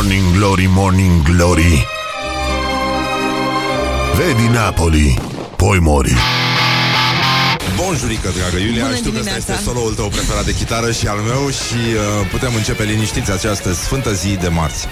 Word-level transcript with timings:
Morning 0.00 0.32
Glory, 0.32 0.66
Morning 0.66 1.22
Glory. 1.22 1.86
Vedi 4.14 4.48
Napoli, 4.48 5.14
poi 5.56 5.78
mori 5.80 6.39
Bonjurică, 7.82 8.28
dragă 8.38 8.56
Iulia 8.66 8.84
Bună 8.84 8.96
Știu 8.96 9.10
că 9.10 9.18
ăsta 9.18 9.30
dimineața. 9.30 9.52
este 9.52 9.64
soloul 9.70 9.94
tău 9.94 10.08
preferat 10.16 10.44
de 10.44 10.54
chitară 10.60 10.88
și 10.98 11.06
al 11.06 11.20
meu 11.30 11.42
Și 11.64 11.80
uh, 11.94 12.26
putem 12.30 12.52
începe 12.54 12.82
liniștiți 12.92 13.30
această 13.38 13.68
sfântă 13.84 14.12
zi 14.22 14.30
de 14.44 14.48
marți 14.48 14.82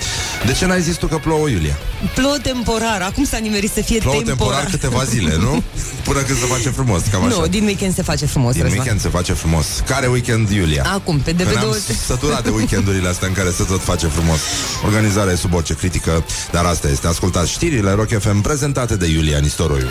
De 0.47 0.53
ce 0.53 0.65
n-ai 0.67 0.83
zis 0.89 0.97
tu 0.97 1.07
că 1.07 1.17
plouă, 1.17 1.49
Iulia? 1.49 1.77
Plouă 2.15 2.37
temporar, 2.43 3.01
acum 3.11 3.25
s-a 3.25 3.39
nimerit 3.39 3.73
să 3.73 3.83
fie 3.83 3.99
Plouă 3.99 4.23
temporar 4.23 4.65
câteva 4.71 5.05
zile, 5.05 5.37
nu? 5.37 5.63
Până 6.09 6.21
când 6.21 6.39
se 6.39 6.47
face 6.55 6.69
frumos, 6.71 7.03
cam 7.11 7.25
așa 7.25 7.37
Nu, 7.37 7.47
din 7.47 7.65
weekend 7.65 7.95
se 7.95 8.03
face 8.03 8.27
frumos, 8.27 8.53
Din 8.53 8.63
Răzvan. 8.63 8.79
weekend 8.79 9.01
se 9.01 9.09
face 9.09 9.33
frumos 9.33 9.67
Care 9.87 10.07
weekend, 10.07 10.51
Iulia? 10.51 10.85
Acum, 10.95 11.19
pe 11.19 11.33
de 11.33 11.43
Că 11.43 11.49
pe 11.49 11.55
ne-am 11.55 11.65
două... 11.65 11.77
săturat 12.07 12.43
de 12.43 12.51
weekendurile 12.51 13.09
astea 13.09 13.29
în 13.29 13.35
care 13.35 13.51
se 13.51 13.63
tot 13.65 13.83
face 13.83 14.07
frumos 14.07 14.39
Organizarea 14.85 15.33
e 15.33 15.37
sub 15.37 15.55
orice 15.55 15.75
critică 15.75 16.25
Dar 16.51 16.65
asta 16.65 16.89
este, 16.89 17.07
ascultați 17.07 17.51
știrile 17.51 17.91
Rock 17.91 18.19
FM 18.21 18.41
prezentate 18.41 18.97
de 18.97 19.07
Iulia 19.07 19.39
Nistoroiu 19.39 19.89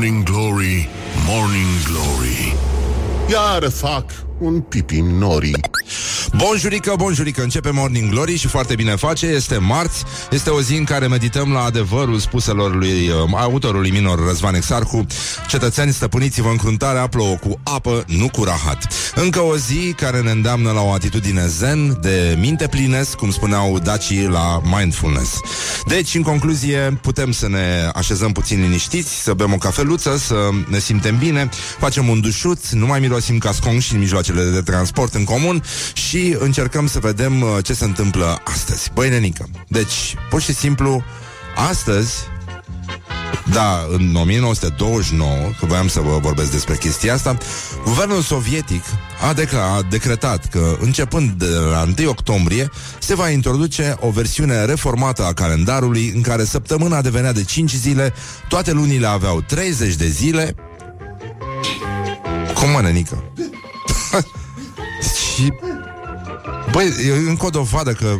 Morning 0.00 0.24
Glory, 0.24 0.88
Morning 1.26 1.72
Glory. 1.84 2.54
Iar 3.28 3.66
fac 3.70 4.14
un 4.40 4.62
pipi 4.68 5.02
nori 5.02 5.52
Bonjurică, 6.36 6.94
bonjurică, 6.96 7.42
începe 7.42 7.70
Morning 7.70 8.10
Glory 8.10 8.36
și 8.36 8.46
foarte 8.46 8.74
bine 8.74 8.96
face, 8.96 9.26
este 9.26 9.56
marți, 9.56 10.04
este 10.30 10.50
o 10.50 10.60
zi 10.60 10.74
în 10.76 10.84
care 10.84 11.06
medităm 11.06 11.52
la 11.52 11.60
adevărul 11.60 12.18
spuselor 12.18 12.74
lui 12.74 13.08
uh, 13.08 13.30
autorului 13.32 13.90
minor 13.90 14.26
Răzvan 14.26 14.54
Exarcu. 14.54 15.06
Cetățeni, 15.48 15.92
stăpâniți-vă 15.92 16.48
încruntarea, 16.48 17.06
plouă 17.06 17.34
cu 17.34 17.60
apă, 17.62 18.04
nu 18.06 18.28
cu 18.28 18.44
rahat. 18.44 18.92
Încă 19.14 19.40
o 19.40 19.56
zi 19.56 19.94
care 19.96 20.20
ne 20.20 20.30
îndeamnă 20.30 20.70
la 20.70 20.80
o 20.80 20.92
atitudine 20.92 21.46
zen, 21.46 21.98
de 22.00 22.36
minte 22.38 22.66
plinesc, 22.66 23.16
cum 23.16 23.30
spuneau 23.30 23.78
dacii 23.78 24.26
la 24.26 24.60
mindfulness. 24.78 25.40
Deci, 25.86 26.14
în 26.14 26.22
concluzie, 26.22 26.98
putem 27.02 27.32
să 27.32 27.48
ne 27.48 27.90
așezăm 27.94 28.32
puțin 28.32 28.60
liniștiți, 28.60 29.22
să 29.22 29.32
bem 29.32 29.52
o 29.52 29.56
cafeluță, 29.56 30.16
să 30.18 30.48
ne 30.68 30.78
simtem 30.78 31.18
bine, 31.18 31.48
facem 31.78 32.08
un 32.08 32.20
dușuț, 32.20 32.70
nu 32.70 32.86
mai 32.86 33.00
mirosim 33.00 33.38
cascon 33.38 33.78
și 33.78 33.92
în 33.92 33.98
mijloacele 33.98 34.44
de 34.44 34.60
transport 34.60 35.14
în 35.14 35.24
comun 35.24 35.62
și 35.92 36.19
încercăm 36.38 36.86
să 36.86 36.98
vedem 36.98 37.42
uh, 37.42 37.48
ce 37.62 37.72
se 37.72 37.84
întâmplă 37.84 38.40
astăzi. 38.44 38.90
Băi, 38.94 39.08
nenică, 39.08 39.48
deci, 39.68 40.16
pur 40.30 40.40
și 40.40 40.54
simplu, 40.54 41.02
astăzi, 41.68 42.12
da, 43.52 43.86
în 43.88 44.14
1929, 44.14 45.34
că 45.58 45.66
voiam 45.66 45.88
să 45.88 46.00
vă 46.00 46.18
vorbesc 46.18 46.50
despre 46.50 46.76
chestia 46.76 47.14
asta, 47.14 47.36
guvernul 47.84 48.22
sovietic 48.22 48.82
a, 49.28 49.34
decla- 49.34 49.76
a 49.76 49.82
decretat 49.90 50.48
că, 50.48 50.76
începând 50.80 51.30
de 51.30 51.46
la 51.46 51.86
1 51.98 52.08
octombrie, 52.08 52.70
se 52.98 53.14
va 53.14 53.28
introduce 53.28 53.96
o 54.00 54.10
versiune 54.10 54.64
reformată 54.64 55.24
a 55.24 55.32
calendarului 55.32 56.12
în 56.14 56.20
care 56.20 56.44
săptămâna 56.44 57.00
devenea 57.00 57.32
de 57.32 57.44
5 57.44 57.70
zile, 57.70 58.12
toate 58.48 58.72
lunile 58.72 59.06
aveau 59.06 59.40
30 59.40 59.94
de 59.94 60.06
zile. 60.06 60.54
Cum 62.54 62.70
mă, 62.70 62.80
nenică? 62.80 63.32
Și 65.34 65.52
Băi, 66.70 66.94
e 67.06 67.28
încă 67.28 67.46
o 67.46 67.50
dovadă 67.50 67.92
că 67.92 68.16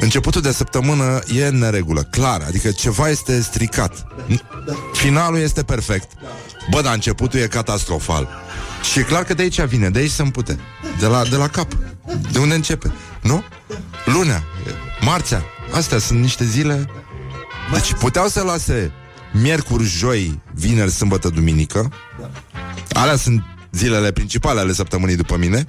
Începutul 0.00 0.40
de 0.40 0.52
săptămână 0.52 1.20
e 1.34 1.46
în 1.46 1.58
neregulă, 1.58 2.02
clar, 2.02 2.42
adică 2.46 2.70
ceva 2.70 3.08
este 3.08 3.40
stricat. 3.40 4.06
Finalul 4.92 5.38
este 5.38 5.62
perfect. 5.62 6.10
Bă, 6.70 6.80
dar 6.80 6.94
începutul 6.94 7.40
e 7.40 7.46
catastrofal. 7.46 8.28
Și 8.92 8.98
e 8.98 9.02
clar 9.02 9.24
că 9.24 9.34
de 9.34 9.42
aici 9.42 9.60
vine, 9.60 9.90
de 9.90 9.98
aici 9.98 10.10
se 10.10 10.22
împute. 10.22 10.58
De 10.98 11.06
la, 11.06 11.24
de 11.24 11.36
la 11.36 11.48
cap. 11.48 11.72
De 12.32 12.38
unde 12.38 12.54
începe? 12.54 12.92
Nu? 13.22 13.42
Lunea, 14.04 14.44
marțea. 15.00 15.42
Astea 15.72 15.98
sunt 15.98 16.20
niște 16.20 16.44
zile... 16.44 16.88
Deci 17.72 17.92
puteau 17.92 18.28
să 18.28 18.42
lase 18.42 18.92
miercuri, 19.32 19.84
joi, 19.84 20.40
vineri, 20.54 20.90
sâmbătă, 20.90 21.28
duminică. 21.28 21.92
Alea 22.92 23.16
sunt 23.16 23.42
zilele 23.72 24.12
principale 24.12 24.60
ale 24.60 24.72
săptămânii 24.72 25.16
după 25.16 25.36
mine 25.36 25.66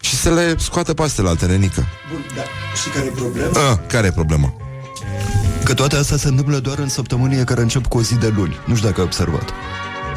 și 0.00 0.16
să 0.16 0.30
le 0.30 0.54
scoată 0.58 0.94
pe 0.94 1.02
astea 1.02 1.24
la 1.24 1.34
nenică. 1.46 1.86
Bun, 2.12 2.24
da. 2.36 2.42
Și 2.82 2.88
care 2.88 3.06
e 3.06 3.10
problema? 3.10 3.70
A, 3.70 3.76
care 3.76 4.06
e 4.06 4.10
problema? 4.10 4.54
Că 5.64 5.74
toate 5.74 5.96
astea 5.96 6.16
se 6.16 6.28
întâmplă 6.28 6.58
doar 6.58 6.78
în 6.78 6.88
săptămânile 6.88 7.44
care 7.44 7.60
încep 7.60 7.86
cu 7.86 7.98
o 7.98 8.02
zi 8.02 8.14
de 8.14 8.32
luni. 8.36 8.56
Nu 8.66 8.74
știu 8.74 8.88
dacă 8.88 9.00
ai 9.00 9.06
observat. 9.06 9.52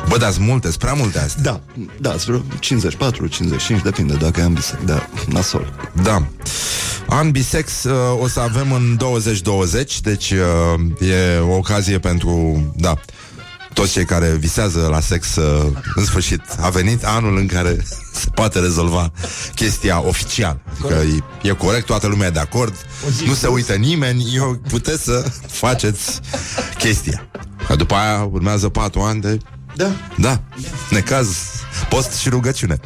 Bă, 0.07 0.17
dar 0.17 0.31
sunt 0.31 0.45
multe, 0.45 0.67
sunt 0.67 0.79
prea 0.79 0.93
multe 0.93 1.19
astea. 1.19 1.41
Da, 1.41 1.61
da, 1.99 2.09
sunt 2.09 2.21
vreo 2.21 2.41
54, 2.59 3.27
55, 3.27 3.81
depinde 3.81 4.13
dacă 4.13 4.39
e 4.39 4.43
ambise. 4.43 4.79
Da, 4.85 5.09
nasol. 5.27 5.73
Da. 6.03 6.23
An 7.07 7.31
bisex 7.31 7.83
uh, 7.83 7.93
o 8.21 8.27
să 8.27 8.39
avem 8.39 8.71
în 8.71 8.95
2020, 8.97 10.01
deci 10.01 10.31
uh, 10.31 11.07
e 11.09 11.37
o 11.39 11.55
ocazie 11.55 11.99
pentru, 11.99 12.63
da, 12.75 12.93
toți 13.73 13.91
cei 13.91 14.05
care 14.05 14.27
visează 14.29 14.87
la 14.91 14.99
sex, 14.99 15.35
uh, 15.35 15.71
în 15.95 16.05
sfârșit, 16.05 16.41
a 16.59 16.69
venit 16.69 17.03
anul 17.03 17.37
în 17.37 17.47
care 17.47 17.85
se 18.21 18.29
poate 18.33 18.59
rezolva 18.59 19.11
chestia 19.55 20.07
oficial. 20.07 20.61
Că 20.87 20.93
e, 21.43 21.49
e 21.49 21.51
corect, 21.51 21.85
toată 21.85 22.07
lumea 22.07 22.27
e 22.27 22.31
de 22.31 22.39
acord, 22.39 22.73
nu 23.25 23.33
se 23.33 23.47
uită 23.47 23.73
nimeni, 23.73 24.31
eu 24.35 24.61
puteți 24.69 25.03
să 25.03 25.31
faceți 25.47 26.19
chestia. 26.77 27.27
Că 27.67 27.75
după 27.75 27.93
aia 27.95 28.23
urmează 28.31 28.69
patru 28.69 28.99
ani 28.99 29.21
de 29.21 29.37
Da. 29.75 29.91
da, 30.17 30.41
necaz, 30.89 31.27
post 31.89 32.11
și 32.13 32.29
rugăciune. 32.29 32.79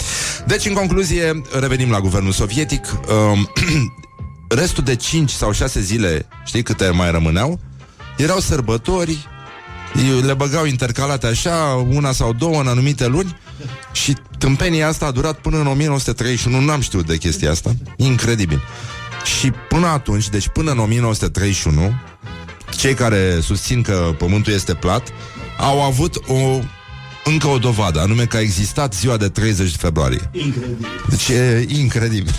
Deci, 0.46 0.66
în 0.66 0.74
concluzie, 0.74 1.42
revenim 1.60 1.90
la 1.90 2.00
guvernul 2.00 2.32
sovietic. 2.32 2.86
Um, 3.32 3.50
restul 4.60 4.84
de 4.84 4.96
5 4.96 5.30
sau 5.30 5.52
6 5.52 5.82
zile, 5.82 6.28
știi 6.46 6.64
câte 6.64 6.90
mai 6.90 7.12
rămâneau? 7.12 7.60
Erau 8.18 8.40
sărbători, 8.40 9.28
le 10.26 10.34
băgau 10.34 10.66
intercalate 10.66 11.28
așa, 11.28 11.86
una 11.90 12.12
sau 12.12 12.34
două 12.34 12.60
în 12.60 12.68
anumite 12.68 13.08
luni 13.08 13.38
și 13.92 14.16
tâmpenia 14.38 14.88
asta 14.88 15.06
a 15.06 15.12
durat 15.12 15.38
până 15.38 15.58
în 15.58 15.68
1931, 15.68 16.60
n-am 16.60 16.82
știut 16.82 17.06
de 17.06 17.18
chestia 17.18 17.52
asta, 17.52 17.76
incredibil. 17.96 18.62
Și 19.40 19.52
până 19.70 19.88
atunci, 19.88 20.30
deci 20.30 20.48
până 20.48 20.72
în 20.72 20.80
1931, 20.80 21.94
cei 22.78 22.94
care 22.94 23.40
susțin 23.42 23.82
că 23.82 24.16
pământul 24.18 24.54
este 24.54 24.74
plat 24.74 25.08
au 25.58 25.82
avut 25.82 26.16
o 26.28 26.60
încă 27.24 27.48
o 27.48 27.58
dovadă, 27.58 28.00
anume 28.00 28.26
că 28.26 28.38
a 28.38 28.40
existat 28.40 28.94
ziua 28.94 29.18
de 29.18 29.30
30 29.30 29.76
februarie. 29.76 30.30
Incredibil. 30.32 30.88
Deci 31.10 31.28
e 31.28 31.66
incredibil. 31.68 32.34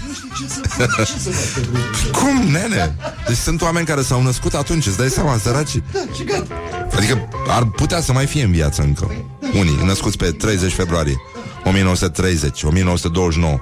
Cum, 2.12 2.50
nene? 2.50 2.96
Deci 3.26 3.36
sunt 3.36 3.62
oameni 3.62 3.86
care 3.86 4.02
s-au 4.02 4.22
născut 4.22 4.54
atunci, 4.54 4.86
îți 4.86 4.96
dai 4.96 5.08
seama, 5.08 5.38
săraci? 5.38 5.82
Da, 5.92 6.00
și 6.16 6.24
gata. 6.24 6.54
Adică 6.96 7.28
ar 7.48 7.64
putea 7.64 8.00
să 8.00 8.12
mai 8.12 8.26
fie 8.26 8.44
în 8.44 8.50
viață 8.50 8.82
încă. 8.82 9.10
Unii 9.54 9.78
născuți 9.84 10.16
pe 10.16 10.30
30 10.30 10.72
februarie 10.72 11.16
1930, 11.64 12.62
1929. 12.62 13.60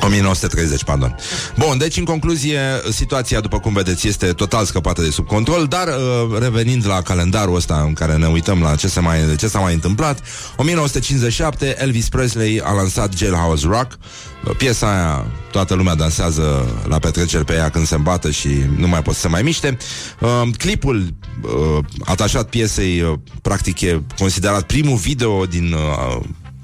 1930, 0.00 0.84
pardon. 0.84 1.16
Bun, 1.58 1.78
deci 1.78 1.96
în 1.96 2.04
concluzie, 2.04 2.60
situația, 2.90 3.40
după 3.40 3.58
cum 3.58 3.72
vedeți, 3.72 4.08
este 4.08 4.26
total 4.26 4.64
scăpată 4.64 5.02
de 5.02 5.10
sub 5.10 5.26
control, 5.26 5.66
dar 5.66 5.88
uh, 5.88 6.38
revenind 6.38 6.86
la 6.86 7.02
calendarul 7.02 7.56
ăsta 7.56 7.82
în 7.86 7.92
care 7.92 8.16
ne 8.16 8.26
uităm 8.26 8.62
la 8.62 8.74
ce, 8.74 8.88
se 8.88 9.00
mai, 9.00 9.36
ce 9.36 9.48
s-a 9.48 9.58
mai 9.58 9.74
întâmplat, 9.74 10.20
1957, 10.56 11.82
Elvis 11.82 12.08
Presley 12.08 12.60
a 12.64 12.72
lansat 12.72 13.16
Jailhouse 13.16 13.66
Rock, 13.66 13.92
Uh, 13.92 14.29
piesa 14.56 14.90
aia, 14.90 15.26
toată 15.50 15.74
lumea 15.74 15.94
dansează 15.94 16.66
la 16.88 16.98
petreceri 16.98 17.44
pe 17.44 17.54
ea 17.54 17.68
când 17.68 17.86
se 17.86 17.94
îmbată 17.94 18.30
și 18.30 18.48
nu 18.76 18.88
mai 18.88 19.02
pot 19.02 19.14
să 19.14 19.20
se 19.20 19.28
mai 19.28 19.42
miște. 19.42 19.76
Uh, 20.20 20.48
clipul 20.56 21.14
uh, 21.42 21.84
atașat 22.04 22.48
piesei, 22.48 23.00
uh, 23.00 23.18
practic, 23.42 23.80
e 23.80 24.02
considerat 24.18 24.62
primul 24.62 24.96
video 24.96 25.44
din... 25.44 25.72
Uh, 25.72 26.22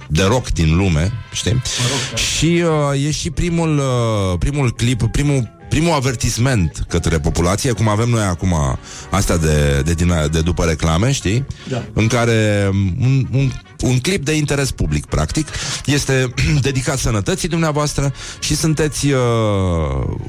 de 0.09 0.23
rock 0.23 0.51
din 0.51 0.77
lume, 0.77 1.13
știi? 1.33 1.63
Și 2.15 2.63
uh, 2.93 3.05
e 3.05 3.11
și 3.11 3.31
primul, 3.31 3.79
uh, 3.79 4.39
primul 4.39 4.73
clip, 4.73 5.03
primul 5.03 5.56
primul 5.69 5.93
avertisment 5.93 6.85
către 6.89 7.19
populație, 7.19 7.73
cum 7.73 7.89
avem 7.89 8.09
noi 8.09 8.23
acum 8.23 8.79
astea 9.11 9.37
de, 9.37 9.83
de, 9.85 9.93
din, 9.93 10.13
de 10.31 10.41
după 10.41 10.65
reclame, 10.65 11.13
știi? 11.13 11.47
Da. 11.69 11.85
În 11.93 12.07
care 12.07 12.69
un, 13.01 13.27
un, 13.33 13.51
un 13.81 13.99
clip 13.99 14.25
de 14.25 14.33
interes 14.33 14.71
public, 14.71 15.07
practic, 15.07 15.49
este 15.85 16.35
dedicat 16.61 16.99
sănătății 16.99 17.49
dumneavoastră 17.49 18.13
și 18.39 18.57
sunteți 18.57 19.07
uh, 19.07 19.21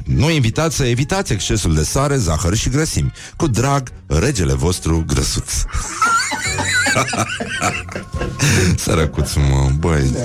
nu 0.03 0.29
invitați 0.31 0.75
să 0.75 0.85
evitați 0.85 1.33
excesul 1.33 1.73
de 1.73 1.83
sare, 1.83 2.17
zahăr 2.17 2.55
și 2.55 2.69
grăsimi. 2.69 3.11
Cu 3.35 3.47
drag, 3.47 3.91
regele 4.07 4.53
vostru 4.53 5.03
grăsuț. 5.07 5.51
Sărăcuț, 8.83 9.33
mă, 9.33 9.69
băi. 9.79 10.15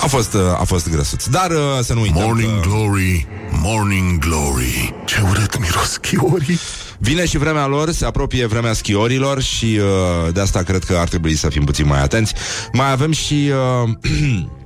A 0.00 0.06
fost, 0.06 0.34
uh, 0.34 0.40
a 0.60 0.64
fost 0.64 0.90
grăsuț. 0.90 1.26
Dar 1.26 1.50
uh, 1.50 1.58
să 1.82 1.94
nu 1.94 2.00
uităm 2.00 2.22
Morning 2.22 2.60
că 2.60 2.68
Glory, 2.68 3.26
Morning 3.50 4.18
Glory 4.18 4.94
Ce 5.04 5.16
urât 5.30 5.58
miros 5.60 5.96
chiorii 5.96 6.58
vine 6.98 7.26
și 7.26 7.38
vremea 7.38 7.66
lor, 7.66 7.90
se 7.90 8.04
apropie 8.04 8.46
vremea 8.46 8.72
schiorilor 8.72 9.42
și 9.42 9.80
uh, 9.80 10.32
de 10.32 10.40
asta 10.40 10.62
cred 10.62 10.84
că 10.84 10.96
ar 10.96 11.08
trebui 11.08 11.34
să 11.34 11.48
fim 11.48 11.64
puțin 11.64 11.86
mai 11.86 12.02
atenți. 12.02 12.34
Mai 12.72 12.90
avem 12.90 13.12
și... 13.12 13.50
Uh, 13.84 13.90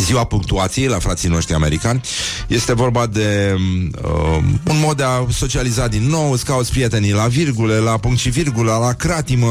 ziua 0.00 0.24
punctuației 0.24 0.86
la 0.86 0.98
frații 0.98 1.28
noștri 1.28 1.54
americani. 1.54 2.00
Este 2.46 2.74
vorba 2.74 3.06
de 3.06 3.56
uh, 4.02 4.38
un 4.64 4.78
mod 4.84 4.96
de 4.96 5.02
a 5.02 5.26
socializa 5.30 5.88
din 5.88 6.08
nou, 6.08 6.32
îți 6.32 6.44
cauți 6.44 6.70
prietenii 6.70 7.12
la 7.12 7.26
virgule, 7.26 7.78
la 7.78 7.96
punct 7.96 8.18
și 8.18 8.28
virgulă, 8.28 8.78
la 8.80 8.92
cratimă, 8.92 9.46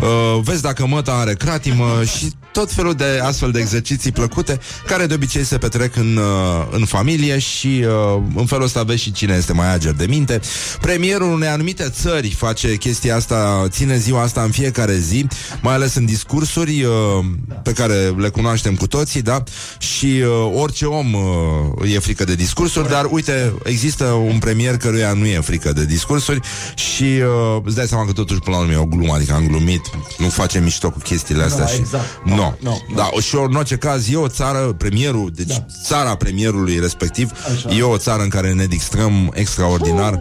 uh, 0.00 0.40
vezi 0.42 0.62
dacă 0.62 0.86
măta 0.86 1.12
are 1.12 1.34
cratimă 1.34 2.02
și 2.16 2.32
tot 2.54 2.72
felul 2.72 2.94
de 2.94 3.20
astfel 3.22 3.50
de 3.50 3.60
exerciții 3.60 4.12
plăcute 4.12 4.60
care 4.86 5.06
de 5.06 5.14
obicei 5.14 5.44
se 5.44 5.58
petrec 5.58 5.96
în, 5.96 6.16
uh, 6.16 6.66
în 6.70 6.84
familie 6.84 7.38
și 7.38 7.84
uh, 7.86 8.22
în 8.34 8.46
felul 8.46 8.64
ăsta 8.64 8.82
vezi 8.82 9.02
și 9.02 9.12
cine 9.12 9.34
este 9.34 9.52
mai 9.52 9.72
ager 9.74 9.92
de 9.92 10.06
minte. 10.06 10.40
Premierul 10.80 11.32
unei 11.32 11.48
anumite 11.48 11.88
țări 11.88 12.30
face 12.30 12.76
chestia 12.76 13.16
asta, 13.16 13.66
ține 13.68 13.96
ziua 13.96 14.22
asta 14.22 14.42
în 14.42 14.50
fiecare 14.50 14.96
zi, 14.98 15.26
mai 15.62 15.74
ales 15.74 15.94
în 15.94 16.04
discursuri 16.04 16.82
uh, 16.82 17.24
pe 17.62 17.72
care 17.72 17.94
le 17.94 18.28
cunoaștem 18.28 18.74
cu 18.74 18.86
toții, 18.86 19.22
da? 19.22 19.42
Și 19.78 20.06
uh, 20.06 20.52
orice 20.54 20.84
om 20.84 21.12
uh, 21.12 21.92
e 21.94 21.98
frică 21.98 22.24
de 22.24 22.34
discursuri, 22.34 22.88
dar 22.88 23.06
uite, 23.10 23.52
există 23.64 24.04
un 24.04 24.38
premier 24.38 24.76
căruia 24.76 25.12
nu 25.12 25.26
e 25.26 25.40
frică 25.40 25.72
de 25.72 25.84
discursuri 25.84 26.40
și 26.74 27.02
uh, 27.02 27.62
îți 27.64 27.76
dai 27.76 27.86
seama 27.86 28.04
că 28.04 28.12
totuși 28.12 28.40
până 28.40 28.56
la 28.56 28.62
urmă 28.62 28.72
e 28.72 28.76
o 28.76 28.84
glumă, 28.84 29.14
adică 29.14 29.32
am 29.32 29.46
glumit, 29.46 29.80
nu 30.18 30.28
face 30.28 30.60
mișto 30.60 30.90
cu 30.90 30.98
chestiile 30.98 31.42
astea. 31.42 31.64
No, 31.64 31.70
și... 31.70 31.76
exact. 31.76 32.20
No, 32.24 32.43
No, 32.44 32.70
no, 32.70 32.70
no, 32.70 32.76
no. 32.88 32.94
Da, 32.94 33.10
și 33.20 33.36
în 33.36 33.54
orice 33.54 33.76
caz 33.76 34.10
e 34.10 34.16
o 34.16 34.28
țară, 34.28 34.58
premierul, 34.58 35.30
deci 35.34 35.46
da. 35.46 35.66
țara 35.84 36.14
premierului 36.14 36.78
respectiv, 36.78 37.30
Așa. 37.52 37.74
e 37.74 37.82
o 37.82 37.96
țară 37.96 38.22
în 38.22 38.28
care 38.28 38.52
ne 38.52 38.64
distrăm 38.66 39.30
extraordinar. 39.34 40.20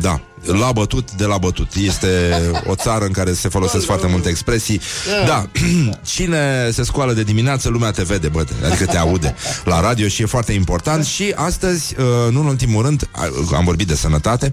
Da, 0.00 0.20
la 0.46 0.72
bătut 0.72 1.12
de 1.12 1.24
la 1.24 1.38
bătut. 1.38 1.74
Este 1.74 2.08
o 2.66 2.74
țară 2.74 3.04
în 3.04 3.10
care 3.12 3.32
se 3.32 3.48
folosesc 3.48 3.84
foarte 3.84 4.06
multe 4.06 4.28
expresii. 4.28 4.80
Da, 5.26 5.46
cine 6.14 6.70
se 6.72 6.82
scoală 6.82 7.12
de 7.12 7.22
dimineață, 7.22 7.68
lumea 7.68 7.90
te 7.90 8.02
vede, 8.02 8.28
bă, 8.28 8.44
adică 8.64 8.84
te 8.84 8.96
aude 8.96 9.34
la 9.64 9.80
radio 9.80 10.08
și 10.08 10.22
e 10.22 10.26
foarte 10.26 10.52
important. 10.52 11.04
Și 11.04 11.32
astăzi, 11.34 11.94
uh, 11.98 12.32
nu 12.32 12.40
în 12.40 12.46
ultimul 12.46 12.82
rând, 12.82 13.08
a- 13.10 13.56
am 13.56 13.64
vorbit 13.64 13.86
de 13.86 13.94
sănătate, 13.94 14.52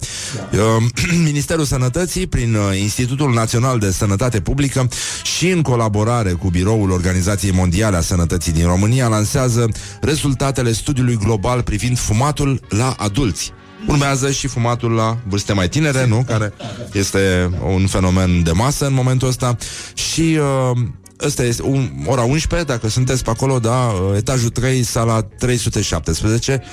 uh, 0.53 0.83
Ministerul 1.29 1.65
Sănătății, 1.65 2.27
prin 2.27 2.55
uh, 2.55 2.79
Institutul 2.79 3.33
Național 3.33 3.79
de 3.79 3.91
Sănătate 3.91 4.39
Publică 4.41 4.89
și 5.37 5.49
în 5.49 5.61
colaborare 5.61 6.31
cu 6.31 6.49
Biroul 6.49 6.91
Organizației 6.91 7.51
Mondiale 7.51 7.97
a 7.97 8.01
Sănătății 8.01 8.51
din 8.51 8.65
România, 8.65 9.07
lansează 9.07 9.67
rezultatele 10.01 10.71
studiului 10.71 11.17
global 11.23 11.61
privind 11.61 11.97
fumatul 11.99 12.59
la 12.69 12.95
adulți. 12.97 13.51
Urmează 13.87 14.31
și 14.31 14.47
fumatul 14.47 14.91
la 14.91 15.17
vârste 15.27 15.53
mai 15.53 15.69
tinere, 15.69 16.05
nu? 16.05 16.23
Care 16.27 16.53
este 16.93 17.49
un 17.65 17.87
fenomen 17.87 18.43
de 18.43 18.51
masă 18.51 18.85
în 18.85 18.93
momentul 18.93 19.27
ăsta. 19.27 19.57
Și 19.93 20.39
uh, 20.71 20.77
ăsta 21.21 21.43
este 21.43 21.63
un, 21.63 21.89
ora 22.05 22.21
11, 22.21 22.71
dacă 22.71 22.87
sunteți 22.87 23.23
pe 23.23 23.29
acolo, 23.29 23.59
da, 23.59 23.77
uh, 23.77 24.17
etajul 24.17 24.49
3, 24.49 24.83
sala 24.83 25.21
317. 25.21 26.63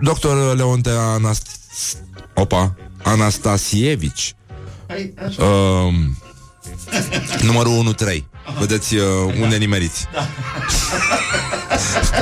Doctor 0.00 0.56
Leonte 0.56 0.90
Anast... 0.90 1.46
Opa, 2.34 2.74
Anastasievici. 3.02 4.34
Uh, 5.38 5.94
numărul 7.42 7.94
1-3. 8.18 8.22
Vedeți 8.58 8.94
uh, 8.94 9.02
unde 9.40 9.56
nimeriți. 9.56 10.06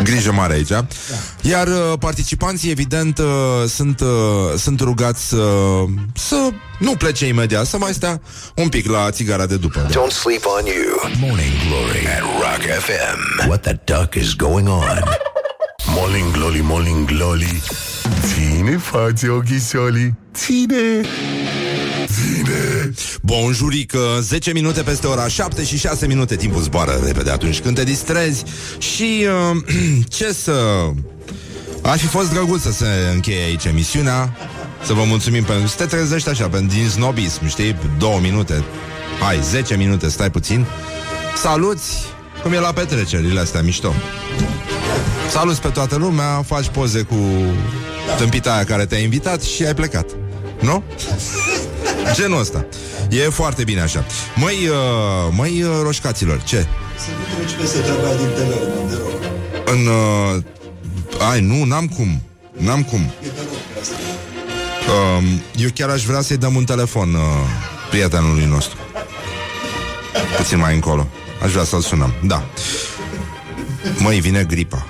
Grijă 0.03 0.33
mare 0.33 0.53
aici. 0.53 0.69
Da. 0.69 0.87
Iar 1.41 1.67
uh, 1.67 1.93
participanții, 1.99 2.71
evident, 2.71 3.19
uh, 3.19 3.25
sunt, 3.69 4.01
uh, 4.01 4.09
sunt 4.57 4.81
rugați 4.81 5.35
uh, 5.35 5.43
să 6.15 6.49
nu 6.79 6.97
plece 6.97 7.27
imediat, 7.27 7.67
să 7.67 7.79
mai 7.79 7.93
stea 7.93 8.21
un 8.55 8.69
pic 8.69 8.91
la 8.91 9.11
țigara 9.11 9.47
de 9.47 9.57
după. 9.57 9.81
Da. 9.81 9.89
Don't 9.89 10.13
sleep 10.13 10.45
on 10.59 10.65
you. 10.65 11.11
Morning 11.21 11.53
Glory 11.69 12.07
at 12.07 12.21
Rock 12.21 12.81
FM. 12.81 13.49
What 13.49 13.61
the 13.61 13.79
duck 13.85 14.15
is 14.15 14.35
going 14.35 14.69
on? 14.69 15.03
Morning 15.87 16.31
Glory, 16.33 16.61
Morning 16.63 17.07
Glory 17.07 17.63
Ține 18.27 18.77
față 18.77 19.31
ochișolii 19.31 20.15
Ține 20.35 20.35
Ține 20.35 21.09
Bonjurică, 23.23 24.19
10 24.21 24.53
minute 24.53 24.83
peste 24.83 25.07
ora 25.07 25.29
7 25.29 25.65
și 25.65 25.79
6 25.79 26.07
minute. 26.07 26.37
Timpul 26.37 26.63
zboară 26.63 27.01
repede 27.05 27.31
atunci 27.31 27.61
când 27.61 27.77
te 27.77 27.85
distrezi. 27.85 28.45
Și 28.79 29.27
uh, 29.53 29.63
ce 30.17 30.33
să... 30.33 30.53
Ar 31.83 31.99
fi 31.99 32.07
fost 32.07 32.31
drăguț 32.31 32.61
să 32.61 32.73
se 32.73 32.87
încheie 33.13 33.45
aici 33.45 33.65
emisiunea. 33.65 34.37
Să 34.85 34.93
vă 34.93 35.03
mulțumim 35.07 35.45
pentru... 35.45 35.67
Să 35.67 35.77
te 35.77 35.85
trezești 35.85 36.29
așa, 36.29 36.49
pentru 36.49 36.77
din 36.77 36.89
snobism, 36.89 37.47
știi? 37.47 37.77
Două 37.99 38.19
minute. 38.21 38.65
Hai, 39.21 39.41
10 39.43 39.77
minute, 39.77 40.09
stai 40.09 40.31
puțin. 40.31 40.67
Saluți! 41.37 42.13
Cum 42.43 42.53
e 42.53 42.59
la 42.59 42.73
petrecerile 42.73 43.41
astea, 43.41 43.63
mișto. 43.63 43.95
Saluți 45.31 45.61
pe 45.61 45.69
toată 45.69 45.97
lumea 45.97 46.43
Faci 46.47 46.69
poze 46.69 47.03
cu 47.03 47.17
tâmpita 48.19 48.55
aia 48.55 48.65
care 48.65 48.87
te-a 48.87 48.99
invitat 48.99 49.43
Și 49.43 49.65
ai 49.65 49.75
plecat. 49.75 50.07
Nu? 50.61 50.83
Genul 52.13 52.41
ăsta. 52.41 52.67
E 53.11 53.21
foarte 53.21 53.65
bine 53.65 53.81
așa. 53.81 54.05
Măi, 54.35 54.69
uh, 54.69 55.33
măi 55.37 55.63
uh, 55.63 55.71
roșcaților, 55.83 56.43
ce? 56.43 56.67
Să 56.99 57.11
nu 57.11 57.37
treci 57.37 57.57
peste 57.61 57.79
treaba 57.79 58.09
din 58.17 58.29
telefon, 58.35 58.89
te 58.89 58.95
rog. 58.95 59.13
În... 59.65 59.87
Uh, 59.87 60.43
ai, 61.31 61.41
nu, 61.41 61.65
n-am 61.65 61.87
cum 61.87 62.23
N-am 62.57 62.83
cum. 62.83 63.01
E 63.01 63.11
de 63.21 63.31
rog 63.37 63.81
asta. 63.81 63.95
uh, 65.19 65.63
Eu 65.63 65.69
chiar 65.75 65.89
aș 65.89 66.05
vrea 66.05 66.21
să-i 66.21 66.37
dăm 66.37 66.55
un 66.55 66.65
telefon 66.65 67.15
uh, 67.15 67.21
Prietenului 67.91 68.45
nostru. 68.45 68.79
Puțin 70.37 70.59
mai 70.59 70.75
încolo. 70.75 71.07
Aș 71.43 71.51
vrea 71.51 71.65
să-l 71.65 71.81
sunăm, 71.81 72.15
da. 72.23 72.45
Măi, 73.99 74.21
vine 74.21 74.45
gripa. 74.45 74.87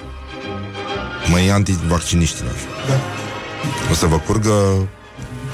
Măi, 1.30 1.50
antivacciniștilor. 1.50 2.54
O 3.90 3.94
să 3.94 4.06
vă 4.06 4.18
curgă 4.18 4.52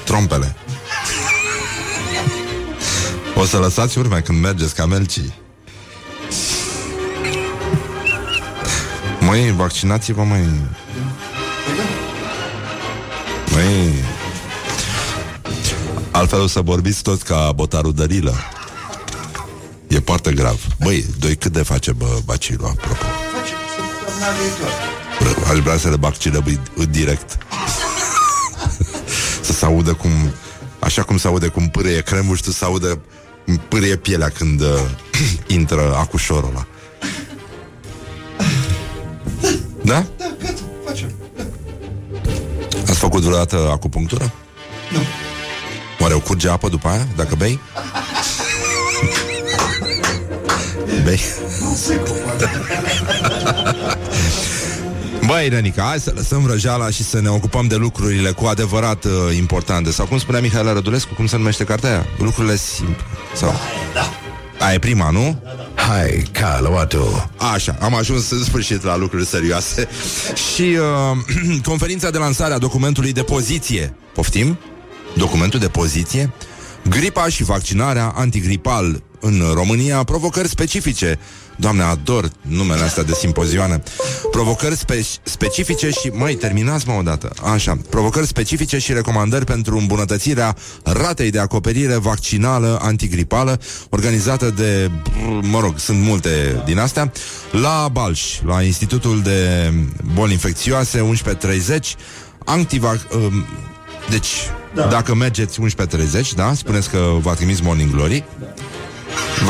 Trompele 0.04 0.56
O 3.40 3.44
să 3.44 3.58
lăsați 3.58 3.98
urme 3.98 4.20
când 4.20 4.40
mergeți 4.40 4.75
ca 4.75 4.87
melcii. 4.87 5.34
Măi, 9.20 9.52
vaccinați-vă, 9.56 10.22
măi. 10.22 10.48
Măi. 13.52 13.92
Altfel 16.10 16.40
o 16.40 16.46
să 16.46 16.60
vorbiți 16.60 17.02
toți 17.02 17.25
ca 17.25 17.52
botarul 17.52 17.92
Dărilă 17.92 18.34
E 19.88 19.98
foarte 19.98 20.32
grav. 20.32 20.60
Băi, 20.82 21.06
doi 21.19 21.37
cât 21.37 21.52
de 21.52 21.62
face 21.62 21.92
bă, 21.92 22.19
bacilul, 22.25 22.66
apropo? 22.66 23.04
Face 23.32 23.54
săptămâna 23.76 24.31
viitoare. 24.40 25.44
Bă, 25.44 25.50
Aș 25.52 25.58
vrea 25.58 25.76
să 25.78 25.88
le 25.88 25.97
bag 25.97 26.16
cirăbui 26.16 26.61
direct. 26.90 27.38
Să 29.47 29.52
se 29.52 29.64
audă 29.64 29.92
cum 29.92 30.11
Așa 30.80 31.02
cum 31.02 31.16
se 31.16 31.26
aude 31.26 31.49
cum 31.49 31.68
pârâie 31.68 32.00
cremul 32.00 32.37
Și 32.37 32.42
tu 32.42 32.50
să 32.50 32.64
audă 32.64 33.00
cum 33.50 33.61
pârâie 33.69 33.97
pielea 33.97 34.28
Când 34.28 34.61
uh, 34.61 34.69
intră 35.57 35.95
acușorul 35.97 36.49
ăla 36.49 36.66
Da? 39.83 40.04
Da, 40.16 40.35
gata, 40.42 40.61
facem. 40.87 41.12
Da. 41.37 41.42
Ați 42.88 42.99
făcut 42.99 43.23
vreodată 43.23 43.69
acupunctură? 43.71 44.33
Nu. 44.92 44.99
Oare 45.99 46.14
o 46.14 46.21
curge 46.21 46.49
apă 46.49 46.69
după 46.69 46.88
aia, 46.88 47.07
dacă 47.16 47.35
bei? 47.35 47.61
bei? 51.04 51.21
Băi, 55.26 55.48
Renica, 55.48 55.82
hai 55.82 56.00
să 56.00 56.12
lăsăm 56.14 56.42
vrăjeala 56.42 56.90
și 56.90 57.02
să 57.04 57.20
ne 57.20 57.28
ocupăm 57.28 57.66
de 57.66 57.76
lucrurile 57.76 58.30
cu 58.30 58.44
adevărat 58.44 59.04
uh, 59.04 59.10
importante. 59.36 59.90
Sau 59.90 60.06
cum 60.06 60.18
spunea 60.18 60.40
Mihaela 60.40 60.72
Rădulescu, 60.72 61.14
cum 61.14 61.26
se 61.26 61.36
numește 61.36 61.64
cartea 61.64 61.90
aia? 61.90 62.06
Lucrurile 62.18 62.56
simple. 62.56 63.04
Sau... 63.34 63.54
Da. 63.94 64.10
Aia 64.58 64.74
e 64.74 64.78
prima, 64.78 65.10
nu? 65.10 65.42
Hi, 65.74 66.22
Carloato. 66.22 67.30
Așa, 67.52 67.76
am 67.80 67.94
ajuns 67.94 68.30
în 68.30 68.44
sfârșit 68.44 68.82
la 68.82 68.96
lucruri 68.96 69.26
serioase 69.26 69.88
Și 70.54 70.62
uh, 70.62 71.58
conferința 71.70 72.10
de 72.10 72.18
lansare 72.18 72.54
a 72.54 72.58
documentului 72.58 73.12
de 73.12 73.22
poziție 73.22 73.94
Poftim? 74.14 74.58
Documentul 75.16 75.60
de 75.60 75.68
poziție? 75.68 76.32
Gripa 76.88 77.28
și 77.28 77.44
vaccinarea 77.44 78.12
antigripal 78.16 79.02
în 79.20 79.42
România 79.54 80.02
Provocări 80.04 80.48
specifice. 80.48 81.18
Doamne, 81.56 81.82
ador 81.82 82.30
numele 82.42 82.82
astea 82.82 83.02
de 83.02 83.12
simpozioane. 83.12 83.82
Provocări 84.30 84.76
spe- 84.76 85.06
specifice 85.22 85.90
și... 85.90 86.08
Mai 86.12 86.34
terminați 86.34 86.88
mă 86.88 86.94
odată. 86.98 87.32
Așa, 87.52 87.78
provocări 87.90 88.26
specifice 88.26 88.78
și 88.78 88.92
recomandări 88.92 89.44
pentru 89.44 89.76
îmbunătățirea 89.76 90.56
ratei 90.84 91.30
de 91.30 91.38
acoperire 91.38 91.94
vaccinală 91.94 92.78
antigripală 92.82 93.60
Organizată 93.88 94.50
de... 94.50 94.90
Mă 95.40 95.60
rog, 95.60 95.78
sunt 95.78 96.00
multe 96.00 96.62
din 96.64 96.78
astea 96.78 97.12
La 97.50 97.88
Balș, 97.92 98.40
la 98.46 98.62
Institutul 98.62 99.22
de 99.22 99.72
Boli 100.14 100.32
Infecțioase 100.32 101.00
1130 101.00 101.96
Antivac... 102.44 102.98
Um, 103.14 103.44
deci, 104.10 104.28
da. 104.74 104.86
dacă 104.86 105.14
mergeți 105.14 105.58
11.30, 105.60 105.66
da? 106.36 106.54
Spuneți 106.54 106.90
că 106.90 107.16
v-a 107.20 107.34
trimis 107.34 107.60
Morning 107.60 107.90
Glory 107.90 108.24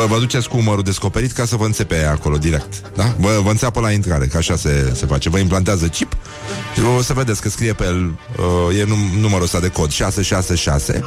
Vă, 0.01 0.07
vă 0.07 0.19
duceți 0.19 0.49
cu 0.49 0.57
umărul 0.57 0.83
descoperit 0.83 1.33
ca 1.33 1.45
să 1.45 1.57
vă 1.57 1.65
înțepe 1.65 1.95
aia 1.95 2.11
acolo 2.11 2.37
direct. 2.37 2.83
Da? 2.97 3.15
Vă, 3.19 3.41
vă 3.43 3.51
înțeapă 3.51 3.81
la 3.81 3.91
intrare, 3.91 4.27
că 4.27 4.37
așa 4.37 4.57
se, 4.57 4.93
se 4.95 5.07
face. 5.07 5.29
Vă 5.29 5.39
implantează 5.39 5.87
chip 5.87 6.17
și 6.75 6.81
o 6.99 7.03
să 7.03 7.13
vedeți 7.13 7.41
că 7.41 7.49
scrie 7.49 7.73
pe 7.73 7.85
el, 7.85 8.19
uh, 8.69 8.79
e 8.79 8.85
num- 8.85 9.21
numărul 9.21 9.45
ăsta 9.45 9.61
de 9.61 9.69
cod, 9.69 9.91
666 9.91 11.05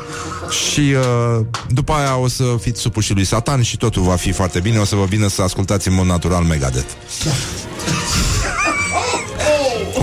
și 0.49 0.79
uh, 0.79 1.45
după 1.69 1.93
aia 1.93 2.17
o 2.17 2.27
să 2.27 2.43
fiți 2.61 2.81
supuși 2.81 3.13
lui 3.13 3.25
Satan 3.25 3.61
și 3.61 3.77
totul 3.77 4.01
va 4.01 4.15
fi 4.15 4.31
foarte 4.31 4.59
bine, 4.59 4.77
o 4.77 4.85
să 4.85 4.95
vă 4.95 5.05
vină 5.05 5.27
să 5.27 5.41
ascultați 5.41 5.87
în 5.87 5.93
mod 5.93 6.05
natural 6.05 6.43
Megadeth. 6.43 6.91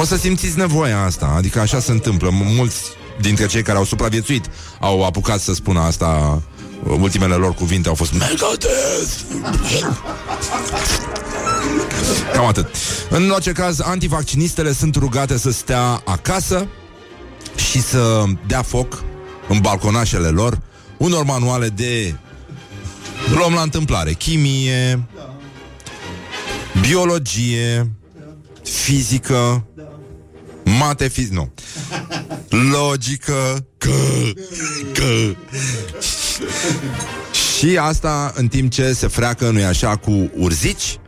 O 0.01 0.05
să 0.05 0.17
simțiți 0.17 0.59
nevoia 0.59 1.03
asta, 1.05 1.35
adică 1.37 1.61
așa 1.61 1.81
se 1.81 1.91
întâmplă. 1.91 2.29
Mulți 2.33 2.81
dintre 3.21 3.47
cei 3.47 3.63
care 3.63 3.79
au 3.79 3.85
supraviețuit 3.85 4.45
au 4.81 5.05
apucat 5.05 5.41
să 5.41 5.55
spună 5.55 5.81
asta 5.81 6.43
ultimele 6.87 7.35
lor 7.35 7.55
cuvinte 7.55 7.89
au 7.89 7.95
fost 7.95 8.13
Megadeth! 8.13 9.21
Cam 12.33 12.47
atât. 12.47 12.67
În 13.11 13.31
orice 13.31 13.53
caz, 13.53 13.81
antivaccinistele 13.81 14.73
sunt 14.73 14.95
rugate 14.95 15.39
să 15.39 15.51
stea 15.51 16.03
acasă 16.05 16.67
și 17.57 17.83
să 17.83 18.25
dea 18.47 18.63
foc 18.63 19.03
în 19.49 19.59
balconașele 19.59 20.29
lor 20.29 20.61
unor 20.97 21.25
manuale 21.25 21.69
de 21.69 22.15
luăm 23.35 23.53
la 23.53 23.63
întâmplare, 23.63 24.13
chimie, 24.13 25.09
biologie, 26.81 27.91
fizică, 28.63 29.65
mate 30.65 31.09
fizică, 31.09 31.35
nu, 31.35 31.53
logică, 32.49 33.67
că, 33.79 33.91
că. 34.93 35.35
Și 37.59 37.79
asta 37.81 38.33
în 38.35 38.49
timp 38.49 38.71
ce 38.71 38.93
se 38.93 39.07
freacă, 39.07 39.51
nu-i 39.51 39.65
așa, 39.65 39.97
cu 39.97 40.31
urzici 40.37 40.99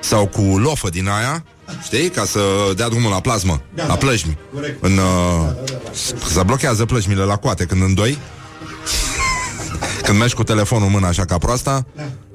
sau 0.00 0.26
cu 0.26 0.40
lofă 0.40 0.88
din 0.88 1.08
aia, 1.08 1.44
știi, 1.82 2.08
ca 2.08 2.24
să 2.24 2.40
dea 2.76 2.88
drumul 2.88 3.10
la 3.10 3.20
plasmă, 3.20 3.60
da, 3.74 3.86
la 3.86 3.94
plășmi. 3.94 4.38
În, 4.80 4.92
uh, 4.92 4.98
da, 5.44 5.62
da, 5.64 5.72
da. 5.84 6.26
Să 6.28 6.42
blochează 6.42 6.84
plășmile 6.84 7.22
la 7.22 7.36
coate 7.36 7.64
când 7.64 7.82
în 7.82 7.94
doi. 7.94 8.18
Când 10.02 10.18
mergi 10.18 10.34
cu 10.34 10.42
telefonul 10.42 10.86
în 10.86 10.92
mână 10.92 11.06
așa 11.06 11.24
ca 11.24 11.38
proasta, 11.38 11.86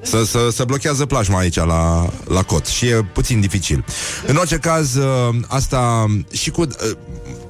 să, 0.02 0.26
să, 0.26 0.50
să 0.52 0.64
blochează 0.64 1.06
plajma 1.06 1.38
aici 1.38 1.56
la, 1.56 2.10
la 2.28 2.44
cot 2.44 2.66
și 2.66 2.86
e 2.86 3.06
puțin 3.14 3.40
dificil. 3.40 3.86
În 4.28 4.36
orice 4.36 4.58
caz, 4.58 4.96
uh, 4.96 5.36
asta 5.48 6.06
și 6.32 6.50
cu... 6.52 6.62
Uh, 6.62 6.68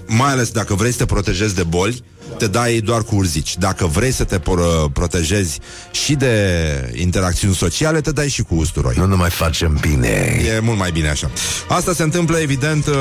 mai 0.08 0.32
ales 0.32 0.50
dacă 0.50 0.74
vrei 0.74 0.92
să 0.92 0.98
te 0.98 1.06
protejezi 1.06 1.56
de 1.56 1.64
boli, 1.64 2.04
te 2.38 2.48
dai 2.48 2.80
doar 2.80 3.02
cu 3.04 3.16
urzici. 3.16 3.58
Dacă 3.58 3.86
vrei 3.86 4.12
să 4.12 4.24
te 4.24 4.40
por- 4.40 4.92
protejezi 4.94 5.60
și 5.92 6.14
de 6.16 6.94
interacțiuni 6.96 7.56
sociale, 7.56 8.02
te 8.02 8.12
dai 8.12 8.30
și 8.30 8.42
cu 8.44 8.56
usturoi. 8.56 8.94
Nu, 8.98 9.06
nu 9.06 9.16
mai 9.18 9.30
facem 9.30 9.78
bine. 9.82 10.42
E 10.56 10.60
mult 10.60 10.78
mai 10.78 10.92
bine 10.92 11.10
așa. 11.10 11.32
Asta 11.68 11.94
se 11.94 12.04
întâmplă, 12.04 12.38
evident, 12.38 12.86
uh, 12.88 12.94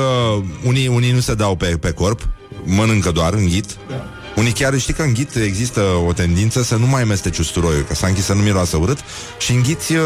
unii, 0.63 0.87
unii 0.87 1.11
nu 1.11 1.19
se 1.19 1.33
dau 1.33 1.55
pe, 1.55 1.65
pe 1.65 1.91
corp, 1.91 2.27
mănâncă 2.63 3.11
doar, 3.11 3.33
înghit. 3.33 3.65
Da. 3.89 4.07
Unii 4.35 4.51
chiar 4.51 4.79
știi 4.79 4.93
că 4.93 5.01
în 5.01 5.13
ghit 5.13 5.35
există 5.35 5.81
o 6.07 6.13
tendință 6.13 6.63
să 6.63 6.75
nu 6.75 6.85
mai 6.87 7.03
mesteci 7.03 7.37
usturoiul, 7.37 7.83
că 7.87 7.95
s-a 7.95 8.07
închis 8.07 8.25
să 8.25 8.33
nu 8.33 8.41
miroasă 8.41 8.77
urât 8.77 8.97
și 9.39 9.51
înghiți 9.51 9.93
uh, 9.93 10.01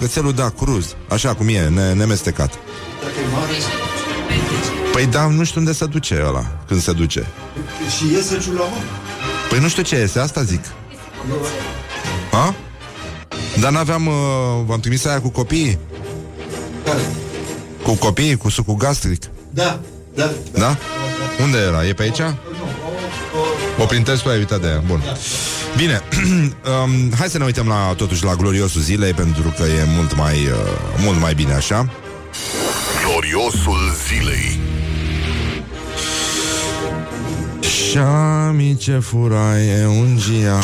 cățelul, 0.00 0.32
da, 0.32 0.48
cruz, 0.58 0.94
așa 1.08 1.34
cum 1.34 1.48
e, 1.48 1.68
ne- 1.68 1.92
nemestecat. 1.92 2.54
Păi 4.94 5.06
da, 5.06 5.26
nu 5.26 5.44
știu 5.44 5.60
unde 5.60 5.72
se 5.72 5.86
duce 5.86 6.22
ăla, 6.26 6.46
când 6.66 6.80
se 6.80 6.92
duce. 6.92 7.26
Și 7.96 8.12
iese 8.12 8.38
ciulama? 8.38 8.76
Păi 9.48 9.58
nu 9.58 9.68
știu 9.68 9.82
ce 9.82 9.96
este, 9.96 10.18
asta 10.18 10.42
zic. 10.42 10.64
Ha? 12.30 12.54
Dar 13.60 13.72
n-aveam... 13.72 14.06
Uh, 14.06 14.14
v-am 14.66 14.80
trimis 14.80 15.04
aia 15.04 15.20
cu 15.20 15.28
copiii? 15.28 15.78
Care? 16.84 17.00
Cu 17.82 17.94
copiii, 17.94 18.36
cu 18.36 18.48
sucul 18.50 18.74
gastric. 18.74 19.22
Da, 19.50 19.80
da. 20.14 20.30
Da? 20.52 20.76
Unde 21.42 21.58
era? 21.58 21.86
E 21.86 21.92
pe 21.92 22.02
aici? 22.02 22.20
O 23.78 23.84
printezi 23.84 24.22
tu, 24.22 24.28
ai 24.28 24.38
uitat 24.38 24.60
de 24.60 24.66
ea. 24.66 24.82
Bun. 24.86 25.02
Bine, 25.76 26.02
um, 26.84 27.12
hai 27.18 27.28
să 27.28 27.38
ne 27.38 27.44
uităm 27.44 27.66
la, 27.66 27.94
totuși 27.96 28.24
la 28.24 28.34
gloriosul 28.34 28.80
zilei, 28.80 29.12
pentru 29.12 29.54
că 29.56 29.62
e 29.62 29.84
mult 29.96 30.16
mai, 30.16 30.34
uh, 30.34 31.02
mult 31.02 31.20
mai 31.20 31.34
bine 31.34 31.54
așa. 31.54 31.90
Gloriosul 33.04 33.94
zilei. 34.08 34.73
Și 37.94 38.76
ce 38.76 38.98
furaie 38.98 39.86
ungia. 39.86 40.58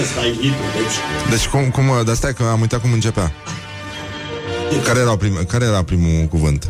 Ăsta 0.00 0.26
e 0.26 0.32
hitul, 0.32 0.68
deci... 0.74 1.30
Deci 1.30 1.46
cum, 1.46 1.70
cum, 1.70 2.04
dar 2.04 2.14
stai 2.14 2.34
că 2.34 2.42
am 2.42 2.60
uitat 2.60 2.80
cum 2.80 2.92
începea. 2.92 3.32
Care 4.84 4.98
era, 4.98 5.16
prim, 5.16 5.44
care 5.48 5.64
era 5.64 5.82
primul 5.82 6.26
cuvânt? 6.26 6.68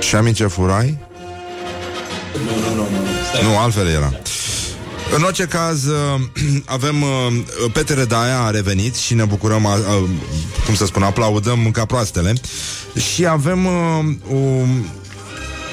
Și 0.00 0.32
ce 0.32 0.46
furai? 0.46 0.98
Nu, 2.32 2.68
nu, 2.68 2.74
nu, 2.74 2.82
nu. 2.82 3.06
Stai. 3.28 3.42
Nu, 3.42 3.58
altfel 3.58 3.86
era. 3.86 4.12
În 5.16 5.22
orice 5.22 5.44
caz, 5.44 5.84
uh, 5.84 6.20
avem 6.76 7.02
uh, 7.02 7.70
Petre 7.72 8.04
Daia 8.04 8.40
a 8.40 8.50
revenit 8.50 8.94
și 8.94 9.14
ne 9.14 9.24
bucurăm, 9.24 9.64
uh, 9.64 9.70
uh, 9.72 10.08
cum 10.66 10.74
să 10.74 10.86
spun, 10.86 11.02
aplaudăm 11.02 11.70
ca 11.70 11.84
proastele. 11.84 12.32
Și 13.14 13.26
avem 13.26 13.66
uh, 13.66 14.04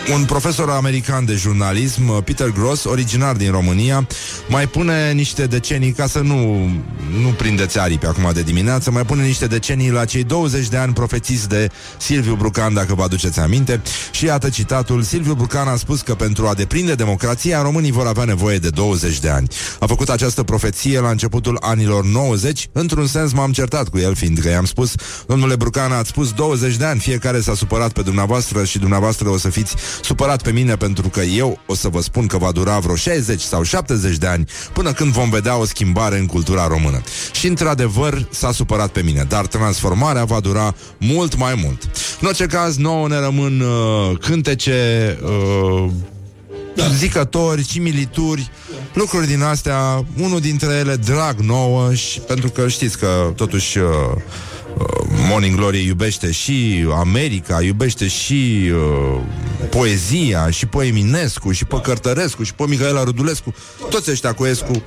un, 0.07 0.19
un 0.19 0.25
profesor 0.25 0.69
american 0.69 1.25
de 1.25 1.33
jurnalism, 1.33 2.07
uh, 2.07 2.17
Peter 2.23 2.51
Gross, 2.51 2.83
originar 2.83 3.35
din 3.35 3.51
România, 3.51 4.07
mai 4.47 4.67
pune 4.67 5.11
niște 5.11 5.45
decenii, 5.45 5.91
ca 5.91 6.07
să 6.07 6.19
nu, 6.19 6.69
nu 7.21 7.29
prindeți 7.37 7.79
aripi 7.79 8.05
acum 8.05 8.31
de 8.33 8.41
dimineață, 8.41 8.91
mai 8.91 9.05
pune 9.05 9.23
niște 9.23 9.45
decenii 9.45 9.91
la 9.91 10.05
cei 10.05 10.23
20 10.23 10.67
de 10.67 10.77
ani 10.77 10.93
profețiți 10.93 11.49
de 11.49 11.69
Silviu 11.97 12.35
Brucan, 12.35 12.73
dacă 12.73 12.95
vă 12.95 13.03
aduceți 13.03 13.39
aminte. 13.39 13.81
Și 14.11 14.25
iată 14.25 14.49
citatul, 14.49 15.01
Silviu 15.01 15.33
Brucan 15.33 15.67
a 15.67 15.75
spus 15.75 16.01
că 16.01 16.13
pentru 16.13 16.47
a 16.47 16.53
deprinde 16.53 16.95
democrația, 16.95 17.61
românii 17.61 17.91
vor 17.91 18.07
avea 18.07 18.23
nevoie 18.23 18.57
de 18.57 18.69
20 18.69 19.19
de 19.19 19.29
ani. 19.29 19.47
A 19.79 19.85
făcut 19.85 20.09
această 20.09 20.43
profeție 20.43 20.99
la 20.99 21.09
începutul 21.09 21.57
anilor 21.61 22.05
90, 22.05 22.67
într-un 22.71 23.07
sens 23.07 23.31
m-am 23.31 23.51
certat 23.51 23.89
cu 23.89 23.97
el, 23.97 24.15
fiindcă 24.15 24.49
i-am 24.49 24.65
spus, 24.65 24.93
domnule 25.27 25.55
Brucan, 25.55 25.91
ați 25.91 26.09
spus 26.09 26.31
20 26.31 26.75
de 26.75 26.85
ani, 26.85 26.99
fiecare 26.99 27.41
s-a 27.41 27.55
supărat 27.55 27.91
pe 27.91 28.01
dumneavoastră 28.01 28.63
și 28.63 28.79
dumneavoastră 28.79 29.29
o 29.29 29.37
să 29.37 29.49
fiți 29.49 29.75
supărat 30.01 30.41
pe 30.41 30.51
mine 30.51 30.75
pentru 30.75 31.09
că 31.09 31.21
eu 31.21 31.59
o 31.65 31.75
să 31.75 31.87
vă 31.87 32.01
spun 32.01 32.27
că 32.27 32.37
va 32.37 32.51
dura 32.51 32.79
vreo 32.79 32.95
60 32.95 33.41
sau 33.41 33.63
70 33.63 34.17
de 34.17 34.27
ani 34.27 34.45
până 34.73 34.93
când 34.93 35.11
vom 35.11 35.29
vedea 35.29 35.57
o 35.57 35.65
schimbare 35.65 36.17
în 36.17 36.25
cultura 36.25 36.67
română. 36.67 37.01
Și 37.31 37.47
într-adevăr 37.47 38.27
s-a 38.29 38.51
supărat 38.51 38.89
pe 38.89 39.01
mine, 39.01 39.25
dar 39.27 39.47
transformarea 39.47 40.23
va 40.23 40.39
dura 40.39 40.75
mult 40.97 41.37
mai 41.37 41.59
mult. 41.63 41.83
În 42.21 42.27
orice 42.27 42.45
caz, 42.45 42.77
nouă 42.77 43.07
ne 43.07 43.19
rămân 43.19 43.59
uh, 43.59 44.17
cântece, 44.19 45.17
uh, 45.23 45.89
da. 46.75 46.87
zicători, 46.87 47.63
similituri, 47.63 48.49
lucruri 48.93 49.27
din 49.27 49.41
astea, 49.41 50.05
unul 50.21 50.39
dintre 50.39 50.73
ele 50.73 50.95
drag 50.95 51.39
nouă 51.39 51.93
și 51.93 52.19
pentru 52.19 52.49
că 52.49 52.67
știți 52.67 52.97
că 52.97 53.33
totuși 53.35 53.77
uh, 53.77 53.85
uh, 54.15 54.21
Morning 55.29 55.55
Glory 55.55 55.85
iubește 55.85 56.31
și 56.31 56.85
America, 56.97 57.61
iubește 57.61 58.07
și 58.07 58.71
uh, 58.73 59.21
poezia, 59.69 60.49
și 60.49 60.65
pe 60.65 60.85
Eminescu, 60.85 61.51
și 61.51 61.65
pe 61.65 61.79
Cărtărescu, 61.83 62.43
și 62.43 62.53
pe 62.53 62.63
Mihaela 62.67 63.03
Rudulescu. 63.03 63.53
Toți 63.89 64.11
ăștia 64.11 64.33
cu 64.33 64.45
Escu 64.45 64.83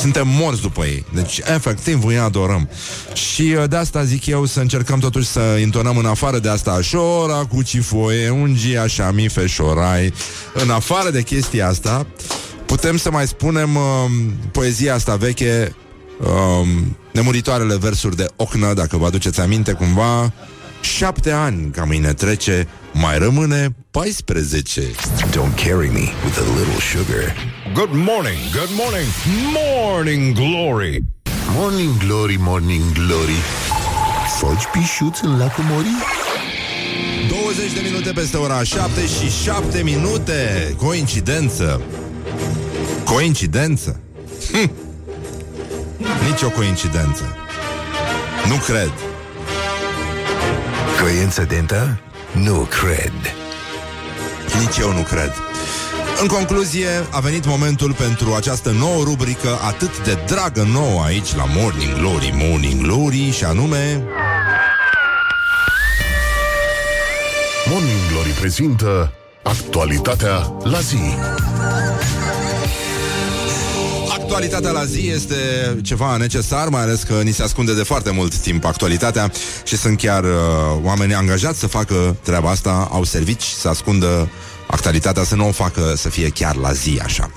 suntem 0.00 0.28
morți 0.28 0.60
după 0.60 0.84
ei. 0.84 1.04
Deci, 1.14 1.38
efectiv, 1.38 2.04
îi 2.04 2.18
adorăm. 2.18 2.68
Și 3.12 3.54
uh, 3.58 3.68
de 3.68 3.76
asta 3.76 4.04
zic 4.04 4.26
eu 4.26 4.44
să 4.44 4.60
încercăm 4.60 4.98
totuși 4.98 5.26
să 5.26 5.40
intonăm 5.60 5.96
în 5.96 6.06
afară 6.06 6.38
de 6.38 6.48
asta 6.48 6.80
Șora 6.80 7.44
cu 7.48 7.62
cifoie, 7.62 8.28
ungi 8.28 8.76
așa 8.76 9.10
mi 9.10 9.28
feșorai. 9.28 10.12
În 10.54 10.70
afară 10.70 11.10
de 11.10 11.22
chestia 11.22 11.68
asta, 11.68 12.06
putem 12.66 12.96
să 12.96 13.10
mai 13.10 13.26
spunem 13.26 13.76
uh, 13.76 13.82
poezia 14.52 14.94
asta 14.94 15.16
veche 15.16 15.74
um, 16.18 16.96
nemuritoarele 17.12 17.76
versuri 17.76 18.16
de 18.16 18.26
Ocnă, 18.36 18.72
dacă 18.74 18.96
vă 18.96 19.06
aduceți 19.06 19.40
aminte 19.40 19.72
cumva, 19.72 20.32
șapte 20.80 21.30
ani 21.30 21.70
ca 21.70 21.84
mâine 21.84 22.12
trece, 22.12 22.68
mai 22.92 23.18
rămâne 23.18 23.76
14. 23.90 24.82
Don't 25.30 25.54
carry 25.64 25.88
me 25.88 26.06
with 26.24 26.38
a 26.38 26.58
little 26.58 26.80
sugar. 26.80 27.34
Good 27.74 27.90
morning, 27.92 28.38
good 28.52 28.70
morning, 28.82 29.08
morning 29.52 30.34
glory. 30.34 31.02
Morning 31.54 31.98
glory, 32.06 32.36
morning 32.38 32.92
glory. 32.92 33.40
Foci 34.38 34.64
pișuți 34.72 35.24
în 35.24 35.38
lacul 35.38 35.64
Mori? 35.64 35.88
20 37.28 37.72
de 37.72 37.80
minute 37.84 38.10
peste 38.10 38.36
ora 38.36 38.62
7 38.62 39.00
și 39.00 39.42
7 39.42 39.82
minute. 39.82 40.74
Coincidență. 40.76 41.80
Coincidență. 43.04 44.00
Hm. 44.52 44.70
Nici 45.98 46.42
o 46.42 46.50
coincidență. 46.50 47.36
Nu 48.48 48.54
cred. 48.54 48.92
Coincidentă? 51.00 52.00
Nu 52.32 52.54
cred. 52.54 53.12
Nici 54.60 54.76
eu 54.76 54.92
nu 54.92 55.00
cred. 55.00 55.32
În 56.20 56.26
concluzie, 56.26 56.88
a 57.10 57.20
venit 57.20 57.46
momentul 57.46 57.92
pentru 57.92 58.34
această 58.34 58.70
nouă 58.70 59.04
rubrică 59.04 59.58
atât 59.66 60.04
de 60.04 60.18
dragă 60.26 60.62
nouă 60.72 61.02
aici 61.02 61.34
la 61.34 61.44
Morning 61.44 61.92
Glory, 61.98 62.32
Morning 62.34 62.82
Glory 62.82 63.30
și 63.30 63.44
anume... 63.44 64.02
Morning 67.70 67.98
Glory 68.10 68.30
prezintă 68.30 69.12
actualitatea 69.42 70.52
la 70.62 70.80
zi. 70.80 71.14
Actualitatea 74.26 74.70
la 74.70 74.84
zi 74.84 75.08
este 75.08 75.34
ceva 75.82 76.16
necesar, 76.16 76.68
mai 76.68 76.82
ales 76.82 77.02
că 77.02 77.20
ni 77.24 77.30
se 77.30 77.42
ascunde 77.42 77.74
de 77.74 77.82
foarte 77.82 78.10
mult 78.10 78.36
timp 78.36 78.64
actualitatea 78.64 79.32
și 79.64 79.76
sunt 79.76 79.98
chiar 79.98 80.24
uh, 80.24 80.30
oameni 80.82 81.14
angajați 81.14 81.58
să 81.58 81.66
facă 81.66 82.16
treaba 82.22 82.50
asta, 82.50 82.88
au 82.92 83.04
servici 83.04 83.42
să 83.42 83.68
ascundă 83.68 84.28
actualitatea, 84.66 85.24
să 85.24 85.34
nu 85.34 85.48
o 85.48 85.52
facă 85.52 85.92
să 85.96 86.08
fie 86.08 86.28
chiar 86.28 86.56
la 86.56 86.72
zi 86.72 87.00
așa. 87.02 87.30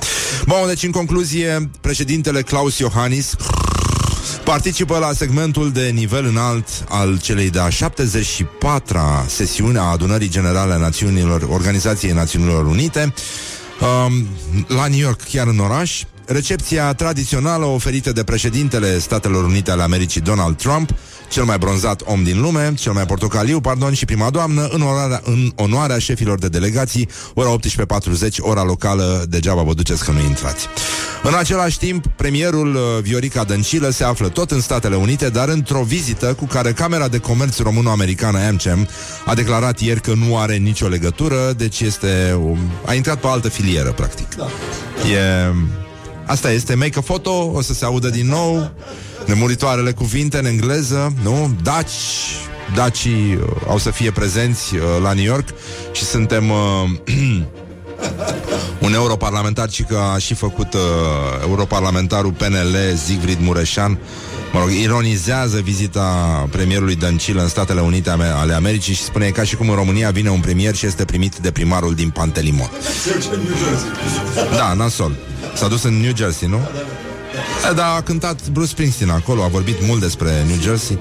Bun, 0.48 0.58
deci 0.68 0.84
în 0.84 0.92
concluzie, 0.92 1.70
președintele 1.82 2.42
Claus 2.42 2.78
Iohannis 2.78 3.36
participă 4.44 4.98
la 4.98 5.14
segmentul 5.14 5.72
de 5.72 5.88
nivel 5.88 6.26
înalt 6.26 6.68
al 6.88 7.20
celei 7.20 7.50
de-a 7.50 7.68
74-a 7.68 9.26
sesiune 9.28 9.80
a 9.80 9.84
adunării 9.84 10.30
generale 10.30 10.74
a 10.74 10.78
Națiunilor, 10.78 11.42
Organizației 11.50 12.12
Națiunilor 12.12 12.66
Unite, 12.66 13.14
um, 14.08 14.28
la 14.68 14.88
New 14.88 15.00
York, 15.00 15.22
chiar 15.32 15.48
în 15.48 15.60
oraș. 15.60 16.04
Recepția 16.32 16.94
tradițională 16.94 17.66
oferită 17.66 18.12
de 18.12 18.24
președintele 18.24 19.00
Statelor 19.00 19.44
Unite 19.44 19.72
ale 19.72 19.82
Americii 19.82 20.22
Donald 20.22 20.58
Trump, 20.58 20.90
cel 21.30 21.44
mai 21.44 21.58
bronzat 21.58 22.02
om 22.06 22.24
din 22.24 22.42
lume, 22.42 22.74
cel 22.78 22.92
mai 22.92 23.06
portocaliu, 23.06 23.62
pardon, 23.62 23.94
și 23.94 24.06
prima 24.06 24.30
doamnă, 24.30 24.68
în 24.72 24.82
onoarea, 24.82 25.22
în 25.24 25.52
onoarea 25.56 26.00
șefilor 26.00 26.40
de 26.40 26.48
delegații, 26.48 27.10
ora 27.34 27.56
18.40, 27.56 28.36
ora 28.40 28.64
locală, 28.64 29.26
degeaba 29.30 29.62
vă 29.62 29.74
duceți 29.74 30.04
că 30.04 30.12
nu 30.12 30.20
intrați. 30.20 30.68
În 31.24 31.34
același 31.34 31.78
timp, 31.78 32.08
premierul 32.08 32.76
uh, 32.76 32.82
Viorica 33.02 33.44
Dăncilă 33.44 33.90
se 33.90 34.04
află 34.04 34.28
tot 34.28 34.52
în 34.52 34.62
Statele 34.62 34.96
Unite, 34.96 35.30
dar 35.30 35.50
într-o 35.50 35.82
vizită 35.82 36.34
cu 36.34 36.46
care 36.46 36.72
Camera 36.72 37.08
de 37.08 37.18
Comerț 37.18 37.58
Româno-Americană 37.58 38.40
AmCham 38.48 38.88
a 39.26 39.34
declarat 39.34 39.80
ieri 39.80 40.02
că 40.02 40.14
nu 40.14 40.38
are 40.38 40.56
nicio 40.56 40.88
legătură, 40.88 41.54
deci 41.58 41.80
este 41.80 42.38
um, 42.44 42.58
a 42.86 42.94
intrat 42.94 43.20
pe 43.20 43.28
altă 43.28 43.50
filieră, 43.50 43.92
practic. 43.92 44.36
Da. 44.36 44.48
E 45.12 45.54
Asta 46.30 46.52
este 46.52 46.76
Make 46.76 46.98
a 46.98 47.02
Photo, 47.02 47.52
o 47.54 47.62
să 47.62 47.74
se 47.74 47.86
audă 47.86 48.10
din 48.10 48.28
nou. 48.28 48.72
Nemuritoarele 49.26 49.92
cuvinte 49.92 50.38
în 50.38 50.46
engleză 50.46 51.14
Nu? 51.24 51.56
Daci 51.64 51.92
Dacii 52.76 53.36
uh, 53.36 53.48
au 53.68 53.78
să 53.78 53.92
fie 53.92 54.12
prezenți 54.12 54.76
uh, 54.76 54.82
la 55.02 55.14
New 55.14 55.24
York. 55.24 55.48
Și 55.92 56.04
suntem 56.04 56.50
uh, 56.50 56.58
Un 58.86 58.94
europarlamentar 58.94 59.70
Și 59.70 59.84
că 59.84 59.98
a 60.14 60.18
și 60.18 60.34
făcut 60.34 60.74
uh, 60.74 60.80
Europarlamentarul 61.42 62.32
PNL 62.32 62.76
Zigfrid 63.06 63.38
Mureșan 63.42 64.00
mă 64.52 64.60
rog, 64.60 64.70
ironizează 64.70 65.60
vizita 65.60 66.08
premierului 66.52 66.96
Dăncilă 66.96 67.42
în 67.42 67.48
Statele 67.48 67.82
Unite 67.82 68.10
ale 68.10 68.54
Americii 68.54 68.94
și 68.94 69.04
spune 69.04 69.30
ca 69.30 69.44
și 69.44 69.56
cum 69.56 69.70
în 69.70 69.76
România 69.76 70.12
vine 70.12 70.30
un 70.30 70.40
premier 70.40 70.76
și 70.76 70.86
este 70.86 71.06
primit 71.06 71.36
de 71.36 71.52
primarul 71.52 71.96
din 71.96 72.10
Pantelimon. 72.10 72.72
Da, 74.56 74.74
nasol. 74.74 75.16
S-a 75.56 75.68
dus 75.68 75.84
în 75.84 75.94
New 75.94 76.16
Jersey, 76.16 76.48
nu? 76.48 76.60
E, 77.70 77.74
da, 77.74 77.94
a 77.94 78.02
cântat 78.02 78.48
Bruce 78.48 78.70
Springsteen 78.70 79.10
acolo, 79.10 79.44
a 79.44 79.48
vorbit 79.48 79.86
mult 79.86 80.00
despre 80.02 80.44
New 80.48 80.60
Jersey. 80.62 81.00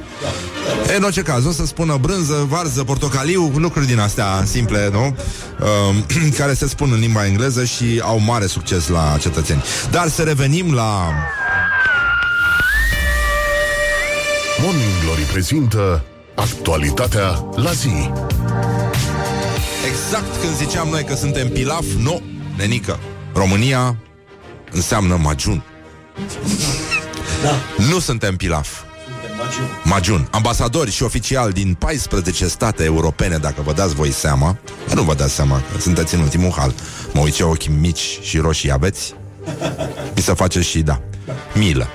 E, 0.92 0.96
în 0.96 1.02
orice 1.02 1.22
caz, 1.22 1.44
o 1.44 1.50
să 1.50 1.66
spună 1.66 1.98
brânză, 2.00 2.46
varză, 2.48 2.84
portocaliu, 2.84 3.52
lucruri 3.56 3.86
din 3.86 3.98
astea 3.98 4.42
simple, 4.44 4.88
nu? 4.92 5.16
Uh, 5.60 6.32
care 6.38 6.54
se 6.54 6.68
spun 6.68 6.92
în 6.92 6.98
limba 6.98 7.26
engleză 7.26 7.64
și 7.64 8.00
au 8.02 8.18
mare 8.18 8.46
succes 8.46 8.88
la 8.88 9.16
cetățeni. 9.20 9.62
Dar 9.90 10.08
să 10.08 10.22
revenim 10.22 10.74
la... 10.74 11.14
Morning 14.62 14.90
Glory 15.04 15.22
prezintă 15.22 16.04
actualitatea 16.34 17.44
la 17.54 17.72
zi. 17.72 18.10
Exact 19.86 20.40
când 20.40 20.56
ziceam 20.56 20.88
noi 20.88 21.04
că 21.04 21.14
suntem 21.14 21.48
pilaf, 21.48 21.84
nu, 21.98 22.22
nenică. 22.56 22.98
România 23.34 23.96
înseamnă 24.70 25.16
majun. 25.16 25.62
Da. 27.42 27.84
Nu 27.90 27.98
suntem 27.98 28.36
pilaf. 28.36 28.68
Majun. 29.84 30.28
Ambasadori 30.30 30.90
și 30.90 31.02
oficiali 31.02 31.52
din 31.52 31.74
14 31.74 32.48
state 32.48 32.84
europene, 32.84 33.36
dacă 33.36 33.62
vă 33.62 33.72
dați 33.72 33.94
voi 33.94 34.10
seama, 34.10 34.56
nu 34.94 35.02
vă 35.02 35.14
dați 35.14 35.34
seama 35.34 35.62
că 35.72 35.80
sunteți 35.80 36.14
în 36.14 36.20
ultimul 36.20 36.52
hal. 36.56 36.74
Mă 37.12 37.20
uit 37.20 37.34
ce 37.34 37.42
ochi 37.42 37.66
mici 37.66 38.18
și 38.22 38.38
roșii 38.38 38.70
aveți. 38.70 39.14
Mi 40.14 40.22
se 40.22 40.34
face 40.34 40.60
și, 40.60 40.80
da, 40.80 41.00
milă. 41.54 41.86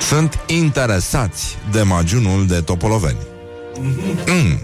Sunt 0.00 0.38
interesați 0.46 1.58
de 1.70 1.82
majunul 1.82 2.46
de 2.46 2.60
Topoloveni. 2.60 3.18
Mm. 4.26 4.58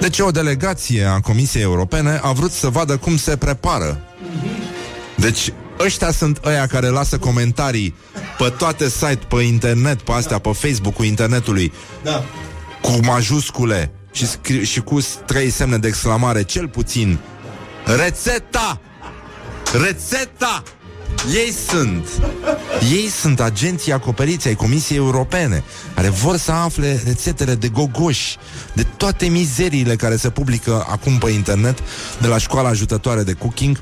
Deci 0.00 0.18
o 0.18 0.30
delegație 0.30 1.04
a 1.04 1.20
Comisiei 1.20 1.62
Europene 1.62 2.20
a 2.22 2.32
vrut 2.32 2.52
să 2.52 2.68
vadă 2.68 2.96
cum 2.96 3.16
se 3.16 3.36
prepară. 3.36 4.00
Deci 5.16 5.52
ăștia 5.78 6.10
sunt 6.10 6.40
ăia 6.44 6.66
care 6.66 6.88
lasă 6.88 7.18
comentarii 7.18 7.94
pe 8.38 8.48
toate 8.58 8.88
site, 8.88 9.20
pe 9.28 9.42
internet, 9.42 10.00
pe 10.00 10.12
astea, 10.12 10.38
pe 10.38 10.52
Facebook-ul 10.52 11.04
internetului, 11.04 11.72
da. 12.02 12.24
cu 12.82 12.98
majuscule 13.02 13.90
și, 14.12 14.26
scri- 14.26 14.62
și 14.62 14.80
cu 14.80 14.98
trei 15.26 15.50
semne 15.50 15.78
de 15.78 15.88
exclamare, 15.88 16.42
cel 16.42 16.68
puțin. 16.68 17.18
Rețeta! 17.96 18.80
Rețeta! 19.84 20.62
Ei 21.34 21.52
sunt. 21.68 22.08
Ei 22.92 23.08
sunt 23.08 23.40
agenții 23.40 23.92
acoperiți 23.92 24.48
ai 24.48 24.54
Comisiei 24.54 24.98
Europene 24.98 25.64
Care 25.94 26.08
vor 26.08 26.36
să 26.36 26.52
afle 26.52 27.02
rețetele 27.04 27.54
de 27.54 27.68
gogoși 27.68 28.36
De 28.72 28.86
toate 28.96 29.26
mizeriile 29.26 29.96
care 29.96 30.16
se 30.16 30.30
publică 30.30 30.86
acum 30.88 31.18
pe 31.18 31.30
internet 31.30 31.78
De 32.20 32.26
la 32.26 32.38
școala 32.38 32.68
ajutătoare 32.68 33.22
de 33.22 33.32
cooking. 33.32 33.80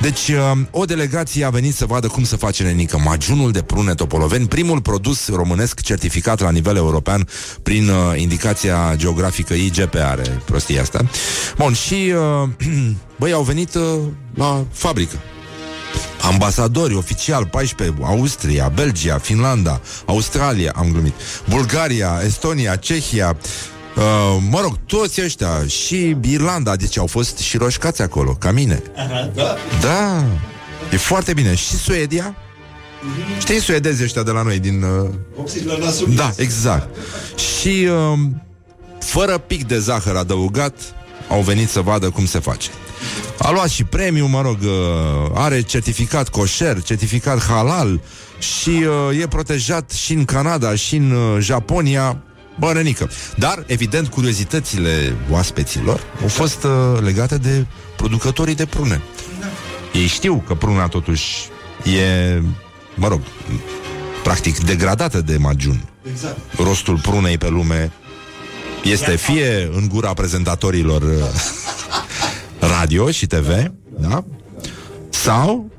Deci 0.00 0.28
uh, 0.28 0.58
o 0.70 0.84
delegație 0.84 1.44
a 1.44 1.50
venit 1.50 1.74
să 1.74 1.86
vadă 1.86 2.06
cum 2.06 2.24
se 2.24 2.36
face 2.36 2.62
nenică. 2.62 2.98
Majunul 2.98 3.52
de 3.52 3.62
prune 3.62 3.94
topoloveni 3.94 4.48
Primul 4.48 4.80
produs 4.80 5.28
românesc 5.28 5.80
certificat 5.80 6.40
la 6.40 6.50
nivel 6.50 6.76
european 6.76 7.28
Prin 7.62 7.88
uh, 7.88 8.20
indicația 8.20 8.94
geografică 8.96 9.54
IGP 9.54 9.94
are 9.94 10.42
prostia 10.44 10.80
asta. 10.80 11.00
Bun, 11.56 11.72
și 11.72 12.12
uh, 12.42 12.48
băi, 13.18 13.32
au 13.32 13.42
venit 13.42 13.74
uh, 13.74 13.82
la 14.34 14.64
fabrică 14.72 15.16
ambasadori 16.20 16.94
oficial 16.94 17.46
14, 17.46 17.96
Austria, 18.02 18.68
Belgia, 18.74 19.18
Finlanda, 19.18 19.80
Australia, 20.04 20.72
am 20.76 20.92
glumit, 20.92 21.14
Bulgaria, 21.48 22.20
Estonia, 22.24 22.76
Cehia, 22.76 23.36
Uh, 23.96 24.02
mă 24.50 24.60
rog, 24.60 24.78
toți 24.86 25.22
ăștia 25.22 25.66
Și 25.66 26.16
Irlanda, 26.22 26.76
deci 26.76 26.98
au 26.98 27.06
fost 27.06 27.38
și 27.38 27.56
roșcați 27.56 28.02
acolo 28.02 28.32
Ca 28.32 28.50
mine. 28.50 28.82
Aha, 28.96 29.30
da? 29.34 29.56
da, 29.80 30.24
e 30.92 30.96
foarte 30.96 31.32
bine. 31.32 31.54
Și 31.54 31.76
Suedia? 31.76 32.34
Mm-hmm. 32.34 33.40
Știi 33.40 33.60
suedezii 33.60 34.04
ăștia 34.04 34.22
de 34.22 34.30
la 34.30 34.42
noi 34.42 34.58
din... 34.58 34.82
Uh... 34.82 35.10
Da, 36.14 36.32
exact. 36.36 36.96
Și 37.38 37.88
uh, 37.90 38.18
fără 39.00 39.38
pic 39.38 39.66
de 39.66 39.78
zahăr 39.78 40.16
adăugat 40.16 40.74
Au 41.28 41.40
venit 41.40 41.68
să 41.68 41.80
vadă 41.80 42.10
cum 42.10 42.26
se 42.26 42.38
face 42.38 42.70
a 43.38 43.50
luat 43.50 43.68
și 43.68 43.84
premiu, 43.84 44.26
mă 44.26 44.40
rog, 44.40 44.58
uh, 44.62 45.30
are 45.34 45.60
certificat 45.60 46.28
coșer, 46.28 46.82
certificat 46.82 47.42
halal 47.42 48.00
și 48.38 48.84
uh, 49.10 49.20
e 49.20 49.26
protejat 49.26 49.90
și 49.90 50.12
în 50.12 50.24
Canada 50.24 50.74
și 50.74 50.96
în 50.96 51.10
uh, 51.10 51.36
Japonia, 51.40 52.22
bărănică. 52.58 53.10
Dar, 53.36 53.64
evident, 53.66 54.08
curiozitățile 54.08 55.16
oaspeților 55.30 56.00
au 56.22 56.28
fost 56.28 56.64
uh, 56.64 57.00
legate 57.02 57.38
de 57.38 57.66
producătorii 57.96 58.54
de 58.54 58.66
prune. 58.66 59.02
Ei 59.92 60.06
știu 60.06 60.44
că 60.46 60.54
pruna 60.54 60.88
totuși 60.88 61.48
e, 61.98 62.40
mă 62.94 63.08
rog, 63.08 63.20
practic 64.22 64.58
degradată 64.58 65.20
de 65.20 65.36
majun. 65.36 65.88
Exact. 66.10 66.38
Rostul 66.58 66.98
prunei 66.98 67.38
pe 67.38 67.48
lume 67.48 67.92
este 68.84 69.16
fie 69.16 69.70
în 69.72 69.88
gura 69.88 70.14
prezentatorilor 70.14 71.02
uh, 71.02 71.08
radio 72.66 73.10
și 73.10 73.26
TV, 73.26 73.70
da? 73.98 74.24
Sau 75.08 75.70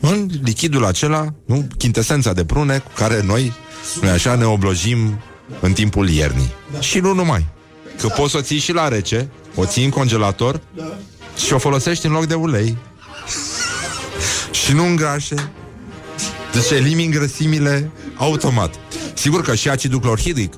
în 0.00 0.30
lichidul 0.42 0.84
acela, 0.84 1.34
nu? 1.44 1.66
Chintesența 1.78 2.32
de 2.32 2.44
prune 2.44 2.78
cu 2.78 2.90
care 2.94 3.22
noi, 3.22 3.52
noi 4.00 4.10
așa 4.10 4.34
ne 4.34 4.44
oblojim 4.44 5.20
în 5.60 5.72
timpul 5.72 6.08
iernii. 6.08 6.52
Da. 6.72 6.80
Și 6.80 6.98
nu 6.98 7.14
numai. 7.14 7.46
Că 8.00 8.08
poți 8.08 8.30
să 8.30 8.36
o 8.36 8.40
ții 8.40 8.58
și 8.58 8.72
la 8.72 8.88
rece, 8.88 9.28
o 9.54 9.64
ții 9.64 9.84
în 9.84 9.90
congelator 9.90 10.60
da. 10.76 10.98
și 11.36 11.52
o 11.52 11.58
folosești 11.58 12.06
în 12.06 12.12
loc 12.12 12.26
de 12.26 12.34
ulei. 12.34 12.76
și 14.50 14.72
nu 14.72 14.86
îngrașe. 14.86 15.50
Deci 16.52 16.70
elimini 16.70 17.12
grăsimile 17.12 17.90
automat. 18.16 18.74
Sigur 19.14 19.42
că 19.42 19.54
și 19.54 19.68
acidul 19.68 20.00
clorhidric 20.00 20.54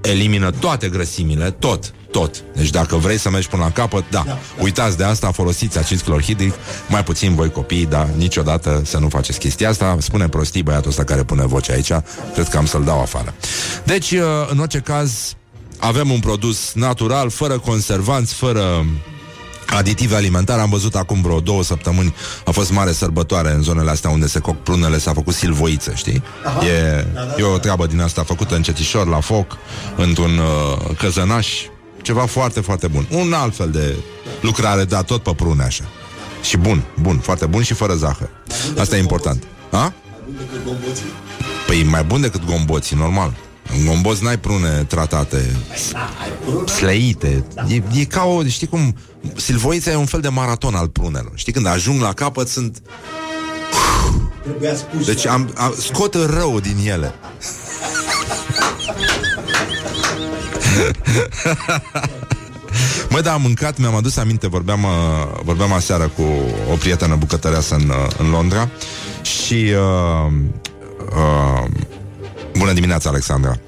elimină 0.00 0.50
toate 0.50 0.88
grăsimile, 0.88 1.50
tot. 1.50 1.92
Tot. 2.12 2.44
Deci 2.56 2.70
dacă 2.70 2.96
vrei 2.96 3.18
să 3.18 3.30
mergi 3.30 3.48
până 3.48 3.62
la 3.62 3.70
capăt, 3.70 4.04
da, 4.10 4.22
da, 4.26 4.30
da. 4.32 4.62
uitați 4.62 4.96
de 4.96 5.04
asta, 5.04 5.30
folosiți 5.30 5.78
acid 5.78 6.00
clorhidric, 6.00 6.54
mai 6.88 7.04
puțin 7.04 7.34
voi 7.34 7.50
copii, 7.50 7.86
dar 7.86 8.08
niciodată 8.16 8.82
să 8.84 8.98
nu 8.98 9.08
faceți 9.08 9.38
chestia 9.38 9.68
asta. 9.68 9.96
Spune 10.00 10.28
prostii 10.28 10.62
băiatul 10.62 10.90
ăsta 10.90 11.04
care 11.04 11.22
pune 11.22 11.46
voce 11.46 11.72
aici, 11.72 11.92
cred 12.34 12.48
că 12.48 12.56
am 12.56 12.66
să-l 12.66 12.84
dau 12.84 13.00
afară. 13.00 13.34
Deci, 13.84 14.10
uh, 14.10 14.20
în 14.50 14.58
orice 14.58 14.78
caz, 14.78 15.34
avem 15.78 16.10
un 16.10 16.20
produs 16.20 16.72
natural, 16.74 17.30
fără 17.30 17.58
conservanți, 17.58 18.34
fără 18.34 18.84
aditivi 19.76 20.14
alimentare. 20.14 20.60
Am 20.60 20.70
văzut 20.70 20.94
acum 20.94 21.22
vreo 21.22 21.40
două 21.40 21.62
săptămâni, 21.62 22.14
a 22.44 22.50
fost 22.50 22.72
mare 22.72 22.92
sărbătoare 22.92 23.50
în 23.52 23.62
zonele 23.62 23.90
astea 23.90 24.10
unde 24.10 24.26
se 24.26 24.38
coc 24.38 24.62
prunele, 24.62 24.98
s-a 24.98 25.12
făcut 25.12 25.34
silvoiță, 25.34 25.92
știi? 25.94 26.22
Aha. 26.44 26.66
E, 26.66 27.06
da, 27.14 27.20
da, 27.20 27.34
e 27.38 27.42
o 27.42 27.58
treabă 27.58 27.86
din 27.86 28.00
asta 28.00 28.22
făcută 28.22 28.54
încetișor, 28.54 29.06
la 29.06 29.20
foc, 29.20 29.56
într-un 29.96 30.38
uh, 30.38 30.96
căzănaș, 30.98 31.48
ceva 32.02 32.26
foarte, 32.26 32.60
foarte 32.60 32.86
bun. 32.86 33.06
Un 33.10 33.32
alt 33.32 33.56
fel 33.56 33.70
de 33.70 33.96
lucrare, 34.40 34.84
da, 34.84 35.02
tot 35.02 35.22
pe 35.22 35.32
prune 35.36 35.62
așa. 35.62 35.84
Și 36.42 36.56
bun, 36.56 36.82
bun, 37.00 37.18
foarte 37.18 37.46
bun 37.46 37.62
și 37.62 37.74
fără 37.74 37.94
zahăr. 37.94 38.30
Asta 38.78 38.96
e 38.96 39.00
important. 39.00 39.42
Ha? 39.70 39.92
Păi 41.66 41.84
mai 41.84 42.04
bun 42.04 42.20
decât 42.20 42.44
gomboții, 42.44 42.96
normal. 42.96 43.32
În 43.78 43.86
gomboz 43.86 44.20
n-ai 44.20 44.38
prune 44.38 44.84
tratate 44.88 45.56
Sleite 46.66 47.44
e, 47.68 47.82
e 48.00 48.04
ca 48.04 48.24
o, 48.24 48.44
știi 48.44 48.66
cum 48.66 48.96
Silvoița 49.36 49.90
e 49.90 49.96
un 49.96 50.06
fel 50.06 50.20
de 50.20 50.28
maraton 50.28 50.74
al 50.74 50.88
prunelor 50.88 51.32
Știi 51.34 51.52
când 51.52 51.66
ajung 51.66 52.00
la 52.00 52.12
capăt 52.12 52.48
sunt 52.48 52.82
Deci 55.04 55.26
am, 55.26 55.52
am, 55.56 55.74
scot 55.78 56.14
rău 56.14 56.60
din 56.60 56.76
ele 56.84 57.14
Mă, 63.08 63.20
da, 63.20 63.32
am 63.32 63.42
mâncat, 63.42 63.78
mi-am 63.78 63.94
adus 63.94 64.16
aminte, 64.16 64.48
vorbeam, 64.48 64.82
uh, 64.82 64.90
vorbeam 65.42 65.72
aseară 65.72 66.08
cu 66.16 66.22
o 66.72 66.74
prietenă 66.74 67.14
bucătăreasă 67.14 67.74
în, 67.74 67.88
uh, 67.88 68.10
în 68.18 68.30
Londra 68.30 68.68
și 69.22 69.54
uh, 69.54 70.32
uh, 71.16 71.68
Bună 72.58 72.72
dimineața, 72.72 73.08
Alexandra. 73.08 73.58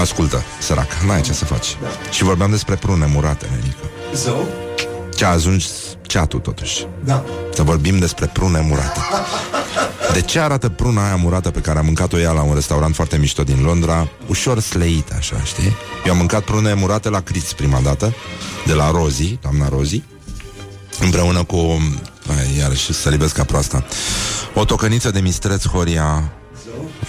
Ascultă, 0.00 0.42
sărac, 0.60 0.92
n-ai 1.06 1.20
ce 1.20 1.32
să 1.32 1.44
faci. 1.44 1.76
Și 2.10 2.22
vorbeam 2.22 2.50
despre 2.50 2.74
prune 2.74 3.06
murate, 3.06 3.46
Nenică. 3.50 3.76
Zău? 4.14 4.46
Ce 5.16 5.24
a 5.24 5.28
ajuns 5.28 5.64
ceatul, 6.02 6.38
totuși. 6.40 6.86
Da. 7.04 7.24
Să 7.54 7.62
vorbim 7.62 7.98
despre 7.98 8.26
prune 8.26 8.60
murate 8.60 9.00
De 10.12 10.20
ce 10.20 10.40
arată 10.40 10.68
pruna 10.68 11.04
aia 11.06 11.16
murată 11.16 11.50
pe 11.50 11.60
care 11.60 11.78
am 11.78 11.84
mâncat-o 11.84 12.18
ea 12.18 12.32
la 12.32 12.42
un 12.42 12.54
restaurant 12.54 12.94
foarte 12.94 13.16
mișto 13.16 13.42
din 13.42 13.62
Londra 13.62 14.08
Ușor 14.26 14.60
sleită, 14.60 15.14
așa, 15.18 15.40
știi? 15.44 15.76
Eu 16.06 16.12
am 16.12 16.18
mâncat 16.18 16.42
prune 16.42 16.74
murate 16.74 17.08
la 17.08 17.20
Criț 17.20 17.52
prima 17.52 17.80
dată 17.80 18.14
De 18.66 18.72
la 18.72 18.90
Rozi, 18.90 19.38
doamna 19.42 19.68
Rozi 19.68 20.02
Împreună 21.00 21.44
cu 21.44 21.56
ai, 21.56 22.58
Iarăși 22.58 22.92
să 22.92 23.08
libesc 23.08 23.34
ca 23.34 23.44
proasta 23.44 23.84
O 24.54 24.64
tocăniță 24.64 25.10
de 25.10 25.20
mistreț 25.20 25.66
Horia 25.66 26.32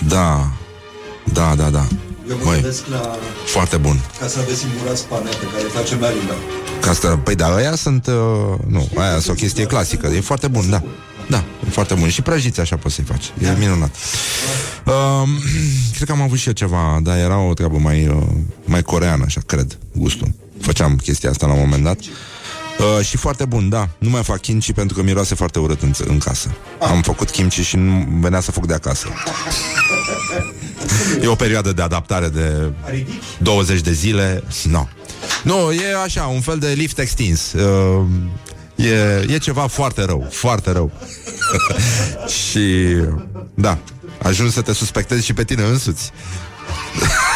Da, 0.08 0.48
da, 1.34 1.54
da, 1.56 1.70
da. 1.70 1.88
Eu 2.30 2.38
mă 2.38 2.44
Măi, 2.44 2.54
gândesc 2.54 2.88
la... 2.88 3.16
foarte 3.46 3.78
bun. 3.78 4.00
Ca 4.20 4.28
să 4.28 4.40
aveți 4.40 4.66
murați 4.80 5.06
pane 5.06 5.30
pe 5.30 5.46
care 5.54 5.64
face 5.64 5.96
Marinda. 5.96 6.34
Ca 6.82 6.90
asta, 6.90 7.20
păi 7.24 7.36
da, 7.36 7.56
aia 7.56 7.76
sunt, 7.76 8.08
uh, 8.08 8.14
nu, 8.68 8.90
aia 8.96 9.20
sunt 9.20 9.38
o 9.38 9.40
chestie 9.42 9.66
clasică. 9.66 10.08
E 10.08 10.22
foarte 10.22 10.48
bun, 10.48 10.70
da. 10.70 10.82
Da, 11.30 11.44
e 11.68 11.70
foarte 11.70 11.94
bun. 11.94 12.10
Și 12.10 12.22
prăjiți 12.22 12.60
așa 12.60 12.76
poți 12.76 12.96
să-i 12.96 13.04
faci. 13.04 13.32
E 13.42 13.56
minunat. 13.60 13.96
Uh, 14.86 14.94
cred 15.96 16.08
că 16.08 16.14
am 16.14 16.22
avut 16.22 16.38
și 16.38 16.48
eu 16.48 16.54
ceva, 16.54 17.00
dar 17.02 17.18
era 17.18 17.40
o 17.40 17.54
treabă 17.54 17.78
mai, 17.78 18.08
uh, 18.08 18.24
mai 18.66 18.82
coreană, 18.82 19.24
așa, 19.26 19.42
cred, 19.46 19.78
gustul. 19.92 20.34
Făceam 20.62 20.96
chestia 20.96 21.30
asta 21.30 21.48
la 21.48 21.54
un 21.54 21.60
moment 21.60 21.84
dat. 21.84 22.00
Uh, 22.00 23.06
și 23.06 23.18
foarte 23.18 23.46
bun, 23.46 23.70
da. 23.70 23.90
Nu 23.98 24.10
mai 24.10 24.24
fac 24.24 24.42
kimchi 24.42 24.74
pentru 24.74 24.96
că 24.96 25.04
miroase 25.04 25.36
foarte 25.36 25.60
urât 25.60 25.82
în, 25.82 25.94
în 26.08 26.18
casă. 26.18 26.52
Am 26.80 27.02
făcut 27.02 27.30
kimchi 27.30 27.62
și 27.62 27.76
nu 27.76 28.08
venea 28.20 28.40
să 28.40 28.52
fac 28.52 28.66
de 28.66 28.74
acasă. 28.74 29.08
E 31.22 31.28
o 31.28 31.36
perioadă 31.36 31.72
de 31.72 31.82
adaptare 31.82 32.28
de 32.28 32.72
20 33.38 33.82
de 33.82 33.92
zile. 33.92 34.44
No. 34.64 34.88
Nu, 35.44 35.72
e 35.72 35.96
așa, 36.04 36.24
un 36.24 36.42
fel 36.42 36.58
de 36.58 36.68
lift 36.68 37.00
extins. 37.00 37.54
Uh, 37.54 38.06
e, 38.76 39.26
e 39.34 39.38
ceva 39.38 39.68
foarte 39.68 40.04
rău, 40.04 40.28
foarte 40.32 40.72
rău. 40.72 40.92
și, 42.50 42.96
da, 43.54 43.78
ajungi 44.22 44.54
să 44.54 44.62
te 44.62 44.74
suspectezi 44.74 45.26
și 45.26 45.34
pe 45.34 45.44
tine 45.44 45.64
însuți. 45.64 46.12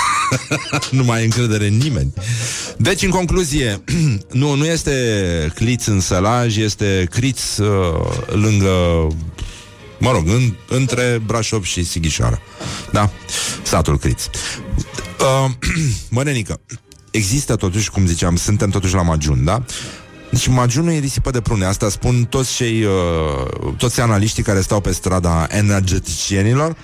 nu 0.91 1.03
mai 1.03 1.17
ai 1.17 1.23
încredere 1.23 1.67
în 1.67 1.77
nimeni. 1.77 2.13
Deci, 2.77 3.01
în 3.01 3.09
concluzie, 3.09 3.83
nu, 4.31 4.55
nu 4.55 4.65
este 4.65 5.51
cliț 5.55 5.85
în 5.85 5.99
sălaj, 5.99 6.57
este 6.57 7.07
criț 7.11 7.57
uh, 7.57 8.27
lângă 8.27 9.07
Mă 9.99 10.11
rog, 10.11 10.27
în, 10.27 10.55
între 10.67 11.21
Brașov 11.25 11.63
și 11.63 11.83
Sighișoara. 11.83 12.41
Da? 12.91 13.11
Satul 13.63 13.97
Criț. 13.97 14.25
Uh, 14.25 15.51
Mărenică, 16.09 16.59
există 17.11 17.55
totuși, 17.55 17.91
cum 17.91 18.05
ziceam, 18.05 18.35
suntem 18.35 18.69
totuși 18.69 18.93
la 18.93 19.01
Magiun, 19.01 19.43
da? 19.43 19.63
Deci 20.31 20.47
Magiunul 20.47 20.91
e 20.91 20.97
risipă 20.97 21.31
de 21.31 21.41
prune. 21.41 21.65
Asta 21.65 21.89
spun 21.89 22.23
toți 22.23 22.55
cei, 22.55 22.83
uh, 22.83 23.73
toți 23.77 24.01
analiștii 24.01 24.43
care 24.43 24.61
stau 24.61 24.79
pe 24.79 24.91
strada 24.91 25.47
energeticienilor 25.49 26.75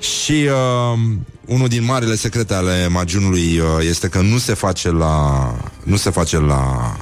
și 0.00 0.32
uh, 0.32 0.98
unul 1.46 1.68
din 1.68 1.84
marile 1.84 2.14
secrete 2.14 2.54
ale 2.54 2.88
Magiunului 2.88 3.58
uh, 3.58 3.66
este 3.80 4.08
că 4.08 4.20
nu 4.20 4.38
se 4.38 4.54
face 4.54 4.90
la 4.90 5.54
nu 5.82 5.96
se 5.96 6.10
face 6.10 6.38
la 6.38 6.96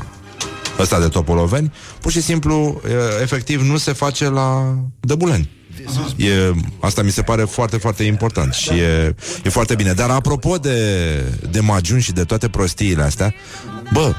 ăsta 0.79 1.01
de 1.01 1.09
Topoloveni, 1.09 1.73
pur 2.01 2.11
și 2.11 2.21
simplu, 2.21 2.81
uh, 2.85 2.91
efectiv, 3.23 3.61
nu 3.61 3.77
se 3.77 3.93
face 3.93 4.29
la 4.29 4.75
Dăbuleni. 5.01 5.51
E, 6.17 6.53
asta 6.81 7.03
mi 7.03 7.11
se 7.11 7.23
pare 7.23 7.45
foarte, 7.45 7.77
foarte 7.77 8.03
important 8.03 8.53
și 8.53 8.71
e, 8.71 9.15
e 9.45 9.49
foarte 9.49 9.75
bine. 9.75 9.93
Dar 9.93 10.11
apropo 10.11 10.57
de, 10.57 10.79
de 11.51 11.61
magiuni 11.61 12.03
și 12.03 12.13
de 12.13 12.25
toate 12.25 12.49
prostiile 12.49 13.03
astea, 13.03 13.35
bă, 13.93 14.15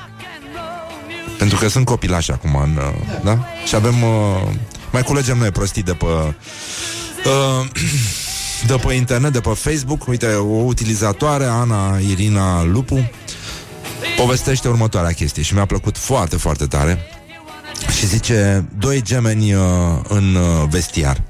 pentru 1.38 1.58
că 1.58 1.68
sunt 1.68 1.86
copilași 1.86 2.32
acum, 2.32 2.56
în, 2.56 2.76
uh, 2.76 3.20
da? 3.24 3.40
Și 3.66 3.76
avem, 3.76 4.04
uh, 4.04 4.54
mai 4.92 5.04
culegem 5.04 5.38
noi 5.38 5.52
prostii 5.52 5.84
de 5.84 5.94
pe, 5.94 6.06
uh, 6.06 7.66
de 8.68 8.76
pe 8.86 8.94
internet, 8.94 9.32
de 9.32 9.40
pe 9.40 9.50
Facebook. 9.50 10.08
Uite, 10.08 10.28
o 10.34 10.64
utilizatoare, 10.64 11.46
Ana 11.46 11.98
Irina 11.98 12.64
Lupu, 12.64 13.10
povestește 14.18 14.68
următoarea 14.68 15.12
chestie 15.12 15.44
și 15.44 15.54
mi-a 15.54 15.66
plăcut 15.66 15.98
foarte, 15.98 16.38
foarte 16.38 16.66
tare. 16.66 17.00
Și 17.98 18.06
zice, 18.06 18.66
doi 18.78 19.02
gemeni 19.02 19.54
uh, 19.54 19.62
în 20.08 20.36
uh, 20.36 20.68
vestiar. 20.70 21.24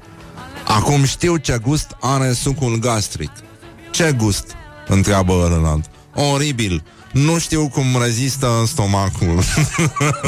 Acum 0.64 1.04
știu 1.04 1.36
ce 1.36 1.58
gust 1.62 1.96
are 2.00 2.32
sucul 2.32 2.78
gastric. 2.78 3.30
Ce 3.90 4.14
gust? 4.16 4.44
Întreabă 4.86 5.32
ălălalt. 5.32 5.84
Oribil. 6.14 6.82
Nu 7.24 7.38
știu 7.38 7.68
cum 7.68 7.84
rezistă 8.02 8.58
în 8.60 8.66
stomacul. 8.66 9.38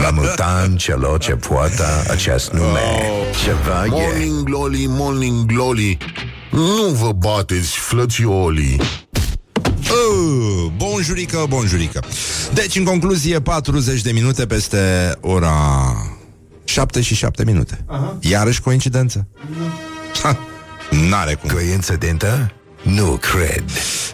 La 0.02 0.10
mutan 0.10 0.76
celor 0.76 1.18
ce 1.18 1.32
poartă 1.32 2.04
acest 2.10 2.50
nume. 2.50 2.66
Oh. 2.66 3.36
Ceva 3.44 3.84
e. 3.84 3.88
Morning 3.88 4.42
glory, 4.42 4.84
morning 4.88 5.46
glory 5.46 5.96
Nu 6.50 6.86
vă 6.92 7.12
bateți, 7.12 7.78
flățiolii 7.78 8.80
Uh, 9.90 10.72
bonjurică, 10.76 11.44
bonjurică. 11.48 12.04
Deci, 12.54 12.76
în 12.76 12.84
concluzie, 12.84 13.40
40 13.40 14.00
de 14.02 14.12
minute 14.12 14.46
peste 14.46 15.12
ora 15.20 15.52
7 16.64 17.00
și 17.00 17.14
7 17.14 17.44
minute. 17.44 17.84
Aha. 17.86 18.16
Iarăși 18.20 18.60
coincidență? 18.60 19.26
Ha, 20.22 20.38
n-are 21.08 21.34
cum. 21.34 21.50
Coincidentă? 21.50 22.52
Nu 22.82 23.18
cred. 23.20 23.64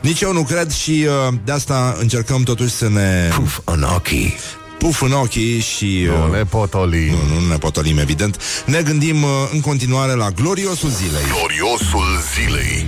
Nici 0.03 0.21
eu 0.21 0.33
nu 0.33 0.43
cred 0.43 0.71
și 0.73 1.07
uh, 1.29 1.35
de 1.45 1.53
asta 1.53 1.97
încercăm 2.01 2.43
totuși 2.43 2.71
să 2.73 2.89
ne 2.89 3.29
Puf 3.35 3.59
în 3.65 3.83
ochii. 3.83 4.35
puf 4.79 5.03
în 5.03 5.13
ochii 5.13 5.61
și... 5.61 6.07
Uh, 6.11 6.17
Nu 6.19 6.33
ne 6.37 6.45
potolim 6.45 7.15
nu, 7.33 7.41
nu 7.41 7.47
ne 7.49 7.57
potolim, 7.59 7.99
evident. 7.99 8.41
Ne 8.67 8.83
gândim 8.83 9.23
uh, 9.23 9.31
în 9.53 9.61
continuare 9.61 10.13
la 10.13 10.31
gloriosul 10.31 10.91
zilei. 10.91 11.23
Gloriosul 11.39 12.05
zilei 12.35 12.87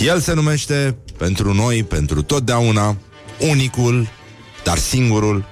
El 0.00 0.20
se 0.20 0.32
numește, 0.34 0.96
pentru 1.16 1.54
noi, 1.54 1.82
pentru 1.82 2.22
totdeauna, 2.22 2.96
unicul, 3.38 4.08
dar 4.62 4.78
singurul, 4.78 5.44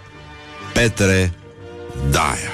Petre 0.73 1.33
Daia. 2.11 2.53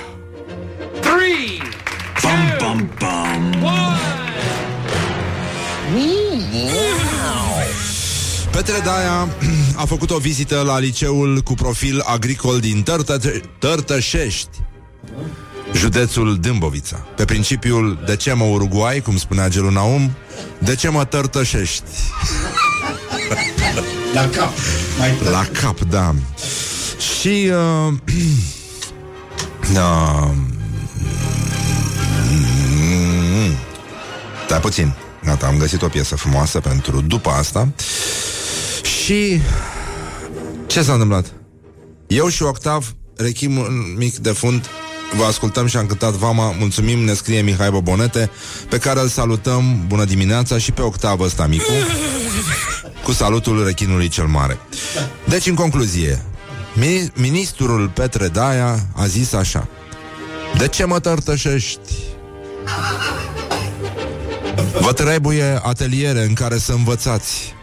Petre 8.50 8.80
Daia 8.84 9.28
a 9.74 9.84
făcut 9.84 10.10
o 10.10 10.18
vizită 10.18 10.62
la 10.66 10.78
liceul 10.78 11.40
cu 11.40 11.54
profil 11.54 12.02
agricol 12.06 12.60
din 12.60 12.82
Tărtă- 12.82 13.40
Tărtășești, 13.58 14.48
județul 15.74 16.38
Dâmbovița. 16.40 16.96
Pe 17.16 17.24
principiul 17.24 18.02
de 18.06 18.16
ce 18.16 18.32
mă 18.32 18.44
Uruguay, 18.44 19.00
cum 19.00 19.16
spunea 19.16 19.48
Gelu 19.48 19.70
Naum, 19.70 20.10
de 20.58 20.74
ce 20.74 20.88
mă 20.88 21.04
tărtășești? 21.04 21.82
La 24.14 24.28
cap. 24.28 24.52
Mai 24.98 25.18
La 25.30 25.44
cap, 25.60 25.80
da. 25.80 26.14
Și 27.20 27.50
uh, 27.88 27.94
da, 29.74 30.30
Stai 34.46 34.60
puțin. 34.60 34.92
Gata, 35.24 35.46
am 35.46 35.58
găsit 35.58 35.82
o 35.82 35.88
piesă 35.88 36.16
frumoasă 36.16 36.60
pentru 36.60 37.00
după 37.00 37.30
asta. 37.30 37.68
Și 39.02 39.40
ce 40.66 40.82
s-a 40.82 40.92
întâmplat? 40.92 41.32
Eu 42.06 42.28
și 42.28 42.42
Octav, 42.42 42.94
rechim 43.16 43.56
un 43.56 43.94
mic 43.96 44.16
de 44.16 44.30
fund, 44.30 44.66
vă 45.16 45.24
ascultăm 45.24 45.66
și 45.66 45.76
am 45.76 45.86
cântat 45.86 46.12
Vama, 46.12 46.50
mulțumim, 46.58 46.98
ne 46.98 47.14
scrie 47.14 47.40
Mihai 47.40 47.70
Bobonete, 47.70 48.30
pe 48.68 48.78
care 48.78 49.00
îl 49.00 49.08
salutăm, 49.08 49.84
bună 49.86 50.04
dimineața, 50.04 50.58
și 50.58 50.72
pe 50.72 50.82
Octav 50.82 51.20
ăsta 51.20 51.46
micu, 51.46 51.72
cu 53.04 53.12
salutul 53.12 53.64
rechinului 53.64 54.08
cel 54.08 54.26
mare. 54.26 54.58
Deci, 55.24 55.46
în 55.46 55.54
concluzie, 55.54 56.22
mi- 56.74 57.12
ministrul 57.14 57.88
Petre 57.88 58.28
Daia 58.28 58.86
a 58.94 59.06
zis 59.06 59.32
așa, 59.32 59.68
de 60.58 60.68
ce 60.68 60.84
mă 60.84 60.98
tărtășești? 61.00 61.92
Vă 64.80 64.92
trebuie 64.92 65.60
ateliere 65.62 66.22
în 66.22 66.34
care 66.34 66.58
să 66.58 66.72
învățați, 66.72 67.54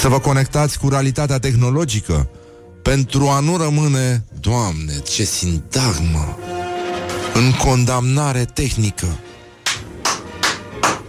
să 0.00 0.08
vă 0.08 0.18
conectați 0.18 0.78
cu 0.78 0.88
realitatea 0.88 1.38
tehnologică, 1.38 2.30
pentru 2.82 3.28
a 3.28 3.40
nu 3.40 3.56
rămâne, 3.56 4.24
Doamne, 4.40 4.98
ce 4.98 5.24
sintagmă, 5.24 6.38
în 7.34 7.52
condamnare 7.52 8.44
tehnică, 8.44 9.18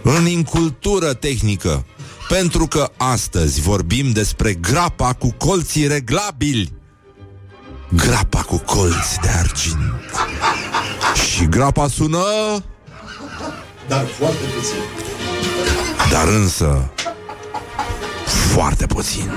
în 0.02 0.26
incultură 0.26 1.12
tehnică, 1.12 1.84
pentru 2.28 2.66
că 2.66 2.90
astăzi 2.96 3.60
vorbim 3.60 4.10
despre 4.10 4.54
grapa 4.54 5.12
cu 5.12 5.32
colții 5.32 5.86
reglabili. 5.86 6.72
Grapa 7.96 8.40
cu 8.40 8.56
colți 8.56 9.18
de 9.22 9.28
argint. 9.28 9.76
Și 11.14 11.46
grapa 11.46 11.88
sună... 11.88 12.18
Dar 13.88 14.04
foarte 14.18 14.44
puțin. 14.56 14.76
Dar 16.10 16.28
însă 16.28 16.90
Foarte 18.54 18.86
puțin. 18.86 19.30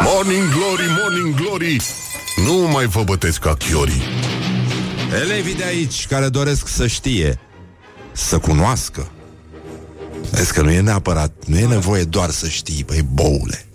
Morning 0.00 0.48
Glory, 0.48 1.00
Morning 1.02 1.34
Glory. 1.34 1.80
Nu 2.46 2.52
mai 2.54 2.86
vă 2.86 3.02
bătesc 3.02 3.38
ca 3.38 3.54
chiorii. 3.54 4.02
Elevii 5.22 5.54
de 5.54 5.64
aici 5.64 6.06
care 6.06 6.28
doresc 6.28 6.68
să 6.68 6.86
știe 6.86 7.38
Să 8.12 8.38
cunoască 8.38 9.08
Vezi 10.30 10.52
că 10.52 10.62
nu 10.62 10.70
e 10.70 10.80
neapărat 10.80 11.32
Nu 11.46 11.58
e 11.58 11.66
nevoie 11.66 12.02
doar 12.04 12.30
să 12.30 12.48
știi, 12.48 12.84
băi, 12.86 13.06
boule. 13.12 13.66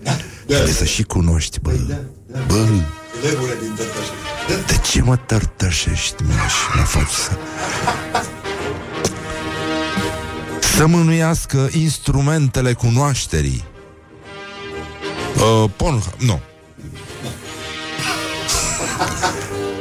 Trebuie 0.47 0.73
să 0.73 0.86
și 0.86 1.03
cunoști, 1.03 1.60
bă. 1.60 1.71
Bă, 2.47 2.67
Elevurile 3.23 3.58
din 3.62 3.73
Tărtășești. 3.75 4.13
de 4.67 4.77
ce 4.91 5.01
mă 5.01 5.15
tărtășești, 5.15 6.23
mă, 6.23 6.32
și 6.34 6.77
mă 6.77 6.84
faci 6.84 7.10
să... 7.12 7.32
Să 10.75 10.88
mânuiască 10.88 11.69
instrumentele 11.71 12.73
cunoașterii. 12.73 13.63
Uh, 15.36 15.69
Pornhub, 15.75 16.13
nu. 16.17 16.39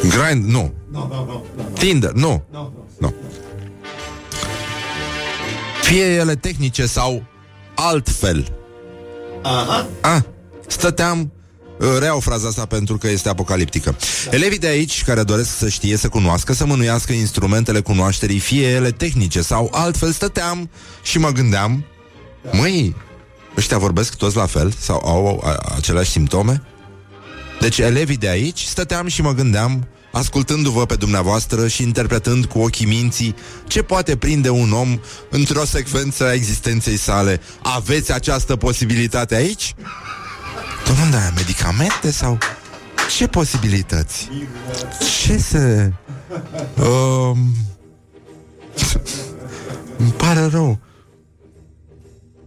Grind, 0.01 0.45
nu. 0.45 0.73
Tinder, 1.73 2.13
nu. 2.13 2.45
Nu 2.99 3.15
Fie 5.83 6.05
ele 6.05 6.35
tehnice 6.35 6.87
sau 6.87 7.23
altfel. 7.75 8.53
Aha. 9.43 9.87
Ah, 10.01 10.23
stăteam 10.67 11.21
uh, 11.21 11.38
Reau 11.99 12.21
fraza 12.21 12.49
asta 12.49 12.67
pentru 12.67 12.99
că 12.99 13.09
este 13.09 13.29
apocaliptică 13.29 13.97
Elevii 14.31 14.59
de 14.59 14.67
aici 14.67 15.05
care 15.05 15.23
doresc 15.23 15.57
să 15.59 15.69
știe, 15.69 15.97
să 15.97 16.09
cunoască 16.09 16.53
Să 16.53 16.67
mânuiască 16.67 17.13
instrumentele 17.13 17.81
cunoașterii 17.81 18.39
Fie 18.39 18.69
ele 18.69 18.91
tehnice 18.91 19.43
sau 19.43 19.71
altfel 19.73 20.13
Stăteam 20.13 20.71
și 21.03 21.19
mă 21.19 21.31
gândeam 21.31 21.85
Măi, 22.53 22.97
ăștia 23.57 23.79
vorbesc 23.79 24.15
toți 24.15 24.37
la 24.37 24.47
fel 24.47 24.73
Sau 24.81 25.03
au 25.05 25.43
a, 25.45 25.73
aceleași 25.77 26.11
simptome 26.11 26.63
Deci 27.61 27.79
elevii 27.79 28.17
de 28.17 28.29
aici 28.29 28.63
Stăteam 28.63 29.07
și 29.07 29.23
mă 29.23 29.35
gândeam 29.35 29.89
Ascultându-vă 30.13 30.87
pe 30.87 30.95
dumneavoastră 30.95 31.69
și 31.69 31.83
interpretând 31.83 32.45
cu 32.45 32.59
ochii 32.59 32.87
minții 32.87 33.35
ce 33.67 33.83
poate 33.83 34.17
prinde 34.17 34.51
un 34.51 34.73
om 34.73 35.01
într-o 35.31 35.65
secvență 35.65 36.25
a 36.25 36.33
existenței 36.33 36.97
sale. 36.97 37.41
Aveți 37.63 38.13
această 38.13 38.57
posibilitate 38.57 39.35
aici? 39.35 39.75
Domnule, 40.87 41.11
dar 41.11 41.33
medicamente 41.37 42.11
sau 42.11 42.39
ce 43.17 43.27
posibilități? 43.27 44.29
Ce 45.25 45.37
se... 45.37 45.93
Um... 46.79 47.55
Îmi 49.97 50.11
pare 50.11 50.47
rău. 50.47 50.79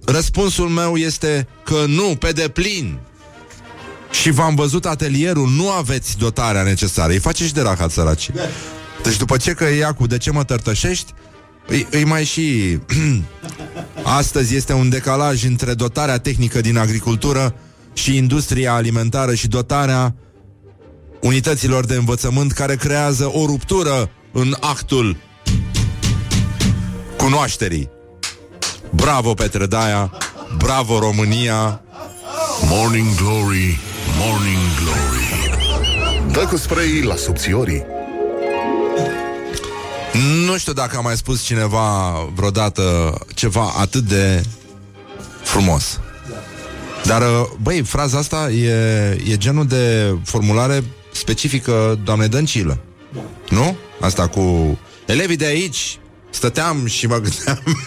Răspunsul 0.06 0.68
meu 0.70 0.96
este 0.96 1.48
că 1.64 1.86
nu, 1.88 2.16
pe 2.20 2.32
deplin. 2.32 3.00
Și 4.12 4.32
v-am 4.32 4.56
văzut 4.56 4.86
atelierul, 4.86 5.50
nu 5.50 5.70
aveți 5.70 6.18
dotarea 6.18 6.64
necesară. 6.64 7.12
Îi 7.12 7.20
face 7.20 7.46
și 7.46 7.54
de 7.54 7.62
rahat 7.62 7.92
săraci. 7.92 8.30
Deci 9.04 9.18
după 9.18 9.38
ce 9.38 9.54
că 9.54 9.74
ia 9.74 9.94
cu 9.94 10.08
de 10.08 10.18
ce 10.18 10.32
mă 10.32 10.44
tărtășești, 10.44 11.14
îi, 11.68 11.88
îi 11.92 12.04
mai 12.04 12.26
și... 12.26 12.78
Astăzi 14.04 14.56
este 14.56 14.74
un 14.74 14.90
decalaj 14.90 15.44
între 15.44 15.74
dotarea 15.74 16.18
tehnică 16.18 16.62
din 16.62 16.78
agricultură 16.78 17.56
și 17.94 18.18
industria 18.18 18.74
alimentară 18.74 19.34
și 19.34 19.48
dotarea 19.48 20.16
unităților 21.22 21.86
de 21.86 21.96
învățământ 21.96 22.52
care 22.52 22.76
creează 22.76 23.32
o 23.34 23.46
ruptură 23.46 24.10
în 24.32 24.56
actul 24.60 25.18
cunoașterii. 27.18 27.90
Bravo, 28.90 29.34
Petre 29.34 29.66
Daia! 29.66 30.12
Bravo, 30.58 31.00
România! 31.00 31.82
Morning 32.70 33.16
Glory, 33.16 33.80
Morning 34.18 34.58
Glory 34.84 36.32
Dă 36.32 36.48
cu 36.50 36.58
spray 36.58 37.02
la 37.02 37.16
subțiorii 37.16 37.84
Nu 40.46 40.58
știu 40.58 40.74
dacă 40.74 40.98
a 40.98 41.02
mai 41.02 41.18
spus 41.18 41.44
cineva 41.44 42.12
vreodată 42.36 43.18
ceva 43.36 43.74
atât 43.78 44.04
de 44.04 44.44
frumos. 45.44 46.00
Dar, 47.06 47.22
uh, 47.22 47.48
băi, 47.62 47.82
fraza 47.82 48.18
asta 48.18 48.52
e, 48.52 48.72
e 49.28 49.38
genul 49.38 49.68
de 49.68 50.16
formulare 50.24 50.84
specifică 51.12 52.00
doamnei 52.04 52.28
Dăncilă. 52.28 52.78
Nu? 53.50 53.76
Asta 54.00 54.28
cu 54.28 54.78
elevii 55.06 55.36
de 55.36 55.46
aici 55.46 56.00
stăteam 56.30 56.86
și 56.86 57.08
mă 57.08 57.18
gândeam 57.18 57.64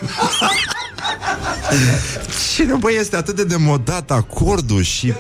Cine, 2.55 2.75
băi, 2.75 2.97
este 2.99 3.17
atât 3.17 3.37
de 3.37 3.45
demodat 3.45 4.11
acordul 4.11 4.83
și 4.83 5.13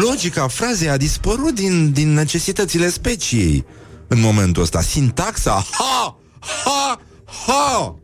logica 0.00 0.48
frazei 0.48 0.88
a 0.88 0.96
dispărut 0.96 1.54
din, 1.54 1.92
din 1.92 2.12
necesitățile 2.14 2.90
speciei 2.90 3.64
în 4.08 4.20
momentul 4.20 4.62
ăsta. 4.62 4.80
Sintaxa, 4.80 5.66
ha, 5.70 6.18
ha, 6.64 7.00
ha! 7.46 7.98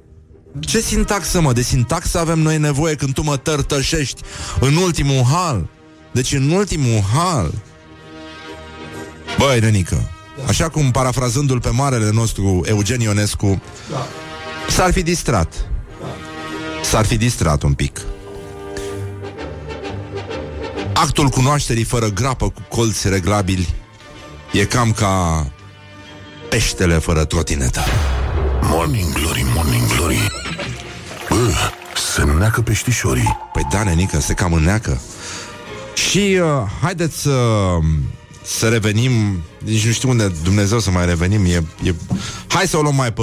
Ce 0.61 0.81
sintaxă, 0.81 1.41
mă? 1.41 1.53
De 1.53 1.63
sintaxă 1.63 2.19
avem 2.19 2.39
noi 2.39 2.59
nevoie 2.59 2.95
când 2.95 3.15
tu 3.15 3.23
mă 3.23 3.37
tărtășești 3.37 4.23
în 4.61 4.77
ultimul 4.77 5.25
hal. 5.25 5.69
Deci 6.13 6.33
în 6.33 6.51
ultimul 6.51 7.03
hal. 7.15 7.53
Băi, 9.39 9.61
Renică, 9.61 10.11
așa 10.47 10.69
cum 10.69 10.91
parafrazându-l 10.91 11.61
pe 11.61 11.71
marele 11.71 12.11
nostru 12.11 12.63
Eugen 12.65 13.01
Ionescu, 13.01 13.63
s-ar 14.69 14.93
fi 14.93 15.03
distrat. 15.03 15.69
S-ar 16.83 17.07
fi 17.07 17.17
distrat 17.17 17.63
un 17.63 17.73
pic. 17.73 18.01
Actul 20.95 21.29
cunoașterii 21.29 21.85
fără 21.85 22.09
grapă 22.09 22.49
cu 22.49 22.61
colți 22.69 23.09
reglabili 23.09 23.69
e 24.53 24.65
cam 24.65 24.93
ca 24.93 25.47
peștele 26.49 26.95
fără 26.95 27.25
trotinetă. 27.25 27.81
Morning 28.63 29.13
Glory, 29.13 29.45
Morning 29.55 29.87
Glory 29.97 30.31
Bă, 31.29 31.53
se 32.15 32.23
neacă 32.39 32.61
peștișorii 32.61 33.39
Păi 33.53 33.67
da, 33.73 33.83
nenică, 33.83 34.21
se 34.21 34.35
cam 34.35 34.53
înneacă. 34.53 35.01
Și 35.95 36.39
uh, 36.43 36.71
haideți 36.83 37.21
să, 37.21 37.39
să 38.43 38.69
revenim, 38.69 39.13
nici 39.65 39.87
nu 39.87 39.93
știu 39.93 40.09
unde 40.09 40.33
Dumnezeu 40.43 40.79
să 40.79 40.91
mai 40.91 41.07
revenim, 41.07 41.45
e, 41.45 41.65
e... 41.83 41.95
hai 42.49 42.67
să 42.67 42.77
o 42.77 42.83
luăm 42.83 42.95
mai 42.95 43.13
pe, 43.13 43.23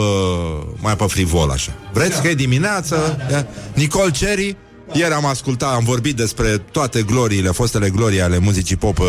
mai 0.80 0.96
pe 0.96 1.04
frivol 1.08 1.50
așa. 1.50 1.72
Vreți 1.94 2.22
că 2.22 2.28
e 2.28 2.34
dimineață? 2.34 3.18
Ia. 3.32 3.48
Nicol 3.74 4.12
Cherry, 4.12 4.58
ieri 4.94 5.14
am 5.14 5.26
ascultat, 5.26 5.74
am 5.74 5.84
vorbit 5.84 6.16
despre 6.16 6.58
toate 6.58 7.02
gloriile, 7.02 7.50
fostele 7.50 7.90
glorii 7.90 8.22
ale 8.22 8.38
muzicii 8.38 8.76
pop 8.76 9.00
uh, 9.00 9.06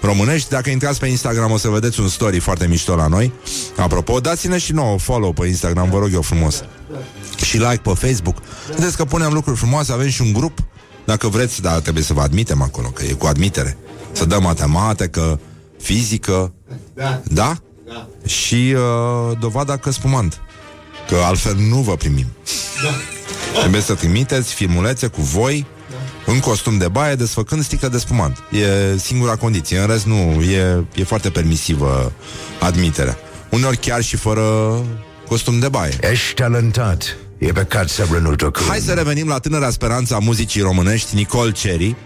românești. 0.00 0.48
Dacă 0.48 0.70
intrați 0.70 0.98
pe 0.98 1.06
Instagram 1.06 1.50
o 1.50 1.56
să 1.56 1.68
vedeți 1.68 2.00
un 2.00 2.08
story 2.08 2.38
foarte 2.38 2.66
mișto 2.66 2.94
la 2.94 3.06
noi. 3.06 3.32
Apropo, 3.76 4.20
dați-ne 4.20 4.58
și 4.58 4.72
nouă 4.72 4.98
follow 4.98 5.32
pe 5.32 5.46
Instagram, 5.46 5.90
vă 5.90 5.98
rog 5.98 6.12
eu 6.12 6.22
frumos. 6.22 6.64
Și 7.44 7.56
like 7.56 7.80
pe 7.82 7.90
Facebook. 7.94 8.36
Vedeți 8.74 8.96
că 8.96 9.04
punem 9.04 9.32
lucruri 9.32 9.58
frumoase, 9.58 9.92
avem 9.92 10.08
și 10.08 10.22
un 10.22 10.32
grup. 10.32 10.58
Dacă 11.04 11.28
vreți, 11.28 11.62
dar 11.62 11.80
trebuie 11.80 12.04
să 12.04 12.12
vă 12.12 12.20
admitem 12.20 12.62
acolo, 12.62 12.88
că 12.88 13.04
e 13.04 13.12
cu 13.12 13.26
admitere. 13.26 13.76
Să 14.12 14.24
dăm 14.24 14.42
matematică, 14.42 15.40
fizică. 15.80 16.52
Da. 16.94 17.20
Da? 17.24 17.56
Da. 17.86 18.08
Și 18.26 18.74
uh, 18.76 19.38
dovada 19.40 19.76
că 19.76 19.90
spumant. 19.90 20.40
Că 21.08 21.16
altfel 21.24 21.56
nu 21.56 21.76
vă 21.76 21.96
primim. 21.96 22.26
Da. 22.82 22.90
Trebuie 23.58 23.80
să 23.80 23.94
trimiteți 23.94 24.54
filmulețe 24.54 25.06
cu 25.06 25.20
voi 25.20 25.66
în 26.26 26.40
costum 26.40 26.78
de 26.78 26.88
baie, 26.88 27.14
desfăcând 27.14 27.64
sticlă 27.64 27.88
de 27.88 27.98
spumant. 27.98 28.42
E 28.50 28.96
singura 28.98 29.36
condiție. 29.36 29.78
În 29.78 29.86
rest, 29.86 30.06
nu. 30.06 30.42
E, 30.42 30.84
e 30.94 31.04
foarte 31.04 31.30
permisivă 31.30 32.12
admiterea. 32.60 33.18
Uneori 33.50 33.76
chiar 33.76 34.02
și 34.02 34.16
fără 34.16 34.42
costum 35.28 35.58
de 35.58 35.68
baie. 35.68 35.98
Ești 36.00 36.34
talentat. 36.34 37.16
E 37.38 37.52
păcat 37.52 37.88
să 37.88 38.06
renunți 38.12 38.44
acum. 38.44 38.66
Hai 38.68 38.78
să 38.78 38.92
revenim 38.92 39.28
la 39.28 39.38
tânăra 39.38 39.70
speranță 39.70 40.14
a 40.14 40.18
muzicii 40.18 40.60
românești, 40.60 41.14
Nicole 41.14 41.50
Cherry. 41.50 41.96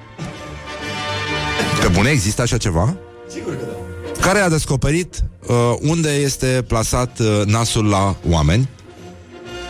Pe 1.81 1.89
bune, 1.89 2.11
există 2.11 2.43
așa 2.43 2.57
ceva? 2.57 2.97
Sigur 3.31 3.57
că 3.57 3.65
da. 3.65 4.21
Care 4.21 4.39
a 4.39 4.49
descoperit 4.49 5.25
uh, 5.47 5.57
unde 5.81 6.11
este 6.11 6.65
plasat 6.69 7.19
uh, 7.19 7.43
nasul 7.45 7.89
la 7.89 8.17
oameni 8.29 8.69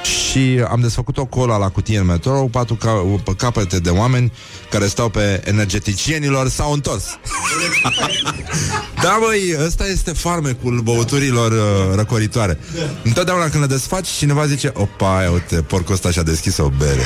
și 0.09 0.64
am 0.71 0.81
desfăcut 0.81 1.18
o 1.18 1.25
cola 1.25 1.57
la 1.57 1.68
cutie 1.68 1.99
în 1.99 2.07
metrou, 2.07 2.49
patru 2.49 2.75
ca- 2.75 3.21
pe 3.25 3.35
capete 3.37 3.79
de 3.79 3.90
oameni 3.90 4.33
care 4.71 4.87
stau 4.87 5.09
pe 5.09 5.42
energeticienilor 5.44 6.49
s-au 6.49 6.73
întors. 6.73 7.05
da, 9.03 9.18
băi, 9.27 9.64
ăsta 9.64 9.87
este 9.87 10.12
farmecul 10.12 10.81
băuturilor 10.81 11.53
uh, 11.53 11.94
răcoritoare. 11.97 12.59
Întotdeauna 13.03 13.49
când 13.49 13.62
le 13.62 13.68
desfaci, 13.68 14.09
cineva 14.09 14.47
zice, 14.47 14.73
opa, 14.75 15.23
ia 15.23 15.31
uite, 15.31 15.57
porcul 15.57 15.94
ăsta 15.94 16.11
și-a 16.11 16.23
deschis 16.23 16.57
o 16.57 16.68
bere. 16.68 17.03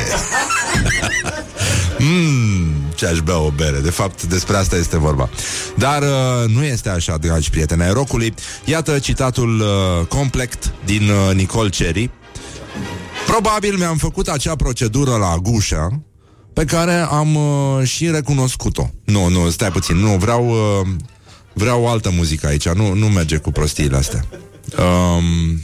Mmm, 1.98 2.72
ce 2.94 3.06
aș 3.06 3.20
bea 3.20 3.38
o 3.38 3.50
bere. 3.50 3.78
De 3.78 3.90
fapt, 3.90 4.22
despre 4.22 4.56
asta 4.56 4.76
este 4.76 4.98
vorba. 4.98 5.28
Dar 5.76 6.02
uh, 6.02 6.48
nu 6.54 6.64
este 6.64 6.88
așa, 6.88 7.16
dragi 7.16 7.50
prieteni 7.50 7.82
ai 7.82 7.92
rocului. 7.92 8.34
Iată 8.64 8.98
citatul 8.98 9.60
uh, 9.60 10.06
complet 10.06 10.72
din 10.84 11.08
uh, 11.10 11.34
Nicole 11.34 11.68
Cherry. 11.68 12.10
Probabil 13.32 13.76
mi-am 13.76 13.96
făcut 13.96 14.28
acea 14.28 14.56
procedură 14.56 15.16
la 15.16 15.36
gușă 15.42 16.02
pe 16.52 16.64
care 16.64 16.92
am 16.92 17.34
uh, 17.34 17.86
și 17.86 18.10
recunoscut-o. 18.10 18.90
Nu, 19.04 19.28
nu, 19.28 19.50
stai 19.50 19.70
puțin, 19.70 19.96
nu, 19.96 20.16
vreau, 20.16 20.48
uh, 20.48 20.86
vreau 21.52 21.88
altă 21.88 22.10
muzică 22.10 22.46
aici, 22.46 22.68
nu, 22.68 22.94
nu 22.94 23.08
merge 23.08 23.36
cu 23.36 23.50
prostiile 23.50 23.96
astea. 23.96 24.24
Um, 24.78 25.60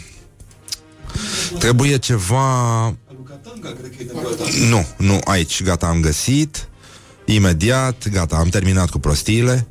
trebuie 1.58 1.98
ceva... 1.98 2.84
Lucatanga, 3.16 3.68
cred 3.80 3.96
că 3.96 4.02
e 4.02 4.04
nepoata. 4.04 4.44
Nu, 4.68 4.86
nu, 5.06 5.18
aici, 5.24 5.62
gata, 5.62 5.86
am 5.86 6.00
găsit. 6.00 6.68
Imediat, 7.24 8.08
gata, 8.08 8.36
am 8.36 8.48
terminat 8.48 8.90
cu 8.90 8.98
prostiile. 8.98 9.66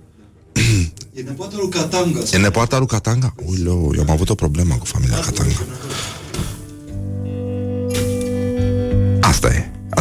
E 1.13 1.21
nepoata 1.21 1.55
lui 1.59 1.69
Katanga. 1.69 2.19
E 2.31 2.37
nepoata 2.37 2.77
lui 2.77 2.87
Katanga? 2.87 3.33
Uileu, 3.45 3.91
eu 3.95 4.01
am 4.01 4.09
avut 4.09 4.29
o 4.29 4.35
problemă 4.35 4.75
cu 4.75 4.85
familia 4.85 5.19
Katanga. 5.19 5.65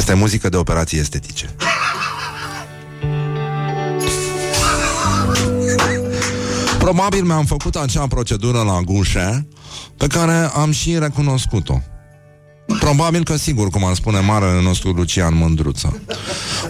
Asta 0.06 0.18
e 0.18 0.20
muzică 0.20 0.48
de 0.48 0.56
operații 0.56 0.98
estetice. 0.98 1.54
Probabil 6.78 7.24
mi-am 7.24 7.44
făcut 7.44 7.76
acea 7.76 8.06
procedură 8.06 8.62
la 8.62 8.80
gușe 8.80 9.46
pe 9.96 10.06
care 10.06 10.50
am 10.54 10.70
și 10.70 10.98
recunoscut-o. 10.98 11.80
Probabil 12.80 13.24
că 13.24 13.36
sigur, 13.36 13.68
cum 13.70 13.84
ar 13.84 13.94
spune 13.94 14.20
marele 14.20 14.62
nostru 14.62 14.90
Lucian 14.90 15.34
Mândruță. 15.34 16.00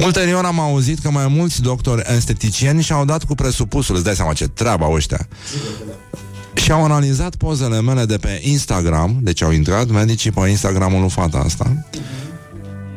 Ulterior 0.00 0.44
am 0.44 0.60
auzit 0.60 0.98
că 0.98 1.10
mai 1.10 1.26
mulți 1.28 1.62
doctori 1.62 2.02
esteticieni 2.16 2.82
și-au 2.82 3.04
dat 3.04 3.24
cu 3.24 3.34
presupusul, 3.34 3.94
îți 3.94 4.04
dai 4.04 4.14
seama 4.14 4.32
ce 4.32 4.48
treabă 4.48 4.84
au 4.84 4.92
ăștia, 4.92 5.28
și 6.54 6.72
au 6.72 6.84
analizat 6.84 7.34
pozele 7.34 7.80
mele 7.80 8.04
de 8.04 8.16
pe 8.16 8.40
Instagram, 8.44 9.18
deci 9.22 9.42
au 9.42 9.50
intrat 9.50 9.88
medicii 9.90 10.30
pe 10.30 10.48
Instagramul 10.48 11.00
lui 11.00 11.10
fata 11.10 11.38
asta, 11.38 11.86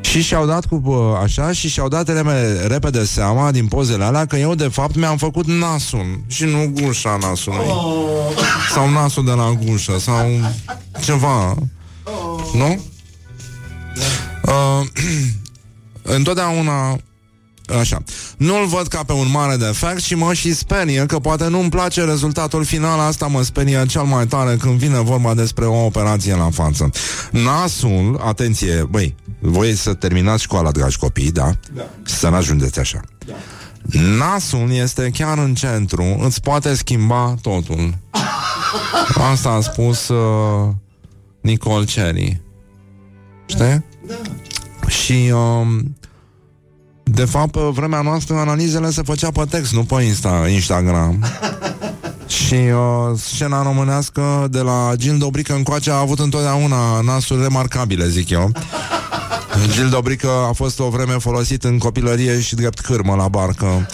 și 0.10 0.22
și-au 0.22 0.46
dat 0.46 0.66
cu 0.66 0.78
bă, 0.78 1.20
așa 1.24 1.52
și 1.52 1.70
și-au 1.70 1.88
dat 1.88 2.08
repede, 2.08 2.66
repede 2.68 3.06
seama 3.06 3.52
din 3.52 3.68
pozele 3.68 4.04
alea 4.04 4.26
că 4.26 4.36
eu 4.36 4.56
de 4.56 4.68
fapt 4.68 4.96
mi-am 4.96 5.18
făcut 5.18 5.46
nasul 5.48 6.24
și 6.28 6.44
nu 6.44 6.72
gușa 6.74 7.18
nasului. 7.22 7.66
Sau 8.74 8.90
nasul 8.90 9.26
de 9.26 9.32
la 9.32 9.58
gușă 9.64 10.00
sau 10.00 10.28
ceva. 11.02 11.56
Nu? 12.54 12.82
Uh, 14.46 14.88
întotdeauna 16.18 17.00
Așa. 17.80 18.04
Nu-l 18.38 18.66
văd 18.66 18.88
ca 18.88 19.04
pe 19.04 19.14
un 19.14 19.28
mare 19.32 19.56
defect 19.56 20.02
și 20.02 20.16
mă 20.16 20.34
și 20.34 20.54
sperie 20.54 21.06
că 21.06 21.20
poate 21.20 21.48
nu-mi 21.48 21.70
place 21.70 22.04
rezultatul 22.04 22.64
final. 22.64 23.00
Asta 23.00 23.28
mă 23.28 23.42
sperie 23.42 23.86
cel 23.86 24.02
mai 24.02 24.28
tare 24.28 24.56
când 24.56 24.80
vine 24.80 25.00
vorba 25.00 25.34
despre 25.34 25.66
o 25.66 25.86
operație 25.86 26.36
la 26.36 26.50
față. 26.50 26.90
Nasul, 27.32 28.22
atenție, 28.26 28.88
băi, 28.90 29.16
voi 29.40 29.76
să 29.76 29.94
terminați 29.94 30.44
școala, 30.44 30.72
dragi 30.72 30.98
copii, 30.98 31.32
da? 31.32 31.52
Da. 31.74 31.88
Să 32.04 32.30
n-ajungeți 32.30 32.80
așa. 32.80 33.02
Da. 33.26 33.34
Nasul 34.18 34.72
este 34.72 35.10
chiar 35.14 35.38
în 35.38 35.56
centru, 35.56 36.20
îți 36.24 36.42
poate 36.42 36.76
schimba 36.76 37.36
totul. 37.42 37.94
Asta 39.32 39.50
a 39.50 39.62
spus 39.62 40.08
uh, 40.08 40.70
Nicole 41.42 41.86
Cherry. 41.86 42.42
Știi? 43.46 43.86
Da. 44.08 44.16
Și 44.88 45.32
um, 45.34 45.98
de 47.12 47.26
fapt, 47.26 47.52
pe 47.52 47.60
vremea 47.60 48.02
noastră 48.02 48.36
analizele 48.36 48.90
se 48.90 49.02
făcea 49.02 49.32
pe 49.32 49.44
text, 49.50 49.74
nu 49.74 49.84
pe 49.84 50.04
Insta, 50.04 50.48
Instagram. 50.52 51.24
Și 52.28 52.54
uh, 52.54 53.18
scena 53.18 53.64
românească 53.64 54.48
de 54.50 54.60
la 54.60 54.92
Gil 54.96 55.18
Dobrică 55.18 55.54
încoace 55.54 55.92
a 55.92 55.98
avut 55.98 56.20
întotdeauna 56.20 57.02
nasuri 57.02 57.42
remarcabile, 57.42 58.08
zic 58.08 58.30
eu. 58.30 58.52
Gil 59.74 59.90
Dobrică 59.90 60.30
a 60.50 60.52
fost 60.54 60.80
o 60.80 60.90
vreme 60.90 61.14
folosit 61.14 61.64
în 61.64 61.78
copilărie 61.78 62.42
și 62.42 62.56
drept 62.56 62.80
cârmă 62.80 63.16
la 63.16 63.28
barcă. 63.28 63.88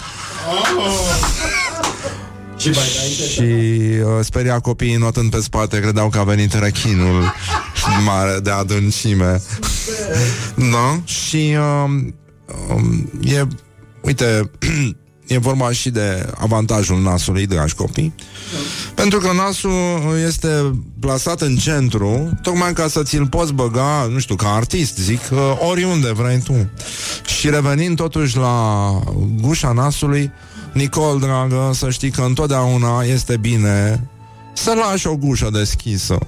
Și 2.56 2.68
mai 2.68 2.84
înainte 2.96 3.28
Și 3.28 3.42
uh, 4.02 4.24
speria 4.24 4.60
copiii 4.60 4.96
notând 4.96 5.30
pe 5.30 5.40
spate 5.40 5.80
Credeau 5.80 6.08
că 6.08 6.18
a 6.18 6.22
venit 6.22 6.52
rechinul 6.52 7.32
Mare 8.04 8.38
de 8.42 8.50
adâncime 8.50 9.42
Da? 10.54 11.00
Și 11.04 11.56
um, 11.84 12.14
um, 12.74 13.10
E 13.20 13.46
Uite 14.00 14.50
E 15.26 15.38
vorba 15.38 15.72
și 15.72 15.90
de 15.90 16.26
avantajul 16.38 17.02
nasului, 17.02 17.46
dragi 17.46 17.74
copii 17.74 18.14
Pentru 18.94 19.18
că 19.18 19.32
nasul 19.32 19.72
este 20.26 20.48
plasat 21.00 21.40
în 21.40 21.56
centru 21.56 22.38
Tocmai 22.42 22.72
ca 22.72 22.88
să 22.88 23.02
ți-l 23.02 23.26
poți 23.26 23.52
băga 23.52 24.08
Nu 24.10 24.18
știu, 24.18 24.34
ca 24.34 24.54
artist, 24.54 24.96
zic 24.96 25.20
uh, 25.32 25.38
Oriunde 25.58 26.12
vrei 26.12 26.38
tu 26.38 26.70
Și 27.38 27.50
revenind 27.50 27.96
totuși 27.96 28.36
la 28.36 28.88
gușa 29.40 29.72
nasului 29.72 30.32
Nicol, 30.72 31.18
dragă, 31.18 31.70
să 31.74 31.90
știi 31.90 32.10
că 32.10 32.22
întotdeauna 32.22 33.02
este 33.02 33.36
bine 33.36 34.08
să 34.56 34.72
lași 34.74 35.06
o 35.06 35.16
gușă 35.16 35.48
deschisă. 35.52 36.18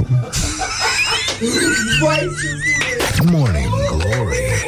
Morning 3.24 3.68
Glory. 3.88 4.66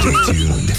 Stay 0.00 0.12
tuned, 0.24 0.70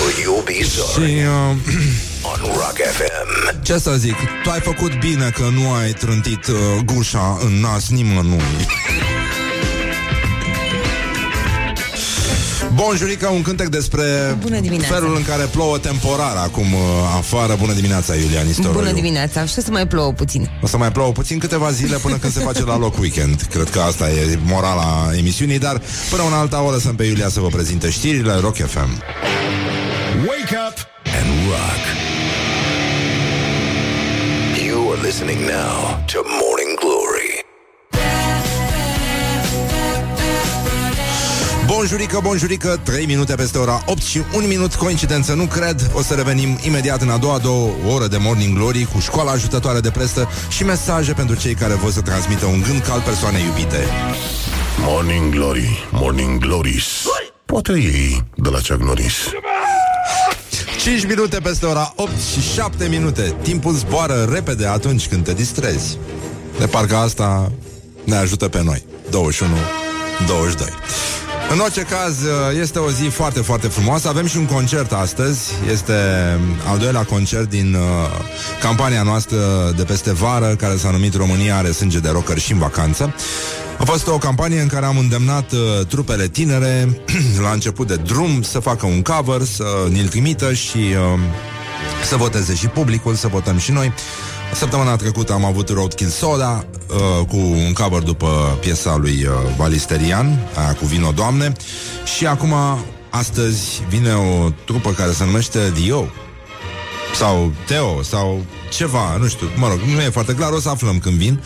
or 0.00 0.08
you'll 0.20 0.44
be 0.44 0.52
Și 0.52 0.70
sorry 0.70 1.22
uh, 1.22 1.56
on 2.32 2.40
Rock 2.42 2.76
FM. 2.96 3.62
ce 3.62 3.78
să 3.78 3.94
zic, 3.96 4.14
tu 4.42 4.50
ai 4.50 4.60
făcut 4.60 4.98
bine 4.98 5.30
că 5.30 5.42
nu 5.42 5.72
ai 5.72 5.90
trântit 5.92 6.46
uh, 6.46 6.54
gușa 6.84 7.38
în 7.44 7.60
nas 7.60 7.88
nimănui. 7.88 8.40
Bun, 12.76 12.96
Jurica, 12.96 13.28
un 13.28 13.42
cântec 13.42 13.66
despre 13.68 14.02
Bună 14.40 14.58
dimineața. 14.60 14.94
felul 14.94 15.16
în 15.16 15.24
care 15.24 15.42
plouă 15.44 15.78
temporar 15.78 16.36
acum 16.36 16.72
uh, 16.72 16.80
afară. 17.16 17.54
Bună 17.58 17.72
dimineața, 17.72 18.14
Iulian 18.14 18.48
Istoroiu. 18.48 18.78
Bună 18.78 18.92
dimineața, 18.92 19.44
și 19.44 19.54
o 19.58 19.60
să 19.60 19.70
mai 19.70 19.86
plouă 19.86 20.12
puțin. 20.12 20.50
O 20.62 20.66
să 20.66 20.76
mai 20.76 20.92
plouă 20.92 21.12
puțin 21.12 21.38
câteva 21.38 21.70
zile 21.70 21.96
până 21.96 22.16
când 22.16 22.32
se 22.32 22.40
face 22.40 22.64
la 22.64 22.78
loc 22.78 22.98
weekend. 22.98 23.42
Cred 23.50 23.70
că 23.70 23.80
asta 23.80 24.10
e 24.10 24.38
morala 24.44 25.10
emisiunii, 25.18 25.58
dar 25.58 25.80
până 26.10 26.22
una 26.22 26.38
alta 26.38 26.62
oră 26.62 26.78
sunt 26.78 26.96
pe 26.96 27.04
Iulia 27.04 27.28
să 27.28 27.40
vă 27.40 27.46
prezinte 27.46 27.90
știrile 27.90 28.34
Rock 28.40 28.56
FM. 28.56 29.02
Wake 30.28 30.56
up 30.68 30.76
and 31.18 31.28
rock. 31.48 31.82
You 34.66 34.90
are 34.92 35.00
listening 35.06 35.38
now 35.40 36.04
to 36.12 36.18
Morning 36.40 36.72
Glory. 36.80 37.05
Bonjurică, 41.66 42.20
bonjurică, 42.22 42.80
3 42.82 43.06
minute 43.06 43.34
peste 43.34 43.58
ora 43.58 43.82
8 43.86 44.02
și 44.02 44.22
1 44.34 44.46
minut, 44.46 44.74
coincidență, 44.74 45.34
nu 45.34 45.44
cred 45.44 45.90
O 45.94 46.02
să 46.02 46.14
revenim 46.14 46.58
imediat 46.66 47.02
în 47.02 47.08
a 47.08 47.16
doua 47.16 47.38
două 47.38 47.70
ore 47.94 48.06
de 48.06 48.16
Morning 48.16 48.56
Glory 48.56 48.88
Cu 48.92 48.98
școala 48.98 49.30
ajutătoare 49.30 49.80
de 49.80 49.90
presă 49.90 50.28
și 50.48 50.64
mesaje 50.64 51.12
pentru 51.12 51.36
cei 51.36 51.54
care 51.54 51.74
vor 51.74 51.90
să 51.90 52.00
transmită 52.00 52.46
un 52.46 52.62
gând 52.62 52.82
cald 52.82 53.02
persoane 53.02 53.38
iubite 53.38 53.84
Morning 54.78 55.34
Glory, 55.34 55.88
Morning 55.90 56.38
Glories 56.38 56.84
Poate 57.44 57.72
ei 57.72 58.24
de 58.34 58.48
la 58.48 58.58
Chuck 58.68 58.82
Norris 58.82 59.14
5 60.86 61.06
minute 61.06 61.38
peste 61.38 61.66
ora 61.66 61.92
8 61.96 62.10
și 62.32 62.52
7 62.54 62.88
minute. 62.88 63.34
Timpul 63.42 63.72
zboară 63.72 64.28
repede 64.32 64.66
atunci 64.66 65.08
când 65.08 65.24
te 65.24 65.32
distrezi. 65.32 65.98
De 66.58 66.66
parcă 66.66 66.96
asta 66.96 67.52
ne 68.04 68.16
ajută 68.16 68.48
pe 68.48 68.62
noi. 68.62 68.84
21, 69.10 69.50
22. 70.26 70.68
În 71.52 71.58
orice 71.58 71.80
caz, 71.80 72.16
este 72.60 72.78
o 72.78 72.90
zi 72.90 73.04
foarte, 73.04 73.40
foarte 73.40 73.66
frumoasă. 73.68 74.08
Avem 74.08 74.26
și 74.26 74.36
un 74.36 74.44
concert 74.44 74.92
astăzi. 74.92 75.52
Este 75.70 75.92
al 76.68 76.78
doilea 76.78 77.02
concert 77.02 77.48
din 77.48 77.74
uh, 77.74 77.80
campania 78.60 79.02
noastră 79.02 79.36
de 79.76 79.82
peste 79.82 80.12
vară, 80.12 80.54
care 80.54 80.76
s-a 80.76 80.90
numit 80.90 81.14
România 81.14 81.56
are 81.56 81.70
sânge 81.70 81.98
de 81.98 82.08
rocker 82.08 82.38
și 82.38 82.52
în 82.52 82.58
vacanță. 82.58 83.14
A 83.78 83.84
fost 83.84 84.06
o 84.06 84.18
campanie 84.18 84.60
în 84.60 84.66
care 84.66 84.86
am 84.86 84.98
îndemnat 84.98 85.52
uh, 85.52 85.86
trupele 85.86 86.28
tinere 86.28 87.02
la 87.42 87.50
început 87.50 87.86
de 87.86 87.96
drum 87.96 88.42
să 88.42 88.58
facă 88.58 88.86
un 88.86 89.02
cover, 89.02 89.42
să 89.42 89.64
ne-l 89.90 90.08
trimită 90.08 90.52
și 90.52 90.76
uh, 90.78 91.20
să 92.04 92.16
voteze 92.16 92.54
și 92.54 92.66
publicul, 92.66 93.14
să 93.14 93.28
votăm 93.28 93.58
și 93.58 93.72
noi. 93.72 93.92
Săptămâna 94.54 94.96
trecută 94.96 95.32
am 95.32 95.44
avut 95.44 95.68
Roadkill 95.68 96.10
Soda 96.10 96.64
uh, 96.88 97.26
cu 97.26 97.36
un 97.36 97.72
cover 97.72 98.02
după 98.02 98.58
piesa 98.60 98.96
lui 98.96 99.26
uh, 99.26 99.32
Valisterian, 99.56 100.48
aia 100.54 100.74
cu 100.74 100.84
Vino 100.84 101.10
Doamne, 101.10 101.52
și 102.16 102.26
acum, 102.26 102.54
astăzi, 103.10 103.82
vine 103.88 104.14
o 104.14 104.50
trupă 104.64 104.90
care 104.90 105.12
se 105.12 105.24
numește 105.24 105.72
Dio 105.74 106.06
sau 107.14 107.52
Teo 107.66 108.02
sau 108.02 108.44
ceva, 108.70 109.16
nu 109.16 109.26
știu, 109.26 109.48
mă 109.56 109.68
rog, 109.68 109.78
nu 109.80 110.00
e 110.00 110.10
foarte 110.10 110.34
clar, 110.34 110.52
o 110.52 110.60
să 110.60 110.68
aflăm 110.68 110.98
când 110.98 111.14
vin. 111.14 111.42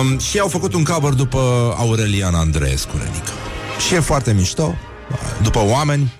Um, 0.00 0.18
și 0.18 0.38
au 0.38 0.48
făcut 0.48 0.74
un 0.74 0.84
cover 0.84 1.12
după 1.12 1.74
Aurelian 1.78 2.34
Andreescu, 2.34 2.96
Renica. 2.96 3.32
Și 3.86 3.94
e 3.94 4.00
foarte 4.00 4.32
mișto, 4.32 4.74
după 5.42 5.64
oameni, 5.66 6.12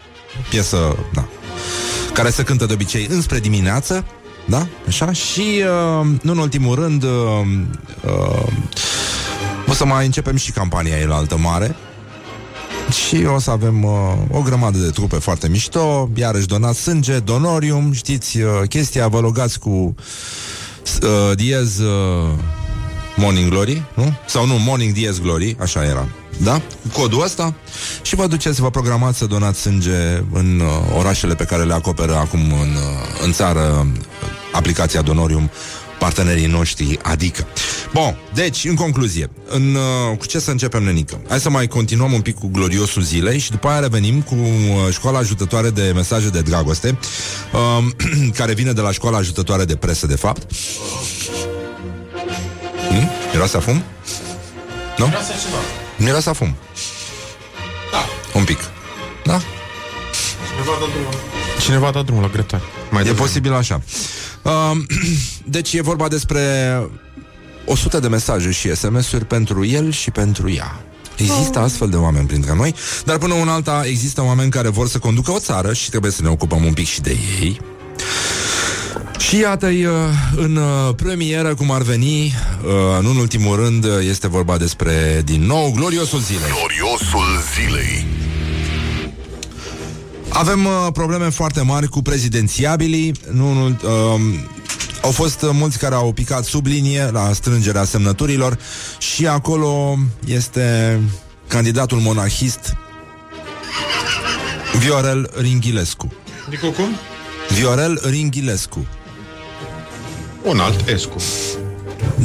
piesă, 0.49 0.97
da, 1.13 1.29
care 2.13 2.31
se 2.31 2.43
cântă 2.43 2.67
de 2.67 2.73
obicei 2.73 3.07
înspre 3.11 3.39
dimineață, 3.39 4.05
da? 4.49 4.67
Așa? 4.87 5.13
Și, 5.13 5.63
uh, 6.01 6.07
nu 6.23 6.33
în 6.33 6.39
ultimul 6.39 6.75
rând, 6.75 7.03
uh, 7.03 7.11
uh, 8.05 8.47
o 9.69 9.73
să 9.73 9.85
mai 9.85 10.05
începem 10.05 10.37
și 10.37 10.51
campania 10.51 10.99
el 10.99 11.13
altă 11.13 11.39
mare. 11.39 11.77
Și 13.07 13.25
o 13.35 13.39
să 13.39 13.51
avem 13.51 13.85
uh, 13.85 13.93
o 14.31 14.41
grămadă 14.41 14.79
de 14.79 14.91
trupe 14.91 15.17
foarte 15.17 15.49
mișto, 15.49 16.11
iarăși 16.15 16.47
donați 16.47 16.81
sânge, 16.81 17.19
donorium, 17.19 17.93
știți 17.93 18.41
uh, 18.41 18.51
chestia, 18.69 19.09
vă 19.09 19.21
logați 19.21 19.59
cu 19.59 19.69
uh, 21.03 21.37
Diez 21.37 21.79
uh, 21.79 22.29
Morning 23.17 23.51
Glory, 23.51 23.83
nu? 23.95 24.13
Sau 24.27 24.47
nu, 24.47 24.55
Morning 24.59 24.93
Diez 24.93 25.21
Glory, 25.21 25.57
așa 25.61 25.85
era, 25.85 26.09
da? 26.43 26.61
Cu 26.93 27.01
codul 27.01 27.23
ăsta 27.23 27.55
și 28.03 28.15
vă 28.15 28.27
duceți, 28.27 28.61
vă 28.61 28.71
programați 28.71 29.19
să 29.19 29.27
donați 29.27 29.61
sânge 29.61 30.23
în 30.33 30.61
uh, 30.61 30.97
orașele 30.99 31.35
pe 31.35 31.45
care 31.45 31.63
le 31.63 31.75
acoperă 31.75 32.15
acum 32.15 32.41
în, 32.41 32.75
uh, 32.75 33.25
în 33.25 33.33
țară 33.33 33.87
aplicația 34.53 35.03
Donorium 35.03 35.51
partenerii 35.99 36.47
noștri, 36.47 36.99
adică. 37.03 37.47
Bun, 37.93 38.17
deci, 38.35 38.65
în 38.65 38.75
concluzie, 38.75 39.31
în, 39.49 39.75
uh, 39.75 40.17
cu 40.19 40.27
ce 40.27 40.39
să 40.39 40.51
începem, 40.51 40.83
nenică? 40.83 41.21
Hai 41.29 41.41
să 41.41 41.51
mai 41.51 41.67
continuăm 41.67 42.13
un 42.13 42.21
pic 42.21 42.39
cu 42.39 42.49
gloriosul 42.53 43.03
zilei 43.03 43.39
și 43.39 43.51
după 43.51 43.69
aia 43.69 43.81
revenim 43.81 44.21
cu 44.21 44.35
uh, 44.35 44.93
școala 44.93 45.19
ajutătoare 45.19 45.71
de 45.71 45.93
mesaje 45.95 46.29
de 46.29 46.41
dragoste, 46.41 46.99
uh, 47.53 47.85
care 48.39 48.53
vine 48.53 48.73
de 48.73 48.81
la 48.81 48.93
școala 48.93 49.17
ajutătoare 49.17 49.65
de 49.65 49.77
presă, 49.77 50.07
de 50.07 50.17
fapt. 50.17 50.53
Hmm? 52.89 53.09
Miroase 53.33 53.57
a 53.57 53.61
fum? 53.61 53.83
Nu? 54.97 55.05
Miroase 55.05 55.33
ceva. 55.33 55.61
Miroase 55.97 56.29
a 56.29 56.33
fum. 56.33 56.55
Da. 57.93 58.05
Un 58.39 58.45
pic. 58.45 58.59
Da? 59.25 59.41
Cineva 60.49 60.73
a 60.77 60.79
dat 60.81 60.89
drumul. 60.89 61.38
Cineva 61.61 61.87
a 61.87 61.91
dat 61.91 62.05
drumul 62.05 62.23
la 62.23 62.29
grătar. 62.29 62.61
Mai 62.91 63.01
E 63.01 63.05
devreme. 63.05 63.27
posibil 63.27 63.53
așa. 63.55 63.81
Uh, 64.43 64.53
deci 65.45 65.73
e 65.73 65.83
vorba 65.83 66.09
despre 66.09 66.43
100 67.65 68.01
de 68.01 68.09
mesaje 68.09 68.51
și 68.53 68.75
SMS-uri 68.75 69.25
pentru 69.25 69.65
el 69.65 69.93
și 69.93 70.11
pentru 70.11 70.51
ea. 70.51 70.81
Există 71.17 71.59
astfel 71.59 71.89
de 71.89 71.97
oameni 71.97 72.27
printre 72.27 72.55
noi, 72.55 72.75
dar 73.05 73.19
până 73.19 73.35
una 73.35 73.53
alta 73.53 73.83
există 73.85 74.23
oameni 74.23 74.51
care 74.51 74.69
vor 74.69 74.89
să 74.89 74.99
conducă 74.99 75.31
o 75.31 75.39
țară 75.39 75.73
și 75.73 75.91
trebuie 75.91 76.11
să 76.11 76.23
ne 76.23 76.29
ocupăm 76.29 76.65
un 76.65 76.73
pic 76.73 76.87
și 76.87 77.01
de 77.01 77.17
ei. 77.41 77.61
Și 79.19 79.39
iată-i 79.39 79.85
uh, 79.85 79.93
în 80.37 80.57
uh, 80.57 80.95
premieră, 80.97 81.55
cum 81.55 81.71
ar 81.71 81.83
veni, 81.83 82.35
uh, 82.65 83.03
nu 83.03 83.11
în 83.11 83.17
ultimul 83.17 83.57
rând, 83.57 83.85
uh, 83.85 83.91
este 84.09 84.29
vorba 84.29 84.57
despre, 84.57 85.23
din 85.25 85.43
nou, 85.47 85.73
gloriosul 85.75 86.19
zilei. 86.21 86.51
Gloriosul 86.51 87.43
zilei. 87.55 88.07
Avem 90.29 90.65
uh, 90.65 90.87
probleme 90.93 91.29
foarte 91.29 91.61
mari 91.61 91.89
cu 91.89 92.03
prezidențiabilii. 92.03 93.13
Nu, 93.33 93.53
nu, 93.53 93.67
uh, 93.67 94.21
au 95.03 95.11
fost 95.11 95.43
uh, 95.43 95.51
mulți 95.53 95.79
care 95.79 95.95
au 95.95 96.13
picat 96.13 96.45
sub 96.45 96.67
linie 96.67 97.11
la 97.13 97.33
strângerea 97.33 97.85
semnăturilor 97.85 98.59
și 98.99 99.27
acolo 99.27 99.99
este 100.27 101.01
candidatul 101.47 101.99
monarhist 101.99 102.77
Viorel 104.79 105.31
Ringhilescu. 105.41 106.13
Adică 106.47 106.67
cum? 106.67 106.89
Viorel 107.49 108.01
Ringhilescu. 108.05 108.87
Un 110.43 110.59
alt 110.59 110.89
Escu. 110.89 111.17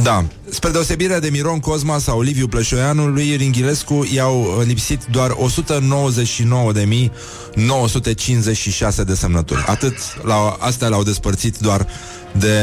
Da. 0.03 0.25
Spre 0.53 0.69
deosebire 0.69 1.19
de 1.19 1.29
Miron 1.29 1.59
Cosma 1.59 1.97
sau 1.97 2.21
Liviu 2.21 2.47
Plășoianu, 2.47 3.07
lui 3.07 3.35
Ringhilescu 3.35 4.07
i-au 4.13 4.41
uh, 4.41 4.47
lipsit 4.65 5.05
doar 5.11 5.31
199.956 5.31 5.35
de 9.05 9.15
semnături. 9.15 9.63
Atât, 9.67 9.97
la, 10.23 10.57
astea 10.59 10.87
l-au 10.87 11.03
despărțit 11.03 11.57
doar 11.57 11.87
de 12.31 12.57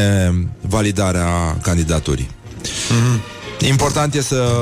validarea 0.61 1.59
candidaturii. 1.62 2.30
Mm-hmm. 2.61 3.20
Important 3.68 4.14
e 4.14 4.20
să 4.20 4.55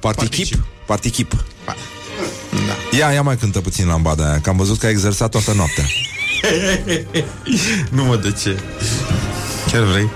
particip. 0.00 0.64
Particip. 0.86 1.44
Da. 1.64 1.74
Ia, 2.98 3.12
ia 3.12 3.22
mai 3.22 3.36
cântă 3.36 3.60
puțin 3.60 3.86
lambada 3.86 4.28
aia, 4.28 4.40
că 4.40 4.50
am 4.50 4.56
văzut 4.56 4.78
că 4.78 4.86
a 4.86 4.88
exersat 4.88 5.30
toată 5.30 5.52
noaptea. 5.52 5.84
Nu 7.96 8.04
mă, 8.04 8.16
de 8.16 8.32
ce? 8.32 8.58
Chiar 9.70 9.82
vrei? 9.82 10.10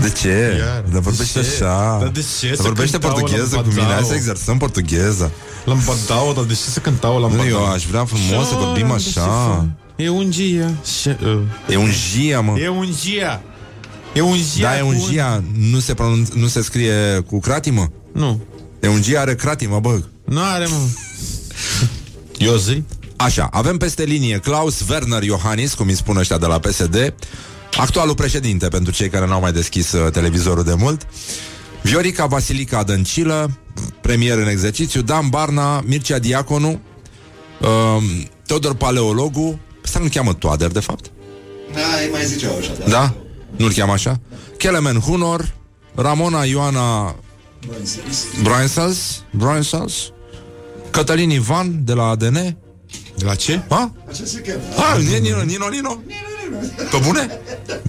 De 0.00 0.10
ce? 0.10 0.54
Iar, 0.58 0.84
Dar 0.92 1.00
vorbește 1.00 1.40
de 1.40 1.46
ce? 1.46 1.64
așa. 1.64 1.96
Dar 2.00 2.08
de 2.08 2.24
ce 2.40 2.46
Dar 2.46 2.56
să 2.56 2.62
vorbește 2.62 2.98
cântau 2.98 3.18
portugheză 3.18 3.54
la 3.56 3.60
cu 3.62 3.68
mine. 3.68 3.80
Hai 3.80 3.90
badao? 3.90 4.08
să 4.08 4.14
exersăm 4.14 4.58
portugheză. 4.58 5.30
L-am 5.64 5.82
badau, 5.86 6.32
dar 6.34 6.44
de 6.44 6.52
ce 6.52 6.60
să 6.60 6.78
cântau 6.80 7.20
la 7.20 7.28
Nu, 7.28 7.46
eu 7.46 7.66
aș 7.66 7.86
vrea 7.86 8.04
frumos 8.04 8.48
să 8.48 8.54
vorbim 8.54 8.90
așa. 8.90 9.66
E 9.96 10.08
un 10.08 10.30
gia. 10.30 10.70
uh, 11.06 11.38
E 11.68 11.76
un 11.76 11.90
gia, 12.12 12.40
mă. 12.40 12.58
E 12.58 12.68
un 12.68 12.88
gia. 13.02 13.42
E 14.12 14.20
un 14.20 14.36
gia. 14.56 14.68
Da, 14.68 14.78
e 14.78 14.82
un 14.82 14.98
cu- 14.98 15.08
gia. 15.10 15.42
Nu 15.58 15.78
se, 15.78 15.94
pronunț- 15.94 16.32
nu 16.34 16.46
se 16.46 16.62
scrie 16.62 17.20
cu 17.26 17.40
cratimă? 17.40 17.92
Nu. 18.12 18.40
E 18.80 18.88
un 18.88 19.02
gia 19.02 19.20
are 19.20 19.34
cratimă, 19.34 19.78
bă. 19.80 20.00
Nu 20.24 20.40
are, 20.42 20.66
mă. 20.66 20.76
Eu 22.48 22.56
zic. 22.56 22.82
Așa, 23.16 23.48
avem 23.52 23.76
peste 23.76 24.02
linie 24.04 24.38
Klaus 24.38 24.80
Werner 24.90 25.22
Iohannis, 25.22 25.74
cum 25.74 25.86
îi 25.88 25.94
spun 25.96 26.16
ăștia 26.16 26.38
de 26.38 26.46
la 26.46 26.58
PSD, 26.58 27.14
actualul 27.76 28.14
președinte, 28.14 28.68
pentru 28.68 28.92
cei 28.92 29.08
care 29.08 29.26
n-au 29.26 29.40
mai 29.40 29.52
deschis 29.52 29.92
uh, 29.92 30.12
televizorul 30.12 30.64
de 30.64 30.74
mult, 30.74 31.06
Viorica 31.82 32.26
Vasilica 32.26 32.82
Dăncilă, 32.82 33.58
premier 34.00 34.38
în 34.38 34.48
exercițiu, 34.48 35.02
Dan 35.02 35.28
Barna, 35.28 35.80
Mircea 35.80 36.18
Diaconu, 36.18 36.80
uh, 37.60 38.02
Teodor 38.46 38.74
Paleologu, 38.74 39.60
ăsta 39.84 39.98
nu 39.98 40.08
cheamă 40.08 40.34
Toader, 40.34 40.70
de 40.70 40.80
fapt? 40.80 41.10
Da, 41.72 42.02
ei 42.02 42.10
mai 42.10 42.24
ziceau 42.24 42.56
așa, 42.56 42.72
da. 42.78 42.90
Da? 42.90 43.14
Nu-l 43.56 43.72
cheamă 43.72 43.92
așa? 43.92 44.20
Kelemen 44.58 45.00
Hunor, 45.00 45.54
Ramona 45.94 46.44
Ioana 46.44 47.16
Bruinsels, 48.42 49.22
Bruinsels, 49.30 50.12
Cătălin 50.90 51.30
Ivan 51.30 51.84
de 51.84 51.92
la 51.92 52.08
ADN, 52.08 52.56
De 53.16 53.24
la 53.24 53.34
ce? 53.34 53.62
Ha? 53.68 53.92
Așa 54.08 54.24
se 54.24 54.40
cheamă. 54.40 54.62
Ha, 54.76 54.96
Nino, 54.96 55.42
Nino, 55.42 55.68
Nino? 55.68 56.00
Pe 56.90 56.96
bune? 57.04 57.38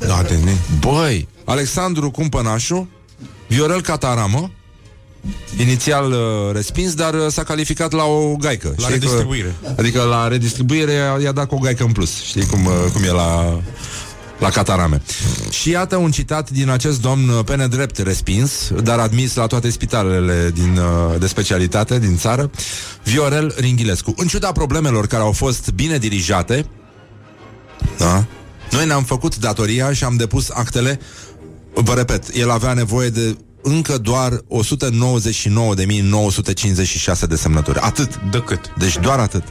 Da, 0.08 0.22
de 0.28 0.36
ne. 0.43 0.51
Băi, 0.80 1.28
Alexandru 1.43 2.12
Cumpănașu, 2.12 2.89
Viorel 3.47 3.82
Cataramă, 3.82 4.51
inițial 5.58 6.12
uh, 6.12 6.18
respins, 6.53 6.93
dar 6.93 7.14
uh, 7.14 7.26
s-a 7.28 7.43
calificat 7.43 7.91
la 7.91 8.03
o 8.03 8.36
gaică. 8.36 8.68
La 8.68 8.74
Știi 8.74 8.86
că- 8.88 8.93
redistribuire. 8.93 9.56
adică 9.78 10.01
la 10.03 10.28
redistribuire 10.28 10.91
i-a, 10.91 11.18
i-a 11.22 11.32
dat 11.32 11.47
cu 11.47 11.56
o 11.56 11.58
gaică 11.58 11.84
în 11.84 11.91
plus. 11.91 12.24
Știi 12.24 12.45
cum, 12.45 12.66
uh, 12.66 12.72
cum 12.93 13.03
e 13.03 13.12
la, 13.12 13.60
la 14.39 14.49
Catarame. 14.49 15.01
Și 15.49 15.70
iată 15.70 15.95
un 15.95 16.12
citat 16.12 16.49
din 16.49 16.70
acest 16.70 17.01
domn 17.01 17.30
uh, 17.30 17.43
pe 17.45 17.56
nedrept 17.56 17.97
respins, 17.97 18.72
dar 18.84 18.99
admis 18.99 19.36
la 19.36 19.45
toate 19.47 19.70
spitalele 19.70 20.51
din, 20.53 20.78
uh, 20.78 21.20
de 21.20 21.28
specialitate 21.28 21.99
din 21.99 22.18
țară, 22.18 22.49
Viorel 23.03 23.53
Ringhilescu. 23.58 24.14
În 24.18 24.28
ciuda 24.28 24.51
problemelor 24.51 25.08
care 25.08 25.24
au 25.24 25.32
fost 25.32 25.72
bine 25.72 25.97
dirijate, 25.97 26.66
da? 27.97 28.26
Noi 28.72 28.86
ne-am 28.86 29.03
făcut 29.03 29.38
datoria 29.38 29.93
și 29.93 30.03
am 30.03 30.16
depus 30.16 30.49
actele. 30.49 30.99
Vă 31.74 31.93
repet, 31.93 32.36
el 32.36 32.49
avea 32.49 32.74
nevoie 32.74 33.09
de 33.09 33.38
încă 33.61 33.97
doar 33.97 34.32
199.956 34.34 34.39
de 37.28 37.36
semnături. 37.36 37.80
Atât. 37.80 38.20
De 38.32 38.39
cât? 38.39 38.74
Deci 38.78 38.97
doar 38.97 39.20
atât. 39.20 39.43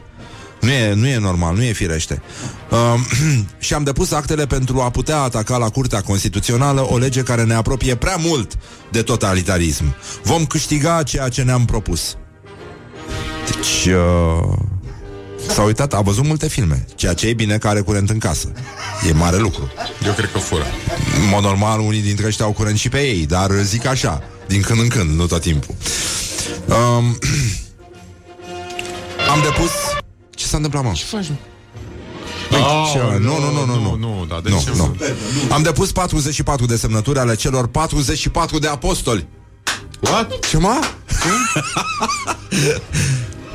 Nu 0.61 0.71
e, 0.71 0.95
nu 0.95 1.07
e 1.07 1.19
normal, 1.19 1.55
nu 1.55 1.63
e 1.63 1.73
firește. 1.73 2.23
Uh, 2.71 2.95
și 3.67 3.75
am 3.75 3.83
depus 3.83 4.13
actele 4.13 4.47
pentru 4.47 4.81
a 4.81 4.91
putea 4.91 5.21
ataca 5.21 5.57
la 5.57 5.69
Curtea 5.69 6.01
Constituțională 6.01 6.93
o 6.93 6.99
lege 6.99 7.23
care 7.23 7.45
ne 7.45 7.55
apropie 7.55 7.95
prea 7.95 8.17
mult 8.17 8.59
de 8.91 9.03
totalitarism. 9.03 9.95
Vom 10.23 10.47
câștiga 10.47 11.03
ceea 11.03 11.29
ce 11.29 11.43
ne-am 11.43 11.65
propus. 11.65 12.17
Deci... 13.47 13.87
Uh, 13.95 14.59
S-a 15.49 15.63
uitat, 15.63 15.95
a 15.95 16.01
văzut 16.01 16.25
multe 16.25 16.49
filme 16.49 16.87
Ceea 16.95 17.15
ce 17.15 17.27
e 17.27 17.33
bine 17.33 17.59
că 17.59 17.69
are 17.69 17.81
curent 17.81 18.11
în 18.11 18.19
casă 18.19 18.53
E 19.09 19.13
mare 19.13 19.37
lucru 19.37 19.73
Eu 20.07 20.13
cred 20.13 20.31
că 20.33 20.39
fură. 20.39 20.65
În 21.23 21.29
mod 21.29 21.43
normal, 21.43 21.81
unii 21.81 22.01
dintre 22.01 22.27
ăștia 22.27 22.45
au 22.45 22.53
curent 22.53 22.79
și 22.79 22.89
pe 22.89 22.99
ei 23.01 23.27
Dar 23.27 23.51
zic 23.63 23.87
așa, 23.87 24.23
din 24.47 24.61
când 24.61 24.81
în 24.81 24.89
când, 24.89 25.11
nu 25.19 25.27
tot 25.27 25.41
timpul 25.41 25.75
um, 26.69 27.19
Am 29.33 29.41
depus 29.43 29.71
Ce 30.31 30.47
s-a 30.47 30.57
întâmplat, 30.57 30.85
mă? 30.85 30.91
Ce 30.95 31.05
faci, 31.05 31.29
mă? 31.29 31.35
Păi, 32.51 32.61
Oh, 32.61 32.91
ce- 32.93 33.19
nu, 33.19 33.39
nu, 33.39 33.53
nu, 33.53 33.65
nu, 33.65 33.81
nu. 33.81 33.97
nu, 33.97 34.25
da, 34.29 34.41
de 34.43 34.49
nu, 34.51 34.61
ce, 34.65 34.71
nu. 34.71 34.77
mă? 34.77 34.93
Am 35.55 35.63
depus 35.63 35.93
44 35.93 36.67
de 36.67 36.77
semnături 36.77 37.19
ale 37.19 37.35
celor 37.35 37.67
44 37.67 38.59
de 38.59 38.67
apostoli. 38.69 39.27
What? 40.01 40.47
Ce 40.49 40.57
mă? 40.59 40.81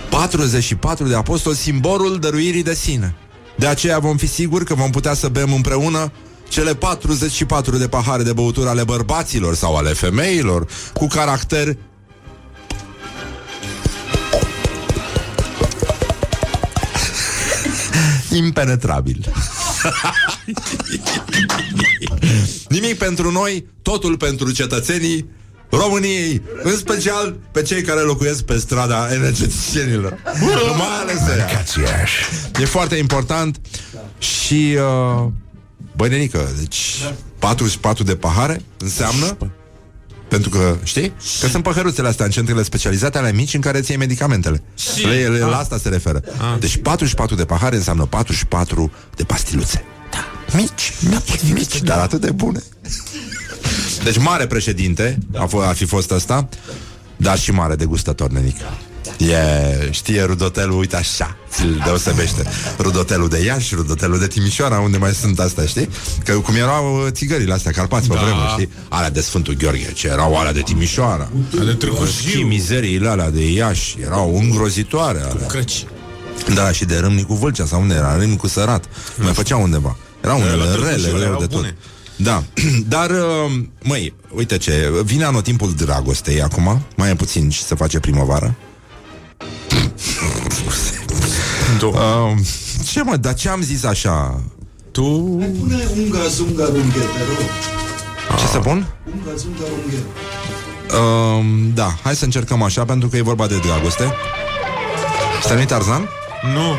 44 0.10 1.07
de 1.07 1.16
apostoli, 1.16 1.55
simbolul 1.55 2.20
dăruirii 2.20 2.64
de 2.64 2.74
sine. 2.74 3.16
De 3.57 3.68
aceea 3.68 3.99
vom 3.99 4.18
fi 4.18 4.28
siguri 4.28 4.66
că 4.66 4.74
vom 4.74 4.89
putea 4.89 5.14
să 5.14 5.28
bem 5.28 5.53
împreună 5.53 6.12
cele 6.47 6.76
44 6.76 7.78
de 7.78 7.88
pahare 7.88 8.24
de 8.24 8.34
băutură 8.34 8.70
ale 8.70 8.84
bărbaților 8.84 9.55
sau 9.55 9.76
ale 9.76 9.93
femeilor 9.93 10.68
cu 10.93 11.07
caracter 11.07 11.78
impenetrabil. 18.43 19.26
Nimic 22.70 22.97
pentru 22.97 23.32
noi, 23.32 23.66
totul 23.82 24.18
pentru 24.18 24.51
cetățenii 24.51 25.26
României, 25.70 26.41
în 26.63 26.78
special 26.78 27.38
pe 27.51 27.61
cei 27.61 27.82
care 27.82 27.99
locuiesc 27.99 28.43
pe 28.43 28.57
strada 28.57 29.13
energeticienilor. 29.13 30.17
Mai 30.78 30.99
ales 31.01 31.20
ăia. 31.34 31.45
Cațiaș. 31.45 32.11
E 32.61 32.65
foarte 32.65 32.95
important 32.95 33.59
și 34.17 34.78
uh, 34.78 35.28
bănenică, 35.95 36.49
deci 36.59 36.95
44 37.39 38.03
de 38.03 38.15
pahare 38.15 38.61
înseamnă 38.78 39.38
pentru 40.30 40.49
că, 40.49 40.78
știi? 40.84 41.13
Că 41.39 41.47
sunt 41.47 41.63
păhăruțele 41.63 42.07
astea 42.07 42.26
în 42.26 42.32
centrele 42.32 42.63
specializate 42.63 43.17
ale 43.17 43.32
mici 43.32 43.53
în 43.53 43.61
care 43.61 43.82
ți 43.82 43.89
iei 43.89 43.99
medicamentele. 43.99 44.63
Le, 45.03 45.28
le, 45.28 45.39
la 45.39 45.57
asta 45.57 45.78
se 45.78 45.89
referă. 45.89 46.22
Deci 46.59 46.78
44 46.78 47.36
de 47.36 47.45
pahare 47.45 47.76
înseamnă 47.76 48.05
44 48.05 48.91
de 49.15 49.24
pastiluțe. 49.24 49.84
Da. 50.11 50.26
Mici, 50.57 50.93
mici, 51.01 51.53
mici, 51.53 51.82
dar 51.82 51.99
atât 51.99 52.22
de 52.22 52.32
bune. 52.32 52.59
Deci 54.03 54.18
mare 54.18 54.47
președinte 54.47 55.18
a, 55.36 55.47
f- 55.47 55.68
a 55.70 55.74
fi 55.74 55.86
fost 55.86 56.12
ăsta, 56.12 56.49
dar 57.18 57.39
și 57.39 57.51
mare 57.51 57.76
degustător, 57.76 58.30
nenică. 58.30 58.64
E, 59.18 59.88
știe 59.91 60.24
rudotelul, 60.24 60.80
uite 60.80 60.95
așa, 60.95 61.38
ți-l 61.51 61.82
deosebește. 61.86 62.43
Rudotelul 62.80 63.30
de 63.30 63.43
Iași, 63.43 63.76
rudotelul 63.76 64.20
de 64.20 64.28
Timișoara, 64.28 64.80
unde 64.80 64.97
mai 64.97 65.14
sunt 65.14 65.39
astea, 65.39 65.66
știi? 65.66 65.89
Că 66.26 66.34
cum 66.34 66.55
erau 66.55 66.95
uh, 67.05 67.12
țigările 67.12 67.53
astea, 67.53 67.72
carpați 67.72 68.07
pe 68.07 68.14
Da. 68.14 68.22
vremuri, 68.22 68.49
știi? 68.51 68.70
Alea 68.89 69.10
de 69.10 69.22
Sfântul 69.22 69.53
Gheorghe, 69.53 69.91
ce 69.93 70.07
erau 70.07 70.38
alea 70.38 70.53
de 70.53 70.62
Timișoara. 70.62 71.30
De 71.66 71.74
Târgu 71.74 72.05
Și 72.05 72.30
Jiu. 72.30 72.45
mizeriile 72.47 73.10
alea 73.10 73.30
de 73.30 73.51
Iași 73.51 73.97
erau 74.03 74.38
îngrozitoare 74.38 75.20
alea. 75.20 75.45
Crăci. 75.47 75.86
Da, 76.53 76.72
și 76.72 76.86
de 76.86 76.97
Râmnicu 76.97 77.34
Vâlcea 77.34 77.66
sau 77.66 77.82
unde 77.82 77.93
era, 77.93 78.18
Râmnicu 78.18 78.47
Sărat. 78.47 78.86
Mai 79.18 79.34
făcea 79.34 79.57
undeva. 79.57 79.97
Erau 80.24 80.39
la 80.39 80.43
unele 80.45 80.64
Târgu 80.70 80.84
rele, 80.86 80.97
Jiu 80.97 81.12
rău 81.12 81.22
erau 81.22 81.39
de 81.39 81.45
tot. 81.45 81.55
bune. 81.55 81.76
Da, 82.22 82.43
dar, 82.95 83.09
uh, 83.09 83.51
măi, 83.84 84.13
uite 84.36 84.57
ce, 84.57 84.91
vine 85.03 85.24
anotimpul 85.24 85.74
dragostei 85.74 86.41
acum, 86.41 86.82
mai 86.95 87.09
e 87.09 87.15
puțin 87.15 87.49
și 87.49 87.63
se 87.63 87.76
face 87.76 87.99
primăvară. 87.99 88.55
Două. 91.80 91.93
Uh, 91.93 92.38
ce 92.86 93.03
mă, 93.03 93.15
dar 93.15 93.34
ce 93.34 93.49
am 93.49 93.61
zis 93.61 93.84
așa? 93.84 94.41
Tu... 94.91 95.01
Pune 95.59 95.88
unga 95.97 96.28
zunga 96.28 96.65
runghe, 96.65 96.99
te 96.99 97.24
rog. 97.28 97.38
Ce 98.39 98.45
să 98.45 98.57
pun? 98.57 98.88
Unga 99.05 99.36
zunga 99.36 99.63
runghe. 99.70 99.97
Uh, 100.89 101.45
da, 101.74 101.95
hai 102.03 102.15
să 102.15 102.26
încercăm 102.26 102.61
așa, 102.61 102.86
pentru 102.86 103.07
că 103.07 103.17
e 103.17 103.22
vorba 103.22 103.47
de 103.47 103.57
dragoste. 103.57 104.13
Să 105.43 105.53
nu 105.53 105.65
Tarzan? 105.65 106.09
Nu. 106.53 106.76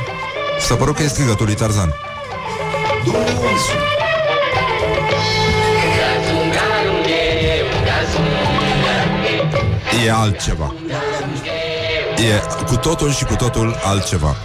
S-a 0.60 0.74
părut 0.74 0.96
că 0.96 1.02
e 1.02 1.06
strigătul 1.06 1.46
lui 1.46 1.54
Tarzan. 1.54 1.94
E 10.06 10.10
altceva. 10.10 10.74
E 12.16 12.64
cu 12.66 12.76
totul 12.76 13.12
și 13.12 13.24
cu 13.24 13.34
totul 13.34 13.76
altceva. 13.84 14.36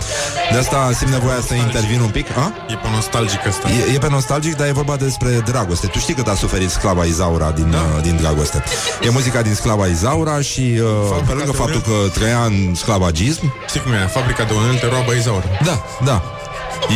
De 0.52 0.58
asta 0.58 0.92
simt 0.94 1.12
nevoia 1.12 1.40
să 1.48 1.54
intervin 1.54 2.00
un 2.00 2.10
pic. 2.10 2.26
A? 2.38 2.54
E 2.70 2.74
pe 2.74 2.88
nostalgic 2.94 3.48
asta. 3.48 3.70
E, 3.70 3.94
e 3.94 3.98
pe 3.98 4.10
nostalgic, 4.10 4.56
dar 4.56 4.68
e 4.68 4.72
vorba 4.72 4.96
despre 4.96 5.30
dragoste. 5.30 5.88
Tu 5.88 6.00
știi 6.00 6.14
cât 6.14 6.28
a 6.28 6.36
suferit 6.36 6.70
sclava 6.70 7.04
Izaura 7.04 7.52
din, 7.52 7.72
da. 7.72 7.78
uh, 7.78 8.02
din 8.02 8.16
dragoste. 8.16 8.64
E 9.04 9.10
muzica 9.10 9.42
din 9.42 9.54
sclava 9.54 9.86
Izaura 9.86 10.42
și 10.42 10.62
uh, 10.62 11.22
pe 11.26 11.32
lângă 11.34 11.52
de 11.52 11.58
faptul 11.58 11.82
că 11.82 12.10
trăia 12.14 12.44
în 12.44 12.76
sclavagism, 12.76 13.54
Știi 13.68 13.80
cum 13.80 13.92
e? 13.92 14.08
Fabrica 14.08 14.44
de 14.44 14.54
unelte 14.54 14.88
roabă 14.88 15.14
Izaur. 15.14 15.44
da, 15.64 15.84
da. 16.04 16.24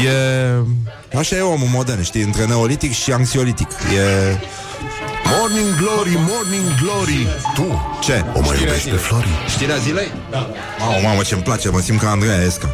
E... 0.06 1.18
Așa 1.18 1.36
e 1.36 1.42
omul 1.42 1.68
modern, 1.74 2.04
știi, 2.04 2.22
între 2.22 2.46
neolitic 2.46 2.94
și 2.94 3.12
anxiolitic. 3.12 3.68
E... 3.72 4.38
Morning 5.50 5.76
Glory, 5.78 6.16
Morning 6.16 6.76
Glory. 6.82 7.28
Tu 7.54 7.82
Ce? 8.02 8.26
o 8.34 8.40
mai 8.40 8.58
iubești 8.62 8.90
pe 8.90 8.96
Flori? 8.96 9.28
Știrea 9.48 9.76
zilei? 9.76 10.12
Da. 10.30 10.50
Mamă, 10.80 11.00
mamă, 11.04 11.22
ce-mi 11.22 11.42
place, 11.42 11.70
mă 11.70 11.80
simt 11.80 12.00
ca 12.00 12.10
Andreea 12.10 12.42
Esca. 12.42 12.70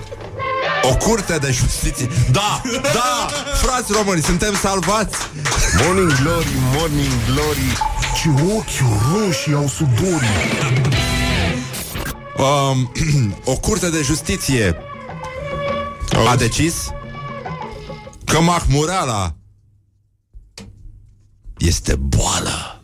o 0.90 0.96
curte 0.96 1.38
de 1.38 1.50
justiție. 1.50 2.08
Da, 2.30 2.60
da, 2.82 3.28
frați 3.54 3.92
români, 3.92 4.22
suntem 4.22 4.54
salvați. 4.54 5.16
Morning 5.84 6.12
Glory, 6.22 6.48
Morning 6.76 7.12
Glory. 7.26 7.76
Ce 8.14 8.28
ochi 8.56 9.00
roșii 9.14 9.54
au 9.54 9.66
sudorii. 9.68 10.28
Um, 12.36 12.92
o 13.52 13.56
curte 13.56 13.90
de 13.90 14.02
justiție 14.02 14.76
a 16.30 16.36
decis 16.36 16.74
că 18.24 18.40
Mahmureala 18.40 19.34
este 21.66 21.94
boală. 21.96 22.80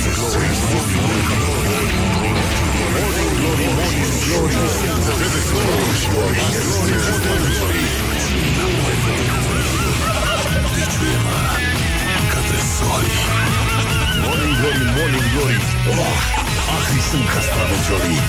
Morning 14.22 14.54
Glory, 14.60 14.86
Morning 14.96 15.26
Glory. 15.34 15.56
Oh, 15.88 16.51
acri 16.76 17.00
sunt 17.10 17.24
castraveciorii. 17.34 18.20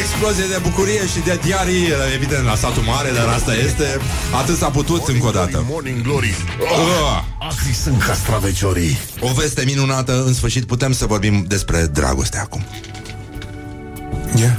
Explozie 0.00 0.44
de 0.48 0.58
bucurie 0.62 1.06
și 1.06 1.18
de 1.24 1.38
diarii, 1.42 1.86
evident, 2.14 2.44
la 2.44 2.54
satul 2.54 2.82
mare, 2.82 3.10
dar 3.14 3.26
asta 3.28 3.54
este. 3.54 3.98
Atât 4.40 4.56
s-a 4.56 4.70
putut 4.70 5.08
încă 5.08 5.26
o 5.26 5.30
dată. 5.30 5.64
Morning 5.68 6.02
Glory. 6.02 6.34
Oh, 6.60 6.78
Uh, 6.78 7.22
acri 7.38 7.74
sunt 7.82 8.02
castraveciorii. 8.02 8.98
o 9.20 9.32
veste 9.32 9.62
minunată, 9.64 10.22
în 10.26 10.34
sfârșit 10.34 10.64
putem 10.64 10.92
să 10.92 11.06
vorbim 11.06 11.44
despre 11.48 11.86
dragoste 11.92 12.38
acum. 12.38 12.64
Yeah. 14.36 14.52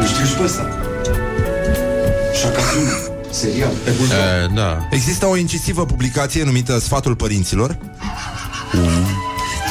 Îl 0.00 0.06
știu 0.06 0.24
și 0.24 0.32
pe 0.32 0.42
ăsta. 0.44 0.68
Șacatun, 2.40 2.88
serial. 3.36 3.72
Pe 3.84 3.90
bulvar. 3.90 4.18
E, 4.18 4.50
da. 4.54 4.88
Există 4.90 5.26
o 5.26 5.36
incisivă 5.36 5.86
publicație 5.86 6.44
numită 6.44 6.78
Sfatul 6.78 7.16
Părinților 7.16 7.78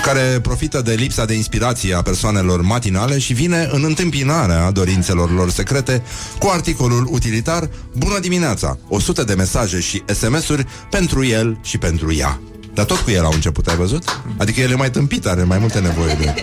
care 0.05 0.39
profită 0.41 0.81
de 0.81 0.93
lipsa 0.93 1.25
de 1.25 1.33
inspirație 1.33 1.95
a 1.95 2.01
persoanelor 2.01 2.61
matinale 2.61 3.19
și 3.19 3.33
vine 3.33 3.69
în 3.71 3.83
întâmpinarea 3.83 4.71
dorințelor 4.71 5.31
lor 5.31 5.49
secrete 5.49 6.01
cu 6.39 6.47
articolul 6.47 7.07
utilitar 7.11 7.69
Bună 7.97 8.19
dimineața! 8.19 8.77
100 8.87 9.23
de 9.23 9.33
mesaje 9.33 9.79
și 9.79 10.03
SMS-uri 10.05 10.65
pentru 10.89 11.25
el 11.25 11.59
și 11.63 11.77
pentru 11.77 12.13
ea. 12.13 12.39
Dar 12.73 12.85
tot 12.85 12.97
cu 12.97 13.11
el 13.11 13.23
au 13.23 13.31
început, 13.31 13.67
ai 13.67 13.75
văzut? 13.75 14.21
Adică 14.37 14.61
el 14.61 14.71
e 14.71 14.75
mai 14.75 14.91
tâmpit, 14.91 15.25
are 15.25 15.43
mai 15.43 15.57
multe 15.57 15.79
nevoie 15.79 16.17
de, 16.19 16.33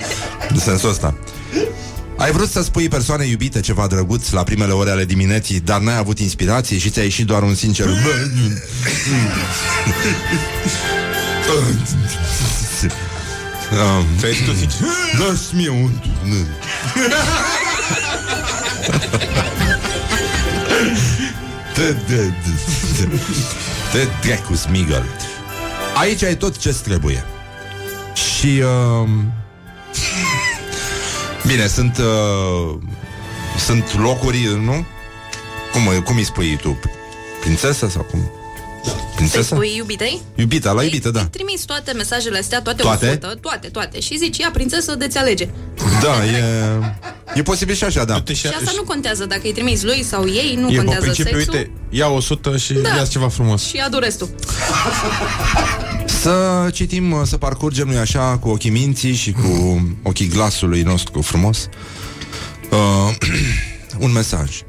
de 0.53 0.59
sensul 0.59 0.89
ăsta. 0.89 1.14
Ai 2.23 2.33
vrut 2.33 2.51
să 2.51 2.62
spui 2.62 2.89
persoane 2.89 3.27
iubite 3.27 3.61
ceva 3.61 3.87
drăguț 3.87 4.31
la 4.31 4.43
primele 4.43 4.73
ore 4.73 4.91
ale 4.91 5.05
dimineții, 5.05 5.61
dar 5.61 5.81
n-ai 5.81 5.97
avut 5.97 6.18
inspirație 6.18 6.79
și 6.79 6.91
ți-a 6.91 7.03
ieșit 7.03 7.27
doar 7.27 7.43
un 7.43 7.55
sincer... 7.55 7.87
Um, 7.87 7.95
Ți-ai 14.18 14.33
zis 14.33 14.45
tu 14.45 14.53
sincer. 14.55 14.81
Dați 15.18 15.55
mie 15.55 15.68
un... 15.68 15.91
Te, 21.75 21.95
te, 22.07 22.14
te, 22.14 23.09
te 23.93 24.07
dracu, 24.27 24.55
smigăl. 24.55 25.05
Aici 25.97 26.23
ai 26.23 26.37
tot 26.37 26.59
ce 26.59 26.77
trebuie. 26.83 27.25
Și... 28.14 28.62
Uh, 29.03 29.09
bine, 31.47 31.66
sunt... 31.66 31.99
Uh, 31.99 32.74
sunt 33.59 33.99
locuri, 34.01 34.59
nu? 34.64 34.84
Cum, 35.72 36.03
cum 36.05 36.16
îi 36.16 36.24
spui 36.24 36.59
tu? 36.62 36.78
Prințesă 37.40 37.88
sau 37.88 38.03
cum? 38.03 38.30
Să-i 38.84 38.95
Prințesă? 39.16 39.55
spui 39.55 39.72
iubitei? 39.76 40.20
Iubita, 40.34 40.72
la 40.72 40.82
iubită, 40.82 41.11
da. 41.11 41.20
Îi 41.20 41.26
trimiți 41.26 41.66
toate 41.66 41.93
mesajele 41.93 42.38
astea, 42.38 42.62
toate, 42.62 42.82
Toate? 42.82 43.07
100, 43.07 43.38
toate, 43.40 43.68
toate. 43.68 44.01
Și 44.01 44.18
zici, 44.18 44.38
ia, 44.38 44.51
prințesă, 44.53 44.95
de-ți 44.95 45.18
alege. 45.18 45.49
Da, 46.03 46.24
e... 46.24 46.43
E 47.34 47.43
posibil 47.43 47.74
și 47.74 47.84
așa, 47.84 48.05
da. 48.05 48.14
Du-te 48.14 48.32
și, 48.34 48.40
Și 48.40 48.47
asta 48.47 48.72
nu 48.76 48.82
contează 48.82 49.24
dacă 49.26 49.40
îi 49.45 49.53
trimiți 49.53 49.84
lui 49.84 50.03
sau 50.05 50.28
ei, 50.28 50.55
nu 50.61 50.66
E 50.68 50.70
pe 50.70 50.76
contează 50.76 51.01
principiu, 51.01 51.36
sexul. 51.38 51.55
uite, 51.55 51.70
ia 51.90 52.09
100 52.09 52.57
și 52.57 52.72
Da. 52.72 52.88
ia 52.88 53.05
ceva 53.05 53.28
frumos. 53.28 53.62
Și 53.66 53.76
adu 53.76 53.99
restul. 53.99 54.28
Să 56.23 56.68
citim, 56.73 57.25
să 57.25 57.37
parcurgem, 57.37 57.89
nu 57.89 57.99
așa, 57.99 58.39
cu 58.41 58.49
ochii 58.49 58.70
minții 58.70 59.14
și 59.14 59.33
cu 59.33 59.81
ochii 60.03 60.29
glasului 60.29 60.83
nostru 60.83 61.20
frumos. 61.20 61.68
Uh, 62.70 63.14
un 64.05 64.12
mesaj. 64.12 64.61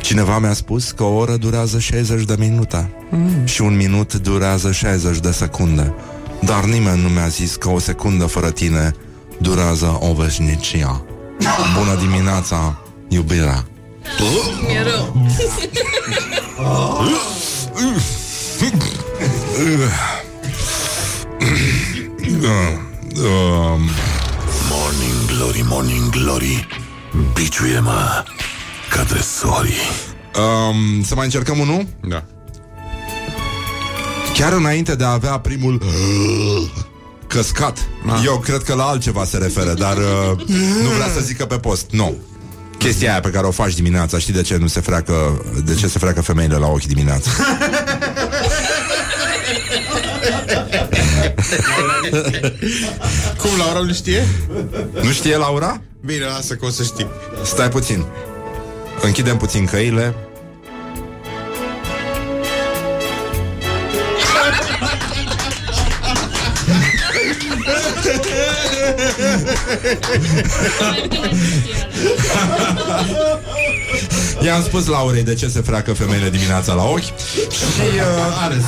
Cineva 0.00 0.38
mi-a 0.38 0.52
spus 0.52 0.90
că 0.90 1.02
o 1.02 1.14
oră 1.14 1.36
durează 1.36 1.78
60 1.78 2.24
de 2.24 2.34
minute 2.38 2.94
mm. 3.10 3.44
și 3.44 3.62
un 3.62 3.76
minut 3.76 4.14
durează 4.14 4.72
60 4.72 5.18
de 5.18 5.30
secunde. 5.30 5.94
Dar 6.40 6.64
nimeni 6.64 7.02
nu 7.02 7.08
mi-a 7.08 7.28
zis 7.28 7.56
că 7.56 7.68
o 7.68 7.78
secundă 7.78 8.26
fără 8.26 8.50
tine 8.50 8.94
durează 9.38 9.98
o 10.00 10.12
veșnicie. 10.12 11.02
Bună 11.78 11.98
dimineața, 12.00 12.82
iubirea! 13.08 13.66
Mi-e 14.66 14.82
rău. 14.82 15.16
Uh, 21.40 22.78
Morning 24.70 25.26
Glory, 25.26 25.64
Morning 25.68 26.10
Glory 26.10 26.66
Biciuie-mă 27.32 28.24
ca 28.90 29.02
dresorii 29.02 30.12
um, 30.36 31.02
să 31.02 31.14
mai 31.14 31.24
încercăm 31.24 31.58
unul? 31.58 31.86
Da. 32.08 32.24
Chiar 34.34 34.52
înainte 34.52 34.94
de 34.94 35.04
a 35.04 35.12
avea 35.12 35.38
primul 35.38 35.82
căscat. 37.26 37.78
Eu 38.24 38.38
cred 38.38 38.62
că 38.62 38.74
la 38.74 38.84
altceva 38.84 39.24
se 39.24 39.36
referă, 39.38 39.74
dar 39.74 39.96
uh, 39.96 40.46
nu 40.82 40.88
vrea 40.88 41.08
să 41.14 41.20
zică 41.20 41.44
pe 41.44 41.58
post. 41.58 41.86
Nu. 41.90 42.16
Chestia 42.78 43.10
aia 43.10 43.20
pe 43.20 43.30
care 43.30 43.46
o 43.46 43.50
faci 43.50 43.74
dimineața, 43.74 44.18
știi 44.18 44.32
de 44.32 44.42
ce 44.42 44.56
nu 44.56 44.66
se 44.66 44.80
freacă, 44.80 45.44
de 45.64 45.74
ce 45.74 45.88
se 45.88 45.98
freacă 45.98 46.22
femeile 46.22 46.56
la 46.56 46.66
ochi 46.66 46.84
dimineața? 46.84 47.30
Cum, 53.40 53.50
Laura 53.58 53.78
nu 53.78 53.92
știe? 53.92 54.26
Nu 55.02 55.10
știe 55.10 55.36
Laura? 55.36 55.82
Bine, 56.04 56.24
lasă 56.24 56.54
că 56.54 56.64
o 56.66 56.70
să 56.70 56.82
știi. 56.82 57.06
Stai 57.44 57.68
puțin. 57.68 58.04
Închidem 59.02 59.36
puțin 59.36 59.64
căile. 59.64 60.14
I-am 74.44 74.62
spus 74.62 74.86
Laurei 74.86 75.22
de 75.22 75.34
ce 75.34 75.48
se 75.48 75.60
freacă 75.60 75.92
femeile 75.92 76.30
dimineața 76.30 76.72
la 76.72 76.84
ochi 76.84 77.02
Și 77.02 77.12
uh, 77.94 78.42
ales 78.42 78.64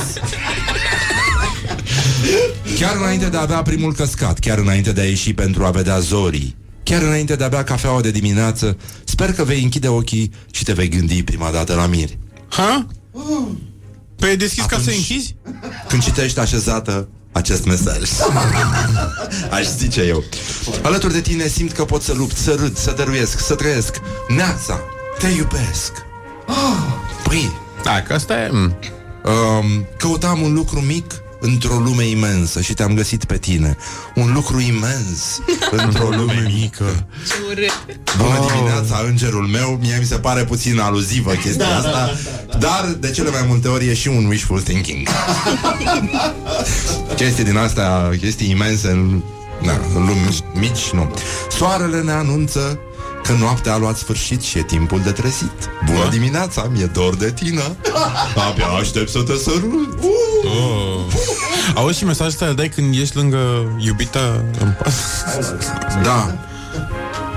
Chiar 2.79 2.95
înainte 2.95 3.29
de 3.29 3.37
a 3.37 3.41
avea 3.41 3.61
primul 3.61 3.93
căscat 3.93 4.39
Chiar 4.39 4.57
înainte 4.57 4.91
de 4.91 5.01
a 5.01 5.03
ieși 5.03 5.33
pentru 5.33 5.65
a 5.65 5.69
vedea 5.69 5.99
zorii 5.99 6.55
Chiar 6.83 7.01
înainte 7.01 7.35
de 7.35 7.43
a 7.43 7.47
bea 7.47 7.63
cafeaua 7.63 8.01
de 8.01 8.11
dimineață 8.11 8.77
Sper 9.03 9.33
că 9.33 9.43
vei 9.43 9.63
închide 9.63 9.87
ochii 9.87 10.31
Și 10.51 10.63
te 10.63 10.73
vei 10.73 10.87
gândi 10.89 11.23
prima 11.23 11.49
dată 11.51 11.73
la 11.75 11.85
miri 11.85 12.17
Ha? 12.49 12.87
Păi 14.15 14.29
ai 14.29 14.37
deschis 14.37 14.65
ca 14.65 14.75
Atunci- 14.75 14.83
să 14.83 14.91
închizi? 14.91 15.35
Când 15.87 16.03
citești 16.03 16.39
așezată 16.39 17.09
acest 17.31 17.65
mesaj 17.65 17.97
Aș 19.51 19.65
zice 19.77 20.01
eu 20.01 20.23
Alături 20.81 21.13
de 21.13 21.21
tine 21.21 21.47
simt 21.47 21.71
că 21.71 21.85
pot 21.85 22.01
să 22.01 22.13
lupt, 22.13 22.37
să 22.37 22.55
râd, 22.59 22.77
să 22.77 22.93
dăruiesc, 22.97 23.39
să 23.39 23.55
trăiesc 23.55 24.01
Neața, 24.35 24.79
te 25.19 25.27
iubesc 25.27 25.91
Păi, 27.23 27.51
Da, 27.83 28.01
că 28.01 28.13
asta 28.13 28.33
e... 28.41 28.49
Mm. 28.51 28.75
um, 29.25 29.85
căutam 29.97 30.41
un 30.41 30.53
lucru 30.53 30.79
mic 30.79 31.05
într-o 31.39 31.75
lume 31.75 32.07
imensă 32.07 32.61
și 32.61 32.73
te-am 32.73 32.93
găsit 32.93 33.25
pe 33.25 33.37
tine. 33.37 33.77
Un 34.15 34.33
lucru 34.33 34.59
imens 34.59 35.41
într-o 35.85 36.09
lume 36.09 36.51
mică. 36.53 37.07
Bună 38.17 38.45
dimineața, 38.53 39.01
îngerul 39.07 39.45
meu. 39.47 39.77
Mie 39.81 39.97
mi 39.99 40.05
se 40.05 40.15
pare 40.15 40.43
puțin 40.43 40.79
aluzivă 40.79 41.31
chestia 41.31 41.75
asta, 41.77 42.09
dar 42.59 42.95
de 42.99 43.11
cele 43.11 43.29
mai 43.29 43.45
multe 43.47 43.67
ori 43.67 43.87
e 43.87 43.93
și 43.93 44.07
un 44.07 44.25
wishful 44.25 44.61
thinking. 44.61 45.07
chestii 47.15 47.43
din 47.43 47.57
astea, 47.57 48.09
chestii 48.19 48.49
imense 48.49 48.87
în, 48.87 49.21
na, 49.61 49.73
în 49.95 50.05
lumi 50.05 50.37
mici, 50.53 50.89
nu. 50.93 51.13
Soarele 51.57 52.01
ne 52.01 52.11
anunță 52.11 52.79
că 53.23 53.33
noaptea 53.39 53.73
a 53.73 53.77
luat 53.77 53.97
sfârșit 53.97 54.41
și 54.41 54.57
e 54.57 54.63
timpul 54.63 55.01
de 55.03 55.11
trezit. 55.11 55.69
Bună 55.85 56.09
dimineața, 56.09 56.69
mi-e 56.73 56.85
dor 56.85 57.15
de 57.15 57.31
tine. 57.31 57.61
Abia 58.49 58.67
aștept 58.67 59.09
să 59.09 59.19
te 59.19 59.35
sărut. 59.35 59.99
Oh. 60.45 61.13
Auzi 61.75 61.97
și 61.97 62.05
mesajul 62.05 62.31
ăsta 62.31 62.45
îl 62.45 62.55
dai 62.55 62.69
când 62.69 62.95
ești 62.95 63.15
lângă 63.15 63.37
iubita 63.79 64.43
în 64.59 64.73
pat? 64.77 64.93
Da. 66.03 66.37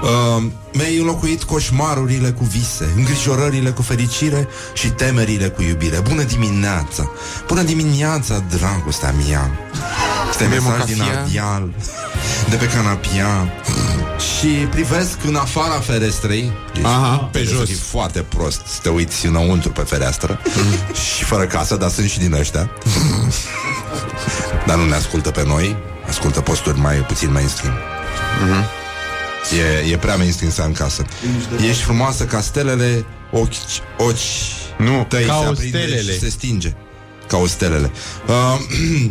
Uh, 0.03 0.43
mi-ai 0.73 0.99
înlocuit 0.99 1.43
coșmarurile 1.43 2.31
cu 2.31 2.45
vise, 2.45 2.93
îngrijorările 2.97 3.71
cu 3.71 3.83
fericire 3.83 4.49
și 4.73 4.89
temerile 4.89 5.49
cu 5.49 5.63
iubire. 5.63 6.01
Bună 6.01 6.23
dimineața! 6.23 7.11
Bună 7.47 7.63
dimineața, 7.63 8.45
dragostea 8.51 9.15
mea! 9.27 9.70
Este 10.31 10.45
Avem 10.45 10.67
o 10.67 10.71
mesaj 10.71 10.85
din 10.87 10.97
cafea? 10.99 11.21
Ardial, 11.21 11.69
de 12.49 12.57
pe 12.57 12.67
canapia 12.69 13.53
și 14.39 14.47
privesc 14.47 15.17
în 15.27 15.35
afara 15.35 15.81
ferestrei. 15.81 16.53
Deci, 16.75 16.85
Aha, 16.85 17.17
pe 17.17 17.39
trebuie 17.39 17.59
jos. 17.59 17.69
să 17.69 17.73
fii 17.75 17.83
foarte 17.91 18.21
prost 18.21 18.61
să 18.67 18.79
te 18.83 18.89
uiți 18.89 19.27
înăuntru 19.27 19.71
pe 19.71 19.81
fereastră 19.81 20.41
și 21.17 21.25
fără 21.25 21.45
casă, 21.47 21.77
dar 21.77 21.91
sunt 21.91 22.09
și 22.11 22.19
din 22.19 22.33
ăștia. 22.33 22.71
dar 24.67 24.77
nu 24.77 24.85
ne 24.89 24.95
ascultă 24.95 25.31
pe 25.31 25.45
noi, 25.47 25.77
ascultă 26.09 26.41
posturi 26.41 26.79
mai 26.79 26.95
puțin 26.97 27.33
mainstream. 27.33 27.75
E, 29.85 29.91
e 29.93 29.97
prea 29.97 30.17
mainstream 30.17 30.53
să 30.53 30.63
am 30.63 30.73
casă. 30.73 31.05
Ești 31.69 31.83
frumoasă 31.83 32.25
ca 32.25 32.41
stelele, 32.41 33.05
ochi, 33.33 33.53
ochi 33.99 34.17
Nu, 34.79 35.05
tăi 35.09 35.25
ca 35.25 35.33
se 35.41 35.47
o 35.47 35.49
aprinde 35.49 35.79
stelele. 35.79 36.13
și 36.13 36.19
se 36.19 36.29
stinge. 36.29 36.73
Ca 37.27 37.37
o 37.37 37.47
stelele. 37.47 37.91
Uh, 38.27 38.59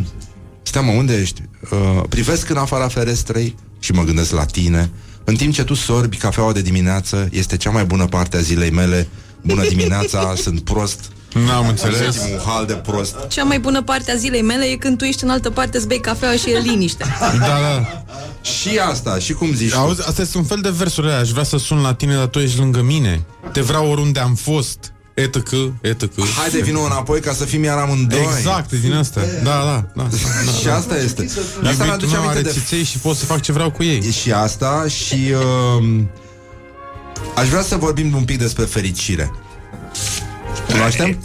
Stai 0.70 0.82
mă, 0.82 0.90
unde 0.90 1.20
ești? 1.20 1.42
Uh, 1.70 2.02
privesc 2.08 2.48
în 2.48 2.56
afara 2.56 2.88
ferestrei 2.88 3.56
și 3.78 3.92
mă 3.92 4.02
gândesc 4.02 4.32
la 4.32 4.44
tine. 4.44 4.90
În 5.24 5.34
timp 5.34 5.52
ce 5.52 5.64
tu 5.64 5.74
sorbi 5.74 6.16
cafeaua 6.16 6.52
de 6.52 6.60
dimineață, 6.60 7.28
este 7.30 7.56
cea 7.56 7.70
mai 7.70 7.84
bună 7.84 8.06
parte 8.06 8.36
a 8.36 8.40
zilei 8.40 8.70
mele. 8.70 9.08
Bună 9.42 9.64
dimineața, 9.68 10.32
sunt 10.42 10.60
prost. 10.60 11.00
N-am 11.46 11.68
înțeles. 11.68 12.16
Sunt 12.16 12.32
un 12.32 12.38
hal 12.46 12.66
de 12.66 12.72
prost. 12.72 13.16
Cea 13.28 13.44
mai 13.44 13.60
bună 13.60 13.82
parte 13.82 14.12
a 14.12 14.16
zilei 14.16 14.42
mele 14.42 14.64
e 14.64 14.76
când 14.76 14.98
tu 14.98 15.04
ești 15.04 15.24
în 15.24 15.30
altă 15.30 15.50
parte 15.50 15.80
să 15.80 15.86
bei 15.86 16.00
cafea 16.00 16.36
și 16.36 16.50
e 16.50 16.58
liniște. 16.58 17.04
Da, 17.38 17.46
da. 17.46 18.04
Și 18.42 18.78
asta, 18.78 19.18
și 19.18 19.32
cum 19.32 19.54
zici 19.54 19.70
tu? 19.70 19.78
Auzi, 19.78 20.08
astea 20.08 20.24
sunt 20.24 20.42
un 20.42 20.48
fel 20.48 20.60
de 20.60 20.70
versuri 20.70 21.06
alea. 21.06 21.18
Aș 21.18 21.30
vrea 21.30 21.44
să 21.44 21.58
sun 21.58 21.80
la 21.80 21.94
tine, 21.94 22.14
dar 22.14 22.26
tu 22.26 22.38
ești 22.38 22.58
lângă 22.58 22.82
mine. 22.82 23.24
Te 23.52 23.60
vreau 23.60 23.90
oriunde 23.90 24.20
am 24.20 24.34
fost. 24.34 24.92
Etc, 25.14 25.36
etc. 25.80 26.12
Haide, 26.36 26.60
vină 26.60 26.78
înapoi 26.84 27.20
ca 27.20 27.32
să 27.32 27.44
fim 27.44 27.62
iar 27.62 27.78
amândoi. 27.78 28.28
Exact, 28.36 28.72
din 28.72 28.92
asta. 28.92 29.20
Da, 29.42 29.50
da, 29.64 29.84
da. 29.94 30.08
da. 30.44 30.52
Și 30.60 30.68
asta 30.68 30.96
este. 30.96 31.24
Asta 31.24 31.44
mi 31.62 31.68
Iubitul 31.68 31.90
aduce 31.90 32.10
meu 32.10 32.20
aminte 32.20 32.38
are 32.38 32.42
de 32.42 32.50
țiței 32.50 32.82
și 32.82 32.98
pot 32.98 33.16
să 33.16 33.24
fac 33.24 33.40
ce 33.40 33.52
vreau 33.52 33.70
cu 33.70 33.82
ei. 33.82 34.02
E 34.06 34.10
și 34.10 34.32
asta 34.32 34.84
și 34.88 35.34
uh, 35.80 36.00
aș 37.34 37.48
vrea 37.48 37.62
să 37.62 37.76
vorbim 37.76 38.14
un 38.14 38.24
pic 38.24 38.38
despre 38.38 38.64
fericire. 38.64 39.30
Cunoaștem? 40.70 41.18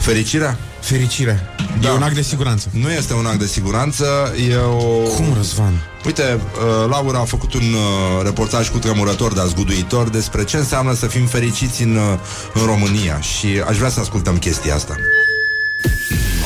Fericirea? 0.00 0.58
Fericire. 0.86 1.50
Da. 1.80 1.88
E 1.88 1.92
un 1.92 2.02
act 2.02 2.14
de 2.14 2.22
siguranță. 2.22 2.68
Nu 2.72 2.90
este 2.90 3.14
un 3.14 3.26
act 3.26 3.38
de 3.38 3.46
siguranță, 3.46 4.34
e 4.48 4.56
o... 4.56 5.02
Cum, 5.02 5.32
Răzvan? 5.36 5.72
Uite, 6.04 6.22
uh, 6.22 6.88
Laura 6.88 7.18
a 7.18 7.24
făcut 7.24 7.54
un 7.54 7.72
uh, 7.72 8.22
reportaj 8.22 8.70
cu 8.70 8.78
tremurător, 8.78 9.32
dar 9.32 9.46
zguduitor 9.46 10.08
despre 10.08 10.44
ce 10.44 10.56
înseamnă 10.56 10.94
să 10.94 11.06
fim 11.06 11.26
fericiți 11.26 11.82
în, 11.82 11.96
uh, 11.96 12.18
în 12.54 12.64
România 12.66 13.20
și 13.20 13.46
aș 13.68 13.76
vrea 13.76 13.88
să 13.88 14.00
ascultăm 14.00 14.38
chestia 14.38 14.74
asta. 14.74 14.96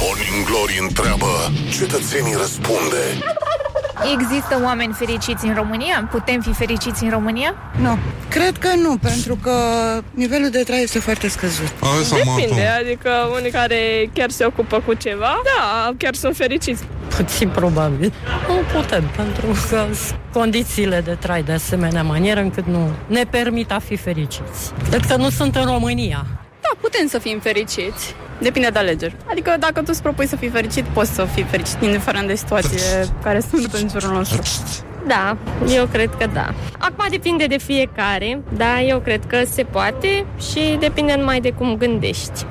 Morning 0.01 0.47
Glory 0.47 0.79
întreabă, 0.81 1.53
cetățenii 1.79 2.35
răspunde. 2.35 3.03
Există 4.19 4.61
oameni 4.65 4.93
fericiți 4.93 5.47
în 5.47 5.55
România? 5.55 6.09
Putem 6.11 6.41
fi 6.41 6.53
fericiți 6.53 7.05
în 7.05 7.11
România? 7.11 7.55
Nu. 7.81 7.99
Cred 8.29 8.59
că 8.59 8.69
nu, 8.77 8.97
pentru 8.97 9.37
că 9.43 9.53
nivelul 10.11 10.51
de 10.51 10.63
trai 10.63 10.83
este 10.83 10.99
foarte 10.99 11.29
scăzut. 11.29 11.73
Depinde, 12.37 12.67
adică 12.67 13.11
unii 13.39 13.51
care 13.51 14.11
chiar 14.15 14.31
se 14.31 14.45
ocupă 14.45 14.83
cu 14.87 14.95
ceva, 14.95 15.43
da, 15.45 15.91
chiar 15.99 16.15
sunt 16.15 16.37
fericiți. 16.37 16.83
Puțin 17.17 17.49
probabil. 17.49 18.13
Nu 18.49 18.81
putem, 18.81 19.05
pentru 19.17 19.47
că 19.47 19.87
sunt 19.97 20.19
condițiile 20.33 21.01
de 21.01 21.17
trai 21.21 21.43
de 21.43 21.53
asemenea 21.53 22.03
manieră 22.03 22.41
încât 22.41 22.67
nu 22.67 22.91
ne 23.07 23.25
permit 23.31 23.73
a 23.73 23.79
fi 23.79 23.97
fericiți. 23.97 24.73
Cred 24.91 25.05
că 25.07 25.17
nu 25.17 25.31
sunt 25.31 25.57
în 25.57 25.65
România. 25.65 26.27
Da, 26.61 26.69
putem 26.81 27.07
să 27.09 27.19
fim 27.19 27.39
fericiți. 27.43 28.15
Depinde 28.41 28.69
de 28.69 28.79
alegeri. 28.79 29.15
Adică 29.31 29.57
dacă 29.59 29.81
tu 29.81 29.87
îți 29.89 30.03
propui 30.03 30.27
să 30.27 30.37
fii 30.37 30.49
fericit, 30.49 30.85
poți 30.85 31.11
să 31.11 31.27
fii 31.35 31.43
fericit, 31.51 31.83
indiferent 31.83 32.27
de 32.27 32.35
situație 32.35 32.81
care 33.23 33.41
sunt 33.51 33.73
în 33.75 33.89
jurul 33.89 34.17
nostru. 34.17 34.43
Da, 35.07 35.37
eu 35.75 35.87
cred 35.87 36.11
că 36.19 36.27
da. 36.33 36.55
Acum 36.79 37.05
depinde 37.11 37.47
de 37.47 37.59
fiecare, 37.59 38.41
da, 38.57 38.81
eu 38.81 38.99
cred 38.99 39.21
că 39.27 39.37
se 39.53 39.63
poate 39.63 40.25
și 40.51 40.77
depinde 40.81 41.15
numai 41.19 41.41
de 41.41 41.51
cum 41.51 41.77
gândești. 41.77 42.45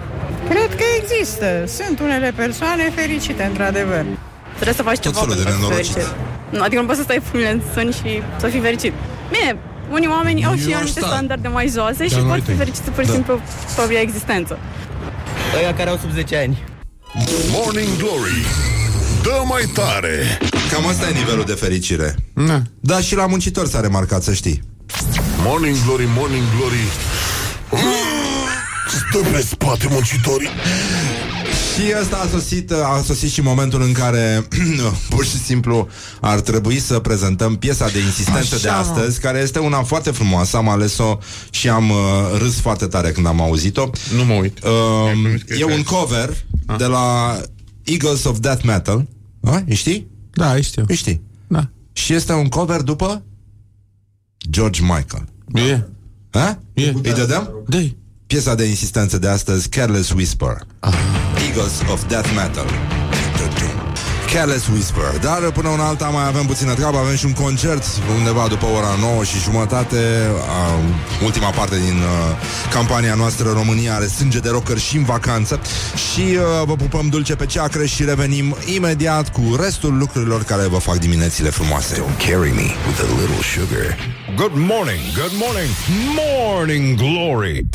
Cred 0.49 0.75
că 0.75 0.83
există. 1.01 1.63
Sunt 1.67 1.99
unele 1.99 2.33
persoane 2.35 2.83
fericite, 2.95 3.43
într-adevăr. 3.43 4.05
Trebuie 4.53 4.73
să 4.75 4.83
faci 4.83 4.99
Tot 4.99 5.03
ceva 5.03 5.19
felul 5.19 5.35
de 5.35 5.41
pentru 5.43 5.53
a 5.53 5.55
fi 5.55 5.61
nenorocit. 5.61 5.93
fericit. 5.93 6.15
Nu, 6.49 6.61
adică 6.63 6.81
nu 6.81 6.87
poți 6.87 6.97
să 6.97 7.03
stai 7.03 7.21
pâine 7.31 7.49
în 7.49 7.61
sân 7.73 7.91
și 7.91 8.21
să 8.37 8.47
fii 8.47 8.59
fericit. 8.59 8.93
Bine, 9.31 9.57
unii 9.91 10.07
oameni 10.07 10.45
au 10.45 10.53
și 10.55 10.69
Eu 10.71 10.75
anumite 10.77 10.99
aș 10.99 11.05
sta. 11.05 11.15
standarde 11.15 11.47
mai 11.47 11.67
joase 11.67 12.03
și 12.07 12.13
Dar 12.13 12.19
nu 12.21 12.25
pot 12.25 12.33
ai 12.35 12.39
fi 12.41 12.45
tăi. 12.45 12.55
fericiți 12.55 12.89
pur 12.91 13.03
și 13.03 13.09
Da. 13.09 13.15
simplu 13.15 13.39
propria 13.75 13.99
existență. 13.99 14.57
Ăia 15.58 15.74
care 15.74 15.89
au 15.89 15.97
sub 15.97 16.12
10 16.14 16.36
ani. 16.38 16.64
Morning 17.52 17.97
Glory 17.97 18.45
Dă 19.24 19.41
mai 19.45 19.64
tare 19.74 20.38
Cam 20.72 20.88
asta 20.88 21.10
e 21.10 21.12
nivelul 21.12 21.43
de 21.43 21.54
fericire. 21.54 22.16
Na. 22.34 22.62
Da, 22.80 23.00
și 23.00 23.16
la 23.16 23.26
muncitor 23.26 23.68
s-a 23.68 23.80
remarcat, 23.80 24.24
să 24.24 24.34
știi. 24.34 24.62
Morning 25.43 25.76
Glory, 25.86 26.08
Morning 26.18 26.43
Glory 26.58 26.84
Stă 29.10 29.18
pe 29.32 29.41
spate 29.41 29.88
muncitorii 29.89 30.50
Și 31.80 31.93
asta 32.01 32.17
a 32.17 32.27
sosit, 32.27 32.71
a 32.71 33.01
sosit 33.05 33.32
și 33.32 33.41
momentul 33.41 33.82
în 33.82 33.91
care 33.91 34.47
pur 35.09 35.25
și 35.25 35.38
simplu 35.38 35.88
ar 36.21 36.39
trebui 36.39 36.80
să 36.80 36.99
prezentăm 36.99 37.55
piesa 37.55 37.89
de 37.89 37.99
insistență 37.99 38.55
Așa, 38.55 38.63
de 38.63 38.69
astăzi, 38.69 39.19
care 39.19 39.39
este 39.39 39.59
una 39.59 39.84
foarte 39.84 40.11
frumoasă. 40.11 40.57
Am 40.57 40.69
ales-o 40.69 41.17
și 41.49 41.69
am 41.69 41.89
uh, 41.89 41.97
râs 42.38 42.59
foarte 42.59 42.86
tare 42.86 43.11
când 43.11 43.25
am 43.25 43.41
auzit-o. 43.41 43.89
Nu 44.15 44.25
mă 44.25 44.34
uit. 44.34 44.57
Uh, 44.63 44.71
promis 45.21 45.41
că 45.41 45.53
e 45.53 45.57
e 45.59 45.63
un 45.63 45.69
fain. 45.69 45.84
cover 45.84 46.45
de 46.77 46.86
la 46.86 47.38
Eagles 47.84 48.23
of 48.23 48.39
Death 48.39 48.63
Metal. 48.63 49.07
A? 49.43 49.63
Îi 49.67 49.75
știi? 49.75 50.07
Da, 50.32 50.53
îi 50.53 50.63
știu. 50.63 50.84
Îi 50.88 50.95
știi. 50.95 51.21
Da. 51.47 51.69
Și 51.91 52.13
este 52.13 52.34
un 52.34 52.47
cover 52.47 52.82
după 52.82 53.23
George 54.49 54.82
Michael. 54.82 55.27
E. 55.53 55.84
Ha? 56.30 56.59
E. 56.73 56.93
Îi 57.03 57.13
dădem? 57.13 57.49
Dă-i. 57.67 57.97
Piesa 58.27 58.55
de 58.55 58.63
insistență 58.63 59.17
de 59.17 59.27
astăzi, 59.27 59.69
Careless 59.69 60.11
Whisper. 60.11 60.65
Eagles 61.50 61.82
of 61.89 62.08
Death 62.08 62.32
Metal. 62.36 62.99
Careless 64.34 64.67
Whisper. 64.67 65.19
Dar 65.21 65.51
până 65.51 65.69
una 65.69 65.88
alta 65.88 66.05
mai 66.05 66.27
avem 66.27 66.45
puțină 66.45 66.73
treabă, 66.73 66.97
avem 66.97 67.15
și 67.15 67.25
un 67.25 67.34
concert 67.34 67.84
undeva 68.17 68.47
după 68.47 68.65
ora 68.65 68.95
9 68.99 69.23
și 69.23 69.39
jumătate. 69.39 69.95
Uh, 69.95 71.23
ultima 71.23 71.49
parte 71.49 71.75
din 71.75 71.97
uh, 71.97 72.71
campania 72.71 73.13
noastră 73.13 73.51
România 73.51 73.93
are 73.95 74.05
sânge 74.05 74.39
de 74.39 74.49
rocker 74.49 74.77
și 74.77 74.97
în 74.97 75.03
vacanță. 75.03 75.59
Și 75.95 76.21
uh, 76.21 76.65
vă 76.65 76.75
pupăm 76.75 77.07
dulce 77.07 77.36
pe 77.36 77.45
ceacră 77.45 77.86
și 77.86 78.03
revenim 78.03 78.55
imediat 78.75 79.32
cu 79.32 79.55
restul 79.59 79.97
lucrurilor 79.97 80.43
care 80.43 80.67
vă 80.67 80.77
fac 80.77 80.97
diminețile 80.97 81.49
frumoase. 81.49 81.95
Don't 81.95 82.27
carry 82.30 82.51
me 82.51 82.67
with 82.88 82.99
a 82.99 83.19
little 83.19 83.43
sugar. 83.53 83.97
Good 84.36 84.55
morning, 84.55 85.01
good 85.21 85.36
morning, 85.43 85.69
morning 86.15 86.97
glory. 86.97 87.65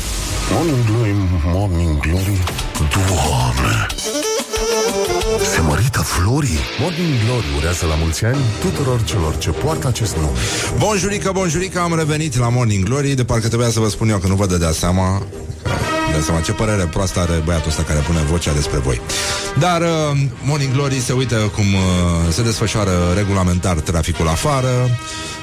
Morning 0.51 0.85
Glory, 0.85 1.13
Morning 1.43 1.99
Glory 1.99 2.37
Doamne 2.93 3.87
Se 5.53 5.61
mărită 5.61 5.99
florii. 5.99 6.59
Morning 6.79 7.13
Glory 7.25 7.45
urează 7.57 7.85
la 7.85 7.95
mulți 7.95 8.25
ani 8.25 8.37
tuturor 8.59 9.03
celor 9.03 9.37
ce 9.37 9.49
poartă 9.49 9.87
acest 9.87 10.15
nume. 10.15 10.37
Bonjurică, 10.77 11.31
bonjurică, 11.33 11.79
am 11.79 11.95
revenit 11.95 12.37
la 12.37 12.49
Morning 12.49 12.83
Glory 12.83 13.13
De 13.13 13.23
parcă 13.23 13.47
trebuia 13.47 13.69
să 13.69 13.79
vă 13.79 13.89
spun 13.89 14.09
eu 14.09 14.17
că 14.17 14.27
nu 14.27 14.35
vă 14.35 14.45
dădea 14.45 14.71
seama. 14.71 15.21
Dă 16.13 16.21
seama 16.21 16.39
ce 16.39 16.51
părere 16.51 16.83
proastă 16.83 17.19
are 17.19 17.41
băiatul 17.45 17.69
ăsta 17.69 17.83
care 17.83 17.99
pune 17.99 18.19
vocea 18.29 18.53
despre 18.53 18.77
voi. 18.77 19.01
Dar 19.59 19.81
uh, 19.81 19.87
Morning 20.43 20.73
Glory 20.73 20.99
se 20.99 21.13
uită 21.13 21.35
cum 21.35 21.73
uh, 21.73 21.81
se 22.33 22.43
desfășoară 22.43 22.91
regulamentar 23.15 23.75
traficul 23.79 24.27
afară 24.27 24.89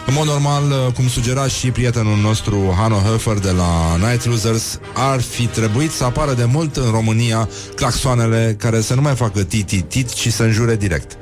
în 0.06 0.14
mod 0.14 0.26
normal, 0.26 0.62
uh, 0.70 0.92
cum 0.92 1.08
sugera 1.08 1.46
și 1.46 1.70
prietenul 1.70 2.16
nostru 2.16 2.74
Hanno 2.76 3.00
Höfer 3.00 3.40
de 3.42 3.50
la 3.50 3.96
Night 3.96 4.26
Losers, 4.26 4.78
ar 4.94 5.20
fi 5.20 5.46
trebuit 5.46 5.90
să 5.90 6.04
apară 6.04 6.32
de 6.32 6.44
mult 6.44 6.76
în 6.76 6.90
România 6.90 7.48
claxoanele 7.74 8.56
care 8.58 8.80
să 8.80 8.94
nu 8.94 9.00
mai 9.00 9.14
facă 9.14 9.42
tit-tit, 9.42 10.12
ci 10.12 10.28
să 10.28 10.42
înjure 10.42 10.76
direct 10.76 11.16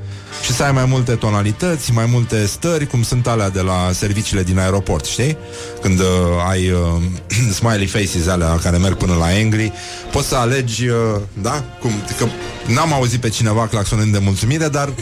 și 0.44 0.52
să 0.52 0.62
ai 0.62 0.72
mai 0.72 0.84
multe 0.84 1.14
tonalități, 1.14 1.92
mai 1.92 2.06
multe 2.06 2.46
stări, 2.46 2.86
cum 2.86 3.02
sunt 3.02 3.26
alea 3.26 3.50
de 3.50 3.60
la 3.60 3.90
serviciile 3.92 4.42
din 4.42 4.58
aeroport, 4.58 5.04
știi? 5.04 5.36
Când 5.82 5.98
uh, 5.98 6.06
ai 6.48 6.70
uh, 6.70 6.78
smiley 7.58 7.86
faces 7.86 8.26
alea 8.26 8.58
care 8.62 8.76
merg 8.76 8.96
până 8.96 9.14
la 9.14 9.24
angry, 9.24 9.72
poți 10.12 10.28
să 10.28 10.36
alegi, 10.36 10.88
uh, 10.88 10.96
da? 11.42 11.64
Cum, 11.80 11.90
că 12.18 12.26
n-am 12.66 12.92
auzit 12.92 13.20
pe 13.20 13.28
cineva 13.28 13.66
claxonând 13.66 14.12
de 14.12 14.18
mulțumire, 14.18 14.68
dar 14.68 14.92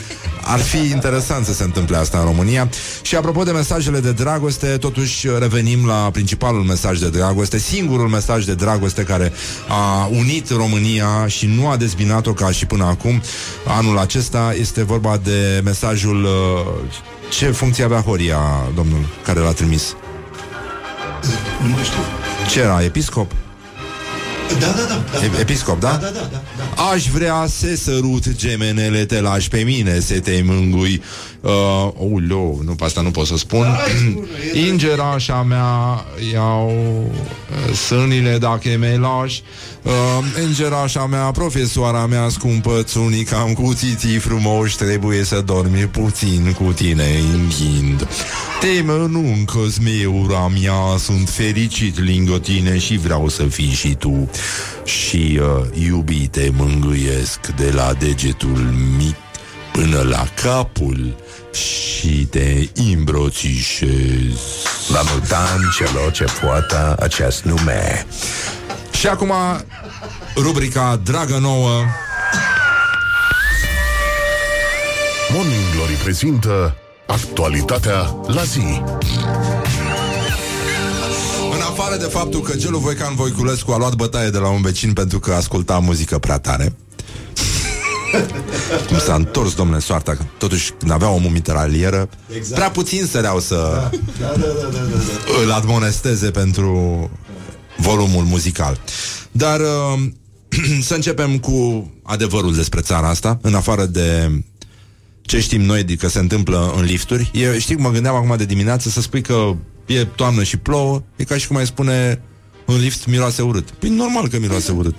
ar 0.49 0.61
fi 0.61 0.91
interesant 0.91 1.45
să 1.45 1.53
se 1.53 1.63
întâmple 1.63 1.97
asta 1.97 2.19
în 2.19 2.25
România. 2.25 2.69
Și 3.03 3.17
apropo 3.17 3.43
de 3.43 3.51
mesajele 3.51 4.01
de 4.01 4.13
dragoste, 4.13 4.67
totuși 4.67 5.29
revenim 5.39 5.87
la 5.87 6.09
principalul 6.13 6.63
mesaj 6.63 6.99
de 6.99 7.09
dragoste, 7.09 7.59
singurul 7.59 8.09
mesaj 8.09 8.45
de 8.45 8.55
dragoste 8.55 9.03
care 9.03 9.33
a 9.69 10.09
unit 10.11 10.51
România 10.51 11.27
și 11.27 11.47
nu 11.47 11.69
a 11.69 11.77
dezbinat-o 11.77 12.33
ca 12.33 12.51
și 12.51 12.67
până 12.67 12.85
acum. 12.85 13.23
Anul 13.67 13.99
acesta 13.99 14.55
este 14.59 14.85
vorba 14.85 15.17
de 15.23 15.61
mesajul 15.65 16.25
uh, 16.25 16.31
ce 17.31 17.51
funcție 17.51 17.85
avea 17.85 18.01
Horia, 18.01 18.41
domnul, 18.75 19.07
care 19.25 19.41
l-a 19.41 19.53
trimis? 19.53 19.97
Nu 21.63 21.69
mai 21.69 21.83
știu. 21.83 22.01
Ce 22.51 22.61
era? 22.61 22.83
Episcop? 22.83 23.33
Da, 24.61 24.67
da, 24.67 24.83
da. 24.89 25.05
da, 25.13 25.25
E- 25.25 25.41
Episcop, 25.41 25.81
da? 25.81 25.91
Da, 25.91 26.07
da, 26.07 26.29
da, 26.33 26.43
da. 26.77 26.83
Aș 26.93 27.07
vrea 27.09 27.47
să 27.49 27.77
sărut 27.77 28.37
gemenele, 28.37 29.05
te 29.05 29.21
lași 29.21 29.49
pe 29.49 29.59
mine 29.59 30.01
să 30.01 30.21
te 30.21 30.43
mângui. 30.45 31.03
Uh, 31.41 31.51
oh, 31.97 32.23
lo, 32.29 32.55
nu, 32.65 32.73
pe 32.77 32.85
asta 32.85 33.01
nu 33.01 33.11
pot 33.11 33.27
să 33.27 33.37
spun. 33.37 33.67
Ingerașa 34.69 35.43
mea 35.43 36.05
iau 36.33 36.73
uh, 37.69 37.75
sânile 37.75 38.39
dacă 38.39 38.69
mi 38.79 38.99
lași. 38.99 39.43
Uh, 39.83 40.43
ingerașa 40.49 41.07
mea, 41.07 41.31
profesoara 41.31 42.07
mea 42.07 42.29
scumpă, 42.29 42.83
țunica 42.83 43.37
am 43.37 43.53
cuțiții 43.53 44.19
frumoși, 44.19 44.77
trebuie 44.77 45.25
să 45.25 45.43
dormi 45.45 45.79
puțin 45.91 46.57
cu 46.59 46.73
tine 46.73 47.05
în 47.33 47.49
ghind. 47.59 48.09
Te 48.61 48.83
mănâncă 48.85 49.59
zmeura 49.69 50.49
mea, 50.61 50.97
sunt 50.99 51.29
fericit 51.29 51.99
lângă 51.99 52.39
tine 52.39 52.79
și 52.79 52.97
vreau 52.97 53.29
să 53.29 53.43
fii 53.43 53.73
și 53.73 53.95
tu. 53.95 54.31
Și 54.85 55.41
uh, 55.43 55.85
iubite 55.87 56.53
mângâiesc 56.57 57.47
de 57.47 57.71
la 57.75 57.93
degetul 57.99 58.75
mic 58.97 59.17
până 59.73 60.03
la 60.03 60.27
capul 60.43 61.17
și 61.53 62.27
te 62.31 62.69
îmbrățișez. 62.75 64.39
La 64.93 65.01
mulți 65.13 65.35
ani 65.35 65.63
celor 65.77 66.11
ce 66.13 66.25
poartă 66.41 66.97
acest 67.01 67.43
nume. 67.43 68.07
Și 68.99 69.07
acum 69.07 69.33
rubrica 70.37 71.01
Dragă 71.05 71.39
Nouă 71.41 71.85
Morning 75.33 75.63
Glory 75.75 75.93
prezintă 75.93 76.77
Actualitatea 77.07 78.15
la 78.27 78.43
zi 78.43 78.83
În 79.78 79.78
afară 81.81 81.97
de 81.97 82.05
faptul 82.05 82.41
că 82.41 82.57
Gelu 82.57 82.79
Voican 82.79 83.15
Voiculescu 83.15 83.73
a 83.73 83.77
luat 83.77 83.95
bătaie 83.95 84.31
de 84.31 84.39
la 84.39 84.49
un 84.49 84.63
vecin 84.63 84.93
pentru 84.93 85.21
că 85.21 85.33
asculta 85.33 85.79
muzică 85.79 86.19
prea 86.19 86.39
tare 86.39 86.77
Cum 88.89 88.99
s-a 89.07 89.15
întors, 89.15 89.55
domnule, 89.55 89.79
soarta 89.79 90.13
că 90.13 90.23
Totuși, 90.39 90.73
când 90.79 90.91
avea 90.91 91.09
omul 91.09 91.31
mitralieră 91.31 92.09
Exact. 92.37 92.55
Prea 92.55 92.71
puțin 92.71 93.07
săreau 93.07 93.41
să 93.41 93.91
Da, 94.21 94.27
da, 94.27 94.33
da, 94.37 94.47
da, 94.63 94.79
da, 94.79 94.79
da. 94.79 95.43
îl 95.43 95.51
admonesteze 95.53 96.31
pentru 96.31 97.11
volumul 97.77 98.25
muzical. 98.25 98.81
Dar 99.33 99.61
uh, 99.61 100.01
să 100.89 100.95
începem 100.95 101.39
cu 101.39 101.91
adevărul 102.03 102.55
despre 102.55 102.81
țara 102.81 103.09
asta, 103.09 103.39
în 103.43 103.55
afară 103.55 103.85
de 103.85 104.31
ce 105.29 105.41
știm 105.41 105.63
noi 105.63 105.83
de 105.83 105.95
că 105.95 106.09
se 106.09 106.19
întâmplă 106.19 106.75
în 106.77 106.85
lifturi. 106.85 107.31
Eu 107.33 107.59
știi, 107.59 107.77
mă 107.77 107.91
gândeam 107.91 108.15
acum 108.15 108.37
de 108.37 108.45
dimineață 108.45 108.89
să 108.89 109.01
spui 109.01 109.23
că 109.23 109.55
e 109.87 110.05
toamnă 110.05 110.43
și 110.43 110.57
plouă, 110.57 111.03
e 111.17 111.25
ca 111.25 111.37
și 111.37 111.47
cum 111.47 111.57
ai 111.57 111.67
spune 111.67 112.23
în 112.67 112.79
lift 112.79 113.07
miroase 113.07 113.43
urât. 113.43 113.71
Păi 113.71 113.89
normal 113.89 114.29
că 114.29 114.39
miroase 114.39 114.73
urât. 114.73 114.95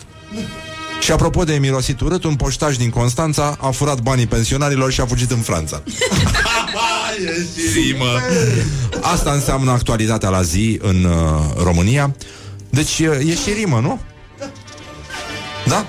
Și 1.02 1.12
apropo 1.12 1.44
de 1.44 1.54
mirosit 1.54 2.00
urât, 2.00 2.24
un 2.24 2.36
poștaș 2.36 2.78
din 2.78 2.90
Constanța 2.90 3.58
a 3.60 3.70
furat 3.70 4.02
banii 4.02 4.28
pensionarilor 4.28 4.92
și 4.92 5.02
a 5.02 5.06
fugit 5.06 5.32
în 5.32 5.40
Franța. 5.40 5.84
zi, 7.74 7.96
mă. 7.98 8.20
Asta 9.02 9.32
înseamnă 9.32 9.72
actualitatea 9.72 10.30
la 10.30 10.42
zi 10.42 10.80
în 10.82 11.04
uh, 11.04 11.64
România. 11.64 12.16
Deci 12.70 13.00
e, 13.00 13.06
e 13.06 13.36
și 13.36 13.54
rimă, 13.58 13.80
nu? 13.80 14.02
Da? 15.68 15.86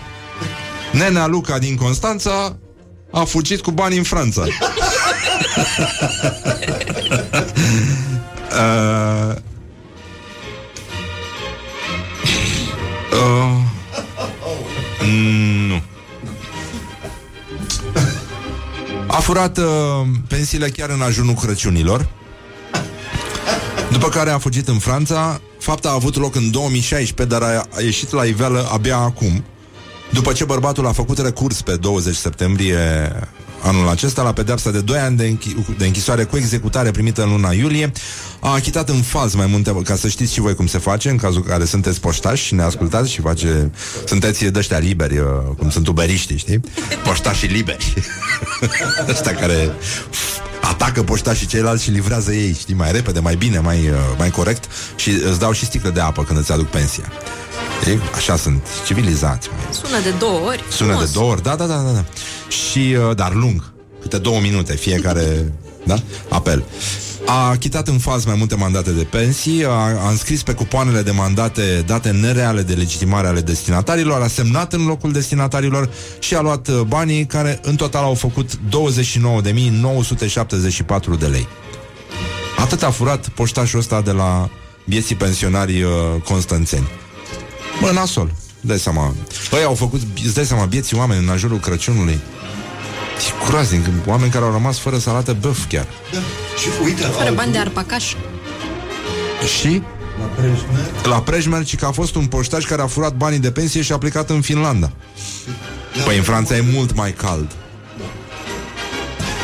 Nenea 0.93 1.27
Luca 1.27 1.59
din 1.59 1.77
Constanța 1.77 2.59
a 3.11 3.25
fugit 3.25 3.61
cu 3.61 3.71
bani 3.71 3.97
în 3.97 4.03
Franța. 4.03 4.43
uh, 8.61 9.35
uh, 13.13 13.57
nu. 15.69 15.83
A 19.07 19.21
furat 19.21 19.59
uh, 19.59 19.65
pensiile 20.29 20.69
chiar 20.69 20.91
în 20.91 21.01
ajunul 21.01 21.35
Crăciunilor 21.35 22.09
După 23.91 24.09
care 24.09 24.31
a 24.31 24.39
fugit 24.39 24.69
în 24.69 24.79
Franța 24.79 25.41
Fapta 25.59 25.89
a 25.89 25.93
avut 25.93 26.17
loc 26.17 26.35
în 26.35 26.51
2016 26.51 27.37
Dar 27.37 27.49
a, 27.49 27.67
a 27.77 27.81
ieșit 27.81 28.13
la 28.13 28.25
iveală 28.25 28.69
abia 28.73 28.97
acum 28.97 29.45
După 30.13 30.33
ce 30.33 30.45
bărbatul 30.45 30.87
a 30.87 30.93
făcut 30.93 31.19
recurs 31.19 31.63
pe 31.63 31.77
20 31.77 32.15
septembrie 32.15 33.13
anul 33.63 33.89
acesta 33.89 34.23
la 34.23 34.33
pedeapsa 34.33 34.71
de 34.71 34.81
2 34.81 34.99
ani 34.99 35.17
de, 35.17 35.37
închi- 35.37 35.77
de 35.79 35.87
închisoare 35.87 36.25
cu 36.25 36.37
executare 36.37 36.91
primită 36.91 37.23
în 37.23 37.31
luna 37.31 37.53
iulie, 37.53 37.93
a 38.41 38.51
achitat 38.53 38.89
în 38.89 39.03
faz 39.03 39.35
mai 39.35 39.47
multe, 39.47 39.73
ca 39.85 39.97
să 39.97 40.09
știți 40.09 40.33
și 40.33 40.41
voi 40.41 40.55
cum 40.55 40.67
se 40.67 40.79
face, 40.79 41.11
în 41.11 41.17
cazul 41.17 41.43
care 41.43 41.65
sunteți 41.65 42.01
poștași 42.01 42.45
și 42.45 42.55
ne 42.55 42.63
ascultați 42.63 43.11
și 43.11 43.21
face, 43.21 43.71
sunteți 44.05 44.45
dăștia 44.45 44.79
liberi, 44.79 45.19
uh, 45.19 45.27
cum 45.59 45.71
sunt 45.71 45.87
uberiștii, 45.89 46.37
știi? 46.37 46.61
Poștașii 47.05 47.49
liberi. 47.49 47.95
Ăștia 49.11 49.35
care 49.35 49.71
atacă 50.61 51.03
poștașii 51.03 51.47
ceilalți 51.47 51.83
și 51.83 51.91
livrează 51.91 52.33
ei, 52.33 52.55
știi, 52.61 52.75
mai 52.75 52.93
repede, 52.93 53.21
mai 53.21 53.37
bine, 53.37 53.59
mai, 53.59 53.79
uh, 53.89 53.95
mai 54.19 54.31
corect 54.31 54.65
și 54.97 55.11
îți 55.11 55.39
dau 55.39 55.53
și 55.53 55.65
sticlă 55.65 55.91
de 55.91 56.01
apă 56.01 56.25
când 56.25 56.39
îți 56.39 56.53
aduc 56.53 56.67
pensia. 56.67 57.05
Ei, 57.87 57.99
așa 58.15 58.37
sunt 58.37 58.63
civilizați. 58.87 59.49
Mai. 59.57 59.67
Sună 59.73 60.01
de 60.03 60.11
două 60.19 60.39
ori. 60.47 60.65
Sună 60.71 60.91
frumos. 60.91 61.11
de 61.13 61.19
două 61.19 61.31
ori, 61.31 61.43
da, 61.43 61.57
da, 61.57 61.67
da, 61.67 61.77
da, 61.77 61.91
da. 61.91 62.05
Și, 62.49 62.97
uh, 63.09 63.17
dar 63.17 63.35
lung, 63.35 63.73
câte 64.01 64.19
două 64.19 64.41
minute 64.41 64.75
fiecare, 64.77 65.53
da, 65.91 65.97
apel. 66.29 66.65
A 67.27 67.49
achitat 67.49 67.89
în 67.89 67.99
faz 67.99 68.25
mai 68.25 68.35
multe 68.39 68.55
mandate 68.55 68.91
de 68.91 69.03
pensii, 69.03 69.65
a, 69.65 69.69
a 70.05 70.09
înscris 70.11 70.43
pe 70.43 70.53
cupoanele 70.53 71.03
de 71.03 71.11
mandate 71.11 71.83
date 71.87 72.11
nereale 72.11 72.63
de 72.63 72.73
legitimare 72.73 73.27
ale 73.27 73.41
destinatarilor, 73.41 74.23
a 74.23 74.27
semnat 74.27 74.73
în 74.73 74.87
locul 74.87 75.13
destinatarilor 75.13 75.91
și 76.19 76.35
a 76.35 76.41
luat 76.41 76.69
uh, 76.69 76.81
banii 76.81 77.27
care 77.27 77.61
în 77.63 77.77
total 77.77 78.05
au 78.05 78.15
făcut 78.15 78.51
29.974 78.57 78.59
de 81.19 81.27
lei. 81.27 81.49
Atât 82.59 82.83
a 82.83 82.91
furat 82.91 83.29
poștașul 83.29 83.79
ăsta 83.79 84.01
de 84.01 84.11
la 84.11 84.51
vieții 84.85 85.15
pensionari 85.15 85.83
uh, 85.83 85.91
constanțeni. 86.25 86.89
Bă, 87.81 87.91
nasol, 87.93 88.35
dai 88.61 88.79
seama. 88.79 89.15
Băi, 89.51 89.63
au 89.65 89.75
făcut, 89.75 90.01
îți 90.25 90.35
dai 90.35 90.45
seama, 90.45 90.65
vieții 90.65 90.97
oameni 90.97 91.23
în 91.25 91.29
ajurul 91.29 91.59
Crăciunului. 91.59 92.21
E 93.19 93.47
groaznic, 93.47 93.87
oameni 94.07 94.31
care 94.31 94.45
au 94.45 94.53
rămas 94.53 94.79
fără 94.79 94.99
salată 94.99 95.33
băf 95.41 95.67
chiar. 95.69 95.87
Da. 96.13 96.19
Și 96.59 96.69
uite, 96.85 97.03
Fără 97.03 97.33
bani 97.35 97.53
de 97.53 97.59
arpacaș. 97.59 98.15
Și 99.59 99.83
La 100.19 100.25
Prejmer. 100.25 101.07
la 101.07 101.21
Prejmer, 101.23 101.65
ci 101.65 101.77
că 101.77 101.87
a 101.87 101.91
fost 101.91 102.15
un 102.15 102.27
poștaș 102.27 102.65
care 102.65 102.83
a 102.83 102.87
furat 102.87 103.15
banii 103.15 103.39
de 103.39 103.51
pensie 103.51 103.83
și 103.83 103.93
a 103.93 103.99
plecat 103.99 104.31
în 104.31 104.41
Finlanda. 104.41 104.93
Păi 106.05 106.17
în 106.17 106.23
Franța 106.23 106.57
e 106.57 106.65
mult 106.73 106.95
mai 106.97 107.13
cald. 107.13 107.53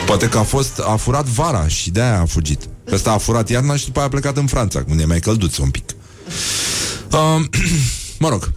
Poate 0.07 0.29
că 0.29 0.39
a 0.39 0.43
fost, 0.43 0.81
a 0.87 0.97
furat 0.97 1.25
vara 1.25 1.69
și 1.69 1.91
de-aia 1.91 2.21
a 2.21 2.25
fugit. 2.25 2.65
Pe 2.85 2.95
ăsta 2.95 3.13
a 3.13 3.19
furat 3.19 3.49
iarna 3.49 3.77
și 3.77 3.85
după 3.85 3.99
aia 3.99 4.07
a 4.07 4.11
plecat 4.11 4.37
în 4.37 4.47
Franța, 4.47 4.85
unde 4.89 5.03
e 5.03 5.07
mai 5.07 5.21
călduț 5.21 5.57
un 5.57 5.71
pic. 5.71 5.85
Uh, 7.11 7.45
mă 8.19 8.29
rog, 8.29 8.51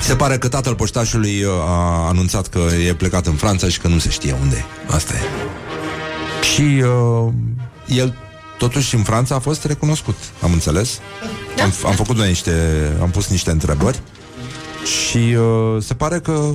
se 0.00 0.14
pare 0.16 0.38
că 0.38 0.48
tatăl 0.48 0.74
poștașului 0.74 1.42
uh, 1.44 1.52
a 1.52 2.06
anunțat 2.08 2.46
că 2.46 2.58
e 2.86 2.94
plecat 2.94 3.26
în 3.26 3.34
Franța 3.34 3.68
și 3.68 3.78
că 3.78 3.88
nu 3.88 3.98
se 3.98 4.08
știe 4.10 4.36
unde 4.40 4.56
e. 4.56 4.94
Asta 4.94 5.12
e. 5.14 5.20
Și 6.54 6.82
uh, 6.82 7.32
el 7.86 8.14
totuși 8.58 8.94
în 8.94 9.02
Franța 9.02 9.34
a 9.34 9.38
fost 9.38 9.64
recunoscut, 9.64 10.16
am 10.42 10.52
înțeles. 10.52 10.98
Da. 11.56 11.62
Am, 11.62 11.72
am 11.86 11.94
făcut 11.94 12.16
niște, 12.16 12.52
am 13.00 13.10
pus 13.10 13.26
niște 13.26 13.50
întrebări 13.50 14.00
și 14.84 15.16
uh, 15.18 15.82
se 15.82 15.94
pare 15.94 16.18
că 16.20 16.54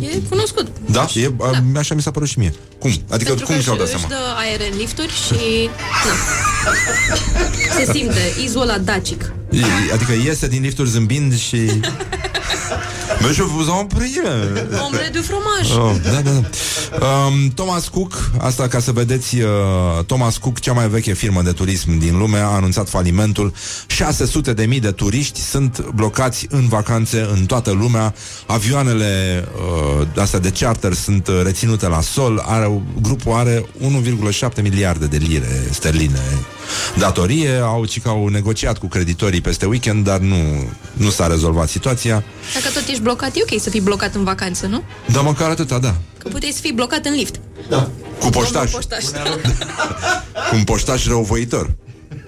E 0.00 0.18
cunoscut. 0.28 0.66
da, 0.90 1.06
e, 1.14 1.28
da. 1.72 1.78
așa 1.78 1.94
mi 1.94 2.02
s-a 2.02 2.10
părut 2.10 2.28
și 2.28 2.38
mie. 2.38 2.54
Cum? 2.78 2.90
Adică 3.10 3.28
Pentru 3.28 3.46
cum 3.46 3.54
că 3.54 3.60
și-au 3.60 3.76
dat 3.76 3.86
își 3.86 3.98
seama? 3.98 4.14
dă 4.14 4.34
aer 4.36 4.60
în 4.72 4.78
lifturi 4.78 5.12
și... 5.12 5.68
Na. 6.06 6.47
Se 7.76 7.92
simte 7.92 8.32
izul 8.44 8.60
ăla 8.62 8.78
dacic. 8.78 9.32
E- 9.50 9.92
Adică 9.92 10.12
iese 10.24 10.48
din 10.48 10.62
lifturi 10.62 10.88
zâmbind 10.88 11.38
și 11.38 11.56
Mais 13.20 13.32
je 13.32 13.42
vous 13.42 13.68
en 13.70 13.84
prie 13.86 14.20
Ombre 14.86 15.10
de 15.12 15.20
fromaj. 15.20 15.66
Oh, 15.76 15.92
da, 16.02 16.10
da, 16.10 16.30
da. 16.30 16.40
Um, 17.06 17.50
Thomas 17.54 17.88
Cook, 17.88 18.30
asta 18.38 18.68
ca 18.68 18.80
să 18.80 18.92
vedeți, 18.92 19.40
uh, 19.40 19.48
Thomas 20.06 20.36
Cook, 20.36 20.58
cea 20.58 20.72
mai 20.72 20.88
veche 20.88 21.12
firmă 21.12 21.42
de 21.42 21.52
turism 21.52 21.98
din 21.98 22.18
lume, 22.18 22.38
a 22.38 22.46
anunțat 22.46 22.88
falimentul. 22.88 23.52
600 23.86 24.52
de 24.52 24.64
mii 24.64 24.80
de 24.80 24.90
turiști 24.90 25.40
sunt 25.40 25.84
blocați 25.94 26.46
în 26.50 26.68
vacanțe 26.68 27.28
în 27.32 27.46
toată 27.46 27.70
lumea. 27.70 28.14
Avioanele 28.46 29.44
uh, 30.00 30.06
astea 30.16 30.38
de 30.38 30.50
charter 30.50 30.92
sunt 30.92 31.28
uh, 31.28 31.40
reținute 31.44 31.88
la 31.88 32.00
sol. 32.00 32.42
Are, 32.46 32.82
grupul 33.02 33.32
are 33.32 33.64
1,7 34.56 34.62
miliarde 34.62 35.06
de 35.06 35.16
lire 35.16 35.66
sterline 35.70 36.20
datorie. 36.98 37.50
Au, 37.62 37.84
ci 37.84 38.00
că 38.00 38.08
au 38.08 38.28
negociat 38.28 38.78
cu 38.78 38.86
creditorii 38.86 39.40
peste 39.40 39.66
weekend, 39.66 40.04
dar 40.04 40.18
nu, 40.18 40.36
nu 40.92 41.10
s-a 41.10 41.26
rezolvat 41.26 41.68
situația. 41.68 42.24
Dacă 42.54 42.68
tot 42.74 42.88
ești 42.98 43.10
blocat, 43.10 43.36
e 43.36 43.40
ok 43.52 43.60
să 43.60 43.70
fii 43.70 43.80
blocat 43.80 44.14
în 44.14 44.24
vacanță, 44.24 44.66
nu? 44.66 44.82
Dar 45.12 45.22
măcar 45.22 45.50
atâta, 45.50 45.78
da. 45.78 45.94
Că 46.18 46.28
puteai 46.28 46.52
să 46.52 46.60
fii 46.60 46.72
blocat 46.72 47.04
în 47.04 47.12
lift. 47.12 47.40
Cu 48.20 48.28
poștaș. 48.30 48.70
Domnul 48.70 48.88
poștaș. 48.88 49.04
Cu 50.48 50.54
un 50.54 50.64
poștaș 50.64 51.06
răuvoitor. 51.06 51.76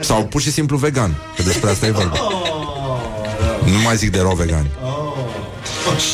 Sau 0.01 0.25
pur 0.25 0.41
și 0.41 0.51
simplu 0.53 0.77
vegan. 0.77 1.15
Că 1.37 1.43
despre 1.43 1.71
asta 1.71 1.87
e 1.87 1.91
vorba. 1.91 2.17
Nu 3.65 3.79
mai 3.85 3.97
zic 3.97 4.11
de 4.11 4.19
rău 4.21 4.35
vegani. 4.35 4.71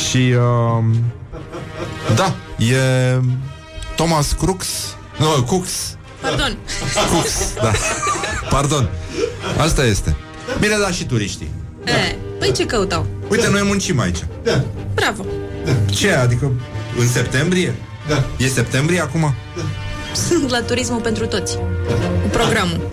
Și 0.09 0.17
uh, 0.17 0.95
Da, 2.15 2.35
e 2.65 2.75
Thomas 3.95 4.31
Crux 4.31 4.67
Nu, 5.17 5.43
Cux 5.43 5.69
Pardon. 6.21 6.57
Cux, 7.11 7.53
da 7.61 7.71
Pardon 8.49 8.89
Asta 9.57 9.85
este 9.85 10.15
Bine, 10.59 10.75
da, 10.79 10.91
și 10.91 11.05
turiștii 11.05 11.51
E, 11.87 12.15
păi 12.39 12.51
ce 12.51 12.65
căutau? 12.65 13.05
Uite, 13.29 13.49
noi 13.49 13.61
muncim 13.63 13.99
aici 13.99 14.25
Bravo. 14.93 15.25
Ce, 15.85 16.11
adică 16.11 16.51
în 16.99 17.07
septembrie? 17.07 17.75
Da. 18.07 18.23
E 18.37 18.47
septembrie 18.47 18.99
acum? 18.99 19.33
Sunt 20.27 20.49
la 20.49 20.61
turismul 20.61 20.99
pentru 20.99 21.25
toți. 21.25 21.57
Cu 22.21 22.27
programul. 22.31 22.89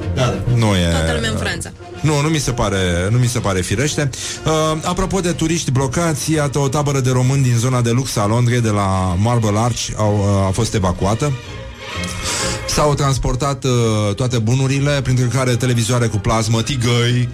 Nu 0.54 0.66
e... 0.66 0.90
Toată 0.90 1.12
lumea 1.14 1.30
în 1.30 1.36
Franța. 1.36 1.72
Nu, 2.00 2.20
nu 2.20 2.28
mi 2.28 2.38
se 2.38 2.50
pare, 2.52 3.08
nu 3.10 3.18
mi 3.18 3.26
se 3.26 3.38
pare 3.38 3.60
firește. 3.60 4.10
Uh, 4.46 4.78
apropo 4.82 5.20
de 5.20 5.32
turiști 5.32 5.70
blocați, 5.70 6.32
iată 6.32 6.58
o 6.58 6.68
tabără 6.68 7.00
de 7.00 7.10
români 7.10 7.42
din 7.42 7.56
zona 7.56 7.80
de 7.80 7.90
lux 7.90 8.16
a 8.16 8.26
Londrei, 8.26 8.60
de 8.60 8.68
la 8.68 9.16
Marble 9.18 9.58
Arch, 9.58 9.88
au, 9.96 10.18
uh, 10.18 10.46
a 10.46 10.50
fost 10.50 10.74
evacuată. 10.74 11.32
S-au 12.66 12.94
transportat 12.94 13.64
uh, 13.64 14.14
toate 14.14 14.38
bunurile, 14.38 15.00
printre 15.02 15.24
care 15.24 15.56
televizoare 15.56 16.06
cu 16.06 16.16
plasmă, 16.16 16.62
tigăi, 16.62 17.28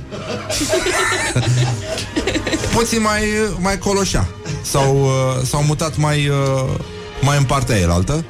puțin 2.76 3.00
mai, 3.00 3.22
mai 3.58 3.78
coloșa. 3.78 4.28
S-au, 4.62 5.00
uh, 5.02 5.44
s-au 5.44 5.62
mutat 5.62 5.96
mai, 5.96 6.28
uh, 6.28 6.78
mai 7.20 7.38
în 7.38 7.44
partea 7.44 7.76
elaltă 7.76 8.24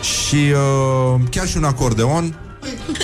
și 0.00 0.36
uh, 0.52 1.20
chiar 1.30 1.48
și 1.48 1.56
un 1.56 1.64
acordeon. 1.64 2.38
Să 2.62 2.95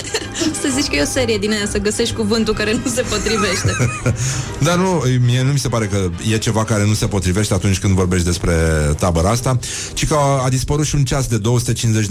zici 0.73 0.89
că 0.89 0.95
e 0.95 1.01
o 1.01 1.05
serie 1.05 1.37
din 1.37 1.51
aia 1.51 1.67
să 1.69 1.77
găsești 1.77 2.15
cuvântul 2.15 2.53
care 2.53 2.73
nu 2.73 2.91
se 2.91 3.01
potrivește. 3.01 3.75
Dar 4.65 4.75
nu, 4.75 5.03
mie 5.25 5.41
nu 5.41 5.51
mi 5.51 5.59
se 5.59 5.67
pare 5.67 5.85
că 5.85 6.09
e 6.31 6.37
ceva 6.37 6.63
care 6.63 6.85
nu 6.85 6.93
se 6.93 7.07
potrivește 7.07 7.53
atunci 7.53 7.79
când 7.79 7.93
vorbești 7.93 8.25
despre 8.25 8.53
tabăra 8.99 9.29
asta, 9.29 9.59
ci 9.93 10.07
că 10.07 10.13
a, 10.13 10.43
a 10.43 10.49
dispărut 10.49 10.85
și 10.85 10.95
un 10.95 11.03
ceas 11.03 11.27
de 11.27 11.41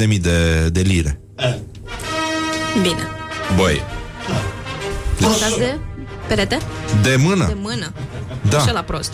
250.000 0.08 0.20
de, 0.20 0.68
de 0.68 0.80
lire. 0.80 1.20
Bine. 2.82 3.08
Băi, 3.56 3.82
Deci... 5.18 5.58
de 5.58 5.78
perete? 6.28 6.58
de 7.02 7.16
mână. 7.18 7.46
De 7.46 7.56
mână. 7.60 7.92
Da. 8.48 8.58
Și 8.58 8.72
la 8.72 8.82
prost. 8.82 9.12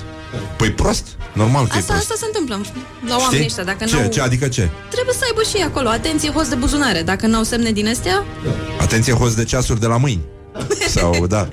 Păi 0.56 0.70
prost, 0.70 1.06
normal 1.32 1.66
că 1.66 1.72
e 1.74 1.78
Asta, 1.78 1.92
prost. 1.92 2.10
asta 2.10 2.14
se 2.18 2.24
întâmplă 2.26 2.72
la 3.08 3.16
oamenii 3.16 3.46
ăștia. 3.46 3.64
Dacă 3.64 3.84
ce, 3.84 3.96
n-au... 3.96 4.08
ce, 4.08 4.20
adică 4.20 4.48
ce? 4.48 4.68
Trebuie 4.90 5.14
să 5.14 5.20
aibă 5.24 5.42
și 5.42 5.56
ei 5.56 5.62
acolo. 5.62 5.88
Atenție, 5.88 6.30
host 6.30 6.48
de 6.48 6.54
buzunare. 6.54 7.02
Dacă 7.02 7.26
n-au 7.26 7.42
semne 7.42 7.70
din 7.70 7.88
astea, 7.88 8.24
Atenție, 8.80 9.12
host 9.12 9.36
de 9.36 9.44
ceasuri 9.44 9.80
de 9.80 9.86
la 9.86 9.96
mâini. 9.96 10.22
Sau, 10.96 11.26
da. 11.26 11.48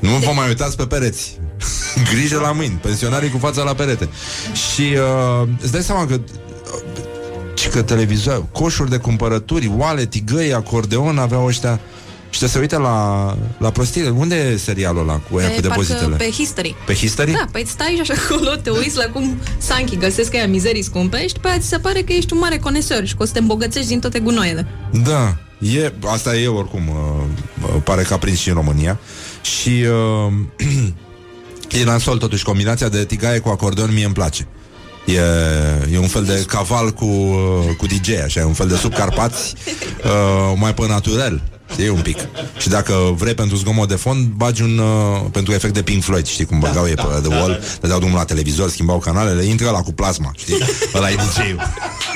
Nu 0.00 0.10
vă 0.10 0.30
mai 0.34 0.48
uitați 0.48 0.76
pe 0.76 0.86
pereți. 0.86 1.38
Grijă 2.12 2.38
la 2.38 2.52
mâini. 2.52 2.78
Pensionarii 2.82 3.30
cu 3.30 3.38
fața 3.38 3.62
la 3.62 3.74
perete. 3.74 4.08
Și 4.52 4.82
uh, 4.82 5.48
îți 5.62 5.72
dai 5.72 5.82
seama 5.82 6.06
că 6.06 6.14
uh, 6.14 6.80
și 7.54 7.68
că 7.68 7.82
televizor, 7.82 8.44
coșuri 8.52 8.90
de 8.90 8.96
cumpărături, 8.96 9.72
oale, 9.76 10.06
tigăi, 10.06 10.54
acordeon 10.54 11.18
aveau 11.18 11.46
ăștia 11.46 11.80
și 12.30 12.40
te 12.40 12.46
se 12.46 12.58
uită 12.58 12.76
la, 12.76 13.36
la 13.58 13.70
prostire. 13.70 14.08
Unde 14.08 14.34
e 14.34 14.56
serialul 14.56 15.02
ăla 15.02 15.16
cu, 15.30 15.36
aia, 15.36 15.48
cu 15.48 15.60
pe, 15.60 15.66
parcă 15.66 15.82
depozitele? 15.82 16.16
pe 16.16 16.30
history. 16.30 16.74
Pe 16.86 16.94
history? 16.94 17.32
Da, 17.32 17.44
păi 17.52 17.64
stai 17.66 17.92
și 17.94 18.10
așa 18.10 18.14
acolo, 18.24 18.50
te 18.50 18.70
uiți 18.70 18.96
la 18.96 19.04
cum 19.04 19.40
Sanchi 19.58 19.96
găsesc 19.96 20.34
aia 20.34 20.46
mizerii 20.46 20.82
scumpe 20.82 21.26
și 21.26 21.34
pe 21.40 21.48
aia 21.48 21.58
ți 21.58 21.68
se 21.68 21.78
pare 21.78 22.02
că 22.02 22.12
ești 22.12 22.32
un 22.32 22.38
mare 22.38 22.58
conesor 22.58 23.06
și 23.06 23.14
că 23.14 23.22
o 23.22 23.26
să 23.26 23.32
te 23.32 23.38
îmbogățești 23.38 23.88
din 23.88 24.00
toate 24.00 24.18
gunoaiele. 24.18 24.66
Da, 25.02 25.36
e, 25.58 25.92
asta 26.06 26.36
e 26.36 26.46
oricum, 26.46 26.88
uh, 26.88 27.24
uh, 27.62 27.82
pare 27.84 28.02
că 28.02 28.14
a 28.14 28.18
prins 28.18 28.38
și 28.38 28.48
în 28.48 28.54
România. 28.54 28.98
Și 29.42 29.68
uh, 29.68 30.32
e 31.80 31.84
nasol 31.84 32.18
totuși, 32.18 32.44
combinația 32.44 32.88
de 32.88 33.04
tigaie 33.04 33.38
cu 33.38 33.48
acordeon 33.48 33.92
mie 33.92 34.04
îmi 34.04 34.14
place. 34.14 34.46
E, 35.06 35.20
e 35.92 35.98
un 35.98 36.06
fel 36.06 36.24
de 36.24 36.44
caval 36.46 36.90
cu, 36.90 37.04
uh, 37.04 37.76
cu 37.76 37.86
DJ, 37.86 38.08
așa, 38.24 38.40
e 38.40 38.44
un 38.44 38.52
fel 38.52 38.68
de 38.68 38.76
subcarpați 38.76 39.54
uh, 40.04 40.52
mai 40.56 40.74
pe 40.74 40.86
naturel. 40.86 41.42
E 41.78 41.90
un 41.90 42.00
pic. 42.00 42.18
Și 42.58 42.68
dacă 42.68 43.14
vrei 43.16 43.34
pentru 43.34 43.56
zgomot 43.56 43.88
de 43.88 43.94
fond, 43.94 44.26
bagi 44.26 44.62
un 44.62 44.78
uh, 44.78 45.30
pentru 45.32 45.52
efect 45.52 45.74
de 45.74 45.82
Pink 45.82 46.02
Floyd, 46.02 46.26
știi 46.26 46.44
cum 46.44 46.58
băgau 46.58 46.86
ei 46.86 46.94
pe 46.94 47.02
The 47.02 47.36
Wall, 47.36 47.60
dădeau 47.80 47.98
drumul 47.98 48.16
la 48.16 48.24
televizor, 48.24 48.70
schimbau 48.70 48.98
canalele, 48.98 49.44
intră 49.44 49.70
la 49.70 49.80
cu 49.82 49.92
plasma, 49.92 50.32
știi? 50.36 50.58
Ăla 50.94 51.10
e 51.10 51.14
DJ-ul. 51.14 51.60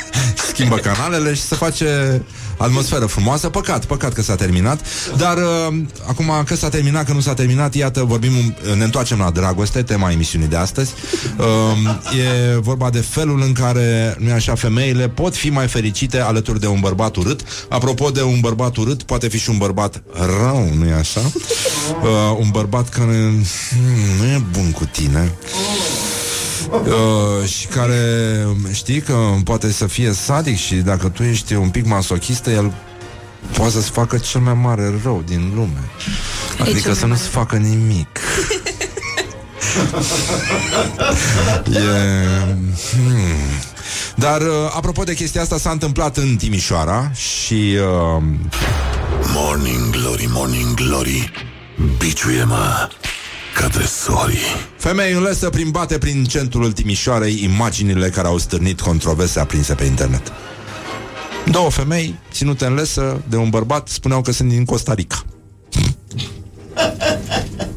Schimbă 0.50 0.76
canalele 0.76 1.34
și 1.34 1.42
se 1.42 1.54
face 1.54 2.22
atmosferă 2.56 3.06
frumoasă. 3.06 3.48
Păcat, 3.48 3.84
păcat 3.84 4.12
că 4.12 4.22
s-a 4.22 4.34
terminat. 4.34 4.80
Dar 5.16 5.36
uh, 5.36 5.76
acum 6.08 6.30
că 6.46 6.56
s-a 6.56 6.68
terminat, 6.68 7.04
că 7.04 7.12
nu 7.12 7.20
s-a 7.20 7.34
terminat, 7.34 7.74
iată, 7.74 8.02
vorbim, 8.04 8.32
un- 8.36 8.76
ne 8.76 8.84
întoarcem 8.84 9.18
la 9.18 9.30
dragoste, 9.30 9.82
tema 9.82 10.10
emisiunii 10.10 10.48
de 10.48 10.56
astăzi. 10.56 10.92
Uh, 11.38 12.16
e 12.18 12.58
vorba 12.58 12.90
de 12.90 13.00
felul 13.00 13.42
în 13.42 13.52
care, 13.52 14.16
nu 14.18 14.32
așa, 14.32 14.54
femeile 14.54 15.08
pot 15.08 15.36
fi 15.36 15.48
mai 15.50 15.68
fericite 15.68 16.20
alături 16.20 16.60
de 16.60 16.66
un 16.66 16.80
bărbat 16.80 17.16
urât. 17.16 17.40
Apropo 17.68 18.10
de 18.10 18.22
un 18.22 18.40
bărbat 18.40 18.76
urât, 18.76 19.02
poate 19.02 19.28
fi 19.28 19.38
și 19.38 19.50
un 19.50 19.58
bărbat 19.58 20.02
rău, 20.40 20.70
nu-i 20.78 20.92
așa? 20.92 21.20
Uh, 21.20 22.36
un 22.38 22.48
bărbat 22.50 22.88
care 22.88 23.32
hmm, 23.70 24.16
nu 24.18 24.24
e 24.24 24.42
bun 24.52 24.70
cu 24.70 24.84
tine. 24.84 25.32
Uh, 26.70 27.48
și 27.48 27.66
care 27.66 28.46
știi 28.72 29.00
că 29.00 29.16
poate 29.44 29.72
să 29.72 29.86
fie 29.86 30.12
sadic 30.12 30.56
și 30.56 30.74
dacă 30.74 31.08
tu 31.08 31.22
ești 31.22 31.54
un 31.54 31.68
pic 31.68 31.86
masochistă, 31.86 32.50
el 32.50 32.72
poate 33.56 33.72
să-ți 33.72 33.90
facă 33.90 34.18
cel 34.18 34.40
mai 34.40 34.54
mare 34.54 35.00
rău 35.02 35.22
din 35.26 35.52
lume. 35.54 35.90
cel 36.56 36.66
Adică 36.66 36.88
mai 36.88 36.96
să 36.96 37.06
nu-ți 37.06 37.28
facă 37.28 37.56
nimic. 37.56 38.08
e... 41.66 41.78
Hmm. 42.90 43.62
Dar, 44.14 44.40
uh, 44.40 44.46
apropo 44.76 45.02
de 45.02 45.14
chestia 45.14 45.40
asta, 45.40 45.58
s-a 45.58 45.70
întâmplat 45.70 46.16
în 46.16 46.36
Timișoara 46.36 47.10
și... 47.12 47.76
Uh... 48.16 48.22
Morning 49.34 49.90
Glory, 49.90 50.28
Morning 50.32 50.74
Glory 50.74 51.32
Biciuie-mă 51.98 52.88
ca 53.54 53.68
tresorii 53.68 54.38
Femei 54.78 55.12
înlesă 55.12 55.50
prin 55.50 55.70
bate 55.70 55.98
prin 55.98 56.24
centrul 56.24 56.72
Timișoarei 56.72 57.42
imaginile 57.42 58.08
care 58.10 58.26
au 58.26 58.38
stârnit 58.38 58.80
controverse 58.80 59.40
aprinse 59.40 59.74
pe 59.74 59.84
internet. 59.84 60.32
Două 61.50 61.70
femei 61.70 62.14
ținute 62.32 62.64
în 62.66 62.74
lesă 62.74 63.22
de 63.28 63.36
un 63.36 63.50
bărbat 63.50 63.88
spuneau 63.88 64.20
că 64.20 64.32
sunt 64.32 64.48
din 64.48 64.64
Costa 64.64 64.94
Rica. 64.94 65.24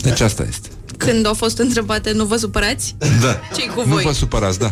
Deci 0.01 0.19
asta 0.19 0.45
este. 0.49 0.67
Când 0.97 1.25
au 1.25 1.33
fost 1.33 1.57
întrebate, 1.57 2.11
nu 2.11 2.25
vă 2.25 2.35
supărați? 2.37 2.95
Da. 3.21 3.39
Ce-i 3.55 3.71
cu 3.75 3.81
Nu 3.85 3.93
voi? 3.93 4.03
vă 4.03 4.11
supărați, 4.11 4.59
da. 4.59 4.69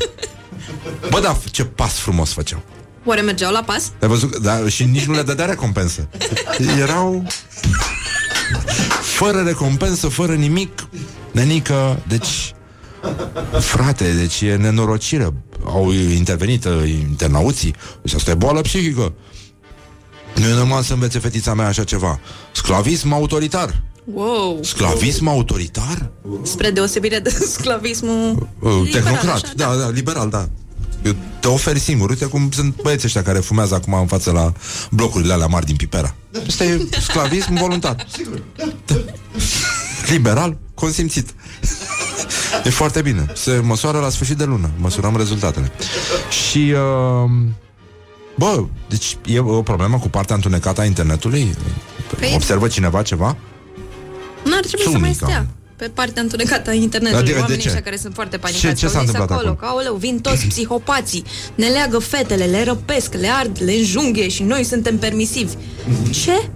Bă, 1.10 1.20
da, 1.20 1.38
ce 1.52 1.64
pas 1.66 1.94
frumos 1.94 2.32
făceau. 2.32 2.62
Oare 3.06 3.22
mergeau 3.22 3.52
la 3.52 3.64
pas? 3.64 3.92
Ai 4.02 4.08
văzut? 4.08 4.38
Da, 4.38 4.68
și 4.68 4.84
nici 4.84 5.04
nu 5.06 5.14
le 5.14 5.22
dădea 5.22 5.46
recompensă. 5.46 6.08
Erau 6.80 7.26
fără 9.02 9.42
recompensă, 9.42 10.08
fără 10.08 10.34
nimic. 10.34 10.88
Nenică, 11.32 12.04
deci 12.08 12.54
Frate, 13.60 14.14
deci 14.14 14.42
e 14.42 14.56
nenorocire 14.56 15.34
Au 15.66 15.92
intervenit 15.92 16.66
uh, 16.66 16.90
internauții 16.90 17.76
Deci 18.02 18.14
asta 18.14 18.32
e 18.32 18.34
boală 18.34 18.62
psihică 18.62 19.14
Nu 20.36 20.46
e 20.48 20.54
normal 20.54 20.82
să 20.84 20.94
învețe 20.94 21.20
fetița 21.20 21.54
mea 21.54 21.68
așa 21.68 21.84
ceva 21.84 22.20
Sclavism 22.52 23.14
autoritar 23.14 23.84
Wow! 24.14 24.60
Sclavism 24.64 25.28
autoritar? 25.28 26.12
Spre 26.44 26.70
deosebire 26.70 27.20
de 27.20 27.30
sclavismul 27.58 28.50
Uh, 28.60 28.72
liberal, 28.84 29.04
Tehnocrat, 29.04 29.36
așa, 29.36 29.54
da, 29.56 29.76
da, 29.76 29.90
liberal, 29.90 30.30
da 30.30 30.40
Eu 30.40 30.50
te 31.40 31.48
oferi 31.48 31.80
singur, 31.80 32.10
uite 32.10 32.26
cum 32.26 32.52
sunt 32.52 32.82
băieții 32.82 33.06
ăștia 33.06 33.24
care 33.24 33.40
fumează 33.40 33.76
acum 33.76 33.94
în 33.94 34.08
față 34.08 34.32
la 34.32 34.52
blocurile 34.92 35.34
alea 35.34 35.48
mari 35.48 35.66
din 35.66 35.76
Pipera 35.76 36.16
Asta 36.48 36.64
e 36.64 36.88
sclavism 37.02 37.54
voluntar 37.54 37.96
Da. 38.56 38.66
Liberal, 40.12 40.58
consimțit 40.74 41.34
E 42.66 42.70
foarte 42.70 43.02
bine 43.02 43.26
Se 43.36 43.60
măsoară 43.64 44.00
la 44.00 44.10
sfârșit 44.10 44.38
de 44.38 44.44
lună 44.44 44.70
Măsurăm 44.78 45.18
rezultatele 45.18 45.72
Și 46.50 46.74
uh, 46.74 47.32
Bă, 48.38 48.64
deci 48.90 49.18
e 49.26 49.40
o 49.40 49.62
problemă 49.62 49.98
cu 50.00 50.10
partea 50.10 50.36
întunecată 50.36 50.82
a 50.82 50.86
internetului? 50.86 51.56
Păi- 52.20 52.34
Observă 52.34 52.68
cineva 52.68 53.02
ceva? 53.02 53.26
N-ar 54.44 54.60
trebui 54.60 54.84
să 54.84 54.90
Sunt 54.90 55.00
mai 55.00 55.10
unica. 55.10 55.26
stea 55.26 55.48
pe 55.76 55.92
partea 55.94 56.22
întunecată 56.22 56.70
a 56.70 56.74
internetului. 56.74 57.22
Adică 57.24 57.36
de 57.36 57.42
Oamenii 57.42 57.62
ce? 57.62 57.68
ăștia 57.68 57.84
care 57.84 57.98
sunt 57.98 58.14
foarte 58.14 58.38
panicați. 58.38 58.66
Ce- 58.68 58.74
ce 58.74 58.86
au 58.86 58.92
s-a 58.92 59.00
zis 59.00 59.08
întâmplat 59.10 59.38
acolo? 59.40 59.52
acolo? 59.52 59.68
Că, 59.70 59.76
aoleu, 59.76 59.96
vin 59.96 60.20
toți 60.22 60.46
psihopații, 60.48 61.24
ne 61.56 61.68
leagă 61.68 61.98
fetele, 62.00 62.46
le 62.46 62.64
răpesc, 62.64 63.14
le 63.14 63.30
ard, 63.40 63.58
le 63.64 63.72
înjunghe 63.72 64.28
și 64.30 64.44
noi 64.44 64.64
suntem 64.64 64.98
permisivi. 64.98 65.54
Ce? 66.12 66.50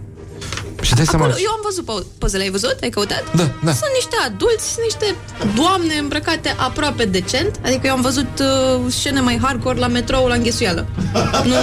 Și 0.82 0.94
dai 0.96 1.06
seama 1.06 1.26
Acolo, 1.26 1.40
eu 1.44 1.52
am 1.52 1.60
văzut 1.64 1.84
po- 1.92 2.18
pozele, 2.18 2.44
ai 2.44 2.50
văzut? 2.50 2.78
Ai 2.82 2.90
căutat? 2.90 3.24
Da, 3.36 3.44
da. 3.64 3.72
Sunt 3.72 3.92
niște 3.94 4.16
adulți, 4.26 4.66
sunt 4.74 4.84
niște 4.84 5.16
doamne 5.56 5.94
îmbrăcate 5.98 6.56
aproape 6.58 7.06
decent. 7.06 7.60
Adică 7.66 7.88
eu 7.88 7.94
am 7.94 8.02
văzut 8.02 8.28
uh, 8.40 8.92
scene 8.92 9.20
mai 9.20 9.40
hardcore 9.42 9.80
la 9.80 9.88
metrou 9.88 10.28
la 10.28 10.34
înghesuială. 10.36 10.88
nu, 11.52 11.56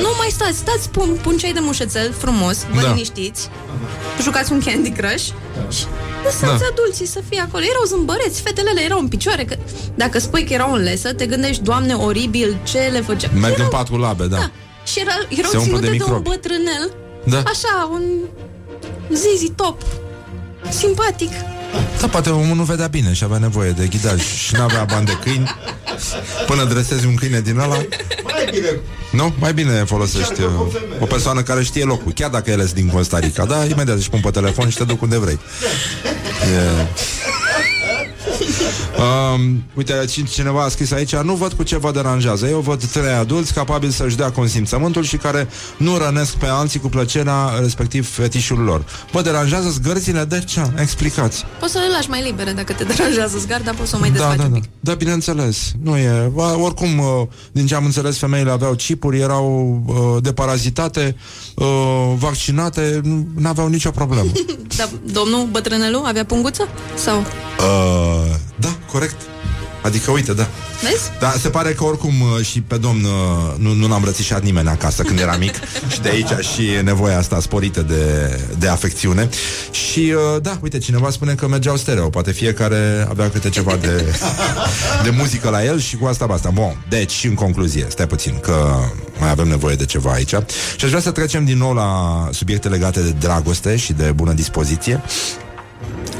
nu 0.00 0.08
mai 0.18 0.28
stați, 0.30 0.56
stați, 0.58 0.88
pun, 0.90 1.18
pun 1.22 1.36
ceai 1.36 1.52
de 1.52 1.60
mușețel 1.62 2.12
frumos, 2.18 2.66
vă 2.72 2.80
Da. 2.80 2.88
liniștiți, 2.88 3.48
jucați 4.22 4.52
un 4.52 4.60
Candy 4.64 4.90
Crush 4.90 5.24
și 5.70 5.84
lăsați 6.24 6.60
Da. 6.60 6.66
adulții 6.72 7.06
să 7.06 7.20
fie 7.28 7.40
acolo. 7.40 7.64
Erau 7.64 7.84
zâmbăreți, 7.86 8.40
fetele 8.42 8.82
erau 8.84 8.98
în 8.98 9.08
picioare. 9.08 9.44
Că, 9.44 9.56
dacă 9.94 10.18
spui 10.18 10.44
că 10.44 10.52
erau 10.52 10.72
în 10.72 10.82
lesă, 10.82 11.12
te 11.12 11.26
gândești, 11.26 11.62
doamne, 11.62 11.94
oribil, 11.94 12.58
ce 12.64 12.78
le 12.92 13.00
făcea. 13.00 13.28
Merg 13.32 13.44
în 13.44 13.50
erau, 13.64 13.68
pat 13.68 13.88
cu 13.88 13.96
labe, 13.96 14.26
da, 14.26 14.50
și 14.86 15.00
era, 15.00 15.12
erau 15.38 15.50
Se 15.50 15.56
umplă 15.56 15.76
ținute 15.78 15.90
de 15.90 15.96
de, 15.96 16.02
un 16.02 16.12
microbi. 16.14 16.28
bătrânel, 16.28 16.90
Da. 17.24 17.38
așa, 17.38 17.88
un 17.92 18.02
zizi 19.12 19.50
top, 19.56 19.82
simpatic. 20.68 21.30
Da, 22.00 22.06
poate 22.08 22.30
omul 22.30 22.56
nu 22.56 22.62
vedea 22.62 22.86
bine 22.86 23.12
și 23.12 23.24
avea 23.24 23.38
nevoie 23.38 23.70
de 23.70 23.86
ghidaj 23.86 24.20
și 24.22 24.54
nu 24.54 24.62
avea 24.62 24.84
bani 24.84 25.06
de 25.06 25.12
câini 25.22 25.54
Până 26.46 26.64
dresezi 26.64 27.06
un 27.06 27.14
câine 27.14 27.40
din 27.40 27.58
ăla 27.58 27.74
Mai 28.24 28.48
bine 28.50 28.80
Nu? 29.10 29.34
Mai 29.38 29.52
bine 29.52 29.84
folosești 29.84 30.42
uh, 30.42 30.50
o 31.00 31.06
persoană 31.06 31.42
care 31.42 31.62
știe 31.62 31.84
locul 31.84 32.12
Chiar 32.12 32.30
dacă 32.30 32.50
el 32.50 32.60
este 32.60 32.80
din 32.80 32.88
Costa 32.88 33.18
Rica 33.18 33.44
Da, 33.44 33.64
imediat 33.64 33.96
își 33.96 34.10
pun 34.10 34.20
pe 34.20 34.30
telefon 34.30 34.68
și 34.68 34.76
te 34.76 34.84
duc 34.84 35.02
unde 35.02 35.18
vrei. 35.18 35.38
E... 36.42 36.86
Um, 38.98 39.62
uite, 39.74 40.04
cin- 40.06 40.26
cineva 40.30 40.62
a 40.64 40.68
scris 40.68 40.90
aici 40.92 41.16
Nu 41.16 41.34
văd 41.34 41.52
cu 41.52 41.62
ce 41.62 41.76
vă 41.76 41.90
deranjează 41.90 42.46
Eu 42.46 42.60
văd 42.60 42.84
trei 42.84 43.12
adulți 43.12 43.52
capabili 43.54 43.92
să-și 43.92 44.16
dea 44.16 44.30
consimțământul 44.30 45.04
Și 45.04 45.16
care 45.16 45.48
nu 45.76 45.96
rănesc 45.96 46.34
pe 46.34 46.46
alții 46.46 46.80
cu 46.80 46.88
plăcerea 46.88 47.48
Respectiv 47.60 48.08
fetișul 48.14 48.58
lor 48.58 48.84
Vă 49.12 49.22
deranjează 49.22 49.68
zgârzile? 49.68 50.24
De 50.24 50.42
ce? 50.46 50.70
Explicați 50.80 51.44
Poți 51.60 51.72
să 51.72 51.78
le 51.78 51.84
lași 51.94 52.10
mai 52.10 52.22
libere 52.22 52.52
dacă 52.52 52.72
te 52.72 52.84
deranjează 52.94 53.38
zgarda, 53.38 53.70
poți 53.70 53.90
să 53.90 53.96
o 53.96 53.98
mai 53.98 54.10
da, 54.10 54.14
desfaci 54.16 54.36
da, 54.36 54.44
un 54.44 54.52
da. 54.52 54.58
pic. 54.58 54.68
da, 54.80 54.94
bineînțeles. 54.94 55.72
Nu 55.82 55.96
e. 55.96 56.30
Ba, 56.34 56.56
Oricum, 56.58 56.98
uh, 56.98 57.06
din 57.52 57.66
ce 57.66 57.74
am 57.74 57.84
înțeles, 57.84 58.18
femeile 58.18 58.50
aveau 58.50 58.74
chipuri, 58.74 59.20
erau 59.20 59.82
uh, 59.86 60.22
deparazitate, 60.22 61.16
uh, 61.54 61.66
vaccinate, 62.16 63.00
nu 63.34 63.48
aveau 63.48 63.68
nicio 63.68 63.90
problemă. 63.90 64.30
Dar 64.76 64.88
domnul 65.12 65.46
bătrânelu 65.50 66.02
avea 66.06 66.24
punguță? 66.24 66.68
Sau? 66.94 67.18
uh, 67.18 68.34
da, 68.60 68.76
corect. 68.92 69.16
Adică, 69.82 70.10
uite, 70.10 70.32
da. 70.32 70.48
Vezi? 70.82 71.10
Dar 71.18 71.36
se 71.38 71.48
pare 71.48 71.72
că 71.72 71.84
oricum 71.84 72.20
uh, 72.20 72.44
și 72.44 72.60
pe 72.60 72.76
domn 72.76 73.04
uh, 73.04 73.54
nu, 73.56 73.72
nu 73.72 73.88
l-a 73.88 73.94
îmbrățișat 73.94 74.42
nimeni 74.42 74.68
acasă 74.68 75.02
când 75.02 75.18
era 75.18 75.36
mic 75.36 75.54
și 75.92 76.00
de 76.00 76.08
aici 76.08 76.44
și 76.52 76.70
nevoia 76.82 77.18
asta 77.18 77.40
sporită 77.40 77.82
de, 77.82 78.36
de 78.58 78.68
afecțiune. 78.68 79.28
Și 79.70 80.14
uh, 80.14 80.42
da, 80.42 80.58
uite, 80.62 80.78
cineva 80.78 81.10
spune 81.10 81.34
că 81.34 81.48
mergeau 81.48 81.76
stereo, 81.76 82.08
poate 82.08 82.32
fiecare 82.32 83.06
avea 83.08 83.30
câte 83.30 83.48
ceva 83.48 83.76
de, 83.76 84.04
de 85.04 85.10
muzică 85.10 85.50
la 85.50 85.64
el 85.64 85.80
și 85.80 85.96
cu 85.96 86.06
asta 86.06 86.26
basta. 86.26 86.50
Bun, 86.50 86.84
deci 86.88 87.10
și 87.10 87.26
în 87.26 87.34
concluzie, 87.34 87.86
stai 87.88 88.06
puțin, 88.06 88.38
că 88.40 88.78
mai 89.18 89.30
avem 89.30 89.48
nevoie 89.48 89.74
de 89.74 89.84
ceva 89.84 90.12
aici. 90.12 90.34
Și 90.76 90.84
aș 90.84 90.88
vrea 90.88 91.00
să 91.00 91.10
trecem 91.10 91.44
din 91.44 91.58
nou 91.58 91.74
la 91.74 92.28
subiecte 92.32 92.68
legate 92.68 93.00
de 93.00 93.14
dragoste 93.18 93.76
și 93.76 93.92
de 93.92 94.12
bună 94.14 94.32
dispoziție. 94.32 95.02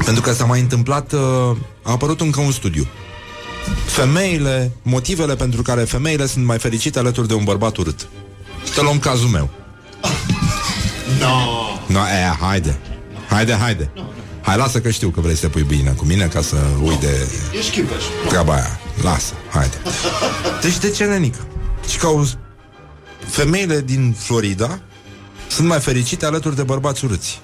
Pentru 0.05 0.21
că 0.21 0.33
s-a 0.33 0.45
mai 0.45 0.59
întâmplat, 0.59 1.11
uh, 1.11 1.57
a 1.89 1.91
apărut 1.91 2.21
încă 2.21 2.39
un 2.39 2.51
studiu 2.51 2.87
femeile, 3.85 4.71
motivele 4.81 5.35
pentru 5.35 5.61
care 5.61 5.83
femeile 5.83 6.25
sunt 6.25 6.45
mai 6.45 6.57
fericite 6.59 6.99
alături 6.99 7.27
de 7.27 7.33
un 7.33 7.43
bărbat 7.43 7.77
urât. 7.77 8.07
Să 8.73 8.81
luăm 8.81 8.99
cazul 8.99 9.27
meu. 9.27 9.49
No. 11.19 11.27
No, 11.85 11.99
e, 11.99 12.35
haide. 12.39 12.77
Haide, 13.29 13.53
haide. 13.53 13.91
Hai, 14.41 14.57
lasă 14.57 14.79
că 14.81 14.89
știu 14.89 15.09
că 15.09 15.21
vrei 15.21 15.35
să 15.35 15.41
te 15.41 15.47
pui 15.47 15.61
bine 15.61 15.91
cu 15.91 16.05
mine 16.05 16.25
ca 16.25 16.41
să 16.41 16.55
ui 16.81 16.97
de 16.99 17.27
Ești 17.57 17.71
chipeș. 17.71 18.03
treaba 18.27 18.53
aia. 18.53 18.79
Lasă, 19.01 19.33
haide. 19.51 19.75
Deci 20.61 20.77
de 20.77 20.89
ce, 20.89 21.03
nenică? 21.05 21.47
Și 21.89 21.97
că 21.97 22.05
auzi, 22.05 22.37
femeile 23.27 23.81
din 23.81 24.15
Florida 24.17 24.79
sunt 25.47 25.67
mai 25.67 25.79
fericite 25.79 26.25
alături 26.25 26.55
de 26.55 26.63
bărbați 26.63 27.05
urâți. 27.05 27.39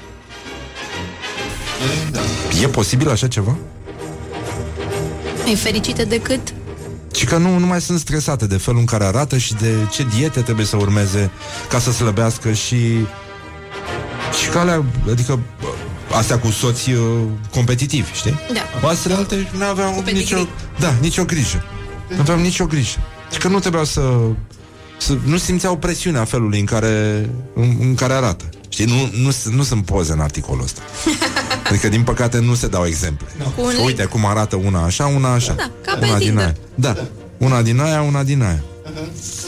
E 2.61 2.67
posibil 2.67 3.09
așa 3.09 3.27
ceva? 3.27 3.57
Mai 5.45 5.55
fericite 5.55 6.03
decât 6.03 6.53
Și 7.15 7.25
că 7.25 7.37
nu, 7.37 7.57
nu 7.57 7.65
mai 7.65 7.81
sunt 7.81 7.99
stresate 7.99 8.47
de 8.47 8.57
felul 8.57 8.79
în 8.79 8.85
care 8.85 9.03
arată 9.03 9.37
și 9.37 9.53
de 9.53 9.73
ce 9.91 10.05
diete 10.15 10.41
trebuie 10.41 10.65
să 10.65 10.77
urmeze 10.77 11.31
ca 11.69 11.79
să 11.79 11.91
slăbească 11.91 12.51
și 12.51 12.77
și 14.41 14.49
că 14.49 14.57
alea, 14.57 14.83
adică 15.11 15.39
bă, 15.61 15.67
astea 16.15 16.39
cu 16.39 16.49
soți 16.51 16.91
uh, 16.91 16.99
competitivi, 17.51 18.11
știi? 18.13 18.39
Da. 18.53 18.87
Astea 18.87 19.15
alte 19.17 19.49
nu 19.57 19.65
aveau 19.65 19.91
Cu 19.91 19.99
nicio, 19.99 20.35
pedigree. 20.35 20.47
da, 20.79 20.93
nicio 21.01 21.23
grijă. 21.25 21.63
Nu 22.09 22.19
aveau 22.19 22.39
nicio 22.39 22.65
grijă. 22.65 22.99
Și 23.31 23.37
că 23.39 23.47
nu 23.47 23.59
trebuiau 23.59 23.85
să, 23.85 24.01
să 24.97 25.17
nu 25.23 25.37
simțeau 25.37 25.77
presiunea 25.77 26.25
felului 26.25 26.59
în 26.59 26.65
care, 26.65 27.29
în, 27.55 27.75
în 27.79 27.95
care 27.95 28.13
arată. 28.13 28.45
Știi, 28.76 28.86
nu, 28.86 29.09
nu, 29.21 29.55
nu 29.55 29.63
sunt 29.63 29.86
poze 29.86 30.11
în 30.11 30.19
articolul 30.19 30.63
ăsta. 30.63 30.82
Adică, 31.69 31.89
din 31.89 32.03
păcate, 32.03 32.39
nu 32.39 32.55
se 32.55 32.67
dau 32.67 32.86
exemple. 32.86 33.28
Cu 33.55 33.61
un 33.61 33.73
Uite 33.86 34.03
cum 34.03 34.26
arată 34.26 34.55
una 34.55 34.84
așa, 34.84 35.05
una 35.05 35.34
așa. 35.34 35.53
Da, 35.53 35.69
ca 35.86 35.95
pe 35.99 36.05
una 36.05 36.17
din 36.17 36.28
Tinder. 36.28 36.43
aia. 36.43 36.55
Da, 36.76 36.95
una 37.38 37.61
din 37.61 37.80
aia, 37.80 38.01
una 38.01 38.23
din 38.23 38.41
aia. 38.41 38.63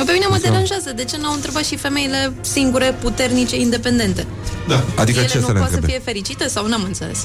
Pe 0.05 0.11
mine 0.11 0.25
mă 0.29 0.37
deranjează 0.41 0.91
De 0.95 1.03
ce 1.03 1.17
n-au 1.17 1.33
întrebat 1.33 1.65
și 1.65 1.75
femeile 1.77 2.33
singure, 2.41 2.97
puternice, 3.01 3.59
independente 3.59 4.25
Da. 4.67 4.83
Adică 4.95 5.19
Ele 5.19 5.27
ce 5.27 5.39
nu 5.39 5.45
să 5.45 5.51
le 5.51 5.59
pot 5.59 5.67
să 5.67 5.73
întrebe? 5.73 5.93
fie 5.93 6.01
fericite 6.05 6.47
sau 6.47 6.67
n-am 6.67 6.83
înțeles 6.83 7.23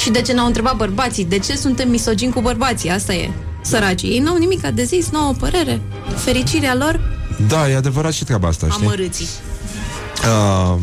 Și 0.00 0.10
de 0.10 0.20
ce 0.22 0.32
n-au 0.32 0.46
întrebat 0.46 0.76
bărbații 0.76 1.24
De 1.24 1.38
ce 1.38 1.56
suntem 1.56 1.90
misogini 1.90 2.32
cu 2.32 2.40
bărbații 2.40 2.90
Asta 2.90 3.12
e 3.14 3.30
Săracii, 3.62 4.08
ei 4.08 4.18
n-au 4.18 4.36
nimic 4.36 4.66
de 4.66 4.84
zis, 4.84 5.08
n-au 5.08 5.28
o 5.28 5.32
părere 5.32 5.80
Fericirea 6.16 6.74
lor, 6.74 7.00
Da, 7.48 7.70
e 7.70 7.76
adevărat 7.76 8.12
și 8.12 8.24
treaba 8.24 8.48
asta, 8.48 8.68
știi? 8.68 8.84
amărâții 8.84 9.26
Uh, 9.26 10.20
chi- 10.20 10.74
uh, 10.74 10.80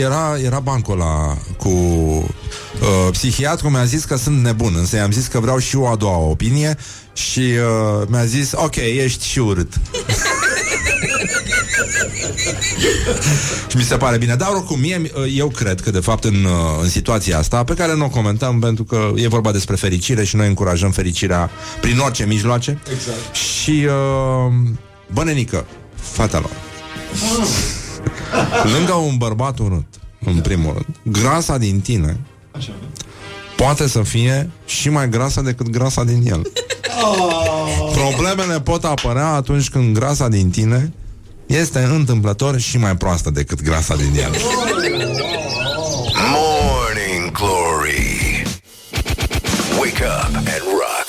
era, 0.00 0.38
era 0.44 0.58
bancul 0.58 1.00
ăla 1.00 1.36
cu 1.56 1.68
uh, 1.68 3.08
psihiatru 3.10 3.70
mi-a 3.70 3.84
zis 3.84 4.04
că 4.04 4.16
sunt 4.16 4.42
nebun, 4.42 4.74
însă 4.76 4.96
i-am 4.96 5.10
zis 5.10 5.26
că 5.26 5.40
vreau 5.40 5.58
și 5.58 5.76
eu 5.76 5.90
a 5.90 5.96
doua 5.96 6.16
opinie 6.16 6.76
și 7.12 7.40
uh, 7.40 8.06
mi-a 8.08 8.24
zis, 8.24 8.52
ok, 8.54 8.76
ești 8.76 9.26
și 9.26 9.38
urât. 9.38 9.72
și 13.68 13.76
mi 13.76 13.82
se 13.82 13.96
pare 13.96 14.16
bine. 14.16 14.34
Dar 14.34 14.48
oricum, 14.48 14.80
mie, 14.80 15.00
uh, 15.14 15.32
eu 15.36 15.48
cred 15.48 15.80
că, 15.80 15.90
de 15.90 16.00
fapt, 16.00 16.24
în, 16.24 16.44
uh, 16.44 16.50
în 16.82 16.88
situația 16.88 17.38
asta, 17.38 17.64
pe 17.64 17.74
care 17.74 17.94
nu 17.94 18.04
o 18.04 18.08
comentăm, 18.08 18.58
pentru 18.58 18.84
că 18.84 19.10
e 19.14 19.28
vorba 19.28 19.52
despre 19.52 19.76
fericire 19.76 20.24
și 20.24 20.36
noi 20.36 20.46
încurajăm 20.46 20.90
fericirea 20.90 21.50
prin 21.80 21.98
orice 21.98 22.24
mijloace. 22.24 22.82
Exact. 22.92 23.34
Și, 23.34 23.86
uh, 23.86 24.52
bănenică, 25.12 25.66
fata 25.94 26.38
lor, 26.38 26.50
lângă 28.76 28.92
un 28.92 29.16
bărbat 29.16 29.58
urât, 29.58 29.86
în 30.24 30.40
primul 30.40 30.72
rând, 30.72 31.18
grasa 31.22 31.58
din 31.58 31.80
tine 31.80 32.20
Așa. 32.56 32.72
poate 33.56 33.88
să 33.88 34.02
fie 34.02 34.50
și 34.64 34.88
mai 34.88 35.08
grasă 35.08 35.40
decât 35.40 35.68
grasa 35.68 36.04
din 36.04 36.22
el. 36.26 36.42
Problemele 37.92 38.60
pot 38.60 38.84
apărea 38.84 39.26
atunci 39.26 39.68
când 39.68 39.94
grasa 39.98 40.28
din 40.28 40.50
tine 40.50 40.92
este 41.46 41.78
întâmplător 41.78 42.58
și 42.58 42.78
mai 42.78 42.96
proastă 42.96 43.30
decât 43.30 43.62
grasa 43.62 43.96
din 43.96 44.12
el. 44.20 44.30
Morning 46.34 47.32
Glory. 47.32 48.42
Wake 49.80 50.04
up 50.04 50.34
and 50.36 50.64
rock. 50.80 51.06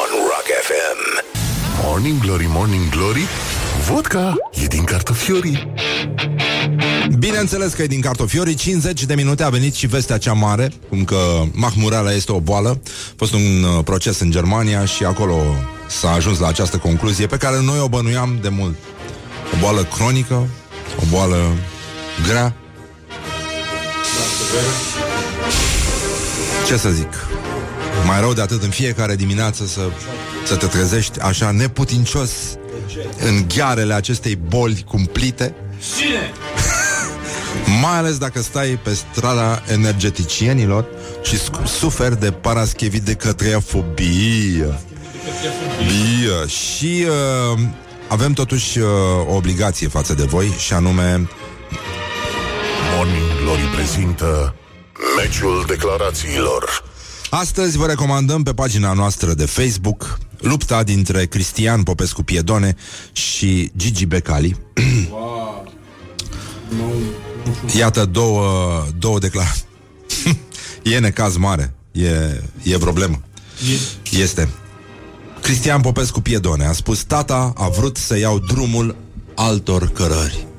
On 0.00 0.10
Rock 0.30 0.46
FM. 0.66 1.24
Morning 1.84 2.20
Glory, 2.20 2.46
Morning 2.48 2.88
Glory 2.88 3.26
Vodka 3.88 4.34
e 4.62 4.66
din 4.66 4.84
cartofiorii 4.84 5.72
Bineînțeles 7.18 7.72
că 7.72 7.82
e 7.82 7.86
din 7.86 8.00
cartofiorii 8.00 8.54
50 8.54 9.04
de 9.04 9.14
minute 9.14 9.42
a 9.42 9.48
venit 9.48 9.74
și 9.74 9.86
vestea 9.86 10.18
cea 10.18 10.32
mare 10.32 10.72
Cum 10.88 11.04
că 11.04 11.16
mahmureala 11.52 12.12
este 12.12 12.32
o 12.32 12.40
boală. 12.40 12.80
A 12.84 13.14
fost 13.16 13.32
un 13.32 13.62
uh, 13.62 13.84
proces 13.84 14.20
în 14.20 14.30
Germania 14.30 14.84
Și 14.84 15.04
acolo 15.04 15.36
s-a 15.88 16.12
ajuns 16.12 16.38
la 16.38 16.46
această 16.46 16.76
concluzie 16.76 17.26
Pe 17.26 17.36
care 17.36 17.62
noi 17.62 17.78
o 17.78 17.88
bănuiam 17.88 18.38
de 18.42 18.48
mult. 18.48 18.74
O 19.54 19.56
boală 19.60 19.82
cronică 19.82 20.46
O 21.00 21.04
boală 21.10 21.36
grea. 22.28 22.54
Ce 26.66 26.76
să 26.76 26.90
zic? 26.90 27.12
Mai 28.06 28.20
rău 28.20 28.32
de 28.32 28.40
atât 28.40 28.62
în 28.62 28.70
fiecare 28.70 29.14
dimineață 29.16 29.66
Să, 29.66 29.80
să 30.46 30.56
te 30.56 30.66
trezești 30.66 31.20
așa 31.20 31.50
neputincios 31.50 32.30
În 33.18 33.44
ghearele 33.56 33.94
acestei 33.94 34.36
boli 34.36 34.84
cumplite 34.88 35.54
Cine? 35.96 36.32
mai 37.82 37.96
ales 37.96 38.18
dacă 38.18 38.42
stai 38.42 38.78
pe 38.82 38.94
strada 38.94 39.62
energeticienilor 39.66 40.86
și 41.22 41.36
sc- 41.36 41.66
suferi 41.66 42.20
de 42.20 42.30
paraschevit 42.30 43.02
de 43.02 43.14
cătreafobie. 43.14 44.78
Bie. 45.78 46.46
Și 46.46 47.04
uh, 47.52 47.60
avem 48.08 48.32
totuși 48.32 48.78
uh, 48.78 48.86
o 49.28 49.34
obligație 49.34 49.88
față 49.88 50.14
de 50.14 50.22
voi 50.22 50.54
și 50.58 50.72
anume 50.72 51.28
Morning 52.96 53.42
Glory 53.42 53.62
prezintă 53.74 54.54
Meciul 55.16 55.64
declarațiilor 55.66 56.84
Astăzi 57.30 57.76
vă 57.76 57.86
recomandăm 57.86 58.42
pe 58.42 58.52
pagina 58.52 58.92
noastră 58.92 59.32
de 59.32 59.46
Facebook 59.46 60.18
lupta 60.42 60.82
dintre 60.82 61.26
Cristian 61.26 61.82
Popescu 61.82 62.22
Piedone 62.22 62.76
și 63.12 63.70
Gigi 63.76 64.06
Becali. 64.06 64.56
Iată 67.76 68.04
două, 68.04 68.84
două 68.98 69.18
declarații. 69.18 69.64
e 70.94 70.98
necaz 70.98 71.36
mare. 71.36 71.74
E, 71.92 72.42
e 72.62 72.78
problemă. 72.78 73.20
Este. 74.10 74.48
Cristian 75.40 75.80
Popescu 75.80 76.20
Piedone 76.20 76.66
a 76.66 76.72
spus 76.72 77.02
Tata 77.02 77.52
a 77.56 77.68
vrut 77.68 77.96
să 77.96 78.18
iau 78.18 78.38
drumul 78.38 78.96
altor 79.34 79.88
cărări. 79.88 80.46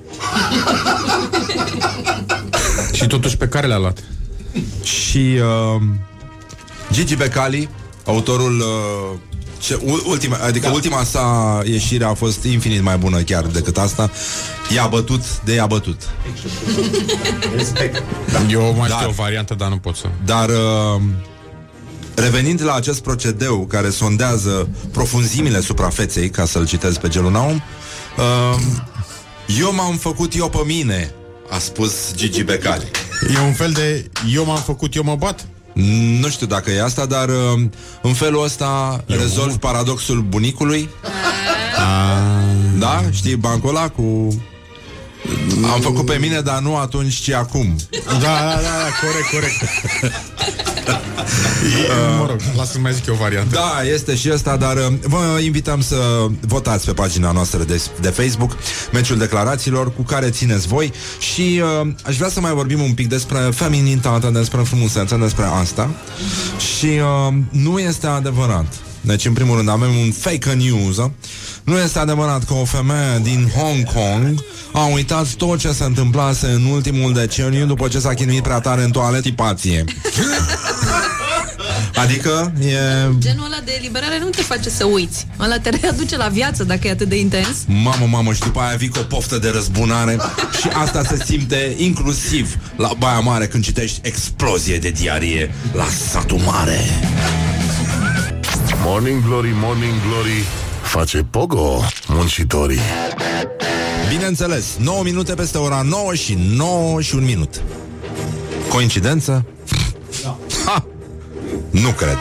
Și 2.94 3.08
totuși 3.08 3.38
pe 3.38 3.48
care 3.48 3.68
le-a 3.68 3.78
luat? 3.78 4.04
Și 4.84 5.18
uh, 5.18 5.82
Gigi 6.92 7.16
Becali, 7.16 7.70
autorul 8.06 8.60
uh, 8.60 9.18
ce, 9.64 9.80
u- 9.84 10.04
ultima, 10.06 10.38
adică 10.42 10.68
da. 10.68 10.74
ultima 10.74 11.04
sa 11.04 11.62
ieșire 11.66 12.06
a 12.06 12.14
fost 12.14 12.44
infinit 12.44 12.82
mai 12.82 12.98
bună 12.98 13.22
chiar 13.22 13.44
decât 13.46 13.78
asta. 13.78 14.12
I-a 14.76 14.88
bătut 14.88 15.42
de 15.42 15.54
i-a 15.54 15.66
bătut. 15.66 16.02
Respect. 17.58 18.04
Da. 18.32 18.40
Eu 18.50 18.76
mai 18.78 18.88
Dar- 18.90 18.98
știu 18.98 19.10
o 19.10 19.14
variantă, 19.22 19.54
dar 19.54 19.70
nu 19.70 19.78
pot 19.78 19.96
să... 19.96 20.06
Dar 20.26 20.50
uh, 20.50 21.02
revenind 22.16 22.64
la 22.64 22.74
acest 22.74 23.02
procedeu 23.02 23.66
care 23.66 23.90
sondează 23.90 24.70
profunzimile 24.92 25.62
suprafeței, 25.62 26.30
ca 26.30 26.46
să-l 26.46 26.66
citez 26.68 26.98
pe 26.98 27.08
Gelunaum, 27.08 27.62
uh, 28.18 28.60
eu 29.60 29.74
m-am 29.74 29.96
făcut 29.96 30.36
eu 30.36 30.50
pe 30.50 30.62
mine, 30.66 31.14
a 31.50 31.58
spus 31.60 31.94
Gigi 32.16 32.44
Becali. 32.44 32.92
E 33.36 33.40
un 33.40 33.54
fel 33.54 33.72
de 33.72 34.10
eu 34.34 34.46
m-am 34.46 34.62
făcut, 34.62 34.96
eu 34.96 35.04
mă 35.04 35.16
bat? 35.16 35.46
Nu 36.20 36.30
știu 36.30 36.48
dacă 36.48 36.72
e 36.72 36.84
asta, 36.84 37.06
dar 37.06 37.30
uh, 37.30 37.62
în 38.02 38.14
felul 38.14 38.44
ăsta 38.44 39.04
rezolvi 39.08 39.58
paradoxul 39.58 40.22
bunicului. 40.22 40.90
Da? 42.80 43.04
Știi 43.12 43.36
bancul 43.36 43.70
ăla 43.70 43.90
cu... 43.90 44.28
Am 45.74 45.82
făcut 45.82 46.06
pe 46.06 46.18
mine, 46.22 46.42
dar 46.42 46.60
nu 46.60 46.76
atunci, 46.76 47.14
ci 47.14 47.30
acum. 47.30 47.76
Da, 48.06 48.14
da, 48.20 48.60
da, 48.62 48.62
da 48.62 48.90
corect, 49.02 49.30
corect. 49.32 49.62
mă 52.20 52.26
rog, 52.30 52.40
lasă 52.56 52.80
mai 52.80 52.94
zic 52.94 53.06
eu 53.06 53.14
o 53.14 53.18
variantă. 53.18 53.56
Da, 53.56 53.82
este 53.94 54.16
și 54.16 54.30
ăsta, 54.34 54.58
dar 54.58 54.76
uh, 54.76 54.94
vă 55.02 55.40
invităm 55.44 55.82
să 55.82 56.28
votați 56.48 56.86
pe 56.86 56.94
pagina 56.94 57.32
noastră 57.32 57.64
de, 57.64 57.82
de 58.02 58.08
Facebook 58.08 58.58
meciul 58.92 59.18
declarațiilor 59.18 59.94
cu 59.94 60.02
care 60.02 60.30
țineți 60.30 60.68
voi 60.68 60.94
și 61.20 61.62
uh, 61.82 61.88
aș 62.04 62.18
vrea 62.18 62.30
să 62.30 62.40
mai 62.40 62.52
vorbim 62.52 62.82
un 62.82 62.94
pic 62.94 63.10
despre 63.10 63.38
feminitate, 63.52 64.28
despre 64.28 64.62
frumusețe, 64.62 65.18
despre 65.18 65.44
asta 65.44 65.90
și 66.78 66.86
uh, 66.86 67.34
nu 67.50 67.80
este 67.80 68.08
adevărat. 68.08 68.74
Deci, 69.06 69.26
în 69.26 69.34
primul 69.34 69.56
rând, 69.56 69.70
avem 69.70 69.96
un 69.96 70.12
fake 70.12 70.54
news. 70.54 70.96
Nu 71.64 71.78
este 71.78 72.00
adevărat 72.00 72.44
că 72.44 72.54
o 72.54 72.66
femeie 72.66 73.20
din 73.22 73.52
Hong 73.58 73.84
Kong 73.84 74.44
a 74.72 74.86
uitat 74.86 75.28
tot 75.28 75.60
ce 75.60 75.72
se 75.72 75.84
întâmplase 75.84 76.48
în 76.48 76.66
ultimul 76.66 77.14
deceniu 77.14 77.66
după 77.66 77.88
ce 77.88 78.00
s-a 78.00 78.14
chinuit 78.14 78.44
prea 78.44 78.60
tare 78.60 78.84
în 78.84 78.92
toaletipație. 78.92 79.84
Adică 81.96 82.54
e... 82.60 82.76
Genul 83.18 83.46
ăla 83.46 83.60
de 83.66 83.72
eliberare 83.78 84.20
nu 84.20 84.30
te 84.30 84.42
face 84.42 84.70
să 84.70 84.86
uiți. 84.86 85.28
Ăla 85.40 85.60
te 85.60 85.70
readuce 85.70 86.18
la 86.18 86.28
viață 86.28 86.64
dacă 86.64 86.88
e 86.88 86.92
atât 86.92 87.10
de 87.10 87.20
intens. 87.20 87.48
Mamă, 87.68 88.06
mamă, 88.10 88.34
și 88.34 88.40
după 88.40 88.60
aia 88.60 88.76
vii 88.76 88.90
cu 88.90 89.00
o 89.00 89.04
poftă 89.04 89.38
de 89.38 89.50
răzbunare 89.50 90.18
Și 90.62 90.68
asta 90.74 91.04
se 91.04 91.24
simte 91.26 91.74
inclusiv 91.78 92.58
la 92.78 92.92
Baia 92.98 93.20
Mare 93.20 93.48
Când 93.48 93.64
citești 93.64 94.00
explozie 94.04 94.78
de 94.78 94.90
diarie 94.90 95.54
La 95.74 95.86
satul 96.12 96.38
mare 96.38 96.80
Morning 98.86 99.24
Glory, 99.26 99.52
Morning 99.54 99.94
Glory 100.08 100.46
Face 100.82 101.24
pogo 101.30 101.82
muncitorii. 102.08 102.80
Bineînțeles, 104.10 104.66
9 104.80 105.04
minute 105.04 105.34
peste 105.34 105.58
ora 105.58 105.82
9 105.82 106.14
și 106.14 106.38
9 106.56 107.02
și 107.02 107.16
un 107.16 107.24
minut. 107.24 107.62
Coincidență? 108.70 109.46
Ha! 110.66 110.86
Nu 111.70 111.90
cred. 111.90 112.18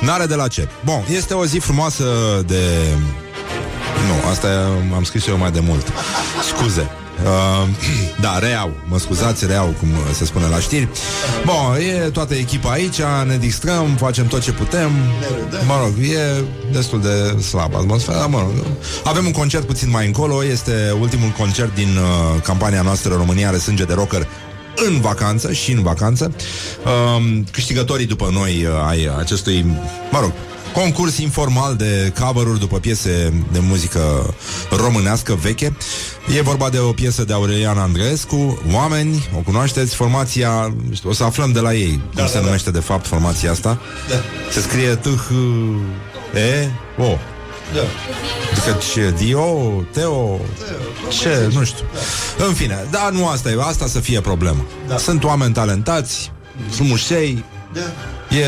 N-are 0.00 0.26
de 0.26 0.34
la 0.34 0.48
ce. 0.48 0.68
Bun, 0.84 1.04
este 1.10 1.34
o 1.34 1.44
zi 1.44 1.58
frumoasă 1.58 2.04
de... 2.46 2.60
Nu, 4.06 4.30
asta 4.30 4.48
am 4.94 5.04
scris 5.04 5.26
eu 5.26 5.36
mai 5.36 5.50
de 5.50 5.60
mult. 5.60 5.92
Scuze 6.48 6.90
Uh, 7.22 7.68
da, 8.24 8.38
reau, 8.38 8.72
mă 8.88 8.98
scuzați, 8.98 9.46
reau, 9.46 9.74
cum 9.78 9.88
se 10.12 10.24
spune 10.24 10.46
la 10.46 10.58
știri. 10.58 10.88
Bun, 11.44 11.76
e 12.04 12.10
toată 12.10 12.34
echipa 12.34 12.70
aici, 12.70 13.00
ne 13.26 13.36
distrăm, 13.36 13.96
facem 13.96 14.26
tot 14.26 14.40
ce 14.40 14.52
putem. 14.52 14.90
Mă 15.66 15.78
rog, 15.82 15.92
e 15.98 16.44
destul 16.72 17.00
de 17.00 17.40
slab 17.40 17.74
atmosfera, 17.74 18.18
dar 18.18 18.28
mă 18.28 18.38
rog. 18.38 18.52
Avem 19.04 19.26
un 19.26 19.32
concert 19.32 19.66
puțin 19.66 19.90
mai 19.90 20.06
încolo, 20.06 20.44
este 20.44 20.96
ultimul 21.00 21.28
concert 21.38 21.74
din 21.74 21.96
uh, 21.96 22.42
campania 22.42 22.82
noastră 22.82 23.14
România 23.14 23.48
are 23.48 23.58
sânge 23.58 23.84
de 23.84 23.92
rocker 23.94 24.28
în 24.86 25.00
vacanță 25.00 25.52
și 25.52 25.72
în 25.72 25.82
vacanță. 25.82 26.34
Uh, 26.84 27.40
câștigătorii 27.50 28.06
după 28.06 28.30
noi 28.32 28.64
uh, 28.64 28.88
ai 28.88 29.10
acestui, 29.18 29.66
mă 30.10 30.20
rog, 30.20 30.32
concurs 30.74 31.18
informal 31.18 31.76
de 31.76 32.12
cover 32.20 32.46
după 32.46 32.78
piese 32.78 33.32
de 33.52 33.58
muzică 33.58 34.34
românească 34.70 35.34
veche. 35.34 35.76
E 36.36 36.40
vorba 36.42 36.68
de 36.68 36.78
o 36.78 36.92
piesă 36.92 37.24
de 37.24 37.32
Aurelian 37.32 37.78
Andreescu, 37.78 38.62
Oameni, 38.72 39.28
o 39.36 39.38
cunoașteți, 39.38 39.94
formația, 39.94 40.74
nu 40.88 40.94
știu, 40.94 41.08
o 41.08 41.12
să 41.12 41.24
aflăm 41.24 41.52
de 41.52 41.60
la 41.60 41.74
ei 41.74 41.90
da, 41.96 42.02
cum 42.02 42.10
Da, 42.14 42.26
se 42.26 42.32
da, 42.32 42.38
da. 42.38 42.44
numește 42.44 42.70
de 42.70 42.78
fapt 42.80 43.06
formația 43.06 43.50
asta. 43.50 43.78
Da. 44.08 44.14
Se 44.52 44.60
scrie 44.60 44.94
t 44.94 45.06
h 45.06 45.30
e 46.34 46.68
o 46.98 47.18
Da. 47.74 47.80
Adică 48.52 48.78
ce, 48.92 49.14
Dio, 49.16 49.44
Teo, 49.92 50.40
ce, 51.20 51.50
nu 51.52 51.64
știu. 51.64 51.84
În 52.48 52.54
fine, 52.54 52.86
dar 52.90 53.10
nu 53.10 53.26
asta 53.28 53.50
e, 53.50 53.56
asta 53.60 53.86
să 53.86 54.00
fie 54.00 54.20
problema. 54.20 54.64
Da. 54.88 54.96
Sunt 54.98 55.24
oameni 55.24 55.52
talentați, 55.52 56.32
frumușei, 56.70 57.44
Da. 57.72 57.80
e... 58.36 58.46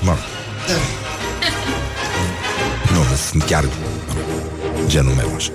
Mă 0.00 0.10
rog. 0.10 0.18
Nu, 2.92 3.16
sunt 3.30 3.42
chiar 3.42 3.64
genul 4.86 5.14
meu 5.14 5.32
așa. 5.36 5.50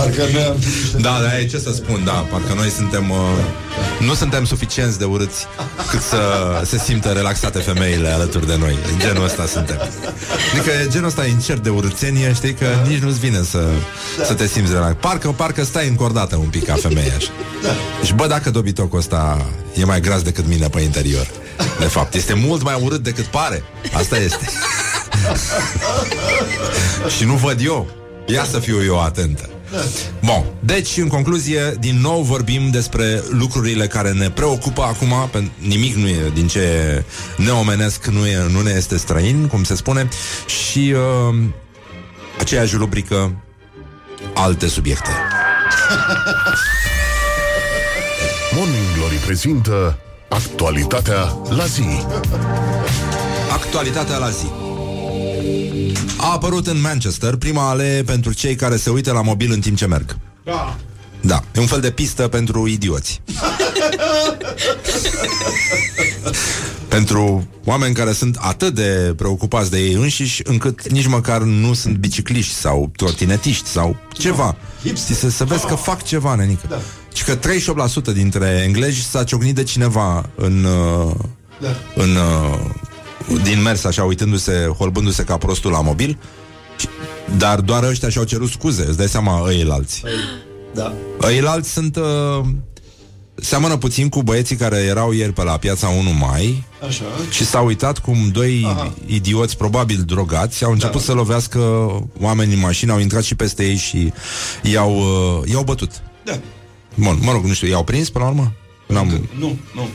Parcă 0.00 0.26
ne-am 0.32 0.56
Da, 1.00 1.18
da, 1.22 1.38
e 1.38 1.44
ce 1.44 1.58
să 1.58 1.72
spun, 1.72 2.04
da, 2.04 2.12
parcă 2.12 2.52
noi 2.54 2.68
suntem 2.68 3.10
uh, 3.10 3.16
Nu 4.06 4.14
suntem 4.14 4.44
suficienți 4.44 4.98
de 4.98 5.04
urâți 5.04 5.46
Cât 5.90 6.00
să 6.00 6.20
se 6.64 6.78
simtă 6.78 7.08
relaxate 7.08 7.58
femeile 7.58 8.08
alături 8.08 8.46
de 8.46 8.56
noi. 8.56 8.76
Genul 8.98 9.24
ăsta 9.24 9.46
suntem. 9.46 9.76
Adică 10.52 10.70
genul 10.88 11.06
ăsta 11.06 11.26
e 11.26 11.30
incert 11.30 11.62
de 11.62 11.68
urâțenie 11.68 12.32
Știi 12.34 12.54
că 12.54 12.66
nici 12.86 12.98
nu-ți 12.98 13.18
vine 13.18 13.42
să, 13.42 13.68
să 14.24 14.34
te 14.34 14.46
simți 14.46 14.72
relaxat 14.72 14.96
Parcă, 14.96 15.28
parcă 15.28 15.64
stai 15.64 15.88
încordată 15.88 16.36
un 16.36 16.48
pic 16.48 16.64
ca 16.64 16.74
femeie 16.74 17.12
așa. 17.16 17.30
Și 18.04 18.14
bă, 18.14 18.26
dacă 18.26 18.50
dobitocul 18.50 18.98
ăsta 18.98 19.46
E 19.74 19.84
mai 19.84 20.00
gras 20.00 20.22
decât 20.22 20.46
mine 20.46 20.68
pe 20.68 20.80
interior 20.80 21.26
De 21.78 21.84
fapt, 21.86 22.14
este 22.14 22.34
mult 22.34 22.62
mai 22.62 22.80
urât 22.82 23.02
decât 23.02 23.24
pare. 23.24 23.62
Asta 23.92 24.16
este. 24.16 24.44
Și 27.16 27.24
nu 27.24 27.34
văd 27.34 27.60
eu. 27.64 27.88
Ia 28.26 28.44
să 28.44 28.58
fiu 28.58 28.84
eu 28.84 29.02
atentă 29.02 29.48
Bun, 30.24 30.44
deci 30.60 30.96
în 30.96 31.08
concluzie 31.08 31.74
Din 31.80 32.00
nou 32.00 32.22
vorbim 32.22 32.70
despre 32.70 33.22
lucrurile 33.30 33.86
care 33.86 34.12
ne 34.12 34.30
preocupă 34.30 34.82
acum 34.82 35.28
pentru 35.30 35.52
Nimic 35.58 35.94
nu 35.94 36.08
e 36.08 36.30
din 36.34 36.46
ce 36.46 37.04
neomenesc 37.36 38.06
Nu, 38.06 38.26
e, 38.26 38.46
nu 38.50 38.60
ne 38.60 38.70
este 38.70 38.96
străin, 38.96 39.46
cum 39.46 39.64
se 39.64 39.74
spune 39.74 40.08
Și 40.46 40.94
uh, 41.28 41.34
aceeași 42.38 42.76
rubrică 42.76 43.42
Alte 44.34 44.68
subiecte. 44.68 45.10
Morning 48.56 48.94
Glory 48.96 49.14
prezintă 49.14 49.98
Actualitatea 50.28 51.36
la 51.48 51.64
zi. 51.64 51.82
Actualitatea 53.52 54.16
la 54.16 54.30
zi 54.30 54.69
A 56.16 56.32
apărut 56.32 56.66
în 56.66 56.80
Manchester 56.80 57.36
prima 57.36 57.68
alee 57.68 58.02
pentru 58.02 58.32
cei 58.32 58.54
care 58.54 58.76
se 58.76 58.90
uită 58.90 59.12
la 59.12 59.22
mobil 59.22 59.52
în 59.52 59.60
timp 59.60 59.76
ce 59.76 59.86
merg 59.86 60.16
Da. 60.44 60.76
Da, 61.20 61.42
e 61.54 61.60
un 61.60 61.66
fel 61.66 61.80
de 61.80 61.90
pistă 61.90 62.28
pentru 62.28 62.66
idioți 62.66 63.20
Pentru 66.88 67.48
oameni 67.64 67.94
care 67.94 68.12
sunt 68.12 68.36
atât 68.40 68.74
de 68.74 69.14
preocupați 69.16 69.70
de 69.70 69.78
ei 69.78 69.92
înșiși 69.92 70.40
Încât 70.44 70.88
nici 70.88 71.06
măcar 71.06 71.40
nu 71.42 71.74
sunt 71.74 71.96
bicicliști 71.96 72.54
sau 72.54 72.90
trotinetiști 72.96 73.68
sau 73.68 73.96
ceva 74.12 74.56
Știi, 74.94 75.14
să, 75.14 75.30
să 75.30 75.44
vezi 75.44 75.66
că 75.66 75.74
fac 75.74 76.02
ceva, 76.02 76.34
nenică 76.34 76.66
Da. 76.68 76.80
Și 77.14 77.24
că 77.24 77.38
38% 78.10 78.12
dintre 78.12 78.62
englezi 78.64 79.00
s-a 79.00 79.24
ciocnit 79.24 79.54
de 79.54 79.62
cineva 79.62 80.30
în... 80.34 80.64
Uh, 80.64 81.14
Da. 81.60 81.68
în 81.94 82.16
uh, 82.16 82.58
din 83.42 83.62
mers 83.62 83.84
așa 83.84 84.04
uitându-se, 84.04 84.70
holbându-se 84.78 85.22
ca 85.24 85.36
prostul 85.36 85.70
la 85.70 85.80
mobil 85.80 86.18
Și- 86.78 86.86
dar 87.38 87.60
doar 87.60 87.82
ăștia 87.82 88.08
și-au 88.08 88.24
cerut 88.24 88.48
scuze, 88.50 88.84
îți 88.88 88.96
dai 88.96 89.08
seama 89.08 89.42
ăilalți. 89.46 90.02
Da. 90.74 90.92
Ăilalți 91.22 91.70
sunt... 91.72 91.96
Uh, 91.96 92.44
seamănă 93.34 93.76
puțin 93.76 94.08
cu 94.08 94.22
băieții 94.22 94.56
care 94.56 94.76
erau 94.76 95.12
ieri 95.12 95.32
pe 95.32 95.42
la 95.42 95.56
piața 95.56 95.88
1 95.88 96.10
mai 96.10 96.64
Așa. 96.86 97.04
și 97.30 97.44
s-au 97.44 97.66
uitat 97.66 97.98
cum 97.98 98.28
doi 98.32 98.64
Aha. 98.68 98.92
idioți, 99.06 99.56
probabil 99.56 100.02
drogați, 100.06 100.64
au 100.64 100.72
început 100.72 100.98
Da. 100.98 101.04
să 101.04 101.12
lovească 101.12 101.58
oameni 102.20 102.52
în 102.54 102.58
mașină, 102.60 102.92
au 102.92 102.98
intrat 102.98 103.22
și 103.22 103.34
peste 103.34 103.64
ei 103.64 103.76
și 103.76 104.12
i-au, 104.62 104.96
uh, 104.98 105.48
i-au 105.50 105.62
bătut. 105.62 105.90
Da. 106.24 106.38
Bun, 106.94 107.18
mă 107.22 107.32
rog, 107.32 107.44
nu 107.44 107.52
știu, 107.52 107.68
i-au 107.68 107.84
prins 107.84 108.10
până 108.10 108.24
la 108.24 108.30
urmă? 108.30 108.52
N-am... 108.86 109.28
Nu, 109.38 109.56
nu. 109.74 109.88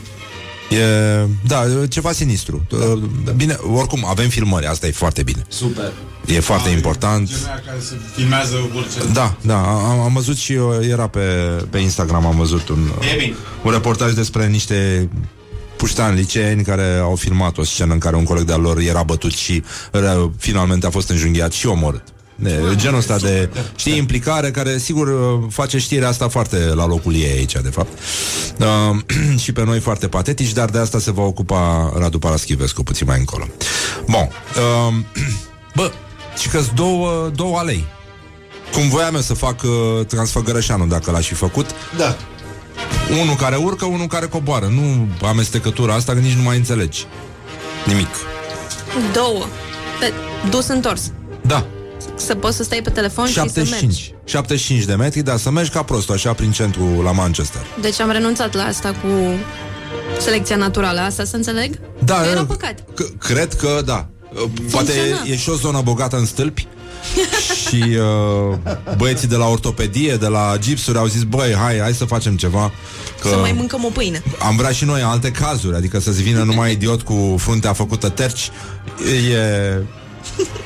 E, 0.70 1.26
da, 1.46 1.64
ceva 1.88 2.12
sinistru. 2.12 2.66
Uh, 2.70 3.02
Bine, 3.36 3.56
oricum, 3.74 4.04
avem 4.08 4.28
filmări, 4.28 4.66
asta 4.66 4.86
e 4.86 4.90
foarte 4.90 5.22
bine. 5.22 5.44
Super. 5.48 5.92
E 6.26 6.40
foarte 6.40 6.68
important. 6.68 7.28
Genul 7.28 7.44
aia 7.46 7.62
care 7.66 7.78
se 7.80 7.94
filmează 8.14 8.54
orice. 8.76 9.12
Da, 9.12 9.36
da, 9.40 9.58
am, 9.60 9.98
am 10.00 10.12
văzut 10.12 10.36
și 10.36 10.52
eu, 10.52 10.82
era 10.82 11.06
pe, 11.08 11.20
pe 11.70 11.78
Instagram, 11.78 12.26
am 12.26 12.36
văzut 12.36 12.68
un, 12.68 12.90
E 13.12 13.16
bine. 13.18 13.34
un 13.64 13.70
reportaj 13.72 14.12
despre 14.12 14.46
niște 14.46 15.08
puștani 15.76 16.16
liceeni 16.16 16.62
care 16.64 16.98
au 17.02 17.16
filmat 17.16 17.58
o 17.58 17.64
scenă 17.64 17.92
în 17.92 17.98
care 17.98 18.16
un 18.16 18.24
coleg 18.24 18.44
de-al 18.44 18.60
lor 18.60 18.78
era 18.78 19.02
bătut 19.02 19.32
și 19.32 19.62
uh, 19.92 20.30
finalmente 20.38 20.86
a 20.86 20.90
fost 20.90 21.08
înjunghiat 21.08 21.52
și 21.52 21.66
omorât. 21.66 22.02
De, 22.38 22.60
genul 22.74 22.98
ăsta 22.98 23.16
de, 23.16 23.50
știi, 23.76 23.96
implicare 23.96 24.50
care, 24.50 24.78
sigur, 24.78 25.08
uh, 25.08 25.46
face 25.50 25.78
știrea 25.78 26.08
asta 26.08 26.28
foarte 26.28 26.56
la 26.58 26.86
locul 26.86 27.14
ei 27.14 27.30
aici, 27.36 27.52
de 27.52 27.68
fapt. 27.68 27.98
Uh, 28.58 28.96
și 29.42 29.52
pe 29.52 29.64
noi 29.64 29.80
foarte 29.80 30.08
patetici, 30.08 30.52
dar 30.52 30.68
de 30.70 30.78
asta 30.78 30.98
se 30.98 31.12
va 31.12 31.22
ocupa 31.22 31.92
Radu 31.96 32.18
Paraschivescu 32.18 32.82
puțin 32.82 33.06
mai 33.06 33.18
încolo. 33.18 33.46
Bun. 34.06 34.28
Uh, 34.88 34.94
bă, 35.76 35.90
și 36.38 36.48
că 36.48 36.60
două, 36.74 37.30
două 37.34 37.58
alei. 37.58 37.84
Cum 38.72 38.88
voiam 38.88 39.14
eu 39.14 39.20
să 39.20 39.34
fac 39.34 39.62
uh, 39.62 40.06
Transfăgărășanul, 40.06 40.88
dacă 40.88 41.10
l-aș 41.10 41.26
fi 41.26 41.34
făcut, 41.34 41.66
Da. 41.96 42.16
unul 43.22 43.34
care 43.34 43.56
urcă, 43.56 43.84
unul 43.84 44.06
care 44.06 44.26
coboară. 44.26 44.66
Nu 44.66 45.08
amestecătura 45.26 45.94
asta, 45.94 46.12
că 46.12 46.18
nici 46.18 46.32
nu 46.32 46.42
mai 46.42 46.56
înțelegi. 46.56 47.06
Nimic. 47.86 48.08
Două. 49.12 49.44
Pe 50.00 50.12
dus 50.50 50.68
întors. 50.68 51.10
Da, 52.16 52.22
Să 52.24 52.34
poți 52.34 52.56
să 52.56 52.62
stai 52.62 52.80
pe 52.82 52.90
telefon 52.90 53.26
și 53.26 53.32
să 53.32 53.40
mergi. 53.40 53.54
75. 53.54 54.14
75 54.24 54.84
de 54.84 54.94
metri, 54.94 55.20
dar 55.22 55.36
să 55.38 55.50
mergi 55.50 55.70
ca 55.70 55.82
prostul, 55.82 56.14
așa, 56.14 56.32
prin 56.32 56.50
centru 56.52 57.00
la 57.02 57.12
Manchester. 57.12 57.60
Deci 57.80 58.00
am 58.00 58.10
renunțat 58.10 58.54
la 58.54 58.62
asta 58.62 58.88
cu 58.88 59.08
Selecția 60.20 60.56
naturală, 60.56 61.00
asta 61.00 61.24
să 61.24 61.36
înțeleg? 61.36 61.78
Da, 62.04 62.14
Că 62.20 62.26
era 62.28 62.38
eu- 62.38 62.44
păcat. 62.46 62.80
C- 62.80 63.18
cred 63.18 63.54
că 63.54 63.82
da. 63.84 64.06
Poate 64.70 64.90
Funcționa. 64.92 65.22
e 65.26 65.36
și 65.36 65.48
o 65.50 65.54
zonă 65.54 65.80
bogată 65.84 66.16
în 66.16 66.26
stâlpi 66.26 66.66
și 67.66 67.84
uh, 67.98 68.56
băieții 68.96 69.28
de 69.28 69.36
la 69.36 69.46
ortopedie, 69.46 70.16
de 70.16 70.26
la 70.26 70.54
gipsuri 70.58 70.98
au 70.98 71.06
zis, 71.06 71.22
băi, 71.22 71.54
hai, 71.54 71.78
hai 71.80 71.92
să 71.94 72.04
facem 72.04 72.36
ceva. 72.36 72.72
Că 73.20 73.28
Să 73.28 73.36
mai 73.36 73.52
mâncăm 73.52 73.84
o 73.84 73.88
pâine. 73.88 74.22
am 74.38 74.56
vrea 74.56 74.70
și 74.70 74.84
noi 74.84 75.02
alte 75.02 75.30
cazuri, 75.30 75.76
adică 75.76 76.00
să-ți 76.00 76.22
vină 76.22 76.42
numai 76.42 76.72
idiot 76.72 77.02
cu 77.02 77.34
fruntea 77.38 77.72
făcută 77.72 78.08
terci, 78.08 78.50
e, 79.32 79.82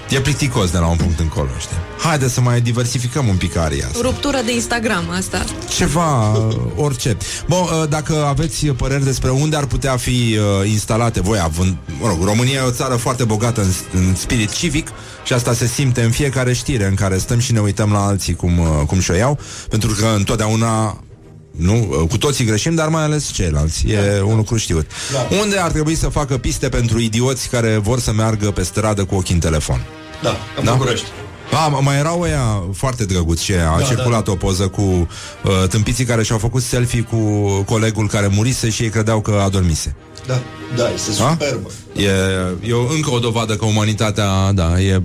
e 0.08 0.20
plicticos 0.20 0.70
de 0.70 0.78
la 0.78 0.86
un 0.86 0.96
punct 0.96 1.20
încolo, 1.20 1.48
știi? 1.58 1.76
Haide 2.02 2.28
să 2.28 2.40
mai 2.40 2.60
diversificăm 2.60 3.28
un 3.28 3.36
pic 3.36 3.56
aria 3.56 3.86
asta. 3.86 3.98
Ruptură 4.02 4.38
de 4.44 4.54
Instagram, 4.54 5.10
asta. 5.10 5.44
Ceva, 5.68 6.32
uh, 6.32 6.56
orice. 6.76 7.16
Bun, 7.48 7.58
uh, 7.58 7.88
dacă 7.88 8.24
aveți 8.24 8.66
păreri 8.66 9.04
despre 9.04 9.30
unde 9.30 9.56
ar 9.56 9.66
putea 9.66 9.96
fi 9.96 10.38
uh, 10.38 10.68
instalate, 10.70 11.20
voi 11.20 11.38
având, 11.42 11.76
mă 12.00 12.08
rog, 12.08 12.24
România 12.24 12.58
e 12.58 12.66
o 12.66 12.70
țară 12.70 12.94
foarte 12.94 13.24
bogată 13.24 13.60
în, 13.60 13.70
în 13.92 14.14
spirit 14.14 14.50
civic 14.50 14.88
și 15.24 15.32
asta 15.32 15.52
se 15.52 15.66
simte 15.66 16.02
în 16.02 16.10
fiecare 16.10 16.52
știre 16.52 16.86
în 16.86 16.94
care 16.94 17.18
stăm 17.18 17.38
și 17.38 17.52
ne 17.52 17.60
uităm 17.60 17.92
la 17.92 18.06
alții 18.06 18.34
cum, 18.34 18.58
uh, 18.58 18.66
cum 18.86 19.00
și-o 19.00 19.14
iau, 19.14 19.38
pentru 19.68 19.96
că 20.00 20.06
întotdeauna 20.16 21.00
nu, 21.50 21.88
uh, 22.02 22.08
cu 22.08 22.18
toții 22.18 22.44
greșim, 22.44 22.74
dar 22.74 22.88
mai 22.88 23.02
ales 23.02 23.30
ceilalți. 23.30 23.86
E 23.88 24.22
un 24.22 24.36
lucru 24.36 24.56
știut. 24.56 24.86
Da. 25.12 25.36
Unde 25.40 25.58
ar 25.58 25.70
trebui 25.70 25.94
să 25.94 26.08
facă 26.08 26.38
piste 26.38 26.68
pentru 26.68 26.98
idioți 26.98 27.48
care 27.48 27.76
vor 27.76 28.00
să 28.00 28.12
meargă 28.12 28.50
pe 28.50 28.62
stradă 28.62 29.04
cu 29.04 29.14
ochii 29.14 29.34
în 29.34 29.40
telefon? 29.40 29.86
Da, 30.22 30.36
în 30.58 30.64
Da? 30.64 30.72
București. 30.72 31.06
A, 31.52 31.66
mai 31.68 31.98
erau 31.98 32.20
ăia 32.20 32.62
foarte 32.72 33.04
drăguți 33.04 33.44
și 33.44 33.52
a 33.52 33.78
Da, 33.78 33.84
circulat 33.84 34.28
o 34.28 34.34
poză 34.34 34.68
cu 34.68 34.80
uh, 34.80 35.68
tâmpiții 35.68 36.04
care 36.04 36.22
și-au 36.22 36.38
făcut 36.38 36.62
selfie 36.62 37.02
cu 37.02 37.16
colegul 37.66 38.08
care 38.08 38.26
murise 38.26 38.70
și 38.70 38.82
ei 38.82 38.88
credeau 38.88 39.20
că 39.20 39.40
adormise. 39.44 39.94
Da, 40.26 40.40
da, 40.76 40.90
este 40.94 41.22
A? 41.22 41.30
superbă. 41.30 41.70
E, 41.96 42.10
e 42.68 42.72
o- 42.72 42.92
încă 42.94 43.10
o 43.10 43.18
dovadă 43.18 43.56
că 43.56 43.64
umanitatea, 43.64 44.52
da, 44.52 44.80
e 44.80 45.02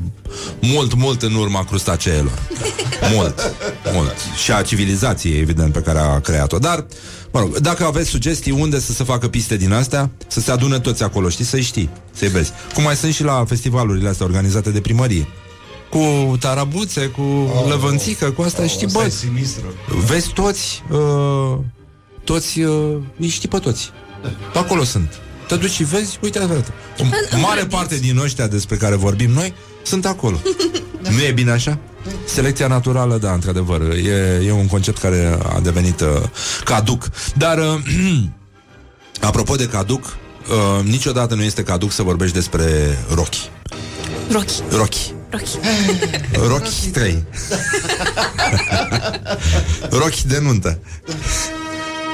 mult, 0.62 0.94
mult 0.94 1.22
în 1.22 1.34
urma 1.36 1.64
crustaceelor. 1.64 2.40
mult, 3.14 3.54
mult. 3.94 4.16
Și 4.44 4.52
a 4.52 4.62
civilizației, 4.62 5.40
evident, 5.40 5.74
pe 5.74 5.80
care 5.80 6.00
a 6.00 6.20
creat-o. 6.20 6.58
Dar, 6.58 6.86
mă 7.32 7.40
rog, 7.40 7.58
dacă 7.58 7.86
aveți 7.86 8.10
sugestii 8.10 8.52
unde 8.52 8.80
să 8.80 8.92
se 8.92 9.04
facă 9.04 9.28
piste 9.28 9.58
din 9.58 9.74
astea, 9.74 10.10
să 10.28 10.40
se 10.40 10.52
adune 10.52 10.80
toți 10.80 11.04
acolo, 11.04 11.30
știi, 11.30 11.46
să-i 11.46 11.62
știi, 11.62 11.90
să-i 12.14 12.28
vezi. 12.28 12.52
Cum 12.74 12.84
mai 12.84 12.96
sunt 12.96 13.14
și 13.14 13.24
la 13.24 13.44
festivalurile 13.48 14.10
astea 14.10 14.26
organizate 14.26 14.70
de 14.70 14.80
primărie. 14.82 15.28
Cu 15.90 16.38
tarabuțe, 16.40 17.06
cu 17.06 17.22
oh, 17.22 17.70
lăvânțică, 17.70 18.32
cu 18.32 18.42
asta, 18.42 18.62
oh, 18.64 18.70
știi, 18.70 18.86
asta 18.86 19.00
bă, 19.00 19.06
e 19.06 19.10
sinistră. 19.10 19.64
vezi 20.06 20.30
toți, 20.34 20.84
uh, 20.92 21.58
toți, 22.24 22.60
uh, 22.62 22.98
îi 23.20 23.28
știi 23.28 23.50
pe 23.50 23.58
toți. 23.58 23.92
Acolo 24.54 24.84
sunt. 24.84 25.20
Te 25.48 25.56
duci 25.56 25.72
și 25.72 25.84
vezi, 25.84 26.20
uite, 26.22 26.40
frate. 26.40 26.74
O 27.36 27.40
mare 27.40 27.66
parte 27.66 27.96
din 27.98 28.18
ăștia 28.18 28.48
despre 28.48 28.76
care 28.76 28.96
vorbim 28.96 29.32
noi 29.32 29.54
sunt 29.84 30.06
acolo. 30.06 30.42
nu 31.16 31.22
e 31.22 31.32
bine 31.32 31.52
așa? 31.52 31.80
Selecția 32.26 32.68
naturală, 32.68 33.18
da, 33.18 33.32
într-adevăr, 33.32 33.82
e, 33.82 34.42
e 34.46 34.52
un 34.52 34.68
concept 34.68 34.98
care 34.98 35.38
a 35.56 35.60
devenit 35.60 36.02
uh, 36.02 36.08
caduc. 36.64 37.10
Dar, 37.36 37.58
uh, 37.58 37.80
apropo 39.30 39.56
de 39.56 39.68
caduc, 39.68 40.04
uh, 40.04 40.84
niciodată 40.84 41.36
nu 41.36 41.44
este 41.44 41.64
caduc 41.64 41.92
să 41.92 42.04
vorbești 42.04 42.36
despre 42.36 42.98
Rocky. 43.14 43.50
Rocky. 44.32 44.62
Rocky. 44.70 45.14
Rocky. 45.30 45.58
Rocky 46.48 46.88
3. 46.92 47.24
Rocky 49.90 50.28
de 50.28 50.40
nuntă. 50.40 50.80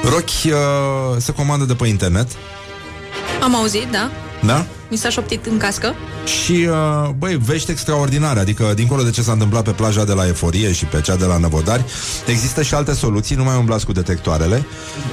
Rocky 0.04 0.50
uh, 0.50 0.56
se 1.18 1.32
comandă 1.32 1.64
de 1.64 1.74
pe 1.74 1.86
internet, 1.86 2.28
Am 3.42 3.54
auzit, 3.54 3.86
da? 3.90 4.10
da? 4.46 4.66
Mi 4.90 4.96
s-a 4.96 5.08
șoptit 5.08 5.46
în 5.46 5.56
cască. 5.58 5.94
Și, 6.24 6.52
uh, 6.52 7.08
băi, 7.18 7.36
vești 7.44 7.70
extraordinare 7.70 8.40
Adică, 8.40 8.72
dincolo 8.74 9.02
de 9.02 9.10
ce 9.10 9.22
s-a 9.22 9.32
întâmplat 9.32 9.64
pe 9.64 9.70
plaja 9.70 10.04
de 10.04 10.12
la 10.12 10.26
Eforie 10.26 10.72
Și 10.72 10.84
pe 10.84 11.00
cea 11.00 11.16
de 11.16 11.24
la 11.24 11.36
Năvodari 11.38 11.84
Există 12.26 12.62
și 12.62 12.74
alte 12.74 12.92
soluții, 12.94 13.36
nu 13.36 13.44
mai 13.44 13.56
umblați 13.56 13.84
cu 13.86 13.92
detectoarele 13.92 14.64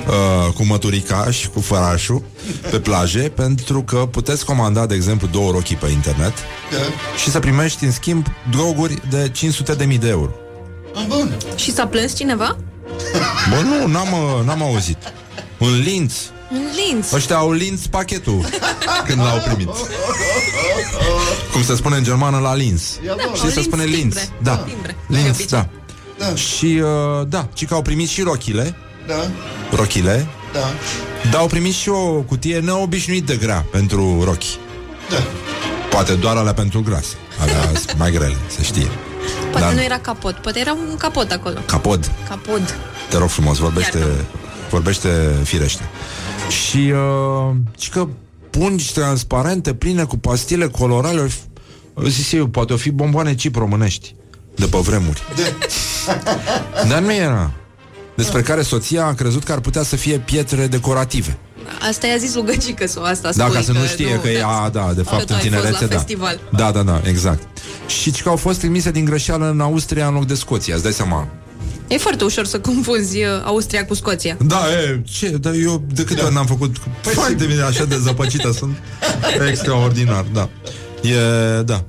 uh, 0.08 0.54
Cu 0.54 0.64
măturica 0.66 1.32
și 1.32 1.50
cu 1.50 1.60
fărașul 1.60 2.24
Pe 2.72 2.80
plaje 2.80 3.20
Pentru 3.36 3.82
că 3.82 3.96
puteți 3.98 4.46
comanda, 4.46 4.86
de 4.86 4.96
exemplu, 4.96 5.28
două 5.32 5.52
rochii 5.52 5.76
pe 5.76 5.88
internet 5.88 6.34
Da. 6.72 6.78
Și 7.18 7.30
să 7.30 7.40
primești, 7.40 7.84
în 7.86 7.92
schimb, 7.92 8.26
droguri 8.52 9.02
de 9.10 9.30
500 9.34 9.74
de 9.74 9.86
mii 9.86 9.98
de 9.98 10.10
euro 10.10 10.32
Ah, 10.96 11.06
bun. 11.08 11.38
Și 11.56 11.72
s-a 11.74 11.88
plâns 11.88 12.16
cineva? 12.16 12.58
Bă, 13.50 13.62
nu, 13.62 13.88
n-am, 13.88 14.08
uh, 14.14 14.46
n-am 14.46 14.62
auzit. 14.62 14.98
Un 15.58 15.80
linț. 15.80 16.14
În 16.52 16.62
linț. 16.88 17.12
Ăștia 17.12 17.36
au 17.36 17.52
linț 17.52 17.86
pachetul 17.86 18.46
Când 19.08 19.20
l-au 19.22 19.38
primit. 19.46 19.70
Cum 21.52 21.64
se 21.64 21.76
spune 21.76 21.96
în 21.96 22.04
germană 22.04 22.38
la 22.38 22.56
linț. 22.56 22.82
Știi, 23.36 23.38
se 23.38 23.46
Linț 23.54 23.64
spune 23.66 23.84
linț? 23.84 23.98
timbre. 24.16 24.30
Da, 24.42 24.56
Timbre, 24.58 24.96
de 25.08 25.18
linț, 25.18 25.28
obicei. 25.30 25.48
da. 25.48 25.70
Da. 26.18 26.36
Și, 26.36 26.66
uh, 26.66 27.28
da, 27.28 27.48
ci 27.54 27.66
că 27.66 27.74
au 27.74 27.82
primit 27.82 28.08
și 28.10 28.22
rochile. 28.22 28.76
Da, 29.08 29.14
Rochile. 29.76 30.28
Da, 30.54 30.60
Dar 31.32 31.40
au 31.40 31.48
primit 31.48 31.74
și 31.74 31.90
o 31.90 32.06
cutie 32.22 32.60
neobișnuit 32.60 33.26
de 33.26 33.36
grea 33.36 33.66
Pentru 33.72 34.24
rochi. 34.24 34.58
Da. 35.10 35.18
Poate 35.90 36.14
doar 36.14 36.36
alea 36.38 36.54
pentru 36.54 36.82
gras 36.82 37.06
Alea 37.42 37.62
sunt 37.76 37.96
mai 37.98 38.12
grele, 38.12 38.36
se 38.48 38.64
știe 38.64 38.88
Poate 39.52 39.60
Dar- 39.66 39.74
nu 39.74 39.82
era 39.82 40.00
capot, 40.00 40.36
poate 40.36 40.60
era 40.60 40.74
un 40.74 40.96
capot 40.98 41.32
acolo. 41.32 41.56
Capod 41.66 42.12
Capod. 42.28 42.76
Te 43.10 43.18
rog 43.18 43.30
frumos, 43.30 43.58
vorbește, 43.58 43.98
Iartă-mă. 43.98 44.24
vorbește 44.70 45.10
firește. 45.44 45.84
Și, 46.50 46.94
uh, 46.94 47.56
și 47.80 47.90
că 47.90 48.08
pungi 48.50 48.94
transparente 48.94 49.74
pline 49.74 50.04
cu 50.04 50.18
pastile 50.18 50.68
colorale, 50.68 51.30
zis 52.06 52.32
eu, 52.32 52.48
poate 52.48 52.74
o 52.74 52.78
fi 52.78 52.92
bomboane 52.92 53.34
chip 53.34 53.56
românești 53.56 54.16
de 54.56 54.66
pe 54.66 54.78
vremuri. 54.78 55.22
Dar 56.90 57.00
nu 57.02 57.14
era. 57.14 57.52
Despre 58.16 58.42
care 58.42 58.62
soția 58.62 59.06
a 59.06 59.14
crezut 59.14 59.44
că 59.44 59.52
ar 59.52 59.60
putea 59.60 59.84
să 59.84 59.96
fie 59.96 60.18
pietre 60.20 60.68
decorative. 60.68 61.38
Asta 61.90 62.08
i-a 62.08 62.18
zis 62.18 62.36
lugăcică 62.36 62.88
sau 62.88 63.04
asta 63.04 63.32
Da, 63.36 63.44
spui, 63.44 63.56
ca 63.56 63.62
să 63.62 63.72
nu 63.72 63.86
știe 63.86 64.20
că 64.22 64.30
e, 64.30 64.44
a, 64.46 64.70
da, 64.70 64.92
de 64.96 65.02
fapt, 65.02 65.26
tu 65.26 65.34
în 65.34 65.36
ai 65.36 65.42
fost 65.42 65.42
tinerețe, 65.42 65.82
la 65.82 65.88
da. 65.88 65.96
festival. 65.96 66.40
Da, 66.52 66.72
da, 66.72 66.82
da, 66.84 67.02
exact. 67.04 67.48
Și 67.88 68.12
că 68.12 68.30
au 68.30 68.36
fost 68.36 68.60
trimise 68.60 68.92
din 68.92 69.06
greșeală 69.06 69.50
în 69.50 69.60
Austria 69.60 70.08
în 70.08 70.14
loc 70.14 70.26
de 70.26 70.34
Scoția, 70.34 70.74
îți 70.74 70.84
dai 70.84 70.92
seama. 70.94 71.28
E 71.88 71.98
foarte 71.98 72.24
ușor 72.24 72.46
să 72.46 72.60
confunzi 72.60 73.18
uh, 73.18 73.26
Austria 73.44 73.86
cu 73.86 73.94
Scoția. 73.94 74.38
Da, 74.46 74.60
e, 74.72 75.02
ce, 75.06 75.30
dar 75.30 75.54
eu 75.54 75.84
de 75.94 76.04
câte 76.04 76.22
ori 76.22 76.34
n-am 76.34 76.46
făcut 76.46 76.78
Păi 76.78 77.14
Fai 77.14 77.34
de 77.34 77.46
mine 77.46 77.62
așa 77.62 77.86
de 77.86 77.98
zăpăcită 77.98 78.52
Sunt 78.52 78.78
extraordinar, 79.50 80.26
da 80.34 80.50
E, 81.02 81.62
da 81.62 81.84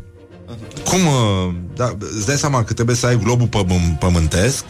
Cum, 0.84 0.98
uh, 1.06 1.54
da, 1.76 1.96
îți 2.16 2.26
dai 2.26 2.36
seama 2.36 2.64
că 2.64 2.72
trebuie 2.72 2.96
să 2.96 3.06
ai 3.06 3.18
globul 3.18 3.46
pămân- 3.48 3.98
pământesc 3.98 4.64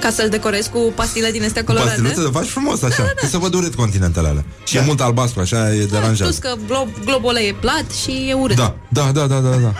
Ca 0.00 0.10
să-l 0.10 0.28
decorezi 0.28 0.70
cu 0.70 0.92
pastile 0.94 1.30
din 1.30 1.44
astea 1.44 1.64
Cu 1.64 1.66
colorate. 1.66 1.90
pastiluțe, 1.90 2.30
de 2.30 2.38
faci 2.38 2.48
frumos 2.48 2.82
așa 2.82 3.02
da, 3.02 3.12
da. 3.22 3.28
Să 3.28 3.38
văd 3.38 3.54
urât 3.54 3.74
continentele 3.74 4.28
alea 4.28 4.44
Și 4.64 4.76
e 4.76 4.80
mult 4.80 5.00
albastru, 5.00 5.40
așa 5.40 5.74
e 5.74 5.84
Da, 5.84 5.98
deranjat 5.98 6.26
plus 6.26 6.38
că 6.38 6.54
glob, 6.66 6.88
globul 7.04 7.28
ăla 7.28 7.40
e 7.40 7.54
plat 7.60 7.84
și 8.02 8.26
e 8.28 8.32
urât. 8.32 8.56
Da, 8.56 8.74
da, 8.88 9.10
da, 9.12 9.26
da, 9.26 9.38
da, 9.38 9.48
da. 9.48 9.74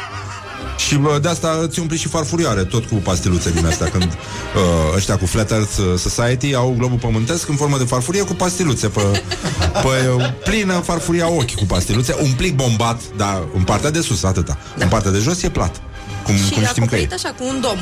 Și 0.86 0.96
bă, 0.96 1.18
de 1.22 1.28
asta 1.28 1.58
îți 1.62 1.80
umpli 1.80 1.96
și 1.96 2.08
farfurioare 2.08 2.64
Tot 2.64 2.84
cu 2.84 2.94
pastiluțe 2.94 3.50
din 3.50 3.66
astea 3.66 3.88
Când 3.88 4.02
uh, 4.12 4.96
ăștia 4.96 5.16
cu 5.16 5.26
Flat 5.26 5.50
Earth 5.50 5.78
Society 5.96 6.54
Au 6.54 6.74
globul 6.78 6.98
pământesc 6.98 7.48
în 7.48 7.56
formă 7.56 7.78
de 7.78 7.84
farfurie 7.84 8.22
Cu 8.22 8.32
pastiluțe 8.32 8.88
pe, 8.88 9.00
pe 9.84 10.08
uh, 10.16 10.32
plină 10.44 10.72
farfuria 10.72 11.30
ochi 11.30 11.54
cu 11.54 11.64
pastiluțe 11.64 12.16
Un 12.22 12.32
plic 12.36 12.54
bombat, 12.54 13.00
dar 13.16 13.42
în 13.54 13.62
partea 13.62 13.90
de 13.90 14.00
sus 14.00 14.22
atâta 14.22 14.58
da. 14.76 14.84
În 14.84 14.90
partea 14.90 15.10
de 15.10 15.18
jos 15.18 15.42
e 15.42 15.48
plat 15.48 15.80
Cum, 16.24 16.34
și 16.34 16.50
cum 16.50 16.64
știm 16.64 16.84
că 16.84 16.94
e 16.94 16.98
acoperit 16.98 17.12
așa 17.12 17.34
cu 17.38 17.44
un 17.48 17.60
dom. 17.60 17.78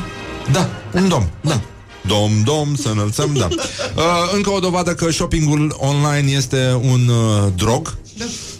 Da, 0.51 0.69
un 0.91 1.07
dom, 1.07 1.27
da 1.41 1.61
Dom, 2.09 2.31
dom, 2.43 2.75
să 2.75 2.89
înălțăm, 2.89 3.33
da. 3.33 3.47
Uh, 3.95 4.03
Încă 4.35 4.49
o 4.49 4.59
dovadă 4.59 4.93
că 4.93 5.11
shoppingul 5.11 5.77
online 5.79 6.31
este 6.31 6.79
un 6.81 7.07
uh, 7.07 7.51
drog. 7.55 7.97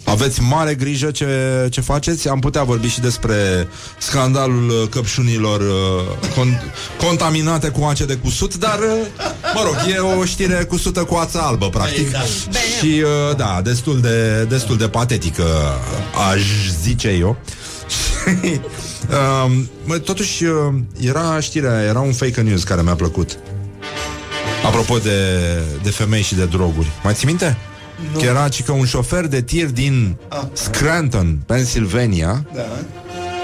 Aveți 0.03 0.41
mare 0.41 0.75
grijă 0.75 1.11
ce, 1.11 1.27
ce 1.71 1.81
faceți. 1.81 2.29
Am 2.29 2.39
putea 2.39 2.63
vorbi 2.63 2.87
și 2.87 2.99
despre 2.99 3.67
scandalul 3.97 4.69
uh, 4.69 4.89
căpșunilor 4.89 5.59
uh, 5.61 6.29
con- 6.33 6.61
contaminate 7.05 7.69
cu 7.69 7.83
ace 7.83 8.05
de 8.05 8.15
cusut 8.15 8.55
Dar, 8.55 8.79
uh, 8.79 9.25
mă 9.53 9.61
rog, 9.63 9.75
e 9.95 9.97
o 10.19 10.25
știre 10.25 10.63
cusută 10.63 11.03
cu 11.03 11.15
ață 11.15 11.39
albă, 11.41 11.69
practic. 11.69 12.07
Și, 12.79 13.03
uh, 13.29 13.35
da, 13.35 13.61
destul 13.63 13.99
de, 14.01 14.43
destul 14.49 14.77
de 14.77 14.87
patetică, 14.87 15.45
aș 16.31 16.41
zice 16.83 17.07
eu. 17.07 17.27
Um, 17.27 17.37
mă, 19.85 19.97
totuși, 19.97 20.43
uh, 20.43 20.73
era 20.99 21.39
știrea, 21.39 21.81
era 21.81 21.99
un 21.99 22.13
fake 22.13 22.41
news 22.41 22.63
care 22.63 22.81
mi-a 22.81 22.95
plăcut. 22.95 23.37
Apropo 24.65 24.97
de, 24.97 25.19
de 25.83 25.89
femei 25.89 26.21
și 26.21 26.35
de 26.35 26.45
droguri. 26.45 26.91
Mai 27.03 27.13
ții 27.13 27.27
minte? 27.27 27.57
Nu. 28.13 28.19
Că 28.19 28.25
era 28.25 28.49
ci 28.49 28.63
că 28.63 28.71
un 28.71 28.85
șofer 28.85 29.27
de 29.27 29.41
tir 29.41 29.65
din 29.65 30.15
Scranton, 30.53 31.39
Pennsylvania, 31.45 32.45
Da. 32.53 32.61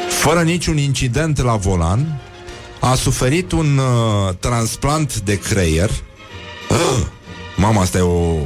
fără 0.10 0.41
niciun 0.41 0.78
incident 0.78 1.41
la 1.41 1.56
volan, 1.56 2.22
a 2.80 2.95
suferit 2.95 3.52
un 3.52 3.78
uh, 3.78 4.34
transplant 4.40 5.20
de 5.20 5.40
creier. 5.40 5.90
Uh, 6.70 7.06
mama, 7.56 7.82
asta 7.82 7.98
e 7.98 8.02
o... 8.02 8.38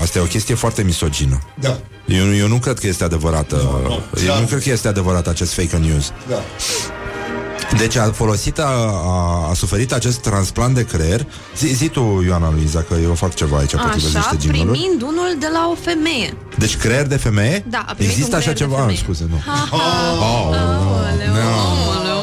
Asta 0.00 0.18
e 0.18 0.22
o 0.22 0.24
chestie 0.24 0.54
foarte 0.54 0.82
misogină. 0.82 1.40
Da. 1.60 1.78
Eu, 2.06 2.34
eu 2.34 2.48
nu 2.48 2.56
cred 2.56 2.78
că 2.78 2.86
este 2.86 3.04
adevărată. 3.04 3.56
eu 4.20 4.26
Da. 4.26 4.38
nu 4.38 4.46
cred 4.46 4.62
că 4.62 4.70
este 4.70 4.88
adevărat 4.88 5.26
acest 5.26 5.52
fake 5.52 5.76
news. 5.76 6.12
Da. 6.28 6.42
Deci 7.76 7.96
a 7.96 8.10
folosit, 8.12 8.58
a, 8.58 8.64
a, 9.04 9.48
a 9.50 9.54
suferit 9.54 9.92
acest 9.92 10.18
transplant 10.18 10.74
de 10.74 10.84
creier. 10.84 11.26
Zi, 11.56 11.66
zi 11.66 11.88
tu, 11.88 12.22
Ioana 12.26 12.50
Luiza, 12.50 12.82
că 12.88 12.94
eu 13.02 13.14
fac 13.14 13.34
ceva 13.34 13.58
aici, 13.58 13.70
potrivesc 13.76 14.16
Așa, 14.16 14.28
niște 14.30 14.46
jingle 14.46 14.72
primind 14.72 15.02
unul 15.02 15.36
de 15.38 15.48
la 15.52 15.68
o 15.72 15.76
femeie. 15.84 16.36
Deci 16.58 16.76
creier 16.76 17.06
de 17.06 17.16
femeie? 17.16 17.64
Da, 17.68 17.78
a 17.86 17.92
primit 17.92 18.10
Există 18.10 18.36
un 18.36 18.40
așa 18.40 18.52
creier 18.52 18.68
de 18.68 18.74
ceva? 18.74 18.74
Ah, 18.76 18.80
femeie. 18.80 18.98
scuze, 19.02 19.26
nu. 19.30 19.42
Ha, 19.46 19.68
ha. 19.70 19.76
No. 20.14 20.54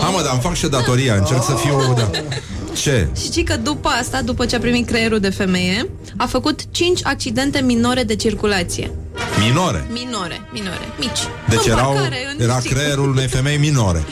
Ha, 0.02 0.10
mă, 0.10 0.22
dar 0.24 0.32
îmi 0.32 0.42
fac 0.42 0.54
și 0.54 0.68
datoria, 0.68 1.14
încerc 1.16 1.44
să 1.44 1.54
fiu... 1.54 1.94
Da. 1.96 2.10
Ce? 2.82 3.08
Și 3.20 3.24
știi 3.26 3.44
că 3.44 3.56
după 3.58 3.88
asta, 3.88 4.22
după 4.22 4.46
ce 4.46 4.56
a 4.56 4.60
primit 4.60 4.88
creierul 4.88 5.20
de 5.20 5.30
femeie, 5.30 5.90
a 6.18 6.26
făcut 6.26 6.60
5 6.72 7.00
accidente 7.04 7.60
minore 7.62 8.04
de 8.04 8.16
circulație. 8.16 8.92
Minore. 9.40 9.86
Minore, 9.92 10.42
minore, 10.52 10.88
mici. 11.00 11.20
Deci 11.50 11.66
În 11.66 11.72
erau, 11.72 11.92
parcare, 11.92 12.18
în 12.38 12.44
era 12.44 12.58
știi. 12.60 12.70
creierul 12.70 13.10
unei 13.10 13.28
femei 13.28 13.58
minore. 13.58 14.04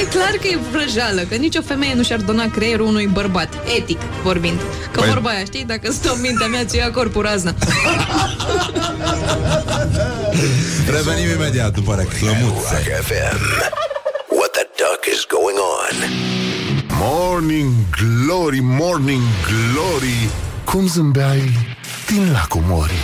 E 0.00 0.04
clar 0.04 0.30
că 0.40 0.46
e 0.46 0.58
vrăjeală, 0.72 1.20
că 1.28 1.34
nicio 1.34 1.60
femeie 1.62 1.94
nu 1.94 2.02
și-ar 2.02 2.20
dona 2.20 2.50
creierul 2.50 2.86
unui 2.86 3.06
bărbat, 3.06 3.48
etic 3.76 3.98
vorbind. 4.22 4.60
Că 4.92 5.00
Păi- 5.00 5.08
vorba 5.08 5.30
aia, 5.30 5.44
știi, 5.44 5.64
dacă 5.64 5.92
stă 5.92 6.12
în 6.14 6.20
mintea 6.20 6.46
mea, 6.46 6.64
ți 6.64 6.76
ia 6.76 6.90
corpul 6.90 7.22
razna. 7.22 7.54
Revenim 10.96 11.30
imediat 11.30 11.72
după 11.74 11.94
reclămuțe. 11.98 12.68
Rock 12.72 13.04
FM. 13.04 13.40
What 14.38 14.50
the 14.52 14.66
duck 14.76 15.02
is 15.14 15.26
going 15.36 15.58
on? 15.58 16.39
Morning 17.02 17.72
Glory, 17.90 18.60
Morning 18.62 19.22
Glory 19.42 20.30
Cum 20.64 20.86
zâmbeai 20.86 21.56
din 22.06 22.32
lacul 22.32 22.62
Mori 22.66 22.94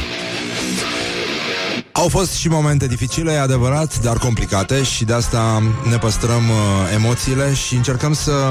Au 1.92 2.08
fost 2.08 2.32
și 2.32 2.48
momente 2.48 2.86
dificile, 2.86 3.32
e 3.32 3.40
adevărat, 3.40 4.00
dar 4.00 4.18
complicate 4.18 4.82
și 4.82 5.04
de 5.04 5.12
asta 5.12 5.62
ne 5.88 5.96
păstrăm 5.96 6.48
uh, 6.48 6.56
emoțiile 6.94 7.54
și 7.54 7.74
încercăm 7.74 8.12
să 8.12 8.50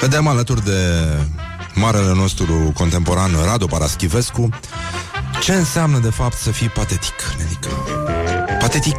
vedem 0.00 0.26
alături 0.26 0.64
de 0.64 1.04
marele 1.74 2.14
nostru 2.14 2.72
contemporan 2.74 3.30
Radu 3.44 3.66
Paraschivescu 3.66 4.48
ce 5.40 5.52
înseamnă 5.52 5.98
de 5.98 6.10
fapt 6.10 6.36
să 6.36 6.50
fii 6.50 6.68
patetic, 6.68 7.14
Nelică. 7.38 7.68
Patetic. 8.58 8.96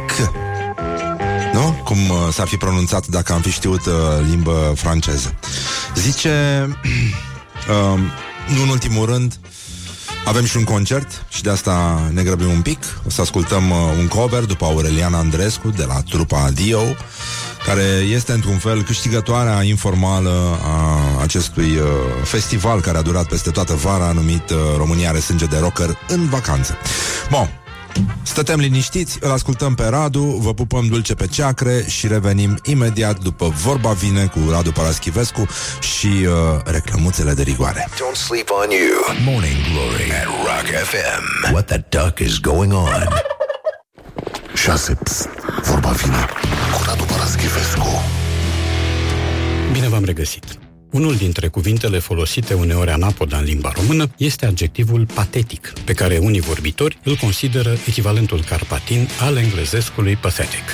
Nu? 1.56 1.80
Cum 1.84 2.10
uh, 2.10 2.16
s-ar 2.32 2.46
fi 2.46 2.56
pronunțat 2.56 3.06
dacă 3.06 3.32
am 3.32 3.40
fi 3.40 3.50
știut 3.50 3.86
uh, 3.86 3.92
limbă 4.28 4.72
franceză. 4.76 5.34
Zice, 5.94 6.30
uh, 7.92 7.98
nu 8.54 8.62
în 8.62 8.68
ultimul 8.68 9.06
rând, 9.06 9.38
avem 10.24 10.44
și 10.44 10.56
un 10.56 10.64
concert 10.64 11.24
și 11.28 11.42
de 11.42 11.50
asta 11.50 12.00
ne 12.12 12.22
grăbim 12.22 12.50
un 12.50 12.62
pic. 12.62 12.78
O 13.06 13.10
să 13.10 13.20
ascultăm 13.20 13.70
uh, 13.70 13.76
un 13.98 14.06
cover 14.06 14.44
după 14.44 14.64
Aureliana 14.64 15.18
Andrescu 15.18 15.68
de 15.68 15.84
la 15.84 16.00
trupa 16.10 16.50
Dio, 16.54 16.82
care 17.66 17.82
este 18.10 18.32
într-un 18.32 18.58
fel 18.58 18.82
câștigătoarea 18.82 19.62
informală 19.62 20.58
a 20.62 21.00
acestui 21.22 21.76
uh, 21.76 21.86
festival 22.24 22.80
care 22.80 22.98
a 22.98 23.02
durat 23.02 23.28
peste 23.28 23.50
toată 23.50 23.74
vara, 23.74 24.12
numit 24.12 24.50
uh, 24.50 24.56
România 24.76 25.08
are 25.08 25.18
sânge 25.18 25.44
de 25.44 25.58
rocker 25.58 25.98
în 26.08 26.28
vacanță. 26.28 26.76
Bun, 27.30 27.50
Stătem 28.22 28.58
liniștiți, 28.58 29.18
îl 29.20 29.30
ascultăm 29.30 29.74
pe 29.74 29.86
Radu, 29.88 30.22
vă 30.22 30.54
pupăm 30.54 30.86
dulce 30.86 31.14
pe 31.14 31.26
ceacre 31.26 31.84
și 31.88 32.06
revenim 32.06 32.58
imediat 32.64 33.18
după 33.18 33.48
Vorba 33.48 33.92
Vine 33.92 34.26
cu 34.26 34.38
Radu 34.50 34.72
Paraschivescu 34.72 35.46
și 35.80 36.06
uh, 36.06 36.60
reclămuțele 36.64 37.32
de 37.32 37.42
rigoare. 37.42 37.88
Don't 37.88 38.16
sleep 38.26 38.48
on 38.50 38.70
you. 38.70 39.32
Morning 39.32 39.56
Glory 39.72 40.10
at 40.20 40.26
Rock 40.26 40.66
FM. 40.84 41.52
What 41.52 41.66
the 41.66 41.84
duck 41.88 42.18
is 42.18 42.38
going 42.38 42.72
on? 42.72 43.08
6. 44.54 44.94
Pst, 44.94 45.28
vorba 45.62 45.90
vine 45.90 46.26
cu 46.76 46.82
Radu 46.86 47.04
Paraschivescu 47.04 48.02
Bine 49.72 49.88
v-am 49.88 50.04
regăsit! 50.04 50.65
Unul 50.96 51.16
dintre 51.16 51.48
cuvintele 51.48 51.98
folosite 51.98 52.54
uneori 52.54 52.90
anapoda 52.90 53.36
în 53.36 53.44
limba 53.44 53.72
română 53.74 54.10
este 54.16 54.46
adjectivul 54.46 55.06
patetic, 55.14 55.72
pe 55.84 55.92
care 55.92 56.18
unii 56.18 56.40
vorbitori 56.40 56.98
îl 57.04 57.16
consideră 57.16 57.76
echivalentul 57.86 58.42
carpatin 58.44 59.08
al 59.20 59.36
englezescului 59.36 60.16
pathetic. 60.16 60.64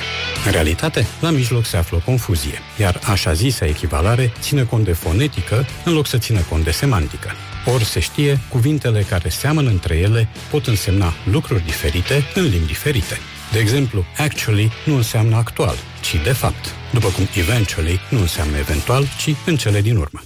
În 0.45 0.53
realitate, 0.53 1.07
la 1.21 1.31
mijloc 1.31 1.65
se 1.65 1.77
află 1.77 1.97
o 1.97 2.01
confuzie, 2.01 2.59
iar 2.81 3.01
așa 3.05 3.33
zisa 3.33 3.67
echivalare 3.67 4.33
ține 4.41 4.63
cont 4.63 4.85
de 4.85 4.93
fonetică 4.93 5.67
în 5.85 5.93
loc 5.93 6.07
să 6.07 6.19
țină 6.19 6.41
cont 6.41 6.65
de 6.65 6.71
semantică. 6.71 7.31
Ori 7.75 7.85
se 7.85 8.01
știe, 8.01 8.41
cuvintele 8.49 9.03
care 9.09 9.29
seamănă 9.29 9.69
între 9.69 9.97
ele 9.97 10.29
pot 10.51 10.67
însemna 10.67 11.13
lucruri 11.25 11.65
diferite 11.65 12.25
în 12.35 12.43
limbi 12.43 12.67
diferite. 12.67 13.19
De 13.53 13.59
exemplu, 13.59 14.05
actually 14.19 14.73
nu 14.85 14.97
înseamnă 14.97 15.37
actual, 15.37 15.77
ci 16.01 16.21
de 16.25 16.33
fapt, 16.33 16.82
după 16.93 17.09
cum 17.09 17.29
eventually 17.35 18.01
nu 18.09 18.21
înseamnă 18.21 18.57
eventual, 18.57 19.05
ci 19.19 19.35
în 19.47 19.57
cele 19.57 19.81
din 19.81 19.97
urmă. 19.97 20.23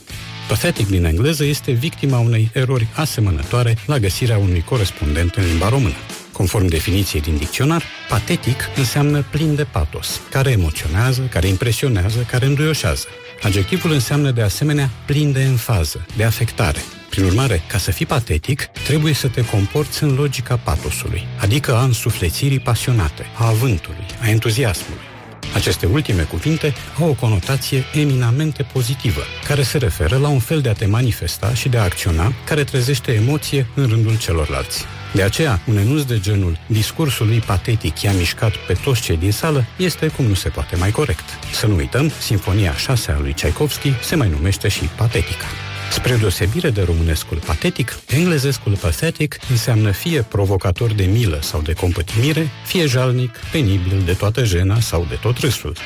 Pathetic 0.49 0.87
din 0.89 1.05
engleză 1.05 1.45
este 1.45 1.73
victima 1.73 2.19
unei 2.19 2.51
erori 2.53 2.87
asemănătoare 2.95 3.77
la 3.87 3.99
găsirea 3.99 4.39
unui 4.39 4.63
corespondent 4.63 5.35
în 5.35 5.45
limba 5.45 5.69
română. 5.69 5.95
Conform 6.33 6.67
definiției 6.67 7.23
din 7.23 7.37
dicționar, 7.37 7.83
patetic 8.09 8.69
înseamnă 8.77 9.25
plin 9.31 9.55
de 9.55 9.65
patos, 9.65 10.21
care 10.31 10.51
emoționează, 10.51 11.21
care 11.31 11.47
impresionează, 11.47 12.19
care 12.31 12.47
înduioșează. 12.47 13.07
Adjectivul 13.43 13.93
înseamnă 13.93 14.31
de 14.31 14.43
asemenea 14.43 14.91
plin 15.07 15.33
de 15.33 15.41
enfază, 15.41 16.07
de 16.17 16.25
afectare. 16.25 16.83
Prin 17.11 17.25
urmare, 17.25 17.63
ca 17.67 17.79
să 17.79 17.91
fii 17.91 18.07
patetic, 18.07 18.63
trebuie 18.63 19.13
să 19.13 19.29
te 19.29 19.45
comporți 19.45 20.03
în 20.03 20.15
logica 20.15 20.57
patosului, 20.57 21.27
adică 21.41 21.75
a 21.75 21.83
însuflețirii 21.83 22.61
pasionate, 22.61 23.27
a 23.39 23.47
avântului, 23.47 24.07
a 24.23 24.29
entuziasmului. 24.29 25.16
Aceste 25.55 25.87
ultime 25.87 26.23
cuvinte 26.23 26.75
au 27.01 27.09
o 27.09 27.13
conotație 27.13 27.85
eminamente 27.95 28.63
pozitivă, 28.63 29.21
care 29.47 29.63
se 29.63 29.79
referă 29.79 30.17
la 30.17 30.29
un 30.29 30.39
fel 30.39 30.61
de 30.61 30.69
a 30.69 30.73
te 30.73 30.87
manifesta 30.87 31.55
și 31.55 31.69
de 31.69 31.79
a 31.79 31.83
acționa 31.83 32.33
care 32.45 32.65
trezește 32.65 33.13
emoție 33.13 33.67
în 33.75 33.87
rândul 33.87 34.19
celorlalți. 34.19 34.85
De 35.13 35.23
aceea, 35.23 35.61
un 35.67 35.77
enunț 35.77 36.03
de 36.03 36.21
genul 36.21 36.59
discursul 36.67 37.27
lui 37.27 37.39
patetic 37.39 38.03
i-a 38.03 38.13
mișcat 38.13 38.57
pe 38.57 38.73
toți 38.73 39.01
cei 39.01 39.17
din 39.17 39.33
sală 39.33 39.65
este 39.77 40.07
cum 40.07 40.25
nu 40.25 40.35
se 40.35 40.49
poate 40.49 40.77
mai 40.77 40.91
corect. 40.91 41.25
Să 41.53 41.67
nu 41.67 41.77
uităm, 41.77 42.13
Sinfonia 42.19 42.75
6 42.75 43.11
a 43.11 43.19
lui 43.19 43.33
Tchaikovsky 43.33 43.93
se 44.03 44.15
mai 44.15 44.29
numește 44.29 44.69
și 44.69 44.91
Patetica. 44.97 45.47
Spre 45.97 46.17
deosebire 46.17 46.71
de 46.71 46.83
românescul 46.83 47.39
patetic, 47.47 47.99
englezescul 48.07 48.77
pathetic 48.77 49.37
înseamnă 49.51 49.91
fie 49.91 50.23
provocator 50.23 50.93
de 50.93 51.05
milă 51.05 51.39
sau 51.43 51.61
de 51.61 51.73
compătimire, 51.73 52.49
fie 52.65 52.87
jalnic, 52.87 53.37
penibil 53.53 54.03
de 54.05 54.13
toată 54.13 54.45
jena 54.45 54.81
sau 54.81 55.07
de 55.09 55.15
tot 55.15 55.39
râsul. 55.39 55.77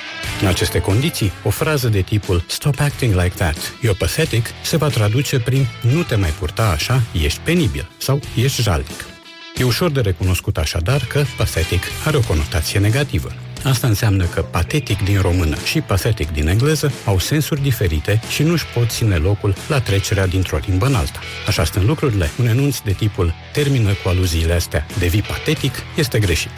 În 0.40 0.46
aceste 0.46 0.80
condiții, 0.80 1.32
o 1.44 1.50
frază 1.50 1.88
de 1.88 2.00
tipul 2.00 2.44
Stop 2.46 2.80
acting 2.80 3.14
like 3.14 3.34
that, 3.36 3.56
you're 3.56 3.98
pathetic 3.98 4.46
se 4.62 4.76
va 4.76 4.88
traduce 4.88 5.40
prin 5.40 5.66
Nu 5.80 6.02
te 6.02 6.14
mai 6.14 6.30
purta 6.30 6.68
așa, 6.68 7.02
ești 7.22 7.40
penibil 7.40 7.90
sau 7.98 8.20
ești 8.36 8.62
jalnic. 8.62 9.04
E 9.56 9.64
ușor 9.64 9.90
de 9.90 10.00
recunoscut 10.00 10.56
așadar 10.56 11.04
că 11.04 11.24
pathetic 11.36 11.82
are 12.04 12.16
o 12.16 12.20
conotație 12.20 12.78
negativă. 12.78 13.32
Asta 13.64 13.86
înseamnă 13.86 14.24
că 14.24 14.42
patetic 14.42 15.02
din 15.02 15.20
română 15.20 15.56
și 15.64 15.80
pathetic 15.80 16.30
din 16.30 16.48
engleză 16.48 16.92
au 17.04 17.18
sensuri 17.18 17.62
diferite 17.62 18.20
și 18.28 18.42
nu-și 18.42 18.66
pot 18.66 18.90
ține 18.90 19.16
locul 19.16 19.54
la 19.68 19.80
trecerea 19.80 20.26
dintr-o 20.26 20.58
limbă 20.66 20.86
în 20.86 20.94
alta. 20.94 21.18
Așa 21.46 21.64
stând 21.64 21.86
lucrurile, 21.86 22.30
un 22.38 22.46
enunț 22.46 22.78
de 22.78 22.92
tipul 22.92 23.34
termină 23.52 23.92
cu 24.02 24.08
aluziile 24.08 24.52
astea, 24.52 24.86
devii 24.98 25.22
patetic, 25.22 25.74
este 25.96 26.18
greșit. 26.18 26.50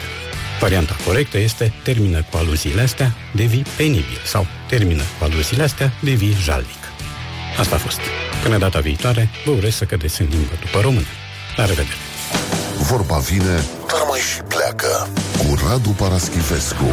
Varianta 0.59 0.95
corectă 1.05 1.37
este 1.37 1.73
termină 1.83 2.25
cu 2.31 2.37
aluziile 2.37 2.81
astea, 2.81 3.15
devii 3.31 3.65
penibil 3.77 4.21
sau 4.25 4.45
termină 4.69 5.01
cu 5.19 5.23
aluziile 5.23 5.63
astea, 5.63 5.93
devii 6.01 6.37
jalnic. 6.41 6.83
Asta 7.57 7.75
a 7.75 7.77
fost. 7.77 7.99
Până 8.43 8.57
data 8.57 8.79
viitoare, 8.79 9.29
vă 9.45 9.51
urez 9.51 9.75
să 9.75 9.85
cădeți 9.85 10.21
în 10.21 10.27
limbă 10.29 10.53
după 10.59 10.79
română. 10.81 11.07
La 11.55 11.65
revedere! 11.65 11.97
Vorba 12.77 13.17
vine, 13.17 13.63
dar 13.87 14.03
mai 14.09 14.19
și 14.19 14.41
pleacă 14.41 15.09
cu 15.37 15.67
Radu 15.67 15.89
Paraschivescu. 15.89 16.85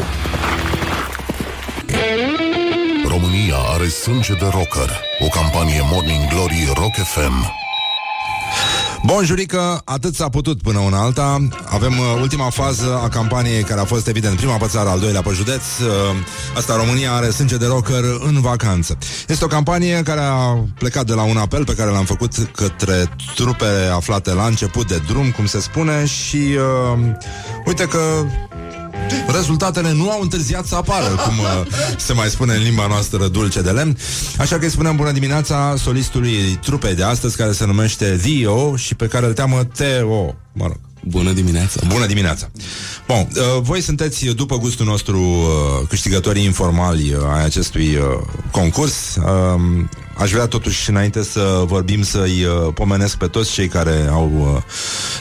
România 3.08 3.56
are 3.56 3.88
sânge 3.88 4.34
de 4.34 4.44
rocker. 4.44 5.00
O 5.20 5.28
campanie 5.28 5.80
Morning 5.92 6.28
Glory 6.28 6.70
Rock 6.74 6.94
FM 6.94 7.60
Bun, 9.04 9.24
jurică, 9.24 9.80
atât 9.84 10.14
s-a 10.14 10.28
putut 10.28 10.62
până 10.62 10.78
una 10.78 11.00
alta. 11.00 11.48
Avem 11.64 11.98
uh, 11.98 12.20
ultima 12.20 12.50
fază 12.50 13.00
a 13.02 13.08
campaniei 13.08 13.62
care 13.62 13.80
a 13.80 13.84
fost 13.84 14.06
evident 14.06 14.36
prima 14.36 14.56
pe 14.56 14.66
țară, 14.66 14.88
al 14.88 14.98
doilea 15.00 15.22
pe 15.22 15.30
județ. 15.34 15.62
Uh, 15.80 15.88
asta 16.56 16.76
România 16.76 17.12
are 17.12 17.30
sânge 17.30 17.56
de 17.56 17.66
rocker 17.66 18.04
în 18.26 18.40
vacanță. 18.40 18.98
Este 19.28 19.44
o 19.44 19.48
campanie 19.48 20.02
care 20.02 20.20
a 20.20 20.64
plecat 20.78 21.06
de 21.06 21.14
la 21.14 21.22
un 21.22 21.36
apel 21.36 21.64
pe 21.64 21.74
care 21.74 21.90
l-am 21.90 22.04
făcut 22.04 22.32
către 22.54 23.08
trupele 23.34 23.90
aflate 23.94 24.32
la 24.32 24.44
început 24.46 24.88
de 24.88 25.02
drum, 25.06 25.30
cum 25.30 25.46
se 25.46 25.60
spune, 25.60 26.06
și 26.06 26.36
uh, 26.36 26.98
uite 27.66 27.84
că 27.84 28.00
rezultatele 29.26 29.92
nu 29.92 30.10
au 30.10 30.20
întârziat 30.20 30.66
să 30.66 30.74
apară, 30.74 31.06
cum 31.06 31.38
uh, 31.38 31.66
se 31.96 32.12
mai 32.12 32.28
spune 32.28 32.54
în 32.54 32.62
limba 32.62 32.86
noastră 32.86 33.28
dulce 33.28 33.60
de 33.60 33.70
lemn. 33.70 33.98
Așa 34.38 34.58
că 34.58 34.64
îi 34.64 34.70
spunem 34.70 34.96
bună 34.96 35.12
dimineața 35.12 35.74
solistului 35.76 36.58
trupei 36.62 36.94
de 36.94 37.02
astăzi, 37.02 37.36
care 37.36 37.52
se 37.52 37.66
numește 37.66 38.16
Dio 38.22 38.76
și 38.76 38.94
pe 38.94 39.06
care 39.06 39.26
îl 39.26 39.32
teamă 39.32 39.64
Teo. 39.64 40.34
Mă 40.52 40.66
rog. 40.66 40.89
Bună 41.04 41.32
dimineața! 41.32 41.80
Bună 41.88 42.06
dimineața! 42.06 42.50
Bun, 43.06 43.28
uh, 43.36 43.62
voi 43.62 43.80
sunteți, 43.80 44.24
după 44.24 44.58
gustul 44.58 44.86
nostru, 44.86 45.20
uh, 45.20 45.88
câștigătorii 45.88 46.44
informali 46.44 47.12
uh, 47.12 47.20
ai 47.34 47.44
acestui 47.44 47.96
uh, 47.96 48.02
concurs. 48.50 49.16
Uh, 49.16 49.60
aș 50.16 50.30
vrea 50.30 50.46
totuși, 50.46 50.90
înainte 50.90 51.22
să 51.22 51.62
vorbim, 51.66 52.02
să-i 52.02 52.44
uh, 52.44 52.72
pomenesc 52.74 53.16
pe 53.16 53.26
toți 53.26 53.52
cei 53.52 53.68
care 53.68 54.08
au 54.10 54.30
uh, 54.56 54.62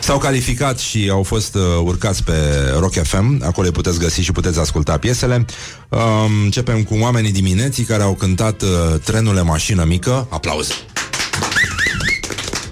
s-au 0.01 0.17
calificat 0.17 0.79
și 0.79 1.09
au 1.11 1.23
fost 1.23 1.55
uh, 1.55 1.61
urcați 1.83 2.23
pe 2.23 2.33
Rock 2.79 2.93
FM. 3.03 3.41
Acolo 3.45 3.67
îi 3.67 3.73
puteți 3.73 3.99
găsi 3.99 4.21
și 4.21 4.31
puteți 4.31 4.59
asculta 4.59 4.97
piesele. 4.97 5.45
Uh, 5.89 5.99
începem 6.43 6.83
cu 6.83 6.97
oamenii 6.99 7.31
dimineții 7.31 7.83
care 7.83 8.03
au 8.03 8.13
cântat 8.13 8.61
uh, 8.61 8.69
Trenule 9.03 9.41
mașină 9.41 9.83
mică. 9.83 10.27
Aplauze! 10.29 10.73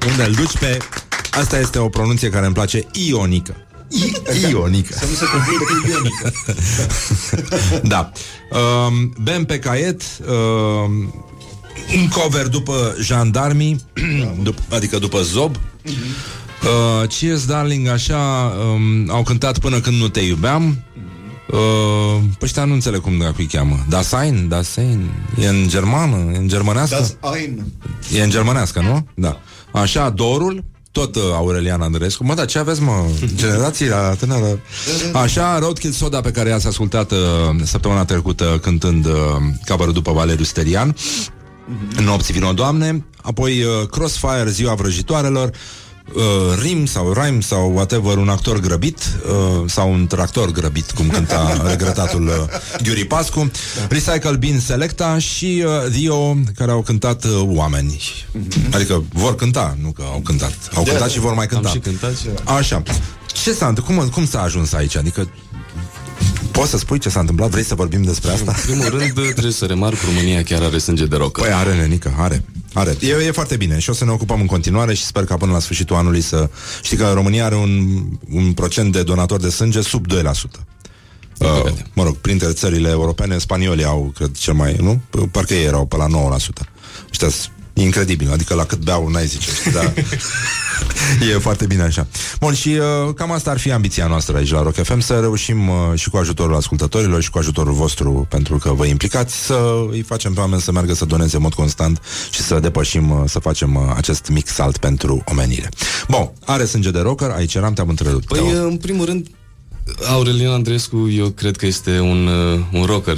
Unde 0.10 0.24
îl 0.24 0.32
duci 0.34 0.58
pe... 0.58 0.78
Asta 1.39 1.59
este 1.59 1.77
o 1.80 1.89
pronunție 1.89 2.30
care 2.30 2.45
îmi 2.45 2.53
place, 2.53 2.88
ionică. 2.91 3.55
I- 3.89 4.49
ionică. 4.51 4.93
Să 4.93 5.05
nu 5.09 5.14
se 5.15 5.26
confundă 5.26 5.64
cu 5.64 5.88
ionică. 5.89 6.34
da. 7.93 8.11
Um, 8.59 9.14
Bem 9.23 9.45
pe 9.45 9.59
caiet, 9.59 10.01
um, 10.30 11.14
un 11.97 12.07
cover 12.07 12.47
după 12.47 12.95
jandarmii, 13.01 13.81
dup- 14.43 14.68
adică 14.69 14.99
după 14.99 15.22
Zob. 15.22 15.55
Uh, 16.64 17.07
Cheers, 17.07 17.45
darling, 17.45 17.88
așa 17.88 18.53
um, 18.73 19.09
Au 19.09 19.23
cântat 19.23 19.59
până 19.59 19.80
când 19.80 19.97
nu 19.97 20.07
te 20.07 20.19
iubeam 20.19 20.77
uh, 21.51 21.57
Păi 22.19 22.38
ăștia 22.41 22.65
nu 22.65 22.73
înțeleg 22.73 23.01
cum 23.01 23.18
dacă 23.18 23.35
îi 23.38 23.45
cheamă 23.45 23.85
Dasein, 23.89 24.47
Dasein 24.47 25.09
E 25.41 25.47
în 25.47 25.68
germană, 25.68 26.31
e 26.34 26.38
în 26.38 26.47
germănească 26.47 26.95
Das 26.95 27.15
ein. 27.39 27.65
E 28.14 28.22
în 28.23 28.30
germănească, 28.30 28.81
nu? 28.81 29.07
Da 29.15 29.39
Așa, 29.72 30.09
Dorul 30.09 30.64
tot 30.91 31.15
uh, 31.15 31.22
Aurelian 31.34 31.81
Andrescu 31.81 32.23
Mă, 32.23 32.34
da, 32.34 32.45
ce 32.45 32.59
aveți, 32.59 32.81
mă? 32.81 33.05
Generația 33.35 34.15
tânără. 34.15 34.59
Așa, 35.14 35.59
Roadkill 35.59 35.93
Soda 35.93 36.22
pe 36.22 36.31
care 36.31 36.49
i-ați 36.49 36.68
ascultat 36.68 37.11
uh, 37.11 37.18
Săptămâna 37.64 38.05
trecută 38.05 38.59
Cântând 38.61 39.05
uh, 39.05 39.14
cover 39.68 39.88
după 39.88 40.11
Valeriu 40.11 40.43
Sterian. 40.43 40.95
Nopți 42.03 42.31
vino, 42.31 42.53
Doamne. 42.53 43.05
Apoi 43.22 43.64
uh, 43.64 43.88
Crossfire, 43.89 44.49
Ziua 44.49 44.73
Vrăjitoarelor 44.73 45.51
uh, 46.14 46.24
Rim 46.62 46.86
sau 46.86 47.14
Rhyme 47.14 47.42
sau 47.42 47.72
whatever, 47.74 48.18
un 48.18 48.30
actor 48.30 48.60
grăbit 48.60 48.98
uh, 49.30 49.64
sau 49.70 49.92
un 49.92 50.08
tractor 50.08 50.52
grăbit, 50.52 50.92
cum 50.92 51.08
cânta 51.08 51.62
regretatul 51.70 52.28
uh, 52.28 52.34
Ghiuri 52.84 53.06
Pascu, 53.06 53.52
Recycle 53.90 54.36
Bin 54.36 54.60
Selecta 54.60 55.18
și 55.18 55.64
uh, 55.66 55.92
Dio, 55.92 56.36
care 56.56 56.72
au 56.72 56.82
cântat 56.82 57.24
uh, 57.24 57.42
Oameni. 57.46 58.02
Adică 58.72 59.04
vor 59.14 59.36
cânta, 59.36 59.78
nu 59.82 59.92
că 59.92 60.04
au 60.14 60.20
cântat. 60.20 60.54
Au 60.76 60.84
Da, 60.84 60.90
cântat 60.90 61.08
da. 61.08 61.14
și 61.14 61.20
vor 61.20 61.34
mai 61.34 61.48
cânta. 61.48 61.68
Am 61.68 61.74
și 61.74 61.80
cântat 61.82 62.18
și- 62.18 62.28
Așa. 62.44 62.84
Ce 63.44 63.54
s-a 63.54 63.68
întâmplat? 63.68 63.98
Cum, 64.00 64.10
cum 64.10 64.26
s-a 64.26 64.42
ajuns 64.42 64.74
aici? 64.74 64.96
Adică 64.96 65.30
Poți 66.52 66.70
să 66.70 66.78
spui 66.78 67.00
ce 67.00 67.10
s-a 67.10 67.20
întâmplat? 67.20 67.50
Vrei 67.50 67.64
să 67.64 67.76
vorbim 67.76 68.04
despre 68.04 68.32
asta? 68.32 68.54
În 68.58 68.62
primul 68.66 69.00
rând, 69.00 69.14
trebuie 69.14 69.52
să 69.52 69.66
remarc, 69.66 69.96
România 70.06 70.44
chiar 70.44 70.62
are 70.62 70.78
sânge 70.78 71.06
de 71.06 71.16
rocă. 71.16 71.42
Păi 71.42 71.52
are, 71.52 71.76
nenică, 71.76 72.14
are. 72.18 72.44
Are. 72.78 72.98
E, 72.99 73.08
e 73.08 73.32
foarte 73.32 73.56
bine 73.56 73.80
și 73.80 73.90
o 73.90 73.94
să 73.94 74.06
ne 74.06 74.12
ocupăm 74.12 74.40
în 74.40 74.45
continuare 74.45 74.94
și 74.94 75.04
sper 75.04 75.24
ca 75.24 75.36
până 75.36 75.52
la 75.52 75.60
sfârșitul 75.60 75.95
anului 75.95 76.22
să... 76.22 76.49
Știi 76.82 76.98
că 76.98 77.12
România 77.14 77.45
are 77.45 77.56
un, 77.56 78.04
un 78.32 78.54
procent 78.54 78.91
de 78.91 79.04
donatori 79.04 79.41
de 79.41 79.49
sânge 79.49 79.82
sub 79.82 80.06
2%. 80.14 80.22
Uh, 81.40 81.72
mă 81.94 82.04
rog, 82.04 82.16
printre 82.16 82.52
țările 82.52 82.90
europene, 82.90 83.38
spaniolii 83.38 83.84
au, 83.84 84.12
cred, 84.16 84.32
cel 84.32 84.54
mai, 84.54 84.76
nu? 84.80 85.02
P- 85.10 85.32
Parcă 85.32 85.54
ei 85.54 85.66
erau 85.66 85.86
pe 85.86 85.95
la 85.95 86.08
9%. 86.08 86.40
Ăștia 87.10 87.28
E 87.78 87.82
incredibil, 87.82 88.32
adică 88.32 88.54
la 88.54 88.66
cât 88.66 88.80
beau 88.84 89.08
n-ai 89.08 89.26
zice 89.26 89.49
dar 89.74 89.94
E 91.34 91.38
foarte 91.38 91.65
bine 91.65 91.82
așa. 91.82 92.07
Bun, 92.40 92.53
și 92.53 92.69
uh, 92.69 93.14
cam 93.14 93.32
asta 93.32 93.52
ar 93.52 93.57
fi 93.57 93.72
ambiția 93.72 94.07
noastră 94.07 94.38
aici 94.38 94.52
la 94.52 94.61
Rock 94.61 94.76
FM 94.84 94.99
Să 94.99 95.19
reușim 95.19 95.68
uh, 95.69 95.76
și 95.95 96.10
cu 96.10 96.18
ajutorul 96.18 96.56
ascultătorilor 96.56 97.22
Și 97.22 97.30
cu 97.30 97.38
ajutorul 97.38 97.74
vostru, 97.74 98.26
pentru 98.30 98.57
că 98.57 98.74
vă 98.74 98.86
implicați 98.86 99.45
Să 99.45 99.86
îi 99.91 100.02
facem 100.02 100.34
pe 100.34 100.40
oameni 100.40 100.61
să 100.61 100.72
meargă 100.72 100.94
să 100.94 101.06
doneze 101.06 101.36
în 101.36 101.41
mod 101.41 101.53
constant 101.53 102.02
Și 102.32 102.41
să 102.41 102.60
depășim, 102.60 103.11
uh, 103.11 103.18
să 103.26 103.40
facem 103.40 103.76
uh, 103.76 103.82
acest 103.95 104.28
mic 104.30 104.48
salt 104.48 104.78
pentru 104.78 105.24
omenire. 105.26 105.69
Bun, 106.07 106.32
are 106.45 106.65
sânge 106.65 106.91
de 106.91 106.99
rocker, 106.99 107.30
aici 107.30 107.56
eram, 107.56 107.74
te-am 107.74 107.90
întrerupt. 107.90 108.26
Păi, 108.26 108.40
Te-am- 108.40 108.65
în 108.65 108.78
primul 108.78 109.06
rând, 109.06 109.28
Aurelian 110.10 110.52
Andrescu, 110.52 111.10
eu 111.10 111.30
cred 111.30 111.57
că 111.57 111.65
este 111.65 111.99
un, 111.99 112.28
uh, 112.28 112.60
un 112.72 112.84
rocker 112.84 113.18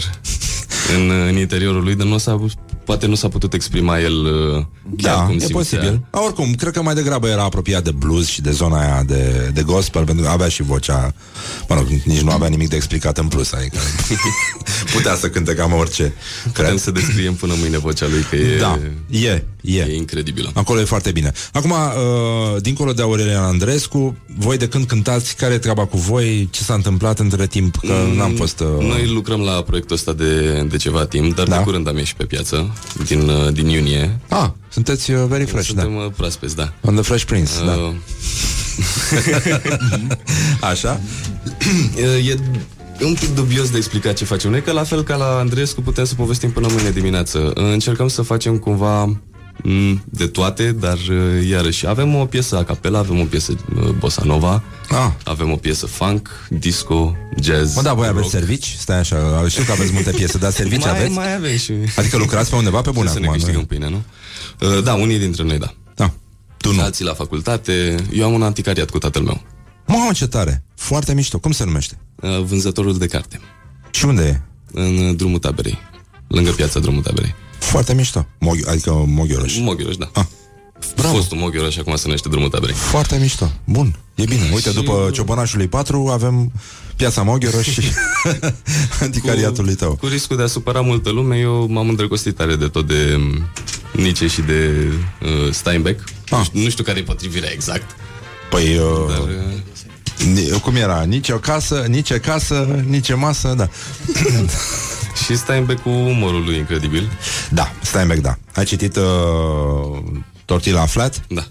în, 0.96 1.10
în 1.28 1.38
interiorul 1.38 1.84
lui, 1.84 1.96
dar 1.96 2.08
nu 2.08 2.18
s-a, 2.18 2.40
poate 2.90 3.06
nu 3.08 3.16
s-a 3.16 3.28
putut 3.30 3.54
exprima 3.54 4.00
el 4.00 4.14
uh, 4.26 4.64
chiar 4.98 5.16
Da, 5.16 5.22
cum 5.22 5.36
e 5.36 5.38
simțea. 5.40 5.56
posibil. 5.58 6.02
A, 6.10 6.22
oricum, 6.24 6.54
cred 6.54 6.74
că 6.74 6.82
mai 6.82 6.94
degrabă 6.94 7.28
era 7.28 7.44
apropiat 7.44 7.84
de 7.84 7.92
blues 7.92 8.28
și 8.28 8.42
de 8.42 8.52
zona 8.52 8.80
aia 8.82 9.04
de, 9.04 9.52
de 9.54 9.62
gospel, 9.62 10.04
pentru 10.06 10.24
că 10.26 10.30
avea 10.32 10.48
și 10.48 10.64
vocea, 10.64 11.14
mă 11.68 11.76
rog, 11.76 11.88
nici 12.04 12.20
nu 12.22 12.32
avea 12.32 12.48
nimic 12.48 12.70
de 12.70 12.76
explicat 12.76 13.18
în 13.18 13.28
plus, 13.28 13.52
adică 13.52 13.78
putea 14.96 15.16
să 15.16 15.30
cânte 15.30 15.54
cam 15.54 15.74
orice. 15.74 16.14
Putem 16.54 16.78
să 16.78 16.92
descriem 16.92 17.34
până 17.34 17.54
mâine 17.60 17.78
vocea 17.78 18.08
lui, 18.08 18.26
că 18.30 18.36
e, 18.36 18.58
Da, 18.60 18.80
e, 19.10 19.44
e. 19.62 19.80
e 19.80 19.96
incredibilă. 19.96 20.52
Acolo 20.54 20.80
e 20.80 20.84
foarte 20.84 21.12
bine. 21.12 21.32
Acum, 21.54 21.72
uh, 21.72 22.62
dincolo 22.62 22.94
de 22.94 23.02
Aurelian 23.02 23.44
Andrescu, 23.44 24.18
voi 24.38 24.58
de 24.58 24.68
când 24.68 24.86
cântați, 24.86 25.36
care 25.36 25.54
e 25.54 25.58
treaba 25.58 25.86
cu 25.86 25.98
voi? 25.98 26.48
Ce 26.52 26.64
s-a 26.64 26.74
întâmplat 26.74 27.20
între 27.20 27.48
timp? 27.48 27.76
Că 27.76 27.94
Mm, 28.08 28.16
n-am 28.18 28.34
fost... 28.36 28.60
Uh... 28.60 28.86
Noi 28.88 29.08
lucrăm 29.08 29.40
la 29.42 29.52
proiectul 29.62 29.96
ăsta 29.96 30.14
de, 30.14 30.62
de 30.70 30.78
ceva 30.78 31.06
timp, 31.06 31.36
dar 31.36 31.48
da. 31.48 31.58
de 31.58 31.64
curând 31.64 31.88
am 31.88 31.98
ieșit 31.98 32.16
pe 32.16 32.24
piață, 32.26 32.74
din, 33.06 33.30
uh, 33.30 33.54
din 33.54 33.68
iunie. 33.68 34.20
Ah, 34.28 34.50
sunteți 34.70 35.12
uh, 35.12 35.24
very 35.28 35.46
fresh, 35.46 35.68
Suntem 35.68 35.94
da. 35.98 36.04
uh, 36.04 36.12
proaspeți, 36.16 36.56
da. 36.56 36.74
On 36.82 36.94
the 36.94 37.04
Fresh 37.04 37.26
Prince, 37.26 37.52
da. 37.66 37.72
Uh, 37.72 37.94
Așa? 40.72 41.00
e, 41.98 42.30
e 43.00 43.06
un 43.06 43.14
pic 43.14 43.36
dubios 43.36 43.70
de 43.70 43.78
explicat 43.78 44.14
ce 44.16 44.26
facem 44.26 44.52
noi, 44.52 44.62
că 44.62 44.72
la 44.72 44.84
fel 44.84 45.04
ca 45.04 45.16
la 45.16 45.38
Andreescu 45.38 45.82
putem 45.82 46.06
să 46.06 46.16
povestim 46.16 46.52
până 46.52 46.68
mâine 46.72 46.90
dimineață. 46.90 47.52
Încercăm 47.56 48.08
să 48.08 48.22
facem 48.22 48.58
cumva 48.58 49.04
m, 49.04 49.22
de 50.06 50.28
toate, 50.28 50.72
dar 50.72 50.98
uh, 50.98 51.48
iarăși 51.50 51.88
avem 51.88 52.16
o 52.16 52.26
piesă 52.26 52.58
a 52.58 52.64
capela, 52.64 53.00
avem 53.00 53.20
o 53.20 53.24
piesă 53.24 53.54
uh, 53.76 53.90
bossa 53.90 54.22
nova, 54.26 54.64
ah. 54.90 55.12
avem 55.24 55.52
o 55.52 55.56
piesă 55.56 55.86
funk, 55.86 56.30
disco, 56.50 57.16
jazz. 57.42 57.76
Mă, 57.76 57.82
da, 57.82 57.94
voi 57.94 58.06
rock. 58.06 58.18
aveți 58.18 58.32
servici? 58.32 58.76
Stai 58.80 59.00
așa, 59.00 59.46
știu 59.48 59.64
că 59.64 59.72
aveți 59.72 59.94
multe 59.94 60.12
piese, 60.12 60.38
dar 60.38 60.52
servici 60.52 60.82
mai, 60.82 60.90
aveți? 60.90 61.12
Mai 61.12 61.36
avem 61.36 61.58
și... 61.58 61.74
Adică 61.96 62.18
lucrați 62.18 62.50
pe 62.50 62.56
undeva 62.56 62.82
pe 62.82 62.90
bune 62.92 63.10
Trebuie 63.10 63.30
acum, 63.30 63.42
să 63.42 63.50
ne 63.50 63.56
nu? 63.56 63.62
câștigăm 63.62 63.66
pâinea, 63.66 63.90
nu? 63.90 64.78
Uh, 64.78 64.84
Da, 64.84 64.94
unii 64.94 65.20
dintre 65.20 65.44
noi, 65.44 65.58
da. 65.58 65.74
Da. 65.96 66.14
Tu 66.58 66.74
nu. 66.74 66.82
Alții 66.82 67.06
la 67.06 67.14
facultate. 67.14 67.96
Eu 68.12 68.26
am 68.26 68.34
un 68.34 68.42
anticariat 68.44 68.90
cu 68.90 68.98
tatăl 68.98 69.22
meu. 69.22 69.42
Mamă, 69.88 70.12
ce 70.14 70.28
tare! 70.28 70.64
Foarte 70.76 71.14
mișto. 71.14 71.40
Cum 71.40 71.52
se 71.52 71.64
numește? 71.66 71.98
Uh, 72.16 72.40
Vânzătorul 72.44 72.98
de 72.98 73.08
carte. 73.08 73.40
Și 73.92 74.06
unde 74.06 74.24
e? 74.24 74.42
În 74.72 74.98
uh, 74.98 75.16
drumul 75.16 75.40
taberei. 75.40 75.78
Lângă 76.28 76.52
piața 76.52 76.80
drumul 76.80 77.02
taberei. 77.02 77.36
Foarte 77.60 77.94
mișto. 77.94 78.26
Moghi- 78.38 78.68
adică 78.70 79.04
Moghiorăș. 79.08 79.58
Moghiorăș, 79.58 79.96
da. 79.96 80.10
Ah. 80.14 80.24
Bravo. 80.96 81.16
Fostul 81.16 81.38
Moghiorăș, 81.38 81.78
acum 81.78 81.96
se 81.96 82.02
numește 82.06 82.30
drumul 82.30 82.50
taberei. 82.50 82.76
Foarte 82.76 83.18
mișto. 83.22 83.52
Bun, 83.64 83.96
e 84.16 84.24
bine. 84.24 84.50
Uite, 84.54 84.70
Și- 84.70 84.76
după 84.76 85.10
Ciobănașului 85.14 85.68
4 85.68 86.08
avem 86.12 86.52
piața 86.96 87.22
Moghiorăș 87.22 87.68
și 87.70 87.82
anticariatului 89.02 89.74
tău. 89.76 89.96
Cu 89.96 90.06
riscul 90.08 90.38
de 90.38 90.44
a 90.44 90.48
supăra 90.48 90.82
multă 90.82 91.10
lume, 91.10 91.38
eu 91.38 91.68
m-am 91.70 91.90
îndrăgostit 91.90 92.36
tare 92.36 92.56
de 92.56 92.68
tot 92.68 92.88
de 92.88 93.16
um, 93.16 93.46
Nietzsche 94.02 94.28
și 94.28 94.42
de 94.42 94.88
uh, 95.22 95.52
Steinbeck. 95.54 96.04
Ah. 96.30 96.38
Nu, 96.38 96.44
știu, 96.44 96.60
nu 96.62 96.70
știu 96.70 96.84
care 96.84 97.00
e 97.00 97.04
potrivirea 97.04 97.52
exact. 97.52 97.96
Păi, 98.50 98.78
uh, 98.78 99.06
Dar, 99.10 99.18
uh, 99.20 99.26
ni- 99.26 99.64
cum 100.62 100.76
era? 100.76 101.02
Nici 101.04 101.30
o 101.30 101.38
casă, 101.38 101.86
nici 101.88 102.10
o 102.12 102.18
casă, 102.18 102.84
nici 102.88 103.10
o 103.10 103.18
masă, 103.18 103.54
da. 103.58 103.70
și 105.26 105.38
Steinbeck 105.38 105.82
cu 105.82 105.90
umorul 105.90 106.44
lui 106.44 106.58
incredibil. 106.58 107.12
Da, 107.50 107.72
Steinbeck, 107.82 108.22
da. 108.22 108.38
Ai 108.56 108.64
citit 108.66 108.96
uh, 108.96 109.04
Tortilla 110.46 110.86
Flat? 110.86 111.22
Da. 111.28 111.44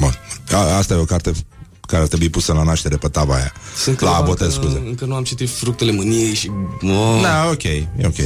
Bun. 0.00 0.18
A, 0.52 0.76
asta 0.76 0.94
e 0.94 0.96
o 0.96 1.04
carte 1.04 1.32
care 1.80 2.02
ar 2.02 2.08
trebui 2.08 2.28
pusă 2.28 2.52
la 2.52 2.62
naștere 2.62 2.96
pe 2.96 3.08
tava 3.08 3.34
aia. 3.34 3.52
Sunt 3.76 4.00
la 4.00 4.08
câteva 4.08 4.26
botez, 4.26 4.46
că 4.46 4.52
scuze. 4.52 4.82
Încă 4.86 5.04
nu 5.04 5.14
am 5.14 5.22
citit 5.24 5.50
Fructele 5.50 5.92
Mâniei 5.92 6.34
și... 6.34 6.50
Oh. 6.82 7.18
Da, 7.22 7.48
ok, 7.52 7.62
e 7.62 7.88
ok. 8.04 8.16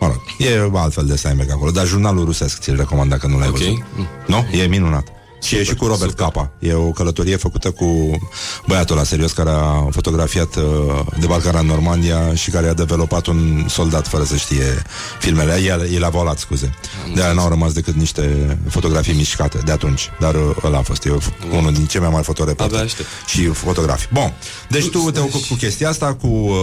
Mă 0.00 0.06
rog, 0.06 0.20
e 0.38 0.70
altfel 0.74 1.04
de 1.06 1.16
Steinbeck 1.16 1.50
acolo, 1.50 1.70
dar 1.70 1.86
jurnalul 1.86 2.24
rusesc 2.24 2.60
ți-l 2.60 2.76
recomand 2.76 3.10
dacă 3.10 3.26
nu 3.26 3.38
l-ai 3.38 3.48
Ok. 3.48 3.56
văzut. 3.58 3.82
Nu? 4.26 4.46
E 4.52 4.66
minunat. 4.66 5.08
Și 5.42 5.56
e 5.56 5.64
și 5.64 5.74
cu 5.74 5.86
Robert 5.86 6.16
Capa. 6.16 6.50
E 6.58 6.72
o 6.72 6.90
călătorie 6.90 7.36
făcută 7.36 7.70
cu 7.70 8.18
băiatul 8.66 8.96
la 8.96 9.02
serios 9.02 9.32
care 9.32 9.50
a 9.50 9.86
fotografiat 9.90 10.56
uh, 10.56 10.62
debarcarea 11.20 11.60
în 11.60 11.66
Normandia 11.66 12.34
și 12.34 12.50
care 12.50 12.68
a 12.68 12.74
developat 12.74 13.26
un 13.26 13.64
soldat 13.68 14.08
fără 14.08 14.24
să 14.24 14.36
știe 14.36 14.82
filmele. 15.18 15.60
El, 15.62 15.88
el 15.92 16.04
a 16.04 16.08
volat, 16.08 16.38
scuze. 16.38 16.74
De 17.14 17.22
aia 17.22 17.32
n-au 17.32 17.48
rămas 17.48 17.72
decât 17.72 17.94
niște 17.94 18.58
fotografii 18.68 19.14
mișcate 19.14 19.58
de 19.64 19.72
atunci. 19.72 20.10
Dar 20.18 20.34
uh, 20.34 20.56
ăla 20.64 20.78
a 20.78 20.82
fost. 20.82 21.04
E 21.04 21.10
unul 21.56 21.72
din 21.72 21.86
cei 21.86 22.00
mai 22.00 22.10
mari 22.10 22.24
fotoreporteri 22.24 22.96
și 23.26 23.44
fotografi. 23.44 24.08
Bun. 24.12 24.34
Deci 24.68 24.88
tu 24.88 25.10
te 25.10 25.20
ocupi 25.20 25.48
cu 25.48 25.54
chestia 25.54 25.88
asta, 25.88 26.14
cu 26.14 26.26
uh, 26.26 26.54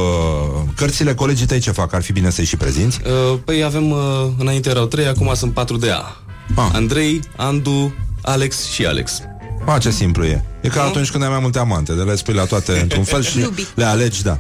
cărțile. 0.76 1.14
Colegii 1.14 1.46
tăi 1.46 1.60
ce 1.60 1.72
fac? 1.72 1.94
Ar 1.94 2.02
fi 2.02 2.12
bine 2.12 2.30
să-i 2.30 2.46
și 2.46 2.58
prezinți. 2.58 3.00
Uh, 3.06 3.40
păi 3.46 3.64
avem, 3.64 3.92
uh, 3.92 4.00
înainte 4.38 4.70
erau 4.70 4.86
trei, 4.86 5.08
acum 5.08 5.32
sunt 5.36 5.54
patru 5.54 5.78
de 5.78 5.92
A. 5.92 6.18
Ah. 6.56 6.70
Andrei, 6.74 7.20
Andu, 7.36 7.94
Alex 8.28 8.70
și 8.72 8.86
Alex. 8.86 9.22
A, 9.66 9.78
ce 9.78 9.92
simplu 9.92 10.26
e. 10.26 10.44
E 10.62 10.68
ca 10.68 10.84
atunci 10.84 11.10
când 11.10 11.24
ai 11.24 11.30
mai 11.30 11.40
multe 11.42 11.60
amante, 11.60 11.94
de 11.94 12.02
le 12.02 12.16
spui 12.16 12.34
la 12.34 12.46
toate 12.46 12.72
într-un 12.82 13.04
fel 13.04 13.24
și 13.24 13.40
Iubi. 13.40 13.68
le 13.76 13.84
alegi, 13.84 14.24
da. 14.24 14.40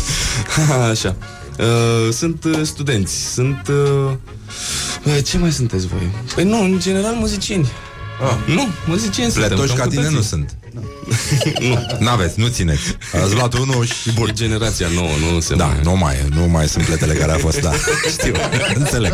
Așa. 0.90 1.16
Uh, 1.58 2.12
sunt 2.12 2.44
uh, 2.44 2.60
studenți, 2.62 3.32
sunt... 3.32 3.68
Uh, 3.68 4.12
uh, 5.04 5.18
ce 5.24 5.38
mai 5.38 5.52
sunteți 5.52 5.86
voi? 5.86 6.10
Păi 6.34 6.44
nu, 6.44 6.62
în 6.62 6.78
general 6.80 7.14
muzicieni. 7.14 7.70
Ah. 8.28 8.54
Nu, 8.54 8.68
muzicieni 8.86 9.30
suntem. 9.30 9.48
Pletoși 9.48 9.74
cam 9.74 9.78
ca 9.78 9.84
cu 9.84 9.88
tine 9.90 10.02
toții. 10.02 10.16
nu 10.16 10.22
sunt. 10.22 10.56
nu. 11.68 11.86
N-aveți, 11.98 12.40
nu 12.40 12.46
țineți. 12.46 12.96
Ați 13.22 13.34
luat 13.34 13.54
unul 13.54 13.84
și 13.84 14.12
bun. 14.12 14.28
E 14.28 14.32
generația 14.32 14.88
nouă, 14.94 15.10
nu 15.32 15.40
se 15.40 15.54
Da, 15.54 15.66
mai... 15.66 15.80
nu 15.82 15.96
mai, 15.96 16.16
nu 16.34 16.46
mai 16.46 16.68
sunt 16.68 16.84
pletele 16.84 17.12
care 17.14 17.32
a 17.32 17.38
fost, 17.38 17.60
da. 17.60 17.70
Știu, 18.10 18.32
înțeleg. 18.74 19.12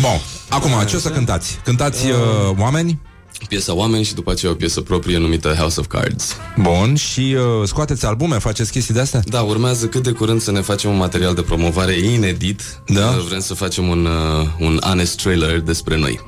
Bun, 0.00 0.20
acum, 0.54 0.86
ce 0.86 0.96
o 0.96 0.98
să 0.98 1.08
cântați? 1.08 1.58
Cântați 1.64 2.06
uh, 2.06 2.16
oameni? 2.58 3.00
Piesa 3.48 3.74
Oameni 3.74 4.04
și 4.04 4.14
după 4.14 4.30
aceea 4.30 4.52
o 4.52 4.54
piesă 4.54 4.80
proprie 4.80 5.18
numită 5.18 5.54
House 5.58 5.80
of 5.80 5.86
Cards. 5.86 6.36
Bun, 6.60 6.94
și 6.94 7.36
uh, 7.60 7.68
scoateți 7.68 8.06
albume, 8.06 8.38
faceți 8.38 8.70
chestii 8.70 8.94
de 8.94 9.00
astea? 9.00 9.22
Da, 9.24 9.40
urmează 9.40 9.86
cât 9.86 10.02
de 10.02 10.10
curând 10.10 10.40
să 10.40 10.50
ne 10.50 10.60
facem 10.60 10.90
un 10.90 10.96
material 10.96 11.34
de 11.34 11.42
promovare 11.42 11.92
inedit. 11.98 12.62
Da? 12.86 13.08
Uh, 13.08 13.24
Vrem 13.28 13.40
să 13.40 13.54
facem 13.54 13.88
un, 13.88 14.06
uh, 14.06 14.46
un 14.58 14.78
honest 14.82 15.22
trailer 15.22 15.60
despre 15.60 15.96
noi. 15.98 16.20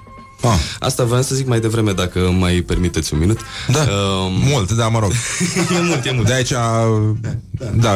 Ah. 0.42 0.58
Asta 0.78 1.04
vreau 1.04 1.22
să 1.22 1.34
zic 1.34 1.46
mai 1.46 1.60
devreme, 1.60 1.92
dacă 1.92 2.26
îmi 2.26 2.38
mai 2.38 2.54
permiteți 2.54 3.12
un 3.12 3.18
minut. 3.18 3.38
Da, 3.68 3.78
Um, 3.80 4.32
mult, 4.50 4.72
da, 4.72 4.88
mă 4.88 4.98
rog. 4.98 5.10
e 5.78 5.82
mult, 5.82 6.04
e 6.04 6.10
mult. 6.10 6.26
De 6.26 6.32
aici, 6.32 6.50
da, 6.50 7.66
da 7.74 7.92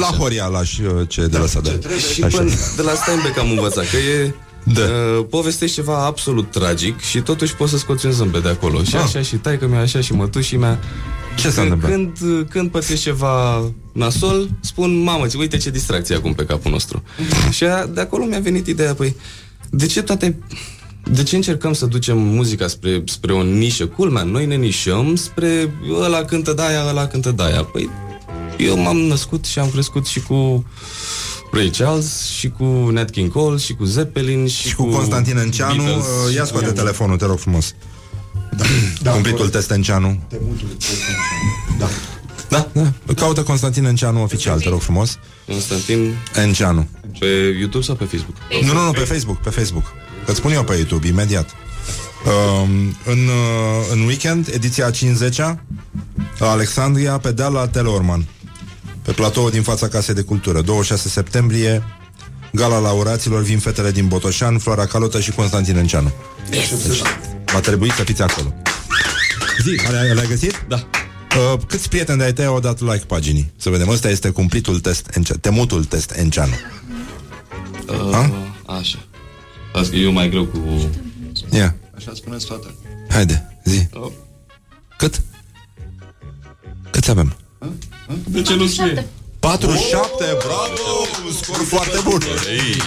la 0.00 0.16
Horia 0.18 0.46
lași 0.46 0.82
uh, 0.82 1.08
ce 1.08 1.26
de 1.26 1.36
lăsat 1.36 1.62
de. 1.62 1.80
Și 2.12 2.20
până 2.20 2.50
de 2.76 2.82
la 2.82 2.94
Steinbeck 2.94 3.38
am 3.38 3.50
învățat 3.50 3.84
că 3.90 3.96
e 3.96 4.34
Da. 4.72 4.80
uh, 4.80 5.24
povestești 5.30 5.74
ceva 5.74 6.04
absolut 6.04 6.50
tragic 6.50 7.00
și 7.00 7.20
totuși 7.20 7.54
poți 7.54 7.70
să 7.70 7.78
scoți 7.78 8.06
un 8.06 8.12
zâmbet 8.12 8.42
de 8.42 8.48
acolo. 8.48 8.82
Și 8.82 8.96
Ah. 8.96 9.02
așa 9.02 9.22
și 9.22 9.36
taică 9.36 9.66
mea, 9.66 9.80
așa 9.80 10.00
și 10.00 10.12
mătușii 10.12 10.56
mea. 10.56 10.78
Ce 11.36 11.48
s-a 11.50 11.54
Că- 11.54 11.60
întâmplat? 11.60 11.90
Când, 11.90 12.18
când 12.50 12.70
pățești 12.70 13.04
ceva 13.04 13.64
nasol, 13.92 14.48
spun, 14.60 15.02
mamă, 15.02 15.26
ți- 15.26 15.36
uite 15.36 15.56
ce 15.56 15.70
distracție 15.70 16.14
acum 16.14 16.34
pe 16.34 16.44
capul 16.44 16.70
nostru. 16.70 17.02
și 17.56 17.64
a, 17.64 17.86
de 17.86 18.00
acolo 18.00 18.24
mi-a 18.24 18.40
venit 18.40 18.66
ideea, 18.66 18.94
păi, 18.94 19.16
de 19.70 19.86
ce 19.86 20.02
toate... 20.02 20.38
De 21.10 21.22
ce 21.22 21.36
încercăm 21.36 21.72
să 21.72 21.86
ducem 21.86 22.18
muzica 22.18 22.66
spre, 22.66 23.02
spre 23.06 23.32
o 23.32 23.42
nișă? 23.42 23.86
Culmea, 23.86 24.22
noi 24.22 24.46
ne 24.46 24.54
nișăm 24.54 25.14
spre 25.14 25.74
ăla 26.02 26.22
cântă 26.24 26.52
de-aia, 26.52 26.86
ăla 26.88 27.06
cântă 27.06 27.30
de-aia. 27.30 27.62
Păi, 27.64 27.90
eu 28.58 28.78
m-am 28.78 28.96
născut 28.96 29.44
și 29.44 29.58
am 29.58 29.70
crescut 29.70 30.06
și 30.06 30.20
cu 30.20 30.66
Ray 31.56 31.70
Charles, 31.70 32.24
și 32.38 32.48
cu 32.48 32.64
Nat 32.64 33.10
King 33.10 33.32
Cole, 33.32 33.58
și 33.58 33.72
cu 33.74 33.84
Zeppelin, 33.84 34.46
și, 34.46 34.68
Și 34.68 34.74
cu 34.74 34.84
Constantin 34.88 35.36
Înceanu, 35.36 35.82
Beatles, 35.82 36.04
uh, 36.28 36.34
ia 36.34 36.42
și 36.42 36.48
scoate 36.48 36.66
cu- 36.66 36.72
telefonul, 36.72 37.16
te 37.16 37.24
rog 37.24 37.38
frumos. 37.38 37.74
Da, 39.02 39.10
Cumplitul 39.10 39.48
test 39.48 39.70
Înceanu. 39.70 40.22
Da. 41.78 41.88
Da, 42.48 42.68
da. 42.72 42.92
Caută 43.16 43.42
Constantin 43.42 43.84
Înceanu 43.84 44.22
oficial, 44.22 44.60
te 44.60 44.68
rog 44.68 44.80
frumos. 44.80 45.18
Constantin 45.46 46.14
Înceanu. 46.34 46.88
pe 47.18 47.26
YouTube 47.58 47.84
sau 47.84 47.94
pe 47.94 48.04
Facebook? 48.04 48.36
Nu, 48.64 48.72
nu, 48.72 48.84
nu, 48.84 48.90
pe 48.90 49.00
Facebook, 49.00 49.36
pe 49.38 49.50
Facebook. 49.50 49.84
Îți 50.26 50.36
spun 50.36 50.52
eu 50.52 50.64
pe 50.64 50.74
YouTube, 50.74 51.06
imediat. 51.08 51.50
Um, 52.26 52.96
în, 53.04 53.18
uh, 53.18 53.92
în 53.92 54.00
weekend, 54.06 54.48
ediția 54.54 54.90
50-a, 54.90 55.58
Alexandria, 56.38 57.18
pe 57.18 57.32
deal 57.32 57.52
la 57.52 57.68
Teleorman. 57.68 58.24
Pe 59.06 59.12
platoul 59.12 59.50
din 59.50 59.62
fața 59.62 59.88
Casei 59.88 60.14
de 60.14 60.22
Cultură. 60.22 60.60
26 60.62 61.08
septembrie, 61.08 61.82
gala 62.52 62.78
laureaților, 62.78 63.42
vin 63.42 63.58
fetele 63.58 63.90
din 63.90 64.08
Botoșan, 64.08 64.58
Flora 64.58 64.86
Calotă 64.86 65.20
și 65.20 65.30
Constantin 65.30 65.76
Înceanu. 65.76 66.12
Yes. 66.52 66.86
Deci, 66.86 67.00
va 67.52 67.60
trebui 67.60 67.92
să 67.92 68.04
fiți 68.04 68.22
acolo. 68.22 68.54
Zi, 69.62 69.90
le-ai, 69.90 70.14
le-ai 70.14 70.26
găsit? 70.26 70.64
Da. 70.68 70.76
Uh, 70.76 71.60
câți 71.66 71.88
prieteni 71.88 72.18
de-ai 72.18 72.32
tăi 72.32 72.44
au 72.44 72.60
dat 72.60 72.80
like 72.80 73.04
paginii? 73.06 73.52
Să 73.56 73.70
vedem, 73.70 73.88
ăsta 73.88 74.08
este 74.08 74.30
cumplitul 74.30 74.80
test, 74.80 75.10
Ence- 75.14 75.34
temutul 75.40 75.84
test 75.84 76.10
Enceanu. 76.16 76.54
Uh, 77.88 78.28
așa. 78.66 78.98
Las 79.72 79.88
că 79.88 79.96
eu 79.96 80.12
mai 80.12 80.28
greu 80.28 80.44
cu... 80.44 80.58
Ia, 81.52 81.74
Așa 81.96 82.12
spuneți 82.14 82.46
toate. 82.46 82.74
haide, 83.08 83.58
zi. 83.64 83.86
Oh. 83.92 84.10
Cât? 84.98 85.22
Câți 86.90 87.10
avem? 87.10 87.36
De 88.24 88.42
ce 88.42 88.54
nu 88.54 88.66
scrie? 88.66 89.06
47, 89.40 90.24
bravo! 90.38 91.06
Un 91.26 91.32
scor 91.42 91.64
foarte 91.66 91.98
bun. 92.04 92.22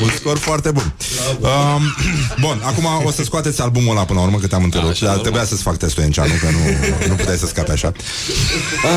Un 0.01 0.09
scor 0.15 0.37
foarte 0.37 0.71
bun. 0.71 0.93
Um, 1.39 1.81
bun, 2.45 2.61
acum 2.63 2.85
o 3.05 3.11
să 3.11 3.23
scoateți 3.23 3.61
albumul 3.61 3.91
ăla 3.91 4.05
până 4.05 4.19
la 4.19 4.25
urmă, 4.25 4.37
că 4.37 4.47
te-am 4.47 4.63
întrerupt. 4.63 4.99
Dar 4.99 5.17
trebuia 5.17 5.45
să-ți 5.45 5.61
fac 5.61 5.77
testul 5.77 6.03
Enceanu, 6.03 6.31
că 6.39 6.45
nu, 6.51 6.59
nu 7.07 7.13
puteai 7.13 7.37
să 7.37 7.45
scapi 7.45 7.71
așa. 7.71 7.91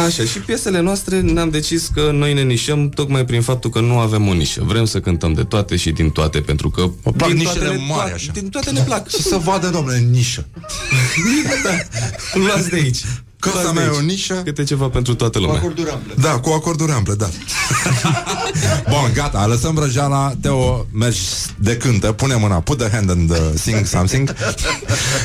Așa, 0.07 0.25
și 0.25 0.39
piesele 0.39 0.81
noastre 0.81 1.21
ne-am 1.21 1.51
decis 1.51 1.91
că 1.95 2.11
noi 2.13 2.33
ne 2.33 2.43
nișăm 2.43 2.89
tocmai 2.89 3.25
prin 3.25 3.43
faptul 3.43 3.71
că 3.71 3.81
nu 3.81 3.99
avem 3.99 4.29
o 4.29 4.33
nișă. 4.33 4.63
Vrem 4.65 4.85
să 4.85 5.01
cântăm 5.01 5.33
de 5.33 5.43
toate 5.43 5.77
și 5.77 5.91
din 5.91 6.11
toate, 6.11 6.41
pentru 6.41 6.71
că... 6.71 6.91
Mă 7.03 7.13
plac 7.13 7.29
din 7.29 7.39
nișele 7.39 7.59
toate 7.65 7.77
ne 7.77 7.85
mari, 7.89 8.03
plac- 8.03 8.15
așa. 8.15 8.33
Din 8.33 8.49
toate 8.49 8.71
ne 8.71 8.81
plac. 8.81 9.09
Și 9.09 9.23
să 9.23 9.37
vadă, 9.37 9.69
domnule, 9.69 9.97
în 9.97 10.11
nișă. 10.11 10.47
Luați 12.47 12.69
de 12.69 12.77
aici. 12.77 13.01
Căsta 13.43 13.61
Luați 13.63 13.75
de 13.75 13.81
mea 13.81 13.89
e 13.89 13.89
aici. 13.89 13.99
o 13.99 14.01
nișă. 14.01 14.35
Câte 14.35 14.65
ceva 14.65 14.89
pentru 14.89 15.15
toată 15.15 15.39
lumea. 15.39 15.57
Acorduri 15.57 15.91
ample. 15.91 16.15
Da, 16.21 16.31
cu 16.31 16.51
acorduri 16.51 16.93
ample, 16.93 17.15
da. 17.15 17.29
Bun, 18.91 19.11
gata, 19.15 19.47
lăsăm 19.47 19.75
vrăjeala 19.75 20.33
Teo, 20.41 20.87
mergi 20.93 21.21
de 21.59 21.77
cântă 21.77 22.13
Pune 22.13 22.35
mâna, 22.35 22.61
put 22.61 22.79
the 22.79 22.89
hand 22.91 23.11
and 23.11 23.31
uh, 23.31 23.37
sing 23.55 23.87
something 23.87 24.29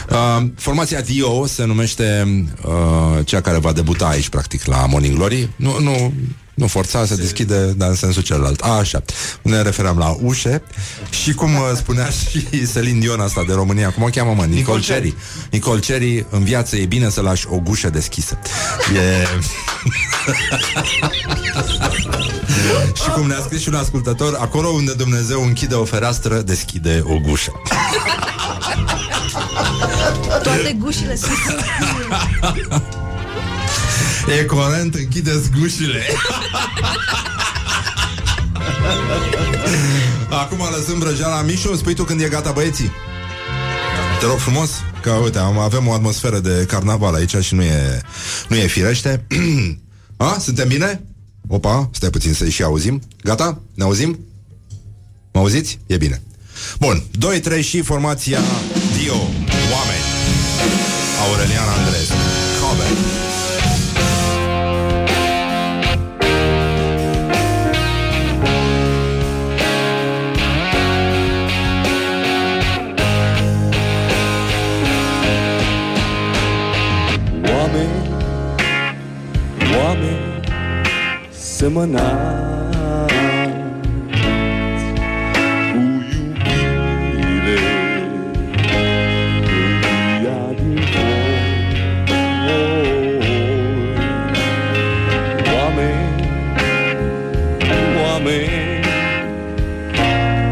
uh, 0.10 0.45
Formația 0.56 1.02
Dio 1.02 1.45
se 1.45 1.65
numește 1.65 2.27
uh, 2.65 3.26
Cea 3.26 3.41
care 3.41 3.57
va 3.57 3.72
debuta 3.72 4.07
aici, 4.07 4.30
practic, 4.30 4.65
la 4.65 4.85
Morning 4.85 5.15
Glory 5.15 5.49
Nu, 5.56 5.80
nu, 5.80 6.14
nu 6.57 6.67
forța, 6.67 7.05
se 7.05 7.15
deschide, 7.15 7.65
dar 7.65 7.89
în 7.89 7.95
sensul 7.95 8.21
celălalt. 8.21 8.61
A, 8.61 8.69
Așa, 8.69 9.03
ne 9.41 9.61
referam 9.61 9.97
la 9.97 10.17
ușe. 10.21 10.61
Și 11.09 11.34
cum 11.34 11.55
uh, 11.55 11.61
spunea 11.75 12.09
și 12.19 12.47
Celine 12.73 12.99
Dion 12.99 13.19
asta 13.19 13.43
de 13.47 13.53
România 13.53 13.89
Cum 13.89 14.03
o 14.03 14.07
cheamă, 14.07 14.34
mă? 14.34 14.45
Nicole 14.45 14.81
Cherry. 14.81 15.15
Nicole 15.51 15.79
Cherry, 15.79 16.25
în 16.29 16.43
viață 16.43 16.75
e 16.75 16.85
bine 16.85 17.09
să 17.09 17.21
lași 17.21 17.45
o 17.49 17.59
gușă 17.59 17.89
deschisă. 17.89 18.39
E... 18.95 19.27
Și 23.03 23.09
cum 23.13 23.27
ne-a 23.27 23.41
scris 23.43 23.61
și 23.61 23.69
un 23.69 23.75
ascultător 23.75 24.38
Acolo 24.39 24.67
unde 24.67 24.93
Dumnezeu 24.93 25.43
închide 25.43 25.75
o 25.75 25.85
fereastră 25.85 26.41
Deschide 26.41 27.01
o 27.03 27.19
gușă. 27.19 27.51
Toate 30.43 30.75
gușile 30.79 31.15
sunt 31.15 31.38
E 34.27 34.45
corent, 34.45 34.95
închideți 34.95 35.49
gușile 35.59 36.01
Acum 40.29 40.57
lăsăm 40.77 40.99
vrăjeala 40.99 41.41
Mișu, 41.41 41.75
spui 41.75 41.93
tu 41.93 42.03
când 42.03 42.21
e 42.21 42.27
gata 42.27 42.51
băieții 42.51 42.91
Te 44.19 44.25
rog 44.25 44.37
frumos 44.37 44.69
Că 45.01 45.11
uite, 45.11 45.37
am, 45.37 45.57
avem 45.57 45.87
o 45.87 45.93
atmosferă 45.93 46.39
de 46.39 46.65
carnaval 46.67 47.13
aici 47.13 47.35
Și 47.35 47.55
nu 47.55 47.61
e, 47.61 48.01
nu 48.47 48.55
e 48.55 48.67
firește 48.67 49.25
A, 50.17 50.37
suntem 50.39 50.67
bine? 50.67 51.03
Opa, 51.47 51.89
stai 51.93 52.09
puțin 52.09 52.33
să 52.33 52.49
și 52.49 52.63
auzim 52.63 53.01
Gata? 53.23 53.61
Ne 53.73 53.83
auzim? 53.83 54.19
Mă 55.33 55.39
auziți? 55.39 55.79
E 55.85 55.97
bine 55.97 56.21
Bun, 56.79 57.03
2-3 57.59 57.63
și 57.63 57.81
formația 57.81 58.39
Dio 58.97 59.15
Oameni 59.73 60.05
Aurelian 61.27 61.67
Andres 61.67 62.07
Cover 62.61 63.16
semănați 81.57 82.75
cu 85.71 85.81
iubire 87.17 87.59
Tâmpia 89.47 90.39
din 90.55 90.79
voi 90.93 91.55
Oameni, 95.55 96.29
oameni 98.03 98.85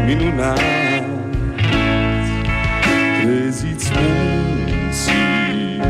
minunați 0.06 0.62
Treziți 3.22 3.90
munții, 3.96 5.80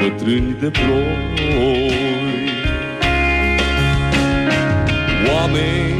bătrâni 0.00 0.56
de 0.60 0.70
ploi 0.70 1.85
Oameni, 5.46 5.95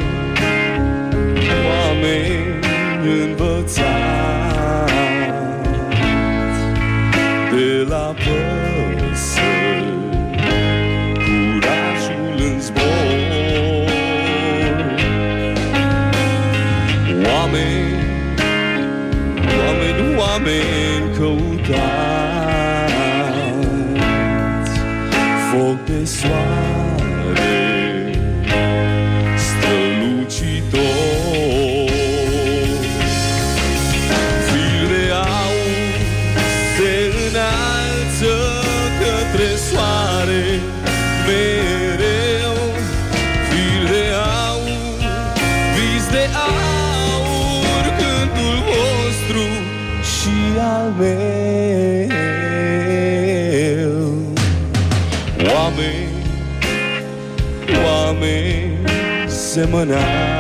semănați 59.67 60.36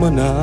semănați 0.00 0.39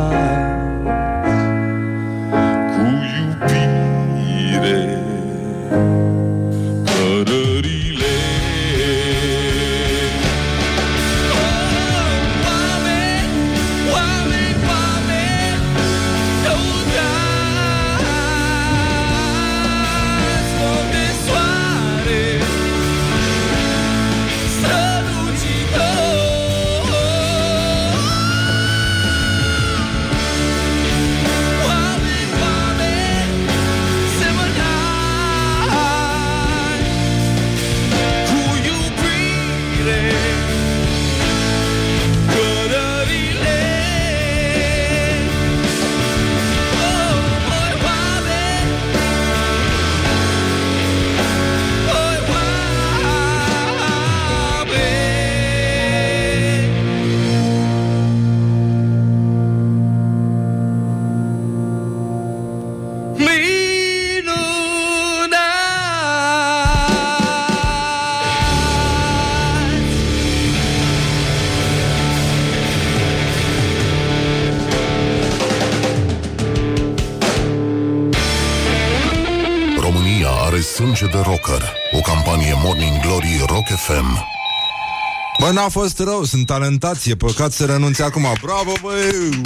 n-a 85.67 85.81
fost 85.81 85.99
rău, 85.99 86.23
sunt 86.23 86.45
talentați, 86.45 87.09
e 87.09 87.15
păcat 87.15 87.51
să 87.51 87.65
renunțe 87.65 88.03
acum. 88.03 88.25
Bravo, 88.41 88.71
băi! 88.81 89.41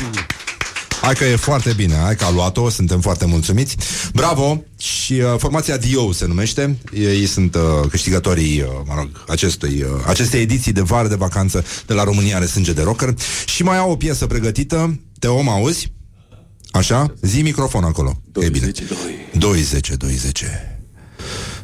Hai 1.02 1.14
că 1.14 1.23
e 1.23 1.35
foarte 1.35 1.73
bine, 1.73 1.95
hai 1.95 2.15
că 2.15 2.26
a 2.26 2.31
luat-o, 2.31 2.69
suntem 2.69 3.02
foarte 3.02 3.26
mulțumiți. 3.26 3.76
Bravo! 4.14 4.64
Și 4.77 5.14
uh, 5.14 5.34
formația 5.38 5.77
Dio 5.77 6.11
se 6.11 6.26
numește. 6.26 6.77
Ei 6.93 7.26
sunt 7.26 7.56
uh, 7.56 7.61
câștigătorii, 7.89 8.61
uh, 8.61 8.68
mă 8.85 8.93
rog, 8.98 9.10
acestui, 9.27 9.81
uh, 9.81 9.89
acestei 10.07 10.41
ediții 10.41 10.72
de 10.72 10.81
vară 10.81 11.07
de 11.07 11.15
vacanță 11.15 11.65
de 11.85 11.93
la 11.93 12.03
România 12.03 12.35
are 12.35 12.45
sânge 12.45 12.73
de 12.73 12.81
rocker. 12.81 13.14
Și 13.45 13.64
mai 13.64 13.77
au 13.77 13.91
o 13.91 13.95
piesă 13.95 14.27
pregătită. 14.27 14.99
Te 15.19 15.27
om 15.27 15.49
auzi? 15.49 15.91
Așa? 16.72 17.14
Zi 17.22 17.41
microfon 17.41 17.84
acolo. 17.84 18.22
20, 18.31 18.80
e 18.80 18.84
bine. 18.84 18.89
20, 19.38 19.89
20. 19.89 20.43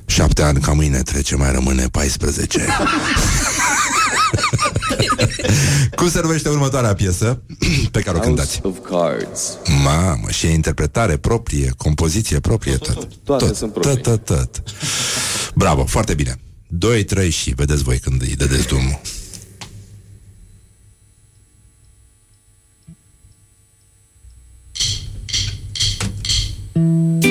Șapte 0.06 0.42
ani 0.42 0.60
ca 0.60 0.72
mâine 0.72 1.02
trece, 1.02 1.36
mai 1.36 1.52
rămâne 1.52 1.88
14. 1.92 2.66
Cum 5.96 6.10
se 6.10 6.22
numește 6.22 6.50
următoarea 6.50 6.94
piesă 6.94 7.42
pe 7.92 8.00
care 8.00 8.18
o 8.18 8.20
cântați? 8.20 8.60
of 8.64 8.78
Cards. 8.90 9.58
Mamă, 9.84 10.30
și 10.30 10.46
e 10.46 10.50
interpretare 10.50 11.18
proprie, 11.18 11.74
compoziție 11.78 12.40
proprie, 12.40 12.76
tot. 12.76 13.08
Toate 13.24 13.46
tot, 13.46 13.56
sunt 13.56 13.72
proprii. 13.72 14.02
tot, 14.02 14.26
tot, 14.26 14.52
tot. 14.52 14.64
Bravo, 15.54 15.86
foarte 15.86 16.14
bine. 16.14 16.40
2, 16.68 17.04
3 17.04 17.30
și 17.30 17.54
vedeți 17.56 17.84
voi 17.84 17.98
când 17.98 18.22
îi 18.22 18.36
dădeți 18.36 18.68
drumul. 18.68 19.00
Can 26.78 27.27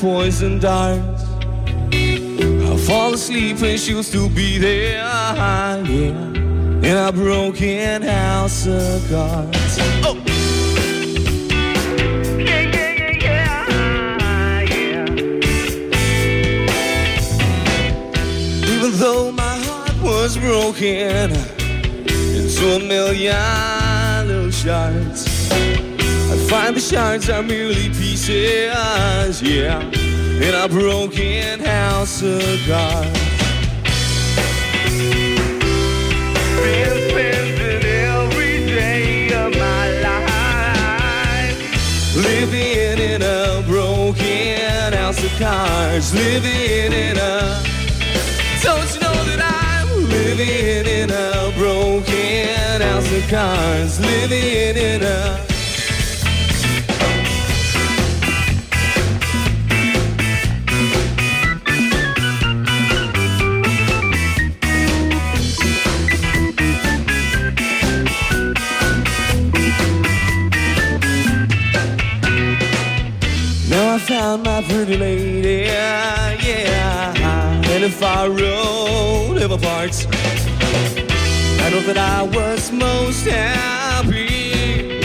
shot 0.00 0.06
her 0.06 0.16
poison 0.16 0.58
darts. 0.58 1.24
I 1.92 2.76
fall 2.86 3.14
asleep 3.14 3.62
and 3.62 3.78
she'll 3.78 4.02
still 4.02 4.28
be 4.28 4.58
there, 4.58 4.94
yeah, 4.94 5.76
in 5.76 6.96
a 6.96 7.12
broken 7.12 8.02
house 8.02 8.66
of 8.66 9.08
cards. 9.10 9.78
Oh. 10.04 10.16
Yeah, 12.38 12.60
yeah, 12.60 12.94
yeah, 12.98 13.12
yeah, 13.22 14.64
yeah. 14.70 15.06
Even 18.74 18.92
though 18.98 19.32
my 19.32 19.56
heart 19.64 19.96
was 20.02 20.36
broken 20.36 21.30
into 21.30 22.76
a 22.76 22.78
million 22.78 24.26
little 24.26 24.50
shards. 24.50 25.29
I 26.30 26.36
find 26.48 26.76
the 26.76 26.80
shards 26.80 27.28
are 27.28 27.42
merely 27.42 27.88
pieces, 27.88 29.42
yeah, 29.42 29.82
in 29.82 30.54
a 30.54 30.68
broken 30.68 31.58
house 31.58 32.22
of 32.22 32.40
cards. 32.68 33.18
Been 36.54 37.10
spending 37.10 37.84
every 37.84 38.64
day 38.64 39.32
of 39.34 39.52
my 39.58 39.90
life 40.06 41.58
living 42.14 42.98
in 43.00 43.22
a 43.22 43.64
broken 43.66 44.92
house 44.92 45.24
of 45.24 45.32
cards, 45.36 46.14
living 46.14 46.92
in 46.92 47.16
a. 47.18 47.60
Don't 48.62 48.94
you 48.94 49.00
know 49.00 49.24
that 49.24 49.40
I'm 49.42 50.08
living 50.08 50.86
in 50.86 51.10
a 51.10 51.52
broken 51.58 52.82
house 52.82 53.10
of 53.10 53.28
cards, 53.28 53.98
living 53.98 54.76
in 54.76 55.02
a. 55.02 55.49
Found 74.30 74.44
my 74.44 74.62
pretty 74.62 74.96
lady, 74.96 75.64
yeah. 75.66 77.12
And 77.66 77.82
if 77.82 78.00
I 78.00 78.28
road 78.28 79.42
of 79.42 79.60
parts, 79.60 80.06
I 80.06 81.70
know 81.70 81.80
that 81.80 81.98
I 81.98 82.22
was 82.22 82.70
most 82.70 83.26
happy 83.26 85.00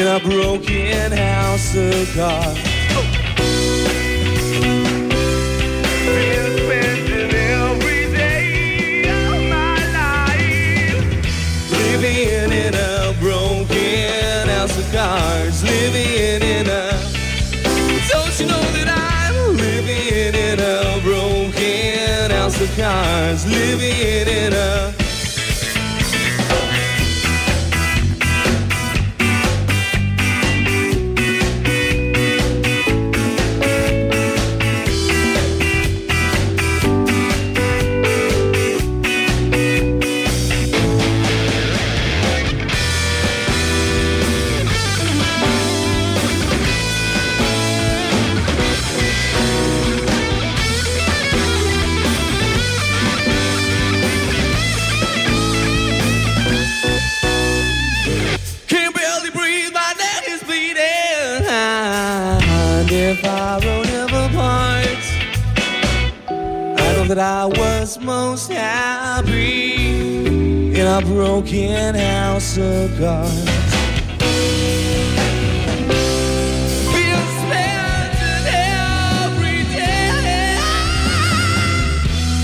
in 0.00 0.06
a 0.06 0.18
broken 0.20 1.12
house 1.12 1.76
of 1.76 2.14
cards. 2.14 2.71
House 22.92 23.44
of 23.44 23.46
cards, 23.46 23.46
living 23.46 24.28
in 24.28 24.52
a. 24.52 24.91
broken 71.04 71.94
house 71.94 72.56
of 72.58 72.90
cards. 72.98 73.62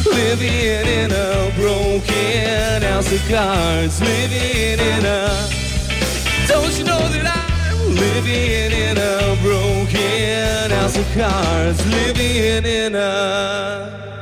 Living 0.06 0.86
in 0.86 1.10
a 1.10 1.52
broken 1.56 2.82
house 2.82 3.12
of 3.12 3.28
cards, 3.28 4.00
living 4.00 4.78
in 4.78 5.04
a. 5.04 5.48
Don't 6.46 6.78
you 6.78 6.84
know 6.84 6.98
that 6.98 7.26
I'm 7.26 7.94
living 7.94 8.72
in 8.72 8.98
a 8.98 9.36
broken 9.42 10.70
house 10.70 10.96
of 10.96 11.06
cards, 11.14 11.84
living 11.86 12.64
in 12.64 12.94
a. 12.94 14.17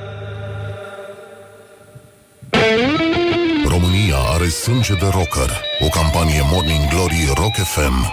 sânge 4.63 4.95
de 4.95 5.07
rocker. 5.07 5.51
O 5.81 5.89
campanie 5.89 6.43
Morning 6.53 6.89
Glory 6.89 7.33
Rock 7.35 7.55
FM. 7.55 8.13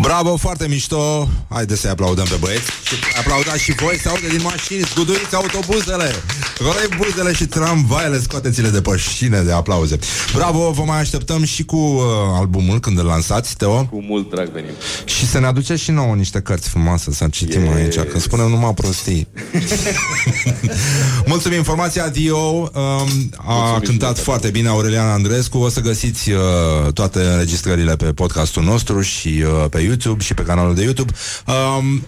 Bravo, 0.00 0.36
foarte 0.36 0.68
mișto 0.68 1.28
Haideți 1.50 1.80
să-i 1.80 1.90
aplaudăm 1.90 2.24
pe 2.24 2.36
băieți 2.40 2.70
Și 2.84 2.94
aplaudați 3.18 3.62
și 3.62 3.72
voi, 3.72 3.98
se 3.98 4.08
aude 4.08 4.28
din 4.28 4.42
mașini 4.42 4.82
Zguduiți 4.82 5.34
autobuzele 5.34 6.14
Vrei 6.58 6.98
buzele 6.98 7.32
și 7.32 7.46
tramvaiele 7.46 8.20
Scoateți-le 8.20 8.68
de 8.68 8.80
pe 8.80 8.96
șine 8.96 9.40
de 9.40 9.52
aplauze. 9.52 9.98
Bravo, 10.34 10.70
vă 10.70 10.82
mai 10.82 11.00
așteptăm 11.00 11.44
și 11.44 11.64
cu 11.64 11.76
uh, 11.76 12.02
albumul 12.38 12.80
Când 12.80 12.98
îl 12.98 13.04
lansați, 13.04 13.56
Teo. 13.56 13.84
Cu 13.84 14.02
mult 14.02 14.30
drag 14.30 14.48
venim. 14.48 14.70
Și 15.04 15.26
să 15.26 15.38
ne 15.38 15.46
aduceți 15.46 15.82
și 15.82 15.90
nouă 15.90 16.14
niște 16.14 16.40
cărți 16.40 16.68
frumoase 16.68 17.12
Să 17.12 17.26
citim 17.30 17.62
Yes. 17.62 17.74
aici 17.74 18.08
Că 18.08 18.18
spunem 18.18 18.48
numai 18.48 18.74
prostii. 18.74 19.28
Mulțumim, 21.26 21.56
informația 21.56 22.08
Dio 22.08 22.38
um, 22.38 23.30
A 23.36 23.80
cântat 23.84 24.18
foarte 24.18 24.50
bine 24.50 24.68
Aurelian 24.68 25.06
Andrescu. 25.06 25.58
O 25.58 25.68
să 25.68 25.80
găsiți 25.80 26.30
uh, 26.30 26.38
toate 26.92 27.18
înregistrările 27.18 27.96
Pe 27.96 28.04
podcastul 28.04 28.62
nostru 28.62 29.00
și 29.00 29.44
uh, 29.46 29.64
pe 29.70 29.80
YouTube 29.80 30.22
Și 30.22 30.34
pe 30.34 30.42
canalul 30.42 30.74
de 30.74 30.82
YouTube. 30.82 31.12
Um, 31.46 32.02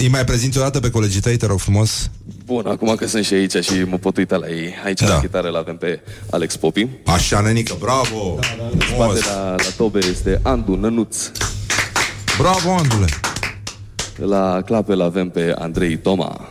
îi 0.00 0.08
mai 0.08 0.24
prezinți 0.24 0.58
o 0.58 0.60
dată 0.60 0.80
pe 0.80 0.90
colegii 0.90 1.20
tăi, 1.20 1.36
te 1.36 1.46
rog 1.46 1.58
frumos 1.58 2.10
Bun, 2.44 2.66
acum 2.66 2.94
că 2.94 3.06
sunt 3.06 3.24
și 3.24 3.34
aici 3.34 3.64
și 3.64 3.82
mă 3.86 3.96
pot 3.96 4.16
uita 4.16 4.36
la 4.36 4.48
ei. 4.48 4.74
Aici 4.84 5.00
da. 5.00 5.08
la 5.08 5.20
chitară 5.20 5.48
l 5.48 5.56
avem 5.56 5.76
pe 5.76 6.00
Alex 6.30 6.56
Popi. 6.56 6.86
Așa, 7.04 7.40
nenică, 7.40 7.76
bravo 7.78 8.38
În 8.72 8.80
spate 8.80 9.20
la, 9.26 9.50
la 9.50 9.70
tobe 9.76 9.98
este 9.98 10.40
Andu 10.42 10.74
Nănuț. 10.74 11.16
Bravo, 12.38 12.70
Andule 12.70 13.06
La 14.16 14.62
clape 14.64 14.94
l 14.94 15.00
avem 15.00 15.28
pe 15.28 15.54
Andrei 15.58 15.96
Toma. 15.96 16.48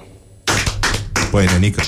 Păi, 1.32 1.46
nenică. 1.46 1.82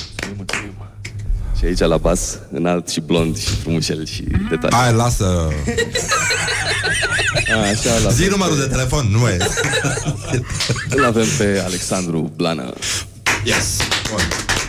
Și 1.58 1.66
aici 1.66 1.80
la 1.80 1.98
bas, 1.98 2.40
înalt 2.52 2.90
și 2.90 3.00
blond 3.00 3.38
și 3.38 3.56
frumușel 3.56 4.06
și 4.06 4.24
detalii. 4.50 4.78
Hai, 4.78 4.94
lasă. 4.94 5.48
Așa, 7.72 7.98
la 8.04 8.10
Zi 8.10 8.26
numărul 8.30 8.58
de 8.58 8.66
telefon, 8.66 9.08
nu 9.12 9.20
mai 9.20 9.32
e. 9.32 9.38
Îl 10.90 11.06
avem 11.06 11.26
pe 11.38 11.62
Alexandru 11.66 12.32
Blană. 12.36 12.74
Yes. 13.44 13.78
Bun. 14.10 14.22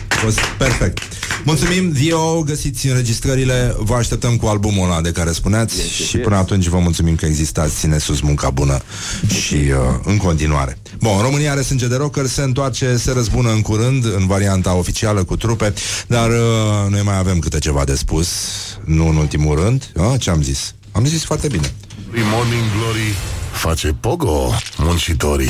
Fost 0.07 0.39
perfect. 0.57 0.99
Mulțumim, 1.45 1.91
Dio, 1.91 2.41
găsiți 2.41 2.87
înregistrările, 2.87 3.75
vă 3.77 3.93
așteptăm 3.95 4.35
cu 4.35 4.45
albumul 4.45 4.85
ăla 4.85 5.01
de 5.01 5.11
care 5.11 5.31
spuneați 5.31 5.77
Yes, 5.77 5.85
yes, 5.85 6.07
și 6.07 6.15
yes. 6.15 6.23
până 6.23 6.35
atunci 6.35 6.65
vă 6.67 6.77
mulțumim 6.79 7.15
că 7.15 7.25
existați, 7.25 7.75
ține 7.79 7.97
sus 7.97 8.19
munca 8.19 8.49
bună 8.49 8.81
și 9.27 9.53
uh, 9.53 9.71
în 10.03 10.17
continuare. 10.17 10.77
Bun, 10.99 11.21
România 11.21 11.51
are 11.51 11.61
sânge 11.61 11.87
de 11.87 11.95
rocker, 11.95 12.25
se 12.25 12.41
întoarce, 12.41 12.97
se 12.97 13.11
răzbună 13.11 13.51
în 13.51 13.61
curând, 13.61 14.05
în 14.05 14.27
varianta 14.27 14.73
oficială 14.75 15.23
cu 15.23 15.35
trupe, 15.35 15.73
dar 16.07 16.29
uh, 16.29 16.89
noi 16.89 17.01
mai 17.03 17.17
avem 17.17 17.39
câte 17.39 17.59
ceva 17.59 17.83
de 17.83 17.95
spus, 17.95 18.27
nu 18.83 19.07
în 19.07 19.15
ultimul 19.15 19.59
rând. 19.59 19.91
Uh, 19.95 20.13
ce 20.19 20.29
am 20.29 20.41
zis? 20.41 20.73
Am 20.91 21.05
zis 21.05 21.23
foarte 21.23 21.47
bine. 21.47 21.73
Morning 22.21 22.71
Glory 22.77 23.15
face 23.51 23.95
pogo 23.99 24.53
muncitorii. 24.77 25.49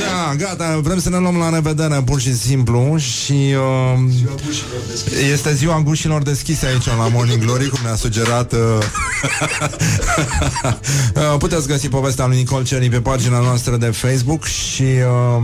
Da, 0.00 0.34
gata, 0.34 0.78
vrem 0.82 1.00
să 1.00 1.08
ne 1.08 1.18
luăm 1.18 1.36
la 1.36 1.48
revedere 1.48 2.02
pur 2.04 2.20
și 2.20 2.36
simplu 2.36 2.96
și 2.96 3.32
uh, 3.32 4.12
este 5.32 5.54
ziua 5.54 5.80
gușilor 5.80 6.22
deschise 6.22 6.66
aici 6.66 6.86
la 6.86 7.08
Morning 7.12 7.44
Glory, 7.44 7.68
cum 7.68 7.78
ne-a 7.82 7.94
sugerat 7.94 8.52
uh, 8.52 8.58
uh, 11.14 11.36
puteți 11.38 11.66
găsi 11.66 11.88
povestea 11.88 12.26
lui 12.26 12.36
Nicol 12.36 12.64
Ceri 12.64 12.88
pe 12.88 13.00
pagina 13.00 13.38
noastră 13.38 13.76
de 13.76 13.86
Facebook 13.86 14.44
și 14.44 14.82
uh, 14.82 15.42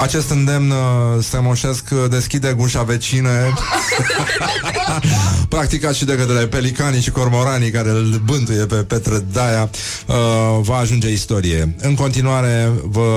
acest 0.00 0.30
îndemn 0.30 0.70
uh, 0.70 0.76
strămoșesc 1.22 1.84
uh, 1.92 2.10
deschide 2.10 2.52
gușa 2.56 2.82
vecine 2.82 3.30
practicat 5.48 5.94
și 5.94 6.04
de 6.04 6.14
către 6.14 6.46
pelicanii 6.46 7.00
și 7.00 7.10
cormoranii 7.10 7.70
care 7.70 7.90
îl 7.90 8.22
bântuie 8.24 8.66
pe 8.66 8.74
Petre 8.74 9.24
Daia 9.32 9.70
uh, 10.06 10.14
va 10.60 10.76
ajunge 10.76 11.12
istorie. 11.12 11.74
În 11.80 11.94
continuare 11.94 12.72
vă 12.82 13.10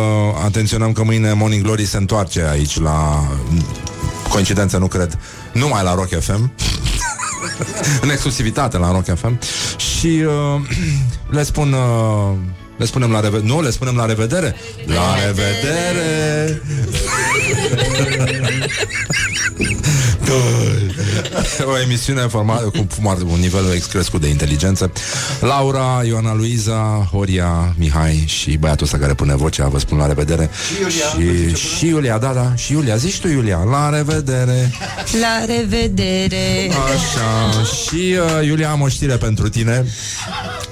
atenționăm 0.45 0.91
că 0.91 1.03
mâine 1.03 1.33
Morning 1.33 1.63
Glory 1.63 1.85
se 1.85 1.97
întoarce 1.97 2.47
aici 2.49 2.79
la 2.79 3.27
coincidență, 4.29 4.77
nu 4.77 4.87
cred, 4.87 5.17
numai 5.53 5.83
la 5.83 5.93
Rock 5.93 6.19
FM 6.19 6.51
în 8.01 8.09
exclusivitate 8.09 8.77
la 8.77 8.91
Rock 8.91 9.17
FM 9.17 9.39
și 9.77 10.23
uh, 10.25 10.61
le 11.37 11.43
spun 11.43 11.73
uh, 11.73 12.37
le 12.81 12.87
spunem 12.87 13.11
la 13.11 13.19
revedere. 13.21 13.47
Nu, 13.47 13.61
le 13.61 13.71
spunem 13.71 13.95
la 13.95 14.05
revedere. 14.05 14.55
La 14.85 15.15
revedere 15.15 16.59
O 21.65 21.79
emisiune 21.79 22.21
formată 22.21 22.63
cu 22.63 22.87
foarte- 23.01 23.23
un 23.23 23.39
nivel 23.39 23.71
excrescut 23.75 24.21
de 24.21 24.27
inteligență. 24.27 24.91
Laura, 25.39 26.01
Ioana 26.05 26.33
Luiza, 26.35 27.07
Horia, 27.11 27.73
Mihai 27.77 28.23
și 28.27 28.57
băiatul 28.57 28.85
ăsta 28.85 28.97
care 28.97 29.13
pune 29.13 29.35
vocea 29.35 29.67
Vă 29.67 29.79
spun 29.79 29.97
la 29.97 30.07
revedere. 30.07 30.49
Și, 31.17 31.55
și 31.77 31.87
Iulia, 31.87 32.17
da, 32.17 32.31
da, 32.33 32.55
și 32.55 32.71
Iulia 32.71 32.95
Zici 32.95 33.19
tu, 33.19 33.27
Iulia, 33.27 33.57
la 33.69 33.89
revedere. 33.89 34.71
La 35.21 35.45
revedere! 35.55 36.71
Așa, 36.71 37.61
și 37.85 38.15
uh, 38.39 38.45
Iulia 38.47 38.69
am 38.69 38.81
o 38.81 38.87
știre 38.87 39.15
pentru 39.17 39.49
tine. 39.49 39.85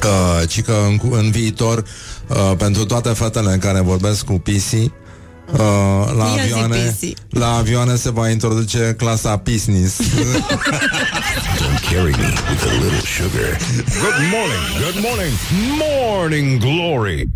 Uh, 0.04 0.48
Ci 0.48 0.62
că 0.62 0.74
în, 0.90 0.98
cu- 0.98 1.14
în 1.14 1.32
viitor 1.32 1.84
uh, 2.28 2.52
Pentru 2.58 2.86
toate 2.86 3.10
fetele 3.10 3.58
care 3.60 3.80
vorbesc 3.82 4.26
cu 4.26 4.34
PC 4.34 4.92
uh, 5.54 6.14
la, 6.16 6.36
Ia 6.36 6.46
zi 6.46 6.52
avioane, 6.54 6.78
PC. 6.78 7.14
la 7.30 7.58
avioane 7.58 7.98
se 7.98 8.12
va 8.12 8.30
introduce 8.30 8.96
clasa 8.96 9.38
business 9.38 9.98
Don't 11.60 11.82
carry 11.82 12.12
me 12.14 12.28
with 12.50 12.64
a 12.66 12.74
little 12.80 13.02
sugar. 13.02 13.58
Good 14.02 14.30
morning, 14.30 14.64
good 14.80 15.02
morning, 15.02 15.34
Morning 15.78 16.60
Glory. 16.60 17.30